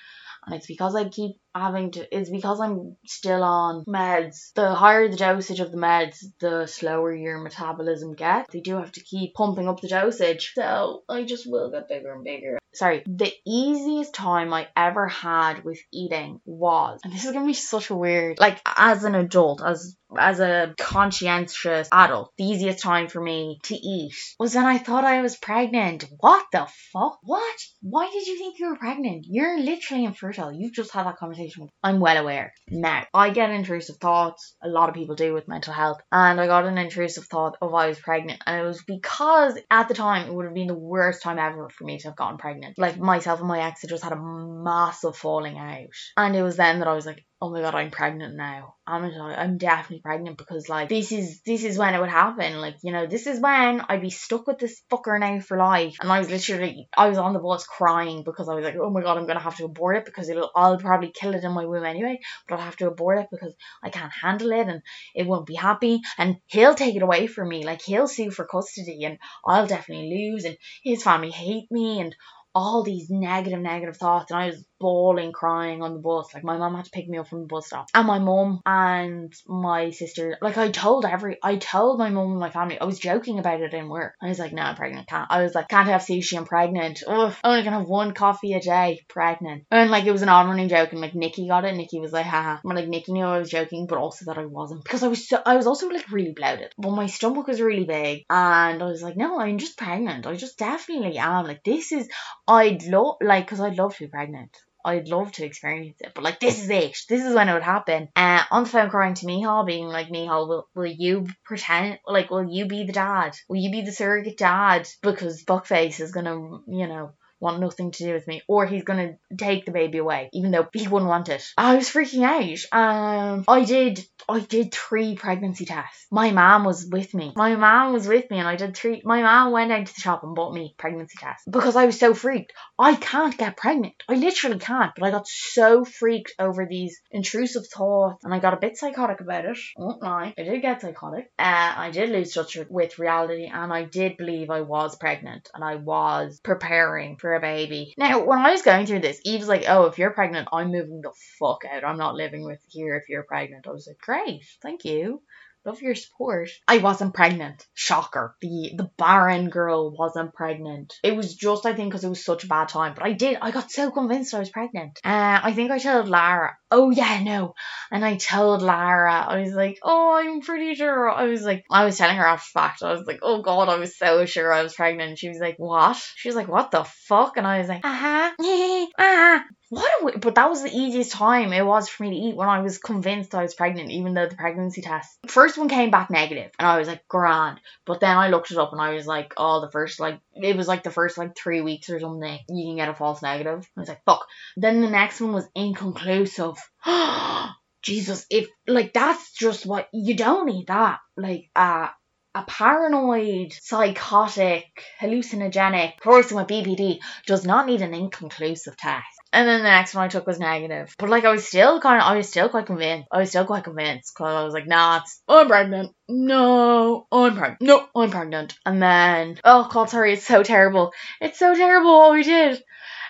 And 0.46 0.56
it's 0.56 0.68
because 0.68 0.96
I 0.96 1.10
keep 1.10 1.36
having 1.56 1.92
to, 1.92 2.16
is 2.16 2.30
because 2.30 2.60
I'm 2.60 2.96
still 3.06 3.44
on 3.44 3.86
meds. 3.86 4.54
The 4.56 4.74
higher 4.74 5.10
the 5.10 5.18
dosage 5.18 5.60
of 5.60 5.72
the 5.72 5.78
meds, 5.78 6.24
the 6.40 6.68
slower 6.68 7.14
your 7.14 7.40
metabolism 7.40 8.14
gets. 8.14 8.52
They 8.52 8.62
do 8.62 8.76
have 8.76 8.92
to 8.94 9.04
keep 9.04 9.34
pumping 9.34 9.68
up 9.68 9.82
the 9.82 9.88
dosage. 9.88 10.54
So 10.56 11.04
I 11.10 11.24
just 11.24 11.50
will 11.50 11.72
get 11.72 11.90
bigger 11.90 12.14
and 12.14 12.24
bigger 12.24 12.58
sorry, 12.78 13.04
the 13.08 13.34
easiest 13.46 14.14
time 14.14 14.54
I 14.54 14.68
ever 14.76 15.08
had 15.08 15.64
with 15.64 15.80
eating 15.92 16.40
was, 16.46 17.00
and 17.04 17.12
this 17.12 17.26
is 17.26 17.32
gonna 17.32 17.46
be 17.46 17.54
such 17.54 17.90
a 17.90 17.96
weird, 17.96 18.40
like 18.40 18.62
as 18.66 19.04
an 19.04 19.16
adult, 19.16 19.62
as 19.66 19.98
as 20.18 20.40
a 20.40 20.74
conscientious 20.78 21.90
adult, 21.92 22.32
the 22.38 22.46
easiest 22.46 22.82
time 22.82 23.10
for 23.10 23.22
me 23.22 23.60
to 23.64 23.76
eat 23.76 24.16
was 24.40 24.56
when 24.56 24.66
I 24.66 24.78
thought 24.78 25.04
I 25.04 25.22
was 25.22 25.36
pregnant. 25.36 26.06
What 26.20 26.46
the 26.54 26.68
fuck? 26.94 27.20
What? 27.24 27.56
Why 27.82 28.10
did 28.10 28.26
you 28.26 28.38
think 28.38 28.58
you 28.58 28.70
were 28.70 28.78
pregnant? 28.78 29.26
You're 29.28 29.60
literally 29.60 30.06
infertile. 30.06 30.54
You've 30.54 30.74
just 30.74 30.94
had 30.94 31.08
that 31.08 31.18
conversation 31.18 31.47
I'm 31.84 32.00
well 32.00 32.18
aware. 32.18 32.54
Now, 32.70 33.06
I 33.14 33.30
get 33.30 33.50
intrusive 33.50 33.98
thoughts. 33.98 34.56
A 34.64 34.68
lot 34.68 34.90
of 34.90 34.96
people 34.96 35.16
do 35.16 35.34
with 35.34 35.48
mental 35.48 35.74
health. 35.74 36.00
And 36.12 36.40
I 36.40 36.48
got 36.48 36.66
an 36.66 36.78
intrusive 36.78 37.26
thought 37.26 37.58
of 37.62 37.74
I 37.74 37.88
was 37.88 38.00
pregnant. 38.00 38.42
And 38.46 38.62
it 38.62 38.66
was 38.66 38.84
because 38.84 39.58
at 39.70 39.88
the 39.88 39.94
time 39.94 40.28
it 40.28 40.34
would 40.34 40.46
have 40.46 40.54
been 40.54 40.68
the 40.68 40.74
worst 40.74 41.22
time 41.22 41.40
ever 41.40 41.70
for 41.70 41.84
me 41.84 41.98
to 42.00 42.08
have 42.10 42.18
gotten 42.18 42.38
pregnant. 42.38 42.78
Like 42.78 42.98
myself 42.98 43.40
and 43.40 43.48
my 43.48 43.62
ex 43.62 43.82
had 43.82 43.90
just 43.90 44.04
had 44.04 44.14
a 44.14 44.22
massive 44.22 45.16
falling 45.16 45.58
out. 45.58 45.88
And 46.16 46.36
it 46.36 46.44
was 46.44 46.58
then 46.58 46.80
that 46.80 46.88
I 46.88 46.94
was 46.94 47.06
like, 47.06 47.24
oh 47.40 47.52
my 47.52 47.62
god, 47.62 47.76
I'm 47.76 47.92
pregnant 47.92 48.36
now. 48.36 48.76
I'm 48.86 49.04
I'm 49.04 49.58
definitely 49.58 50.02
pregnant 50.02 50.38
because 50.38 50.70
like 50.70 50.90
this 50.90 51.12
is 51.12 51.42
this 51.46 51.64
is 51.64 51.78
when 51.78 51.94
it 51.94 52.00
would 52.00 52.10
happen. 52.10 52.60
Like 52.60 52.78
you 52.84 52.92
know, 52.92 53.06
this 53.06 53.28
is 53.28 53.40
when 53.40 53.82
I'd 53.88 54.02
be 54.02 54.10
stuck 54.10 54.48
with 54.48 54.58
this 54.60 54.82
fucker 54.92 55.20
now 55.20 55.40
for 55.40 55.58
life. 55.58 55.98
And 56.02 56.12
I 56.12 56.20
was 56.20 56.30
literally 56.30 56.88
I 56.98 57.10
was 57.10 57.18
on 57.18 57.34
the 57.34 57.40
bus 57.40 57.66
crying 57.66 58.24
because 58.24 58.50
I 58.50 58.56
was 58.56 58.66
like, 58.66 58.76
oh 58.82 58.90
my 58.90 59.02
god, 59.02 59.18
I'm 59.18 59.28
gonna 59.28 59.40
have 59.40 59.58
to 59.58 59.66
abort 59.66 59.98
it 59.98 60.06
because 60.06 60.30
it'll 60.30 60.50
I'll 60.56 60.80
probably 60.80 61.12
kill 61.14 61.36
it 61.36 61.44
in 61.44 61.52
my 61.52 61.66
womb 61.66 61.86
anyway, 61.86 62.20
but 62.48 62.56
I'll 62.56 62.66
have 62.66 62.78
to 62.78 62.88
abort 62.88 63.20
it 63.20 63.28
because 63.32 63.54
I 63.84 63.90
can't 63.90 64.14
handle 64.14 64.52
it 64.52 64.68
and 64.68 64.82
it 65.14 65.28
won't 65.28 65.46
be 65.46 65.56
happy 65.56 66.02
and 66.18 66.38
he'll 66.48 66.76
take 66.76 66.96
it 66.96 67.04
away 67.04 67.28
from 67.28 67.50
me. 67.50 67.64
Like 67.64 67.82
he'll 67.84 68.08
sue 68.08 68.32
for 68.32 68.46
custody 68.46 69.04
and 69.04 69.20
I'll 69.46 69.68
definitely 69.68 70.10
lose 70.10 70.46
and 70.46 70.58
his 70.84 71.04
family 71.04 71.32
hate 71.32 71.68
me 71.72 72.00
and 72.00 72.16
all 72.58 72.82
these 72.82 73.08
negative, 73.12 73.60
negative 73.60 73.98
thoughts, 73.98 74.32
and 74.32 74.40
I 74.40 74.48
was 74.48 74.66
bawling, 74.80 75.32
crying 75.32 75.82
on 75.82 75.94
the 75.94 76.00
bus. 76.00 76.34
Like 76.34 76.44
my 76.44 76.58
mom 76.58 76.76
had 76.76 76.86
to 76.86 76.92
pick 76.92 77.08
me 77.08 77.18
up 77.18 77.28
from 77.28 77.42
the 77.42 77.48
bus 77.48 77.68
stop, 77.68 77.88
and 77.94 78.08
my 78.08 78.20
mom 78.20 78.62
and 78.66 79.34
my 79.48 79.92
sister. 79.92 80.38
Like 80.42 80.58
I 80.58 80.70
told 80.70 81.06
every, 81.06 81.38
I 81.44 81.56
told 81.58 82.00
my 82.00 82.10
mom 82.10 82.32
and 82.32 82.40
my 82.40 82.50
family. 82.50 82.80
I 82.80 82.86
was 82.86 83.00
joking 83.00 83.40
about 83.40 83.62
it 83.62 83.74
in 83.74 83.90
work. 83.90 84.16
I 84.22 84.28
was 84.28 84.40
like, 84.40 84.54
"No, 84.54 84.62
I'm 84.62 84.76
pregnant. 84.76 85.08
Can't." 85.08 85.30
I 85.30 85.44
was 85.44 85.56
like, 85.56 85.68
"Can't 85.68 85.88
have 85.88 86.02
sushi. 86.02 86.38
I'm 86.38 86.46
pregnant. 86.46 87.04
Ugh, 87.08 87.34
only 87.44 87.64
gonna 87.64 87.80
have 87.80 87.88
one 87.88 88.14
coffee 88.14 88.54
a 88.54 88.60
day. 88.60 89.06
Pregnant." 89.08 89.66
And 89.72 89.92
like 89.92 90.06
it 90.06 90.12
was 90.12 90.22
an 90.22 90.30
on 90.30 90.48
running 90.48 90.70
joke, 90.70 90.92
and 90.92 91.02
like 91.02 91.16
Nikki 91.16 91.48
got 91.48 91.66
it. 91.66 91.76
Nikki 91.76 92.00
was 92.00 92.12
like, 92.12 92.26
"Haha." 92.26 92.60
But 92.64 92.76
like 92.76 92.88
Nikki 92.88 93.14
knew 93.14 93.26
I 93.26 93.40
was 93.40 93.50
joking, 93.50 93.88
but 93.88 93.98
also 93.98 94.26
that 94.26 94.38
I 94.38 94.46
wasn't 94.46 94.84
because 94.84 95.04
I 95.04 95.08
was 95.08 95.28
so. 95.28 95.42
I 95.46 95.56
was 95.56 95.68
also 95.68 95.90
like 95.90 96.12
really 96.12 96.34
bloated, 96.34 96.74
but 96.78 96.92
my 96.92 97.08
stomach 97.08 97.48
was 97.48 97.62
really 97.62 97.86
big, 97.86 98.26
and 98.30 98.82
I 98.82 98.86
was 98.86 99.02
like, 99.02 99.18
"No, 99.18 99.40
I'm 99.40 99.58
just 99.58 99.78
pregnant. 99.78 100.28
I 100.28 100.36
just 100.36 100.58
definitely 100.58 101.18
am. 101.18 101.46
Like 101.46 101.64
this 101.64 101.92
is. 101.92 102.08
I'd 102.48 102.84
love 102.84 103.18
like 103.22 103.46
because 103.46 103.60
I'd 103.60 103.78
love 103.78 103.96
to 103.96 104.04
be 104.04 104.10
pregnant." 104.10 104.56
I'd 104.86 105.08
love 105.08 105.32
to 105.34 105.46
experience 105.46 105.98
it, 106.00 106.14
but 106.14 106.24
like 106.24 106.40
this 106.40 106.62
is 106.62 106.70
it. 106.70 106.98
This 107.10 107.26
is 107.26 107.34
when 107.36 107.50
it 107.50 107.54
would 107.54 107.64
happen. 107.64 108.10
Uh, 108.16 108.44
on 108.52 108.64
the 108.64 108.70
phone 108.70 108.90
crying 108.90 109.16
to 109.16 109.26
Mihal, 109.26 109.66
being 109.66 109.88
like, 109.88 110.10
Mihal, 110.10 110.48
will 110.48 110.68
will 110.76 110.86
you 110.86 111.28
pretend 111.44 112.00
like 112.06 112.30
will 112.30 112.50
you 112.50 112.66
be 112.66 112.86
the 112.86 112.94
dad? 112.94 113.36
Will 113.50 113.58
you 113.58 113.72
be 113.72 113.82
the 113.82 113.92
surrogate 113.92 114.38
dad? 114.38 114.88
Because 115.02 115.44
Buckface 115.44 116.00
is 116.00 116.12
gonna, 116.12 116.36
you 116.68 116.88
know, 116.88 117.14
want 117.40 117.60
nothing 117.60 117.92
to 117.92 118.04
do 118.04 118.14
with 118.14 118.28
me, 118.28 118.42
or 118.48 118.66
he's 118.66 118.84
gonna 118.84 119.18
take 119.38 119.66
the 119.66 119.72
baby 119.72 119.98
away, 119.98 120.30
even 120.34 120.52
though 120.52 120.68
he 120.74 120.88
wouldn't 120.88 121.10
want 121.10 121.30
it. 121.30 121.44
I 121.58 121.76
was 121.76 121.90
freaking 121.90 122.24
out. 122.24 122.78
Um, 122.78 123.46
I 123.48 123.64
did, 123.64 124.06
I 124.28 124.40
did 124.40 124.74
three 124.74 125.16
pregnancy 125.16 125.66
tests. 125.66 126.08
My 126.12 126.32
mom 126.32 126.64
was 126.64 126.88
with 126.90 127.14
me. 127.14 127.34
My 127.36 127.56
mom 127.56 127.94
was 127.94 128.08
with 128.08 128.30
me, 128.32 128.40
and 128.40 128.48
I 128.48 128.56
did 128.56 128.76
three. 128.76 129.02
My 129.04 129.22
mom 129.22 129.52
went 129.52 129.72
out 129.72 129.86
to 129.86 129.94
the 129.94 130.02
shop 130.02 130.24
and 130.24 130.36
bought 130.36 130.54
me 130.54 130.76
pregnancy 130.78 131.18
tests 131.20 131.44
because 131.50 131.76
I 131.76 131.86
was 131.86 132.00
so 132.00 132.14
freaked. 132.14 132.54
I 132.80 132.96
can't 132.96 133.38
get 133.38 133.58
pregnant. 133.58 133.96
I 134.08 134.16
literally 134.16 134.60
can't. 134.60 134.94
But 134.96 135.06
I 135.06 135.12
got 135.12 135.28
so 135.28 135.86
freaked 135.86 136.34
over 136.40 136.66
these 136.66 137.00
intrusive 137.12 137.68
thoughts, 137.68 138.24
and 138.24 138.34
I 138.34 138.40
got 138.40 138.54
a 138.54 138.58
bit 138.58 138.78
psychotic 138.78 139.22
about 139.22 139.46
it. 139.46 139.58
I 139.78 139.82
won't 139.82 140.02
lie. 140.02 140.34
I 140.38 140.44
did 140.44 140.62
get 140.62 140.82
psychotic. 140.82 141.32
Uh, 141.38 141.74
I 141.78 141.92
did 141.92 142.10
lose 142.10 142.34
touch 142.34 142.58
with 142.70 143.00
reality, 143.00 143.50
and 143.52 143.72
I 143.72 143.84
did 143.84 144.18
believe 144.18 144.50
I 144.50 144.62
was 144.62 144.96
pregnant, 144.96 145.50
and 145.54 145.64
I 145.64 145.76
was 145.76 146.40
preparing 146.44 147.18
for 147.18 147.27
a 147.36 147.42
baby. 147.42 147.94
Now, 147.98 148.24
when 148.26 148.40
I 148.40 148.52
was 148.52 148.62
going 148.62 148.86
through 148.86 149.00
this, 149.00 149.22
Eve 149.26 149.40
was 149.40 149.48
like, 149.48 149.66
"Oh, 149.68 149.86
if 149.86 149.98
you're 149.98 150.12
pregnant, 150.12 150.50
I'm 150.52 150.72
moving 150.72 151.02
the 151.02 151.14
fuck 151.40 151.64
out. 151.66 151.84
I'm 151.84 151.98
not 151.98 152.16
living 152.16 152.44
with 152.44 152.60
here 152.68 152.96
if 152.96 153.10
you're 153.10 153.24
pregnant." 153.24 153.68
I 153.68 153.72
was 153.72 153.88
like, 153.88 154.00
"Great, 154.00 154.44
thank 154.62 154.86
you." 154.86 155.22
Love 155.68 155.82
your 155.82 155.96
support. 155.96 156.50
I 156.66 156.78
wasn't 156.78 157.14
pregnant. 157.14 157.68
Shocker. 157.74 158.38
The 158.40 158.72
the 158.78 158.90
barren 158.98 159.50
girl 159.50 159.94
wasn't 159.94 160.34
pregnant. 160.34 160.94
It 161.04 161.14
was 161.14 161.36
just 161.36 161.66
I 161.66 161.74
think 161.74 161.92
because 161.92 162.06
it 162.06 162.10
was 162.10 162.24
such 162.24 162.46
a 162.46 162.48
bad 162.48 162.70
time. 162.70 162.94
But 162.94 163.04
I 163.04 163.12
did. 163.12 163.38
I 163.42 163.52
got 163.52 163.70
so 163.70 163.92
convinced 163.92 164.34
I 164.34 164.40
was 164.40 164.50
pregnant. 164.50 165.02
Uh, 165.04 165.42
I 165.44 165.52
think 165.52 165.72
I 165.72 165.80
told 165.80 166.08
Lara. 166.08 166.56
Oh 166.70 166.90
yeah, 166.90 167.22
no. 167.24 167.56
And 167.92 168.04
I 168.04 168.18
told 168.18 168.62
Lara. 168.62 169.26
I 169.28 169.42
was 169.42 169.54
like, 169.54 169.80
oh, 169.84 170.16
I'm 170.16 170.42
pretty 170.42 170.76
sure. 170.76 171.10
I 171.10 171.24
was 171.24 171.44
like, 171.44 171.66
I 171.72 171.86
was 171.86 171.98
telling 171.98 172.18
her 172.18 172.26
after 172.26 172.50
fact. 172.52 172.84
I 172.84 172.92
was 172.92 173.08
like, 173.08 173.20
oh 173.22 173.42
god, 173.42 173.70
I 173.70 173.78
was 173.78 173.98
so 173.98 174.26
sure 174.26 174.52
I 174.52 174.64
was 174.64 174.74
pregnant. 174.74 175.10
And 175.10 175.20
she 175.20 175.30
was 175.30 175.40
like, 175.40 175.56
what? 175.58 175.98
She 176.16 176.28
was 176.28 176.36
like, 176.36 176.50
what 176.50 176.72
the 176.72 176.84
fuck? 176.84 177.38
And 177.38 177.48
I 177.48 177.60
was 177.60 177.70
like, 177.70 177.86
uh 177.86 177.96
huh, 177.96 178.32
uh 178.40 178.86
huh. 178.98 179.40
What 179.70 180.22
but 180.22 180.36
that 180.36 180.50
was 180.50 180.64
the 180.64 180.72
easiest 180.74 181.12
time 181.12 181.52
it 181.52 181.66
was 181.66 181.90
for 181.90 182.04
me 182.04 182.12
to 182.12 182.16
eat 182.16 182.38
when 182.38 182.48
I 182.48 182.62
was 182.62 182.78
convinced 182.78 183.36
I 183.36 183.42
was 183.42 183.54
pregnant, 183.54 183.92
even 183.92 184.14
though 184.14 184.28
the 184.28 184.36
pregnancy 184.36 184.82
test 184.82 185.18
first 185.28 185.58
one 185.58 185.68
came 185.68 185.92
back 185.92 186.10
negative, 186.10 186.52
and 186.58 186.66
I 186.68 186.78
was 186.78 186.88
like 186.88 187.06
grand. 187.10 187.60
But 187.86 188.00
then 188.00 188.16
I 188.16 188.30
looked 188.30 188.52
it 188.52 188.58
up 188.58 188.72
and 188.72 188.82
I 188.82 188.94
was 188.94 189.06
like, 189.06 189.34
oh, 189.36 189.60
the 189.60 189.72
first 189.72 190.00
like 190.00 190.22
it 190.42 190.56
was 190.56 190.68
like 190.68 190.84
the 190.84 190.92
first 190.92 191.18
like 191.18 191.36
three 191.36 191.62
weeks 191.62 191.90
or 191.90 192.00
something 192.00 192.40
you 192.50 192.68
can 192.68 192.76
get 192.76 192.90
a 192.90 192.94
false 192.94 193.22
negative. 193.22 193.68
I 193.76 193.80
was 193.80 193.90
like, 193.90 194.04
fuck. 194.06 194.26
Then 194.56 194.82
the 194.82 194.90
next 194.90 195.22
one 195.22 195.34
was 195.34 195.48
inconclusive. 195.56 196.58
Jesus, 197.84 198.26
if 198.30 198.48
like 198.68 198.94
that's 198.94 199.34
just 199.34 199.66
what 199.66 199.88
you 199.94 200.16
don't 200.16 200.48
need 200.48 200.68
that 200.68 201.00
like 201.16 201.50
uh 201.56 201.88
a 202.36 202.44
paranoid, 202.44 203.52
psychotic, 203.52 204.66
hallucinogenic 205.02 205.98
person 205.98 206.38
with 206.38 206.48
BPD 206.48 207.00
does 207.26 207.44
not 207.46 207.66
need 207.66 207.82
an 207.82 207.96
inconclusive 207.96 208.78
test. 208.78 209.17
And 209.38 209.48
then 209.48 209.60
the 209.60 209.70
next 209.70 209.94
one 209.94 210.06
I 210.06 210.08
took 210.08 210.26
was 210.26 210.40
negative. 210.40 210.96
But 210.98 211.10
like 211.10 211.24
I 211.24 211.30
was 211.30 211.48
still 211.48 211.80
kind 211.80 212.02
of, 212.02 212.08
I 212.08 212.18
was 212.18 212.28
still 212.28 212.50
quite 212.50 212.66
convinced. 212.66 213.08
I 213.12 213.20
was 213.20 213.30
still 213.30 213.46
quite 213.46 213.66
convinced 213.66 214.12
because 214.16 214.34
I 214.34 214.44
was 214.44 214.54
like, 214.56 214.66
nah, 214.66 215.02
it's, 215.02 215.22
I'm 215.28 215.48
pregnant. 215.48 215.94
No, 216.10 217.06
I'm 217.12 217.36
pregnant. 217.36 217.62
No, 217.62 217.88
I'm 217.96 218.10
pregnant. 218.10 218.58
And 218.66 218.82
then, 218.82 219.40
oh 219.44 219.70
god, 219.72 219.92
sorry, 219.92 220.14
it's 220.14 220.26
so 220.26 220.42
terrible. 220.42 220.92
It's 221.22 221.38
so 221.38 221.54
terrible 221.54 222.00
what 222.00 222.14
we 222.14 222.24
did. 222.24 222.64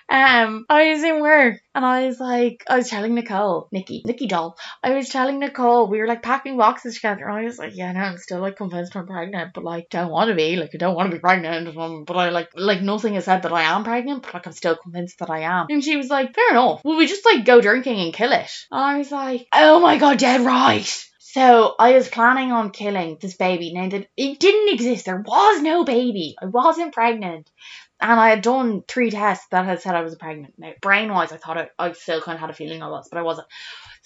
Um, 0.09 0.65
I 0.69 0.91
was 0.93 1.03
in 1.03 1.21
work 1.21 1.59
and 1.75 1.85
I 1.85 2.07
was 2.07 2.19
like, 2.19 2.63
I 2.69 2.77
was 2.77 2.89
telling 2.89 3.13
Nicole, 3.13 3.67
Nikki, 3.71 4.03
Nikki 4.05 4.27
doll. 4.27 4.57
I 4.81 4.91
was 4.91 5.09
telling 5.09 5.39
Nicole, 5.39 5.87
we 5.87 5.99
were 5.99 6.07
like 6.07 6.23
packing 6.23 6.57
boxes 6.57 6.95
together. 6.95 7.27
And 7.27 7.37
I 7.37 7.43
was 7.43 7.59
like, 7.59 7.75
yeah, 7.75 7.91
no, 7.91 7.99
I'm 7.99 8.17
still 8.17 8.39
like 8.39 8.55
convinced 8.55 8.95
I'm 8.95 9.05
pregnant, 9.05 9.53
but 9.53 9.65
like 9.65 9.89
don't 9.89 10.09
want 10.09 10.29
to 10.29 10.35
be, 10.35 10.55
like 10.55 10.71
I 10.73 10.77
don't 10.77 10.95
want 10.95 11.11
to 11.11 11.15
be 11.17 11.19
pregnant. 11.19 11.77
Um, 11.77 12.05
but 12.05 12.15
I 12.15 12.29
like, 12.29 12.49
like 12.55 12.81
nothing 12.81 13.15
has 13.15 13.25
said 13.25 13.43
that 13.43 13.51
I 13.51 13.63
am 13.63 13.83
pregnant, 13.83 14.23
but 14.23 14.33
like 14.33 14.47
I'm 14.47 14.53
still 14.53 14.77
convinced 14.77 15.19
that 15.19 15.29
I 15.29 15.39
am. 15.39 15.67
And 15.69 15.83
she 15.83 15.97
was 15.97 16.09
like, 16.09 16.33
fair 16.33 16.51
enough. 16.51 16.81
Will 16.85 16.97
we 16.97 17.07
just 17.07 17.25
like 17.25 17.45
go 17.45 17.59
drinking 17.59 17.99
and 17.99 18.13
kill 18.13 18.31
it? 18.31 18.49
And 18.71 18.81
I 18.81 18.97
was 18.99 19.11
like, 19.11 19.47
oh 19.51 19.81
my 19.81 19.97
god, 19.97 20.19
dead 20.19 20.41
right. 20.41 21.03
So 21.19 21.75
I 21.77 21.93
was 21.93 22.07
planning 22.07 22.51
on 22.53 22.71
killing 22.71 23.17
this 23.21 23.35
baby. 23.35 23.73
Now 23.73 23.89
that 23.89 24.07
it 24.15 24.39
didn't 24.39 24.73
exist, 24.73 25.05
there 25.05 25.21
was 25.21 25.61
no 25.61 25.83
baby. 25.83 26.35
I 26.41 26.45
wasn't 26.45 26.93
pregnant 26.93 27.51
and 27.99 28.19
I 28.19 28.29
had 28.29 28.41
done 28.41 28.83
three 28.87 29.11
tests 29.11 29.47
that 29.51 29.65
had 29.65 29.81
said 29.81 29.95
I 29.95 30.01
was 30.01 30.15
pregnant. 30.15 30.53
Now, 30.57 30.73
brain 30.81 31.11
wise, 31.11 31.31
I 31.31 31.37
thought 31.37 31.57
I, 31.57 31.69
I 31.79 31.91
still 31.93 32.21
kind 32.21 32.35
of 32.35 32.41
had 32.41 32.49
a 32.49 32.53
feeling 32.53 32.83
I 32.83 32.89
was, 32.89 33.07
but 33.09 33.17
I 33.17 33.23
wasn't. 33.23 33.47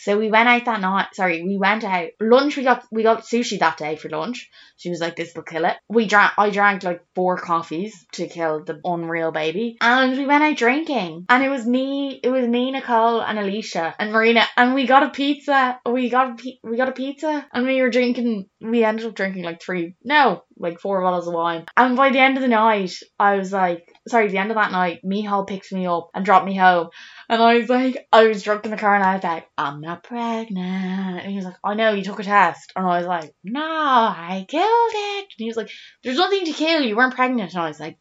So 0.02 0.18
we 0.18 0.32
went 0.32 0.50
out 0.50 0.66
that 0.66 0.82
night. 0.82 1.14
Sorry, 1.14 1.44
we 1.44 1.60
went 1.60 1.84
out 1.84 2.10
lunch. 2.20 2.58
We 2.58 2.64
got 2.64 2.84
we 2.92 3.04
got 3.04 3.22
sushi 3.22 3.60
that 3.60 3.78
day 3.78 3.96
for 3.96 4.10
lunch. 4.10 4.50
She 4.78 4.90
was 4.90 5.00
like, 5.00 5.16
"This 5.16 5.32
will 5.36 5.44
kill 5.44 5.66
it." 5.66 5.78
We 5.88 6.08
drank. 6.08 6.32
I 6.40 6.50
drank 6.50 6.82
like 6.82 7.04
four 7.14 7.38
coffees 7.38 7.94
to 8.14 8.26
kill 8.28 8.64
the 8.64 8.82
unreal 8.84 9.32
baby, 9.32 9.78
and 9.80 10.18
we 10.18 10.26
went 10.26 10.44
out 10.44 10.58
drinking. 10.58 11.28
And 11.30 11.44
it 11.44 11.50
was 11.50 11.68
me. 11.68 12.20
It 12.24 12.30
was 12.30 12.48
me, 12.48 12.72
Nicole, 12.72 13.22
and 13.22 13.38
Alicia 13.38 13.94
and 14.00 14.12
Marina, 14.12 14.44
and 14.58 14.74
we 14.74 14.88
got 14.88 15.04
a 15.04 15.10
pizza. 15.10 15.80
We 15.86 16.10
got 16.10 16.42
a 16.42 16.60
we 16.64 16.78
got 16.78 16.90
a 16.90 16.94
pizza, 16.94 17.46
and 17.54 17.68
we 17.68 17.80
were 17.80 17.92
drinking. 17.92 18.48
We 18.60 18.84
ended 18.84 19.06
up 19.06 19.14
drinking 19.14 19.44
like 19.44 19.62
three, 19.62 19.94
no, 20.04 20.44
like 20.58 20.80
four 20.80 21.04
bottles 21.04 21.28
of 21.28 21.36
wine. 21.36 21.66
And 21.78 21.96
by 21.96 22.10
the 22.10 22.20
end 22.20 22.38
of 22.38 22.42
the 22.42 22.48
night, 22.48 22.94
I 23.20 23.36
was 23.36 23.54
like, 23.54 23.88
sorry, 24.08 24.30
the 24.30 24.38
end 24.38 24.52
of 24.52 24.56
that 24.56 24.72
night, 24.72 25.02
Mihal 25.04 25.46
picked 25.46 25.72
me 25.72 25.86
up 25.86 26.10
and 26.14 26.26
dropped 26.26 26.46
me 26.46 26.56
home. 26.56 26.90
And 27.30 27.42
I 27.42 27.58
was 27.58 27.70
like, 27.70 28.08
I 28.12 28.28
was 28.28 28.44
drunk 28.44 28.66
in 28.66 28.72
the 28.72 28.78
car 28.78 28.96
and 28.96 29.04
I 29.04 29.16
was 29.16 29.24
like, 29.24 29.48
I'm 29.58 29.82
not 29.82 30.04
pregnant. 30.04 31.22
And 31.22 31.30
he 31.30 31.36
was 31.36 31.46
like, 31.46 31.56
I 31.64 31.76
know, 31.76 31.94
you 31.94 32.04
took 32.04 32.20
a 32.20 32.24
test. 32.24 32.74
And 32.76 32.86
I 32.86 32.98
was 32.98 33.08
like, 33.08 33.34
no, 33.44 33.62
I 33.62 34.46
killed 34.48 34.64
it. 34.66 35.26
And 35.38 35.38
he 35.38 35.48
was 35.48 35.58
like, 35.58 35.70
there's 36.04 36.18
nothing 36.18 36.46
to 36.46 36.52
kill. 36.52 36.82
You 36.82 36.96
weren't 36.96 37.16
pregnant. 37.16 37.54
And 37.54 37.62
I 37.62 37.68
was 37.68 37.80
like, 37.80 37.98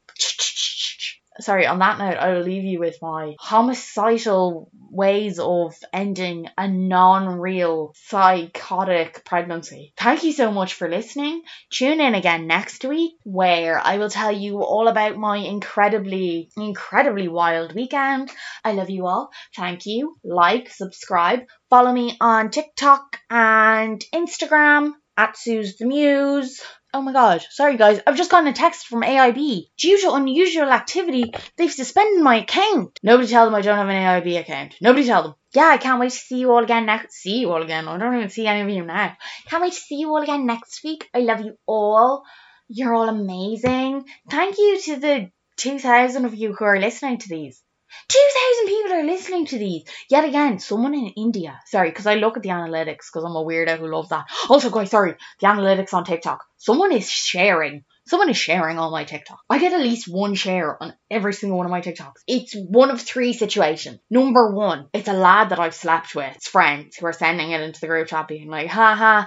sorry, 1.41 1.67
on 1.67 1.79
that 1.81 1.99
note, 1.99 2.17
I 2.17 2.33
will 2.33 2.43
leave 2.43 2.65
you 2.65 2.79
with 2.79 2.99
my 3.03 3.35
homicidal 3.39 4.71
ways 4.91 5.39
of 5.39 5.75
ending 5.93 6.47
a 6.57 6.69
non 6.69 7.39
real 7.39 7.95
psychotic 7.97 9.25
pregnancy. 9.25 9.93
Thank 9.97 10.25
you 10.25 10.33
so 10.33 10.51
much 10.51 10.75
for 10.75 10.89
listening. 10.89 11.43
Tune 11.71 12.01
in 12.01 12.15
again 12.15 12.47
next 12.47 12.85
week 12.85 13.15
where 13.25 13.79
I 13.79 13.99
will 13.99 14.11
tell 14.11 14.33
you 14.33 14.63
all 14.63 14.89
about 14.89 15.17
my 15.17 15.39
incredibly, 15.39 16.51
incredibly 16.57 17.29
wild 17.29 17.75
weekend. 17.75 18.31
I 18.65 18.73
love 18.73 18.91
you 18.91 19.07
all. 19.07 19.31
Thank 19.57 19.87
you. 19.87 20.17
Like, 20.25 20.71
subscribe, 20.71 21.41
follow 21.69 21.93
me 21.93 22.17
on 22.21 22.51
TikTok 22.51 23.19
and 23.29 24.05
Instagram 24.15 24.93
at 25.17 25.37
Suze 25.37 25.77
the 25.77 25.87
Muse. 25.87 26.63
Oh 26.93 27.03
my 27.03 27.13
god, 27.13 27.45
sorry 27.51 27.77
guys, 27.77 28.01
I've 28.05 28.17
just 28.17 28.33
gotten 28.33 28.49
a 28.49 28.53
text 28.53 28.89
from 28.89 29.03
AIB. 29.03 29.69
Due 29.79 30.01
to 30.01 30.15
unusual 30.15 30.71
activity, 30.71 31.33
they've 31.57 31.73
suspended 31.73 32.21
my 32.21 32.43
account. 32.43 32.99
Nobody 33.03 33.29
tell 33.29 33.45
them 33.45 33.55
I 33.55 33.61
don't 33.61 33.77
have 33.77 33.89
an 33.89 33.95
AIB 33.95 34.41
account. 34.41 34.75
Nobody 34.81 35.07
tell 35.07 35.23
them. 35.23 35.35
Yeah, 35.55 35.69
I 35.69 35.79
can't 35.79 36.01
wait 36.01 36.11
to 36.11 36.19
see 36.19 36.39
you 36.39 36.51
all 36.51 36.65
again 36.65 36.87
next. 36.87 37.15
See 37.15 37.39
you 37.39 37.53
all 37.53 37.63
again. 37.63 37.87
I 37.87 37.97
don't 37.97 38.17
even 38.17 38.29
see 38.29 38.47
any 38.49 38.63
of 38.63 38.69
you 38.69 38.85
now. 38.85 39.17
Can't 39.47 39.63
wait 39.63 39.73
to 39.73 39.79
see 39.79 39.97
you 39.97 40.09
all 40.09 40.23
again 40.23 40.47
next 40.47 40.83
week. 40.83 41.09
I 41.15 41.21
love 41.21 41.43
you 41.43 41.57
all. 41.65 42.25
You're 42.69 42.95
all 42.95 43.09
amazing. 43.09 44.05
Thank 44.29 44.59
you 44.59 44.81
to 44.81 44.97
the 44.97 45.31
2,000 45.59 46.25
of 46.25 46.35
you 46.35 46.55
who 46.55 46.65
are 46.65 46.81
listening 46.81 47.19
to 47.19 47.29
these. 47.29 47.63
2,000 48.09 48.67
people 48.67 48.93
are 48.93 49.05
listening 49.05 49.47
to 49.47 49.59
these. 49.59 49.85
Yet 50.09 50.25
again, 50.25 50.59
someone 50.59 50.95
in 50.95 51.09
India. 51.17 51.61
Sorry, 51.67 51.91
because 51.91 52.07
I 52.07 52.15
look 52.15 52.37
at 52.37 52.43
the 52.43 52.51
analytics 52.51 53.07
because 53.13 53.25
I'm 53.25 53.37
a 53.37 53.45
weirdo 53.45 53.79
who 53.79 53.91
loves 53.91 54.11
that. 54.11 54.27
Also, 54.49 54.71
guys, 54.71 54.91
sorry, 54.91 55.15
the 55.41 55.47
analytics 55.47 55.95
on 55.95 56.05
TikTok. 56.05 56.45
Someone 56.57 56.93
is 56.93 57.09
sharing. 57.09 57.85
Someone 58.07 58.31
is 58.31 58.37
sharing 58.37 58.79
all 58.79 58.91
my 58.91 59.05
TikTok. 59.05 59.39
I 59.49 59.59
get 59.59 59.73
at 59.73 59.81
least 59.81 60.09
one 60.09 60.35
share 60.35 60.83
on 60.83 60.95
every 61.11 61.33
single 61.33 61.59
one 61.59 61.67
of 61.67 61.71
my 61.71 61.81
TikToks. 61.81 62.23
It's 62.27 62.55
one 62.55 62.91
of 62.91 63.01
three 63.01 63.33
situations. 63.33 64.01
Number 64.11 64.53
one, 64.53 64.89
it's 64.93 65.09
a 65.09 65.13
lad 65.13 65.51
that 65.51 65.61
I've 65.61 65.75
slept 65.75 66.15
with. 66.15 66.35
It's 66.37 66.49
friends 66.49 66.97
who 66.97 67.07
are 67.07 67.13
sending 67.13 67.53
it 67.53 67.61
into 67.61 67.81
the 67.81 67.87
group 67.87 68.09
chat 68.09 68.27
being 68.27 68.49
like, 68.49 68.69
haha, 68.69 69.27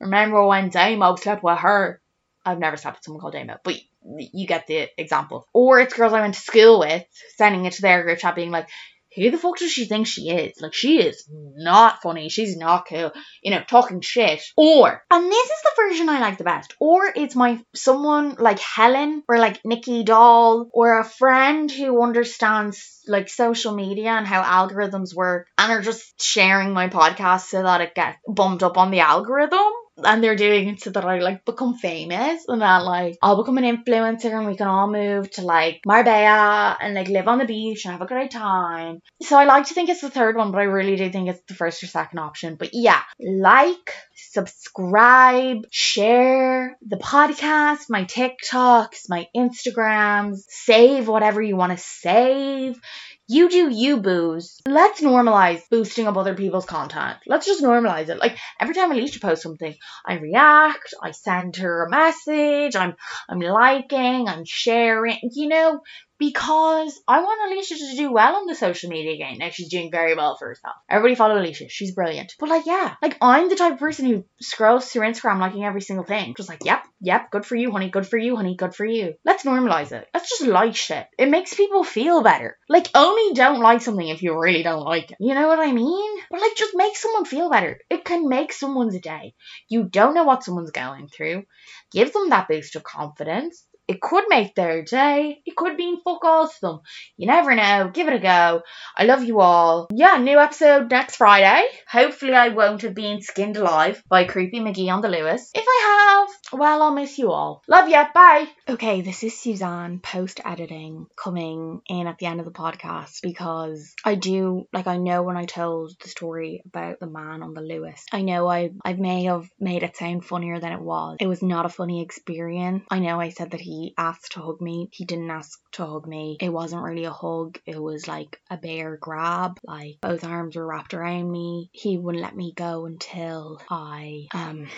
remember 0.00 0.46
when 0.46 0.70
Damo 0.70 1.16
slept 1.16 1.42
with 1.42 1.58
her? 1.58 2.00
I've 2.46 2.58
never 2.58 2.76
slept 2.76 2.98
with 2.98 3.04
someone 3.04 3.20
called 3.20 3.34
Damo, 3.34 3.58
but 3.62 3.76
you 4.04 4.46
get 4.46 4.66
the 4.66 4.88
example. 4.98 5.46
Or 5.52 5.80
it's 5.80 5.94
girls 5.94 6.12
I 6.12 6.20
went 6.20 6.34
to 6.34 6.40
school 6.40 6.80
with 6.80 7.04
sending 7.36 7.64
it 7.64 7.74
to 7.74 7.82
their 7.82 8.02
group 8.02 8.18
chat 8.18 8.34
being 8.34 8.50
like, 8.50 8.68
who 9.14 9.30
the 9.30 9.38
fuck 9.38 9.58
does 9.58 9.70
she 9.70 9.84
think 9.84 10.06
she 10.06 10.30
is? 10.30 10.60
Like, 10.60 10.74
she 10.74 11.00
is 11.00 11.24
not 11.30 12.02
funny. 12.02 12.28
She's 12.28 12.56
not 12.56 12.86
cool. 12.88 13.12
You 13.42 13.52
know, 13.52 13.62
talking 13.66 14.00
shit. 14.00 14.42
Or, 14.56 15.02
and 15.10 15.24
this 15.30 15.50
is 15.50 15.62
the 15.62 15.70
version 15.76 16.08
I 16.08 16.20
like 16.20 16.38
the 16.38 16.44
best. 16.44 16.74
Or 16.80 17.12
it's 17.14 17.36
my 17.36 17.60
someone 17.74 18.34
like 18.38 18.58
Helen 18.58 19.22
or 19.28 19.38
like 19.38 19.64
Nikki 19.64 20.02
Doll 20.02 20.68
or 20.72 20.98
a 20.98 21.04
friend 21.04 21.70
who 21.70 22.02
understands 22.02 23.02
like 23.06 23.28
social 23.28 23.74
media 23.74 24.10
and 24.10 24.26
how 24.26 24.42
algorithms 24.42 25.14
work 25.14 25.46
and 25.58 25.70
are 25.70 25.82
just 25.82 26.20
sharing 26.20 26.72
my 26.72 26.88
podcast 26.88 27.42
so 27.42 27.62
that 27.62 27.82
it 27.82 27.94
gets 27.94 28.18
bumped 28.26 28.62
up 28.62 28.76
on 28.76 28.90
the 28.90 29.00
algorithm 29.00 29.70
and 30.02 30.22
they're 30.22 30.36
doing 30.36 30.68
it 30.68 30.80
so 30.80 30.90
that 30.90 31.04
I 31.04 31.20
like 31.20 31.44
become 31.44 31.76
famous 31.76 32.44
and 32.48 32.62
that 32.62 32.78
like 32.84 33.16
I'll 33.22 33.36
become 33.36 33.58
an 33.58 33.64
influencer 33.64 34.36
and 34.36 34.46
we 34.46 34.56
can 34.56 34.66
all 34.66 34.90
move 34.90 35.30
to 35.32 35.42
like 35.42 35.80
Marbella 35.86 36.76
and 36.80 36.94
like 36.94 37.08
live 37.08 37.28
on 37.28 37.38
the 37.38 37.44
beach 37.44 37.84
and 37.84 37.92
have 37.92 38.02
a 38.02 38.06
great 38.06 38.30
time. 38.30 39.00
So 39.22 39.38
I 39.38 39.44
like 39.44 39.66
to 39.66 39.74
think 39.74 39.88
it's 39.88 40.00
the 40.00 40.10
third 40.10 40.36
one, 40.36 40.50
but 40.50 40.58
I 40.58 40.64
really 40.64 40.96
do 40.96 41.10
think 41.10 41.28
it's 41.28 41.40
the 41.46 41.54
first 41.54 41.82
or 41.82 41.86
second 41.86 42.18
option. 42.18 42.56
But 42.56 42.70
yeah, 42.72 43.02
like, 43.20 43.94
subscribe, 44.14 45.66
share 45.70 46.76
the 46.86 46.96
podcast, 46.96 47.88
my 47.88 48.04
TikToks, 48.04 49.08
my 49.08 49.28
Instagrams, 49.36 50.40
save 50.48 51.06
whatever 51.08 51.40
you 51.40 51.56
want 51.56 51.72
to 51.72 51.78
save. 51.78 52.80
You 53.26 53.48
do 53.48 53.70
you, 53.70 54.02
booze. 54.02 54.60
Let's 54.68 55.00
normalize 55.00 55.62
boosting 55.70 56.06
up 56.06 56.18
other 56.18 56.34
people's 56.34 56.66
content. 56.66 57.16
Let's 57.26 57.46
just 57.46 57.62
normalize 57.62 58.10
it. 58.10 58.18
Like 58.18 58.36
every 58.60 58.74
time 58.74 58.92
Alicia 58.92 59.18
posts 59.18 59.42
something, 59.42 59.74
I 60.04 60.18
react, 60.18 60.92
I 61.02 61.12
send 61.12 61.56
her 61.56 61.86
a 61.86 61.90
message, 61.90 62.76
I'm 62.76 62.96
I'm 63.26 63.40
liking, 63.40 64.28
I'm 64.28 64.44
sharing, 64.44 65.18
you 65.22 65.48
know, 65.48 65.80
because 66.18 67.00
I 67.08 67.20
want 67.20 67.52
Alicia 67.52 67.74
to 67.74 67.96
do 67.96 68.12
well 68.12 68.36
on 68.36 68.46
the 68.46 68.54
social 68.54 68.90
media 68.90 69.16
game. 69.16 69.38
Now 69.38 69.50
she's 69.50 69.70
doing 69.70 69.90
very 69.90 70.14
well 70.14 70.36
for 70.36 70.48
herself. 70.48 70.76
Everybody 70.88 71.14
follow 71.16 71.38
Alicia. 71.38 71.68
She's 71.68 71.94
brilliant. 71.94 72.34
But 72.38 72.48
like, 72.48 72.66
yeah, 72.66 72.94
like 73.02 73.16
I'm 73.20 73.48
the 73.48 73.56
type 73.56 73.74
of 73.74 73.78
person 73.78 74.06
who 74.06 74.24
scrolls 74.40 74.88
through 74.88 75.02
Instagram 75.02 75.40
liking 75.40 75.64
every 75.64 75.80
single 75.80 76.04
thing. 76.04 76.34
Just 76.36 76.48
like, 76.48 76.64
yep, 76.64 76.84
yep, 77.00 77.30
good 77.30 77.44
for 77.44 77.56
you, 77.56 77.70
honey, 77.70 77.90
good 77.90 78.06
for 78.06 78.18
you, 78.18 78.36
honey, 78.36 78.56
good 78.56 78.74
for 78.74 78.86
you. 78.86 79.14
Let's 79.24 79.44
normalize 79.44 79.92
it. 79.92 80.06
Let's 80.14 80.30
just 80.30 80.46
like 80.46 80.76
shit. 80.76 81.06
It 81.18 81.30
makes 81.30 81.54
people 81.54 81.84
feel 81.84 82.22
better. 82.22 82.56
Like, 82.68 82.88
only 82.94 83.34
don't 83.34 83.60
like 83.60 83.82
something 83.82 84.08
if 84.08 84.22
you 84.22 84.38
really 84.38 84.62
don't 84.62 84.84
like 84.84 85.10
it. 85.10 85.16
You 85.20 85.34
know 85.34 85.48
what 85.48 85.58
I 85.58 85.72
mean? 85.72 86.20
But 86.30 86.40
like, 86.40 86.56
just 86.56 86.74
make 86.74 86.96
someone 86.96 87.24
feel 87.24 87.50
better. 87.50 87.78
It 87.90 88.04
can 88.04 88.28
make 88.28 88.52
someone's 88.52 88.98
day. 89.00 89.34
You 89.68 89.84
don't 89.84 90.14
know 90.14 90.24
what 90.24 90.44
someone's 90.44 90.70
going 90.70 91.08
through. 91.08 91.44
Give 91.92 92.12
them 92.12 92.30
that 92.30 92.48
boost 92.48 92.76
of 92.76 92.82
confidence 92.82 93.64
it 93.86 94.00
could 94.00 94.24
make 94.28 94.54
their 94.54 94.82
day. 94.82 95.42
It 95.44 95.56
could 95.56 95.76
mean 95.76 96.00
fuck 96.00 96.24
all 96.24 96.48
to 96.48 96.60
them. 96.60 96.80
You 97.16 97.26
never 97.26 97.54
know. 97.54 97.90
Give 97.92 98.08
it 98.08 98.14
a 98.14 98.18
go. 98.18 98.62
I 98.96 99.04
love 99.04 99.24
you 99.24 99.40
all. 99.40 99.88
Yeah, 99.92 100.16
new 100.16 100.38
episode 100.38 100.90
next 100.90 101.16
Friday. 101.16 101.66
Hopefully, 101.90 102.32
I 102.32 102.48
won't 102.48 102.82
have 102.82 102.94
been 102.94 103.20
skinned 103.20 103.56
alive 103.56 104.02
by 104.08 104.24
Creepy 104.24 104.60
McGee 104.60 104.92
on 104.92 105.02
the 105.02 105.08
Luas. 105.08 105.50
If 105.54 105.64
I 105.68 106.26
have, 106.26 106.58
well, 106.60 106.82
I'll 106.82 106.94
miss 106.94 107.18
you 107.18 107.30
all. 107.30 107.62
Love 107.68 107.88
ya. 107.88 108.06
Bye. 108.14 108.46
Okay, 108.68 109.02
this 109.02 109.22
is 109.22 109.38
Suzanne 109.38 110.00
post 110.00 110.40
editing 110.44 111.06
coming 111.16 111.82
in 111.86 112.06
at 112.06 112.18
the 112.18 112.26
end 112.26 112.40
of 112.40 112.46
the 112.46 112.52
podcast 112.52 113.20
because 113.22 113.94
I 114.04 114.14
do, 114.14 114.66
like, 114.72 114.86
I 114.86 114.96
know 114.96 115.22
when 115.22 115.36
I 115.36 115.44
told 115.44 115.92
the 116.02 116.08
story 116.08 116.62
about 116.64 117.00
the 117.00 117.06
man 117.06 117.42
on 117.42 117.52
the 117.52 117.60
Luas, 117.60 118.00
I 118.12 118.22
know 118.22 118.48
I, 118.48 118.70
I 118.82 118.94
may 118.94 119.24
have 119.24 119.48
made 119.60 119.82
it 119.82 119.96
sound 119.96 120.24
funnier 120.24 120.58
than 120.58 120.72
it 120.72 120.80
was. 120.80 121.18
It 121.20 121.26
was 121.26 121.42
not 121.42 121.66
a 121.66 121.68
funny 121.70 122.02
experience. 122.02 122.84
I 122.90 123.00
know 123.00 123.20
I 123.20 123.28
said 123.28 123.50
that 123.50 123.60
he 123.60 123.73
he 123.74 123.94
asked 123.98 124.32
to 124.32 124.40
hug 124.40 124.60
me. 124.60 124.88
He 124.92 125.04
didn't 125.04 125.30
ask 125.30 125.58
to 125.72 125.86
hug 125.86 126.06
me. 126.06 126.36
It 126.40 126.50
wasn't 126.50 126.82
really 126.82 127.04
a 127.04 127.10
hug. 127.10 127.58
It 127.66 127.80
was 127.80 128.06
like 128.06 128.40
a 128.50 128.56
bear 128.56 128.96
grab. 128.96 129.58
Like 129.64 129.98
both 130.00 130.24
arms 130.24 130.56
were 130.56 130.66
wrapped 130.66 130.94
around 130.94 131.30
me. 131.30 131.70
He 131.72 131.98
wouldn't 131.98 132.22
let 132.22 132.36
me 132.36 132.52
go 132.54 132.86
until 132.86 133.60
I 133.68 134.26
um 134.32 134.68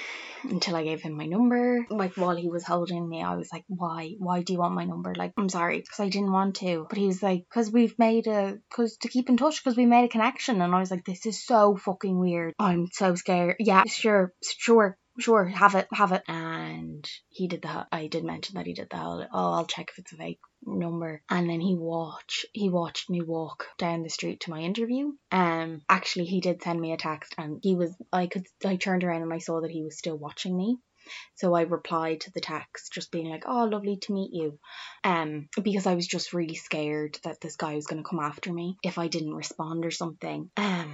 until 0.45 0.77
I 0.77 0.85
gave 0.85 1.03
him 1.03 1.15
my 1.15 1.27
number. 1.27 1.87
Like 1.91 2.17
while 2.17 2.37
he 2.37 2.49
was 2.49 2.65
holding 2.65 3.07
me, 3.09 3.23
I 3.23 3.35
was 3.37 3.53
like, 3.53 3.65
"Why? 3.69 4.15
Why 4.19 4.43
do 4.43 4.53
you 4.53 4.59
want 4.59 4.75
my 4.75 4.85
number?" 4.85 5.15
Like, 5.15 5.33
I'm 5.37 5.49
sorry, 5.49 5.79
because 5.79 6.01
I 6.01 6.09
didn't 6.09 6.33
want 6.33 6.57
to. 6.57 6.87
But 6.89 6.99
he 6.99 7.07
was 7.07 7.23
like, 7.23 7.47
"Cause 7.53 7.71
we've 7.71 7.99
made 7.99 8.27
a, 8.27 8.59
cause 8.71 8.97
to 8.99 9.09
keep 9.09 9.29
in 9.29 9.37
touch, 9.37 9.63
cause 9.63 9.77
we 9.77 9.87
made 9.87 10.05
a 10.05 10.09
connection." 10.09 10.63
And 10.63 10.75
I 10.75 10.81
was 10.81 10.91
like, 10.91 11.05
"This 11.05 11.27
is 11.27 11.45
so 11.45 11.77
fucking 11.77 12.19
weird. 12.19 12.55
I'm 12.59 12.89
so 12.93 13.15
scared." 13.15 13.57
Yeah, 13.59 13.85
sure, 13.87 14.33
sure 14.43 14.97
sure, 15.19 15.45
have 15.45 15.75
it, 15.75 15.89
have 15.93 16.13
it. 16.13 16.23
And 16.29 17.09
he 17.29 17.49
did 17.49 17.63
the, 17.63 17.87
I 17.91 18.07
did 18.07 18.25
mention 18.25 18.57
that 18.57 18.67
he 18.67 18.73
did 18.73 18.89
the 18.91 18.97
oh, 18.97 19.29
I'll 19.33 19.67
check 19.67 19.91
if 19.91 19.99
it's 19.99 20.13
a 20.13 20.17
fake 20.17 20.41
number. 20.65 21.23
And 21.31 21.49
then 21.49 21.61
he 21.61 21.75
watch, 21.75 22.47
he 22.53 22.69
watched 22.69 23.11
me 23.11 23.23
walk 23.23 23.67
down 23.79 24.03
the 24.03 24.11
street 24.11 24.41
to 24.41 24.51
my 24.51 24.61
interview. 24.61 25.13
Um, 25.31 25.83
actually, 25.89 26.27
he 26.27 26.41
did 26.41 26.63
send 26.63 26.81
me 26.81 26.93
a 26.93 26.97
text 26.97 27.35
and 27.39 27.61
he 27.63 27.75
was, 27.75 27.95
I 28.13 28.27
could, 28.27 28.47
I 28.65 28.77
turned 28.77 29.05
around 29.05 29.23
and 29.23 29.33
I 29.33 29.39
saw 29.39 29.61
that 29.61 29.71
he 29.71 29.83
was 29.83 29.99
still 29.99 30.17
watching 30.17 30.57
me. 30.57 30.79
So 31.35 31.55
I 31.55 31.63
replied 31.63 32.23
to 32.23 32.33
the 32.33 32.41
text 32.41 32.93
just 32.93 33.13
being 33.13 33.29
like, 33.29 33.45
"Oh, 33.47 33.65
lovely 33.65 33.97
to 33.97 34.13
meet 34.13 34.33
you." 34.33 34.59
Um 35.05 35.49
because 35.63 35.87
I 35.87 35.95
was 35.95 36.07
just 36.07 36.33
really 36.33 36.57
scared 36.57 37.19
that 37.23 37.41
this 37.41 37.55
guy 37.55 37.77
was 37.77 37.87
going 37.87 38.03
to 38.03 38.09
come 38.09 38.19
after 38.19 38.53
me 38.53 38.77
if 38.83 38.99
I 38.99 39.07
didn't 39.07 39.35
respond 39.35 39.87
or 39.87 39.93
something. 39.93 40.51
Um 40.57 40.93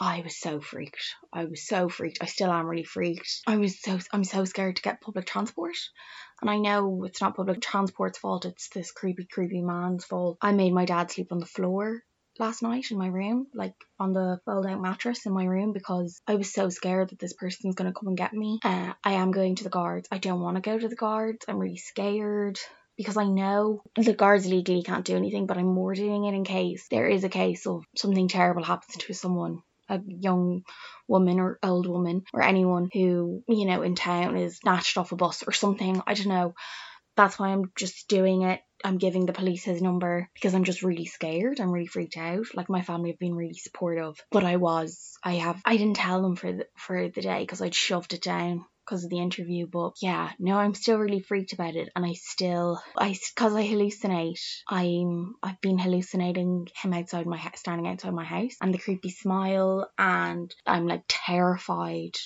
I 0.00 0.22
was 0.22 0.38
so 0.38 0.60
freaked. 0.60 1.14
I 1.32 1.44
was 1.44 1.66
so 1.66 1.88
freaked. 1.88 2.18
I 2.22 2.26
still 2.26 2.50
am 2.50 2.66
really 2.66 2.82
freaked. 2.82 3.42
I 3.46 3.58
was 3.58 3.80
so 3.80 3.98
I'm 4.12 4.24
so 4.24 4.44
scared 4.46 4.76
to 4.76 4.82
get 4.82 5.02
public 5.02 5.26
transport. 5.26 5.76
And 6.40 6.50
I 6.50 6.58
know 6.58 7.04
it's 7.04 7.20
not 7.20 7.36
public 7.36 7.60
transport's 7.60 8.18
fault, 8.18 8.46
it's 8.46 8.68
this 8.70 8.90
creepy, 8.90 9.26
creepy 9.30 9.60
man's 9.60 10.04
fault. 10.04 10.38
I 10.40 10.52
made 10.52 10.72
my 10.72 10.86
dad 10.86 11.10
sleep 11.10 11.30
on 11.30 11.40
the 11.40 11.46
floor 11.46 12.00
last 12.38 12.62
night 12.62 12.90
in 12.90 12.96
my 12.96 13.06
room, 13.06 13.48
like 13.54 13.74
on 14.00 14.14
the 14.14 14.40
fold 14.46 14.66
out 14.66 14.80
mattress 14.80 15.26
in 15.26 15.32
my 15.32 15.44
room 15.44 15.72
because 15.72 16.22
I 16.26 16.36
was 16.36 16.52
so 16.52 16.70
scared 16.70 17.10
that 17.10 17.18
this 17.18 17.34
person's 17.34 17.74
gonna 17.74 17.92
come 17.92 18.08
and 18.08 18.16
get 18.16 18.32
me. 18.32 18.60
Uh, 18.64 18.94
I 19.04 19.12
am 19.12 19.30
going 19.30 19.56
to 19.56 19.64
the 19.64 19.70
guards. 19.70 20.08
I 20.10 20.18
don't 20.18 20.40
want 20.40 20.56
to 20.56 20.62
go 20.62 20.78
to 20.78 20.88
the 20.88 20.96
guards. 20.96 21.44
I'm 21.46 21.58
really 21.58 21.76
scared 21.76 22.58
because 22.96 23.18
I 23.18 23.24
know 23.24 23.82
the 23.96 24.14
guards 24.14 24.46
legally 24.46 24.82
can't 24.82 25.04
do 25.04 25.16
anything, 25.16 25.46
but 25.46 25.58
I'm 25.58 25.74
more 25.74 25.94
doing 25.94 26.24
it 26.24 26.34
in 26.34 26.44
case 26.44 26.86
there 26.90 27.06
is 27.06 27.24
a 27.24 27.28
case 27.28 27.66
of 27.66 27.84
something 27.96 28.28
terrible 28.28 28.64
happens 28.64 28.96
to 28.96 29.12
someone 29.12 29.62
a 29.92 30.00
young 30.06 30.62
woman 31.06 31.40
or 31.40 31.58
old 31.62 31.86
woman 31.86 32.22
or 32.32 32.42
anyone 32.42 32.88
who, 32.92 33.42
you 33.48 33.66
know, 33.66 33.82
in 33.82 33.94
town 33.94 34.36
is 34.36 34.58
snatched 34.58 34.96
off 34.98 35.12
a 35.12 35.16
bus 35.16 35.42
or 35.46 35.52
something. 35.52 36.02
I 36.06 36.14
don't 36.14 36.28
know. 36.28 36.54
That's 37.16 37.38
why 37.38 37.48
I'm 37.48 37.70
just 37.76 38.08
doing 38.08 38.42
it. 38.42 38.60
I'm 38.84 38.98
giving 38.98 39.26
the 39.26 39.32
police 39.32 39.64
his 39.64 39.82
number 39.82 40.28
because 40.34 40.54
I'm 40.54 40.64
just 40.64 40.82
really 40.82 41.04
scared. 41.04 41.60
I'm 41.60 41.70
really 41.70 41.86
freaked 41.86 42.16
out. 42.16 42.46
Like 42.54 42.70
my 42.70 42.82
family 42.82 43.10
have 43.10 43.18
been 43.18 43.34
really 43.34 43.54
supportive, 43.54 44.16
but 44.30 44.44
I 44.44 44.56
was. 44.56 45.12
I 45.22 45.34
have. 45.34 45.60
I 45.64 45.76
didn't 45.76 45.96
tell 45.96 46.22
them 46.22 46.36
for 46.36 46.52
the 46.52 46.66
for 46.76 47.08
the 47.08 47.20
day 47.20 47.40
because 47.40 47.60
I'd 47.60 47.74
shoved 47.74 48.14
it 48.14 48.22
down 48.22 48.64
because 48.84 49.04
of 49.04 49.10
the 49.10 49.20
interview 49.20 49.66
but 49.66 49.92
yeah 50.00 50.30
no 50.38 50.56
i'm 50.56 50.74
still 50.74 50.98
really 50.98 51.20
freaked 51.20 51.52
about 51.52 51.76
it 51.76 51.88
and 51.94 52.04
i 52.04 52.12
still 52.12 52.80
i 52.96 53.16
because 53.34 53.54
i 53.54 53.66
hallucinate 53.66 54.40
i'm 54.68 55.34
i've 55.42 55.60
been 55.60 55.78
hallucinating 55.78 56.66
him 56.82 56.92
outside 56.92 57.26
my 57.26 57.36
house 57.36 57.58
standing 57.58 57.86
outside 57.88 58.12
my 58.12 58.24
house 58.24 58.56
and 58.60 58.72
the 58.72 58.78
creepy 58.78 59.10
smile 59.10 59.88
and 59.98 60.54
i'm 60.66 60.86
like 60.86 61.04
terrified. 61.08 62.16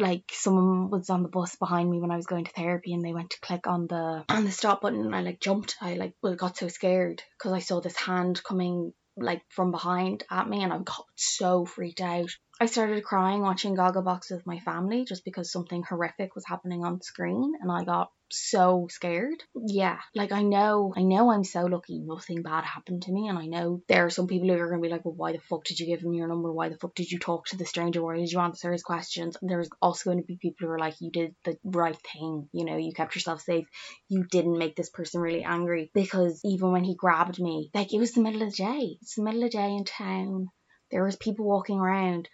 Like 0.00 0.24
someone 0.30 0.90
was 0.90 1.10
on 1.10 1.24
the 1.24 1.28
bus 1.28 1.56
behind 1.56 1.90
me 1.90 2.00
when 2.00 2.12
I 2.12 2.16
was 2.16 2.26
going 2.26 2.44
to 2.44 2.52
therapy 2.52 2.94
and 2.94 3.04
they 3.04 3.12
went 3.12 3.30
to 3.30 3.40
click 3.40 3.66
on 3.66 3.88
the 3.88 4.24
on 4.28 4.44
the 4.44 4.52
stop 4.52 4.82
button 4.82 5.04
and 5.04 5.14
I 5.14 5.22
like 5.22 5.40
jumped. 5.40 5.74
I 5.80 5.94
like 5.94 6.14
well 6.22 6.36
got 6.36 6.56
so 6.56 6.68
scared 6.68 7.22
because 7.36 7.52
I 7.52 7.58
saw 7.58 7.80
this 7.80 7.96
hand 7.96 8.40
coming 8.44 8.92
like 9.16 9.42
from 9.48 9.72
behind 9.72 10.22
at 10.30 10.48
me 10.48 10.62
and 10.62 10.72
I 10.72 10.78
got 10.78 11.04
so 11.16 11.64
freaked 11.64 12.00
out 12.00 12.30
I 12.60 12.66
started 12.66 13.04
crying 13.04 13.42
watching 13.42 13.76
Gogglebox 13.76 14.32
with 14.32 14.44
my 14.44 14.58
family 14.58 15.04
just 15.04 15.24
because 15.24 15.52
something 15.52 15.84
horrific 15.84 16.34
was 16.34 16.44
happening 16.44 16.84
on 16.84 17.00
screen 17.02 17.52
and 17.60 17.70
I 17.70 17.84
got 17.84 18.10
so 18.30 18.88
scared. 18.90 19.42
Yeah, 19.54 20.00
like 20.12 20.32
I 20.32 20.42
know, 20.42 20.92
I 20.96 21.02
know 21.02 21.30
I'm 21.30 21.44
so 21.44 21.66
lucky 21.66 22.00
nothing 22.00 22.42
bad 22.42 22.64
happened 22.64 23.02
to 23.02 23.12
me, 23.12 23.28
and 23.28 23.38
I 23.38 23.46
know 23.46 23.82
there 23.86 24.06
are 24.06 24.10
some 24.10 24.26
people 24.26 24.48
who 24.48 24.54
are 24.54 24.68
gonna 24.68 24.82
be 24.82 24.88
like, 24.88 25.04
well, 25.04 25.14
why 25.14 25.30
the 25.30 25.38
fuck 25.38 25.64
did 25.64 25.78
you 25.78 25.86
give 25.86 26.02
him 26.02 26.14
your 26.14 26.26
number? 26.26 26.52
Why 26.52 26.68
the 26.68 26.76
fuck 26.76 26.96
did 26.96 27.12
you 27.12 27.20
talk 27.20 27.46
to 27.46 27.56
the 27.56 27.64
stranger? 27.64 28.02
Why 28.02 28.16
did 28.16 28.32
you 28.32 28.40
answer 28.40 28.72
his 28.72 28.82
questions? 28.82 29.36
And 29.40 29.48
there's 29.48 29.70
also 29.80 30.10
going 30.10 30.20
to 30.20 30.26
be 30.26 30.36
people 30.36 30.66
who 30.66 30.72
are 30.72 30.80
like, 30.80 31.00
you 31.00 31.12
did 31.12 31.36
the 31.44 31.56
right 31.62 31.96
thing, 32.12 32.48
you 32.52 32.64
know, 32.64 32.76
you 32.76 32.92
kept 32.92 33.14
yourself 33.14 33.40
safe, 33.40 33.68
you 34.08 34.24
didn't 34.24 34.58
make 34.58 34.74
this 34.74 34.90
person 34.90 35.20
really 35.20 35.44
angry 35.44 35.92
because 35.94 36.40
even 36.44 36.72
when 36.72 36.82
he 36.82 36.96
grabbed 36.96 37.40
me, 37.40 37.70
like 37.72 37.94
it 37.94 38.00
was 38.00 38.12
the 38.12 38.20
middle 38.20 38.42
of 38.42 38.50
the 38.50 38.56
day, 38.56 38.98
it's 39.00 39.14
the 39.14 39.22
middle 39.22 39.44
of 39.44 39.52
the 39.52 39.56
day 39.56 39.74
in 39.74 39.84
town 39.84 40.48
there 40.90 41.04
was 41.04 41.16
people 41.16 41.44
walking 41.46 41.78
around, 41.78 42.28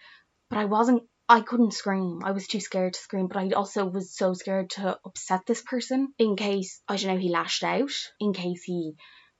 but 0.50 0.58
I 0.58 0.64
wasn't 0.66 1.02
I 1.28 1.40
couldn't 1.40 1.72
scream. 1.72 2.20
I 2.22 2.32
was 2.32 2.46
too 2.46 2.60
scared 2.60 2.92
to 2.92 3.00
scream, 3.00 3.28
but 3.28 3.38
I 3.38 3.48
also 3.50 3.86
was 3.86 4.14
so 4.14 4.34
scared 4.34 4.70
to 4.70 4.98
upset 5.06 5.46
this 5.46 5.62
person 5.62 6.12
in 6.18 6.36
case 6.36 6.82
I 6.86 6.96
don't 6.96 7.14
know 7.14 7.18
he 7.18 7.30
lashed 7.30 7.64
out, 7.64 7.92
in 8.20 8.34
case 8.34 8.62
he 8.62 8.94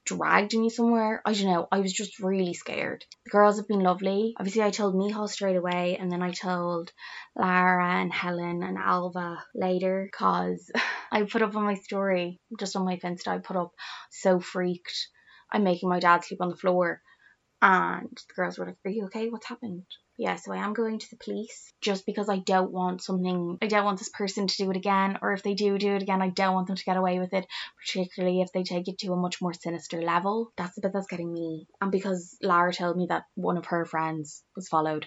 dragged 0.07 0.55
me 0.55 0.71
somewhere. 0.71 1.21
I 1.27 1.35
don't 1.35 1.45
know. 1.45 1.69
I 1.71 1.81
was 1.81 1.93
just 1.93 2.21
really 2.21 2.55
scared. 2.55 3.05
The 3.25 3.31
girls 3.31 3.59
have 3.59 3.69
been 3.69 3.81
lovely. 3.81 4.35
Obviously, 4.39 4.63
I 4.63 4.71
told 4.71 4.95
Michal 4.95 5.29
straight 5.29 5.57
away, 5.57 5.99
and 5.99 6.11
then 6.11 6.23
I 6.23 6.31
told 6.31 6.91
Lara 7.37 8.01
and 8.01 8.13
Helen 8.13 8.63
and 8.63 8.79
Alva 8.79 9.45
later 9.55 10.09
because 10.11 10.71
I 11.13 11.23
put 11.25 11.43
up 11.43 11.55
on 11.55 11.65
my 11.65 11.75
story, 11.75 12.41
just 12.59 12.77
on 12.77 12.85
my 12.87 12.97
Finsta, 12.97 13.29
I 13.29 13.39
put 13.39 13.57
up 13.57 13.73
so 14.11 14.41
freaked. 14.41 15.09
I'm 15.53 15.65
making 15.65 15.89
my 15.91 16.01
dad 16.01 16.25
sleep 16.25 16.41
on 16.41 16.49
the 16.49 16.57
floor 16.57 17.03
and 17.65 18.11
the 18.29 18.35
girls 18.35 18.59
were 18.59 18.67
like, 18.67 18.77
Are 18.85 18.91
you 18.91 19.07
okay? 19.07 19.31
What's 19.31 19.47
happened? 19.47 19.85
Yeah, 20.19 20.37
so 20.37 20.53
I 20.53 20.59
am 20.59 20.75
going 20.75 20.99
to 20.99 21.11
the 21.11 21.17
police 21.17 21.73
just 21.81 22.05
because 22.05 22.29
I 22.29 22.39
don't 22.39 22.71
want 22.71 23.03
something, 23.03 23.59
I 23.63 23.67
don't 23.67 23.87
want 23.87 23.99
this 23.99 24.11
person 24.11 24.47
to 24.47 24.57
do 24.57 24.71
it 24.71 24.77
again, 24.77 25.19
or 25.23 25.33
if 25.33 25.43
they 25.43 25.55
do 25.55 25.77
do 25.79 25.97
it 25.97 26.03
again, 26.03 26.21
I 26.21 26.29
don't 26.29 26.55
want 26.55 26.67
them 26.67 26.77
to 26.77 26.85
get 26.85 26.99
away 26.99 27.19
with 27.19 27.33
it, 27.33 27.47
particularly 27.85 28.43
if 28.43 28.53
they 28.53 28.63
take 28.63 28.87
it 28.87 28.99
to 28.99 29.13
a 29.13 29.17
much 29.17 29.41
more 29.41 29.55
sinister 29.55 30.03
level. 30.03 30.53
That's 30.57 30.75
the 30.75 30.83
bit 30.83 30.93
that's 30.93 31.09
getting 31.09 31.33
me. 31.33 31.67
And 31.81 31.91
because 31.91 32.37
Lara 32.43 32.73
told 32.73 32.97
me 32.97 33.07
that 33.09 33.25
one 33.35 33.57
of 33.57 33.67
her 33.67 33.87
friends 33.87 34.43
was 34.55 34.69
followed 34.69 35.07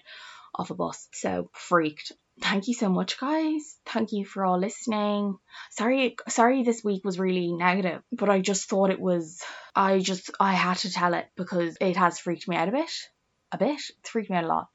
off 0.55 0.71
a 0.71 0.75
bus, 0.75 1.07
so 1.13 1.51
freaked. 1.53 2.11
Thank 2.41 2.67
you 2.67 2.73
so 2.73 2.89
much, 2.89 3.19
guys. 3.19 3.77
Thank 3.85 4.11
you 4.11 4.25
for 4.25 4.45
all 4.45 4.59
listening. 4.59 5.37
Sorry, 5.71 6.15
sorry, 6.27 6.63
this 6.63 6.83
week 6.83 7.03
was 7.03 7.19
really 7.19 7.53
negative, 7.53 8.01
but 8.11 8.29
I 8.29 8.41
just 8.41 8.69
thought 8.69 8.91
it 8.91 8.99
was. 8.99 9.41
I 9.75 9.99
just 9.99 10.31
I 10.39 10.53
had 10.53 10.77
to 10.79 10.91
tell 10.91 11.13
it 11.13 11.27
because 11.35 11.77
it 11.81 11.97
has 11.97 12.19
freaked 12.19 12.47
me 12.47 12.55
out 12.55 12.69
a 12.69 12.71
bit. 12.71 12.91
A 13.51 13.57
bit. 13.57 13.81
Freaked 14.03 14.29
me 14.29 14.37
out 14.37 14.43
a 14.43 14.47
lot 14.47 14.67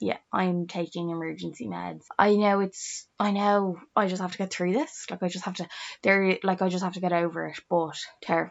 yeah, 0.00 0.18
I'm 0.32 0.66
taking 0.66 1.10
emergency 1.10 1.66
meds. 1.66 2.02
I 2.18 2.34
know 2.34 2.60
it's, 2.60 3.06
I 3.18 3.30
know 3.30 3.78
I 3.94 4.08
just 4.08 4.20
have 4.20 4.32
to 4.32 4.38
get 4.38 4.52
through 4.52 4.72
this. 4.72 5.06
Like, 5.10 5.22
I 5.22 5.28
just 5.28 5.44
have 5.44 5.54
to, 5.54 5.68
there, 6.02 6.38
like, 6.42 6.60
I 6.60 6.68
just 6.68 6.82
have 6.82 6.94
to 6.94 7.00
get 7.00 7.12
over 7.12 7.46
it. 7.46 7.60
But, 7.70 7.96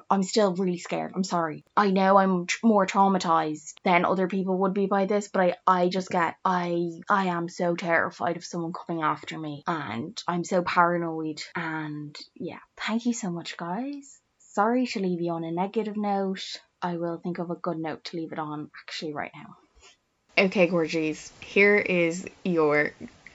I'm 0.10 0.24
still 0.24 0.56
really 0.56 0.78
scared. 0.78 1.12
I'm 1.16 1.24
sorry. 1.24 1.66
I 1.76 1.92
know 1.92 2.18
I'm 2.18 2.46
tr- 2.46 2.66
more 2.66 2.86
traumatized 2.86 3.74
than 3.84 4.06
other 4.06 4.28
people 4.28 4.60
would 4.60 4.74
be 4.74 4.86
by 4.86 5.06
this, 5.06 5.28
but 5.28 5.42
I, 5.42 5.56
I 5.68 5.90
just 5.90 6.10
get, 6.10 6.36
I, 6.46 6.90
I 7.10 7.28
am 7.28 7.50
so 7.50 7.76
terrified 7.76 8.38
of 8.38 8.46
someone 8.46 8.74
coming 8.74 9.04
after 9.04 9.38
me. 9.38 9.64
And 9.68 10.22
I'm 10.28 10.44
so 10.44 10.62
paranoid. 10.62 11.42
And 11.56 12.16
yeah, 12.36 12.60
thank 12.78 13.06
you 13.06 13.14
so 13.14 13.30
much, 13.30 13.58
guys. 13.58 14.20
Sorry 14.40 14.86
to 14.88 15.00
leave 15.00 15.22
you 15.22 15.32
on 15.32 15.44
a 15.44 15.52
negative 15.52 15.98
note. 15.98 16.44
I 16.82 16.98
will 16.98 17.18
think 17.18 17.40
of 17.40 17.52
a 17.52 17.56
good 17.56 17.78
note 17.78 18.06
to 18.06 18.18
leave 18.18 18.32
it 18.32 18.40
on 18.40 18.70
actually 18.86 19.14
right 19.14 19.32
now. 19.36 19.56
Okay, 20.38 20.68
gorgies, 20.68 21.30
here 21.42 21.76
is 21.76 22.26
your 22.44 22.92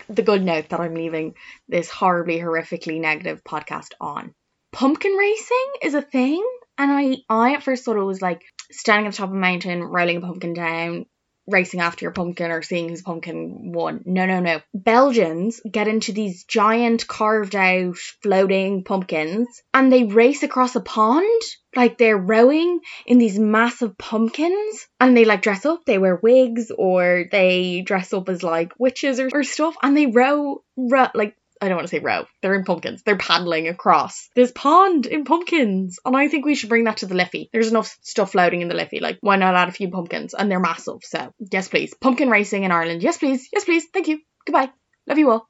the 0.09 0.23
good 0.23 0.43
note 0.43 0.71
that 0.71 0.81
I'm 0.81 0.95
leaving 0.95 1.35
this 1.69 1.91
horribly, 1.91 2.39
horrifically 2.39 3.01
negative 3.01 3.43
podcast 3.45 3.89
on. 4.01 4.33
Pumpkin 4.73 5.13
racing 5.13 5.73
is 5.83 5.95
a 5.95 6.03
thing, 6.03 6.43
and 6.79 6.91
I 6.91 7.17
I 7.29 7.55
at 7.55 7.63
first 7.63 7.85
thought 7.85 7.97
it 7.97 8.03
was 8.03 8.23
like 8.23 8.43
standing 8.71 9.07
at 9.07 9.13
the 9.13 9.19
top 9.19 9.29
of 9.29 9.35
a 9.35 9.39
mountain, 9.39 9.83
rolling 9.83 10.17
a 10.17 10.21
pumpkin 10.21 10.55
down, 10.55 11.07
racing 11.47 11.81
after 11.81 12.05
your 12.05 12.13
pumpkin 12.13 12.51
or 12.51 12.63
seeing 12.63 12.89
whose 12.89 13.03
pumpkin 13.03 13.73
won. 13.73 14.03
No, 14.05 14.27
no, 14.27 14.41
no. 14.41 14.61
Belgians 14.75 15.61
get 15.71 15.89
into 15.89 16.13
these 16.13 16.45
giant 16.45 17.07
carved 17.07 17.55
out 17.55 17.97
floating 17.97 18.85
pumpkins 18.85 19.63
and 19.73 19.93
they 19.93 20.05
race 20.05 20.43
across 20.43 20.75
a 20.77 20.81
pond. 20.81 21.43
Like 21.75 21.99
they're 21.99 22.17
rowing 22.17 22.81
in 23.07 23.19
these 23.19 23.39
massive 23.39 23.99
pumpkins 23.99 24.87
and 24.99 25.17
they 25.17 25.25
like 25.25 25.43
dress 25.43 25.67
up, 25.67 25.85
they 25.85 25.99
wear 25.99 26.17
wigs 26.17 26.71
or 26.77 27.27
they 27.31 27.83
dress 27.83 28.13
up 28.13 28.29
as 28.29 28.43
like 28.43 28.73
witches 28.79 29.21
or, 29.21 29.29
or 29.33 29.45
stuff 29.45 29.77
and 29.83 29.97
they 29.97 30.07
row, 30.07 30.63
row 30.77 31.09
like 31.15 31.37
I 31.61 31.69
don't 31.69 31.77
want 31.77 31.89
to 31.89 31.91
say 31.91 32.01
row. 32.01 32.27
They're 32.43 32.55
in 32.55 32.65
pumpkins. 32.65 33.03
They're 33.03 33.17
paddling 33.17 33.69
across 33.69 34.29
this 34.35 34.53
pond 34.53 35.07
in 35.07 35.25
pumpkins. 35.25 35.99
And 36.05 36.17
I 36.17 36.29
think 36.29 36.45
we 36.45 36.55
should 36.55 36.69
bring 36.69 36.85
that 36.85 36.99
to 36.99 37.07
the 37.07 37.15
Liffey. 37.15 37.49
There's 37.53 37.71
enough 37.71 37.97
stuff 38.03 38.33
floating 38.33 38.61
in 38.61 38.69
the 38.69 38.75
Liffey. 38.75 39.01
Like, 39.01 39.19
why 39.21 39.37
not 39.37 39.55
add 39.55 39.69
a 39.69 39.73
few 39.73 39.91
pumpkins? 39.91 40.35
And 40.35 40.51
they're 40.51 40.61
massive. 40.61 40.99
So, 41.03 41.33
yes, 41.51 41.69
please. 41.69 41.95
Pumpkin 42.01 42.31
racing 42.31 42.65
in 42.65 42.73
Ireland. 42.73 43.03
Yes, 43.03 43.19
please. 43.19 43.49
Yes, 43.53 43.65
please. 43.65 43.87
Thank 43.93 44.09
you. 44.09 44.21
Goodbye. 44.47 44.71
Love 45.07 45.19
you 45.19 45.31
all. 45.31 45.49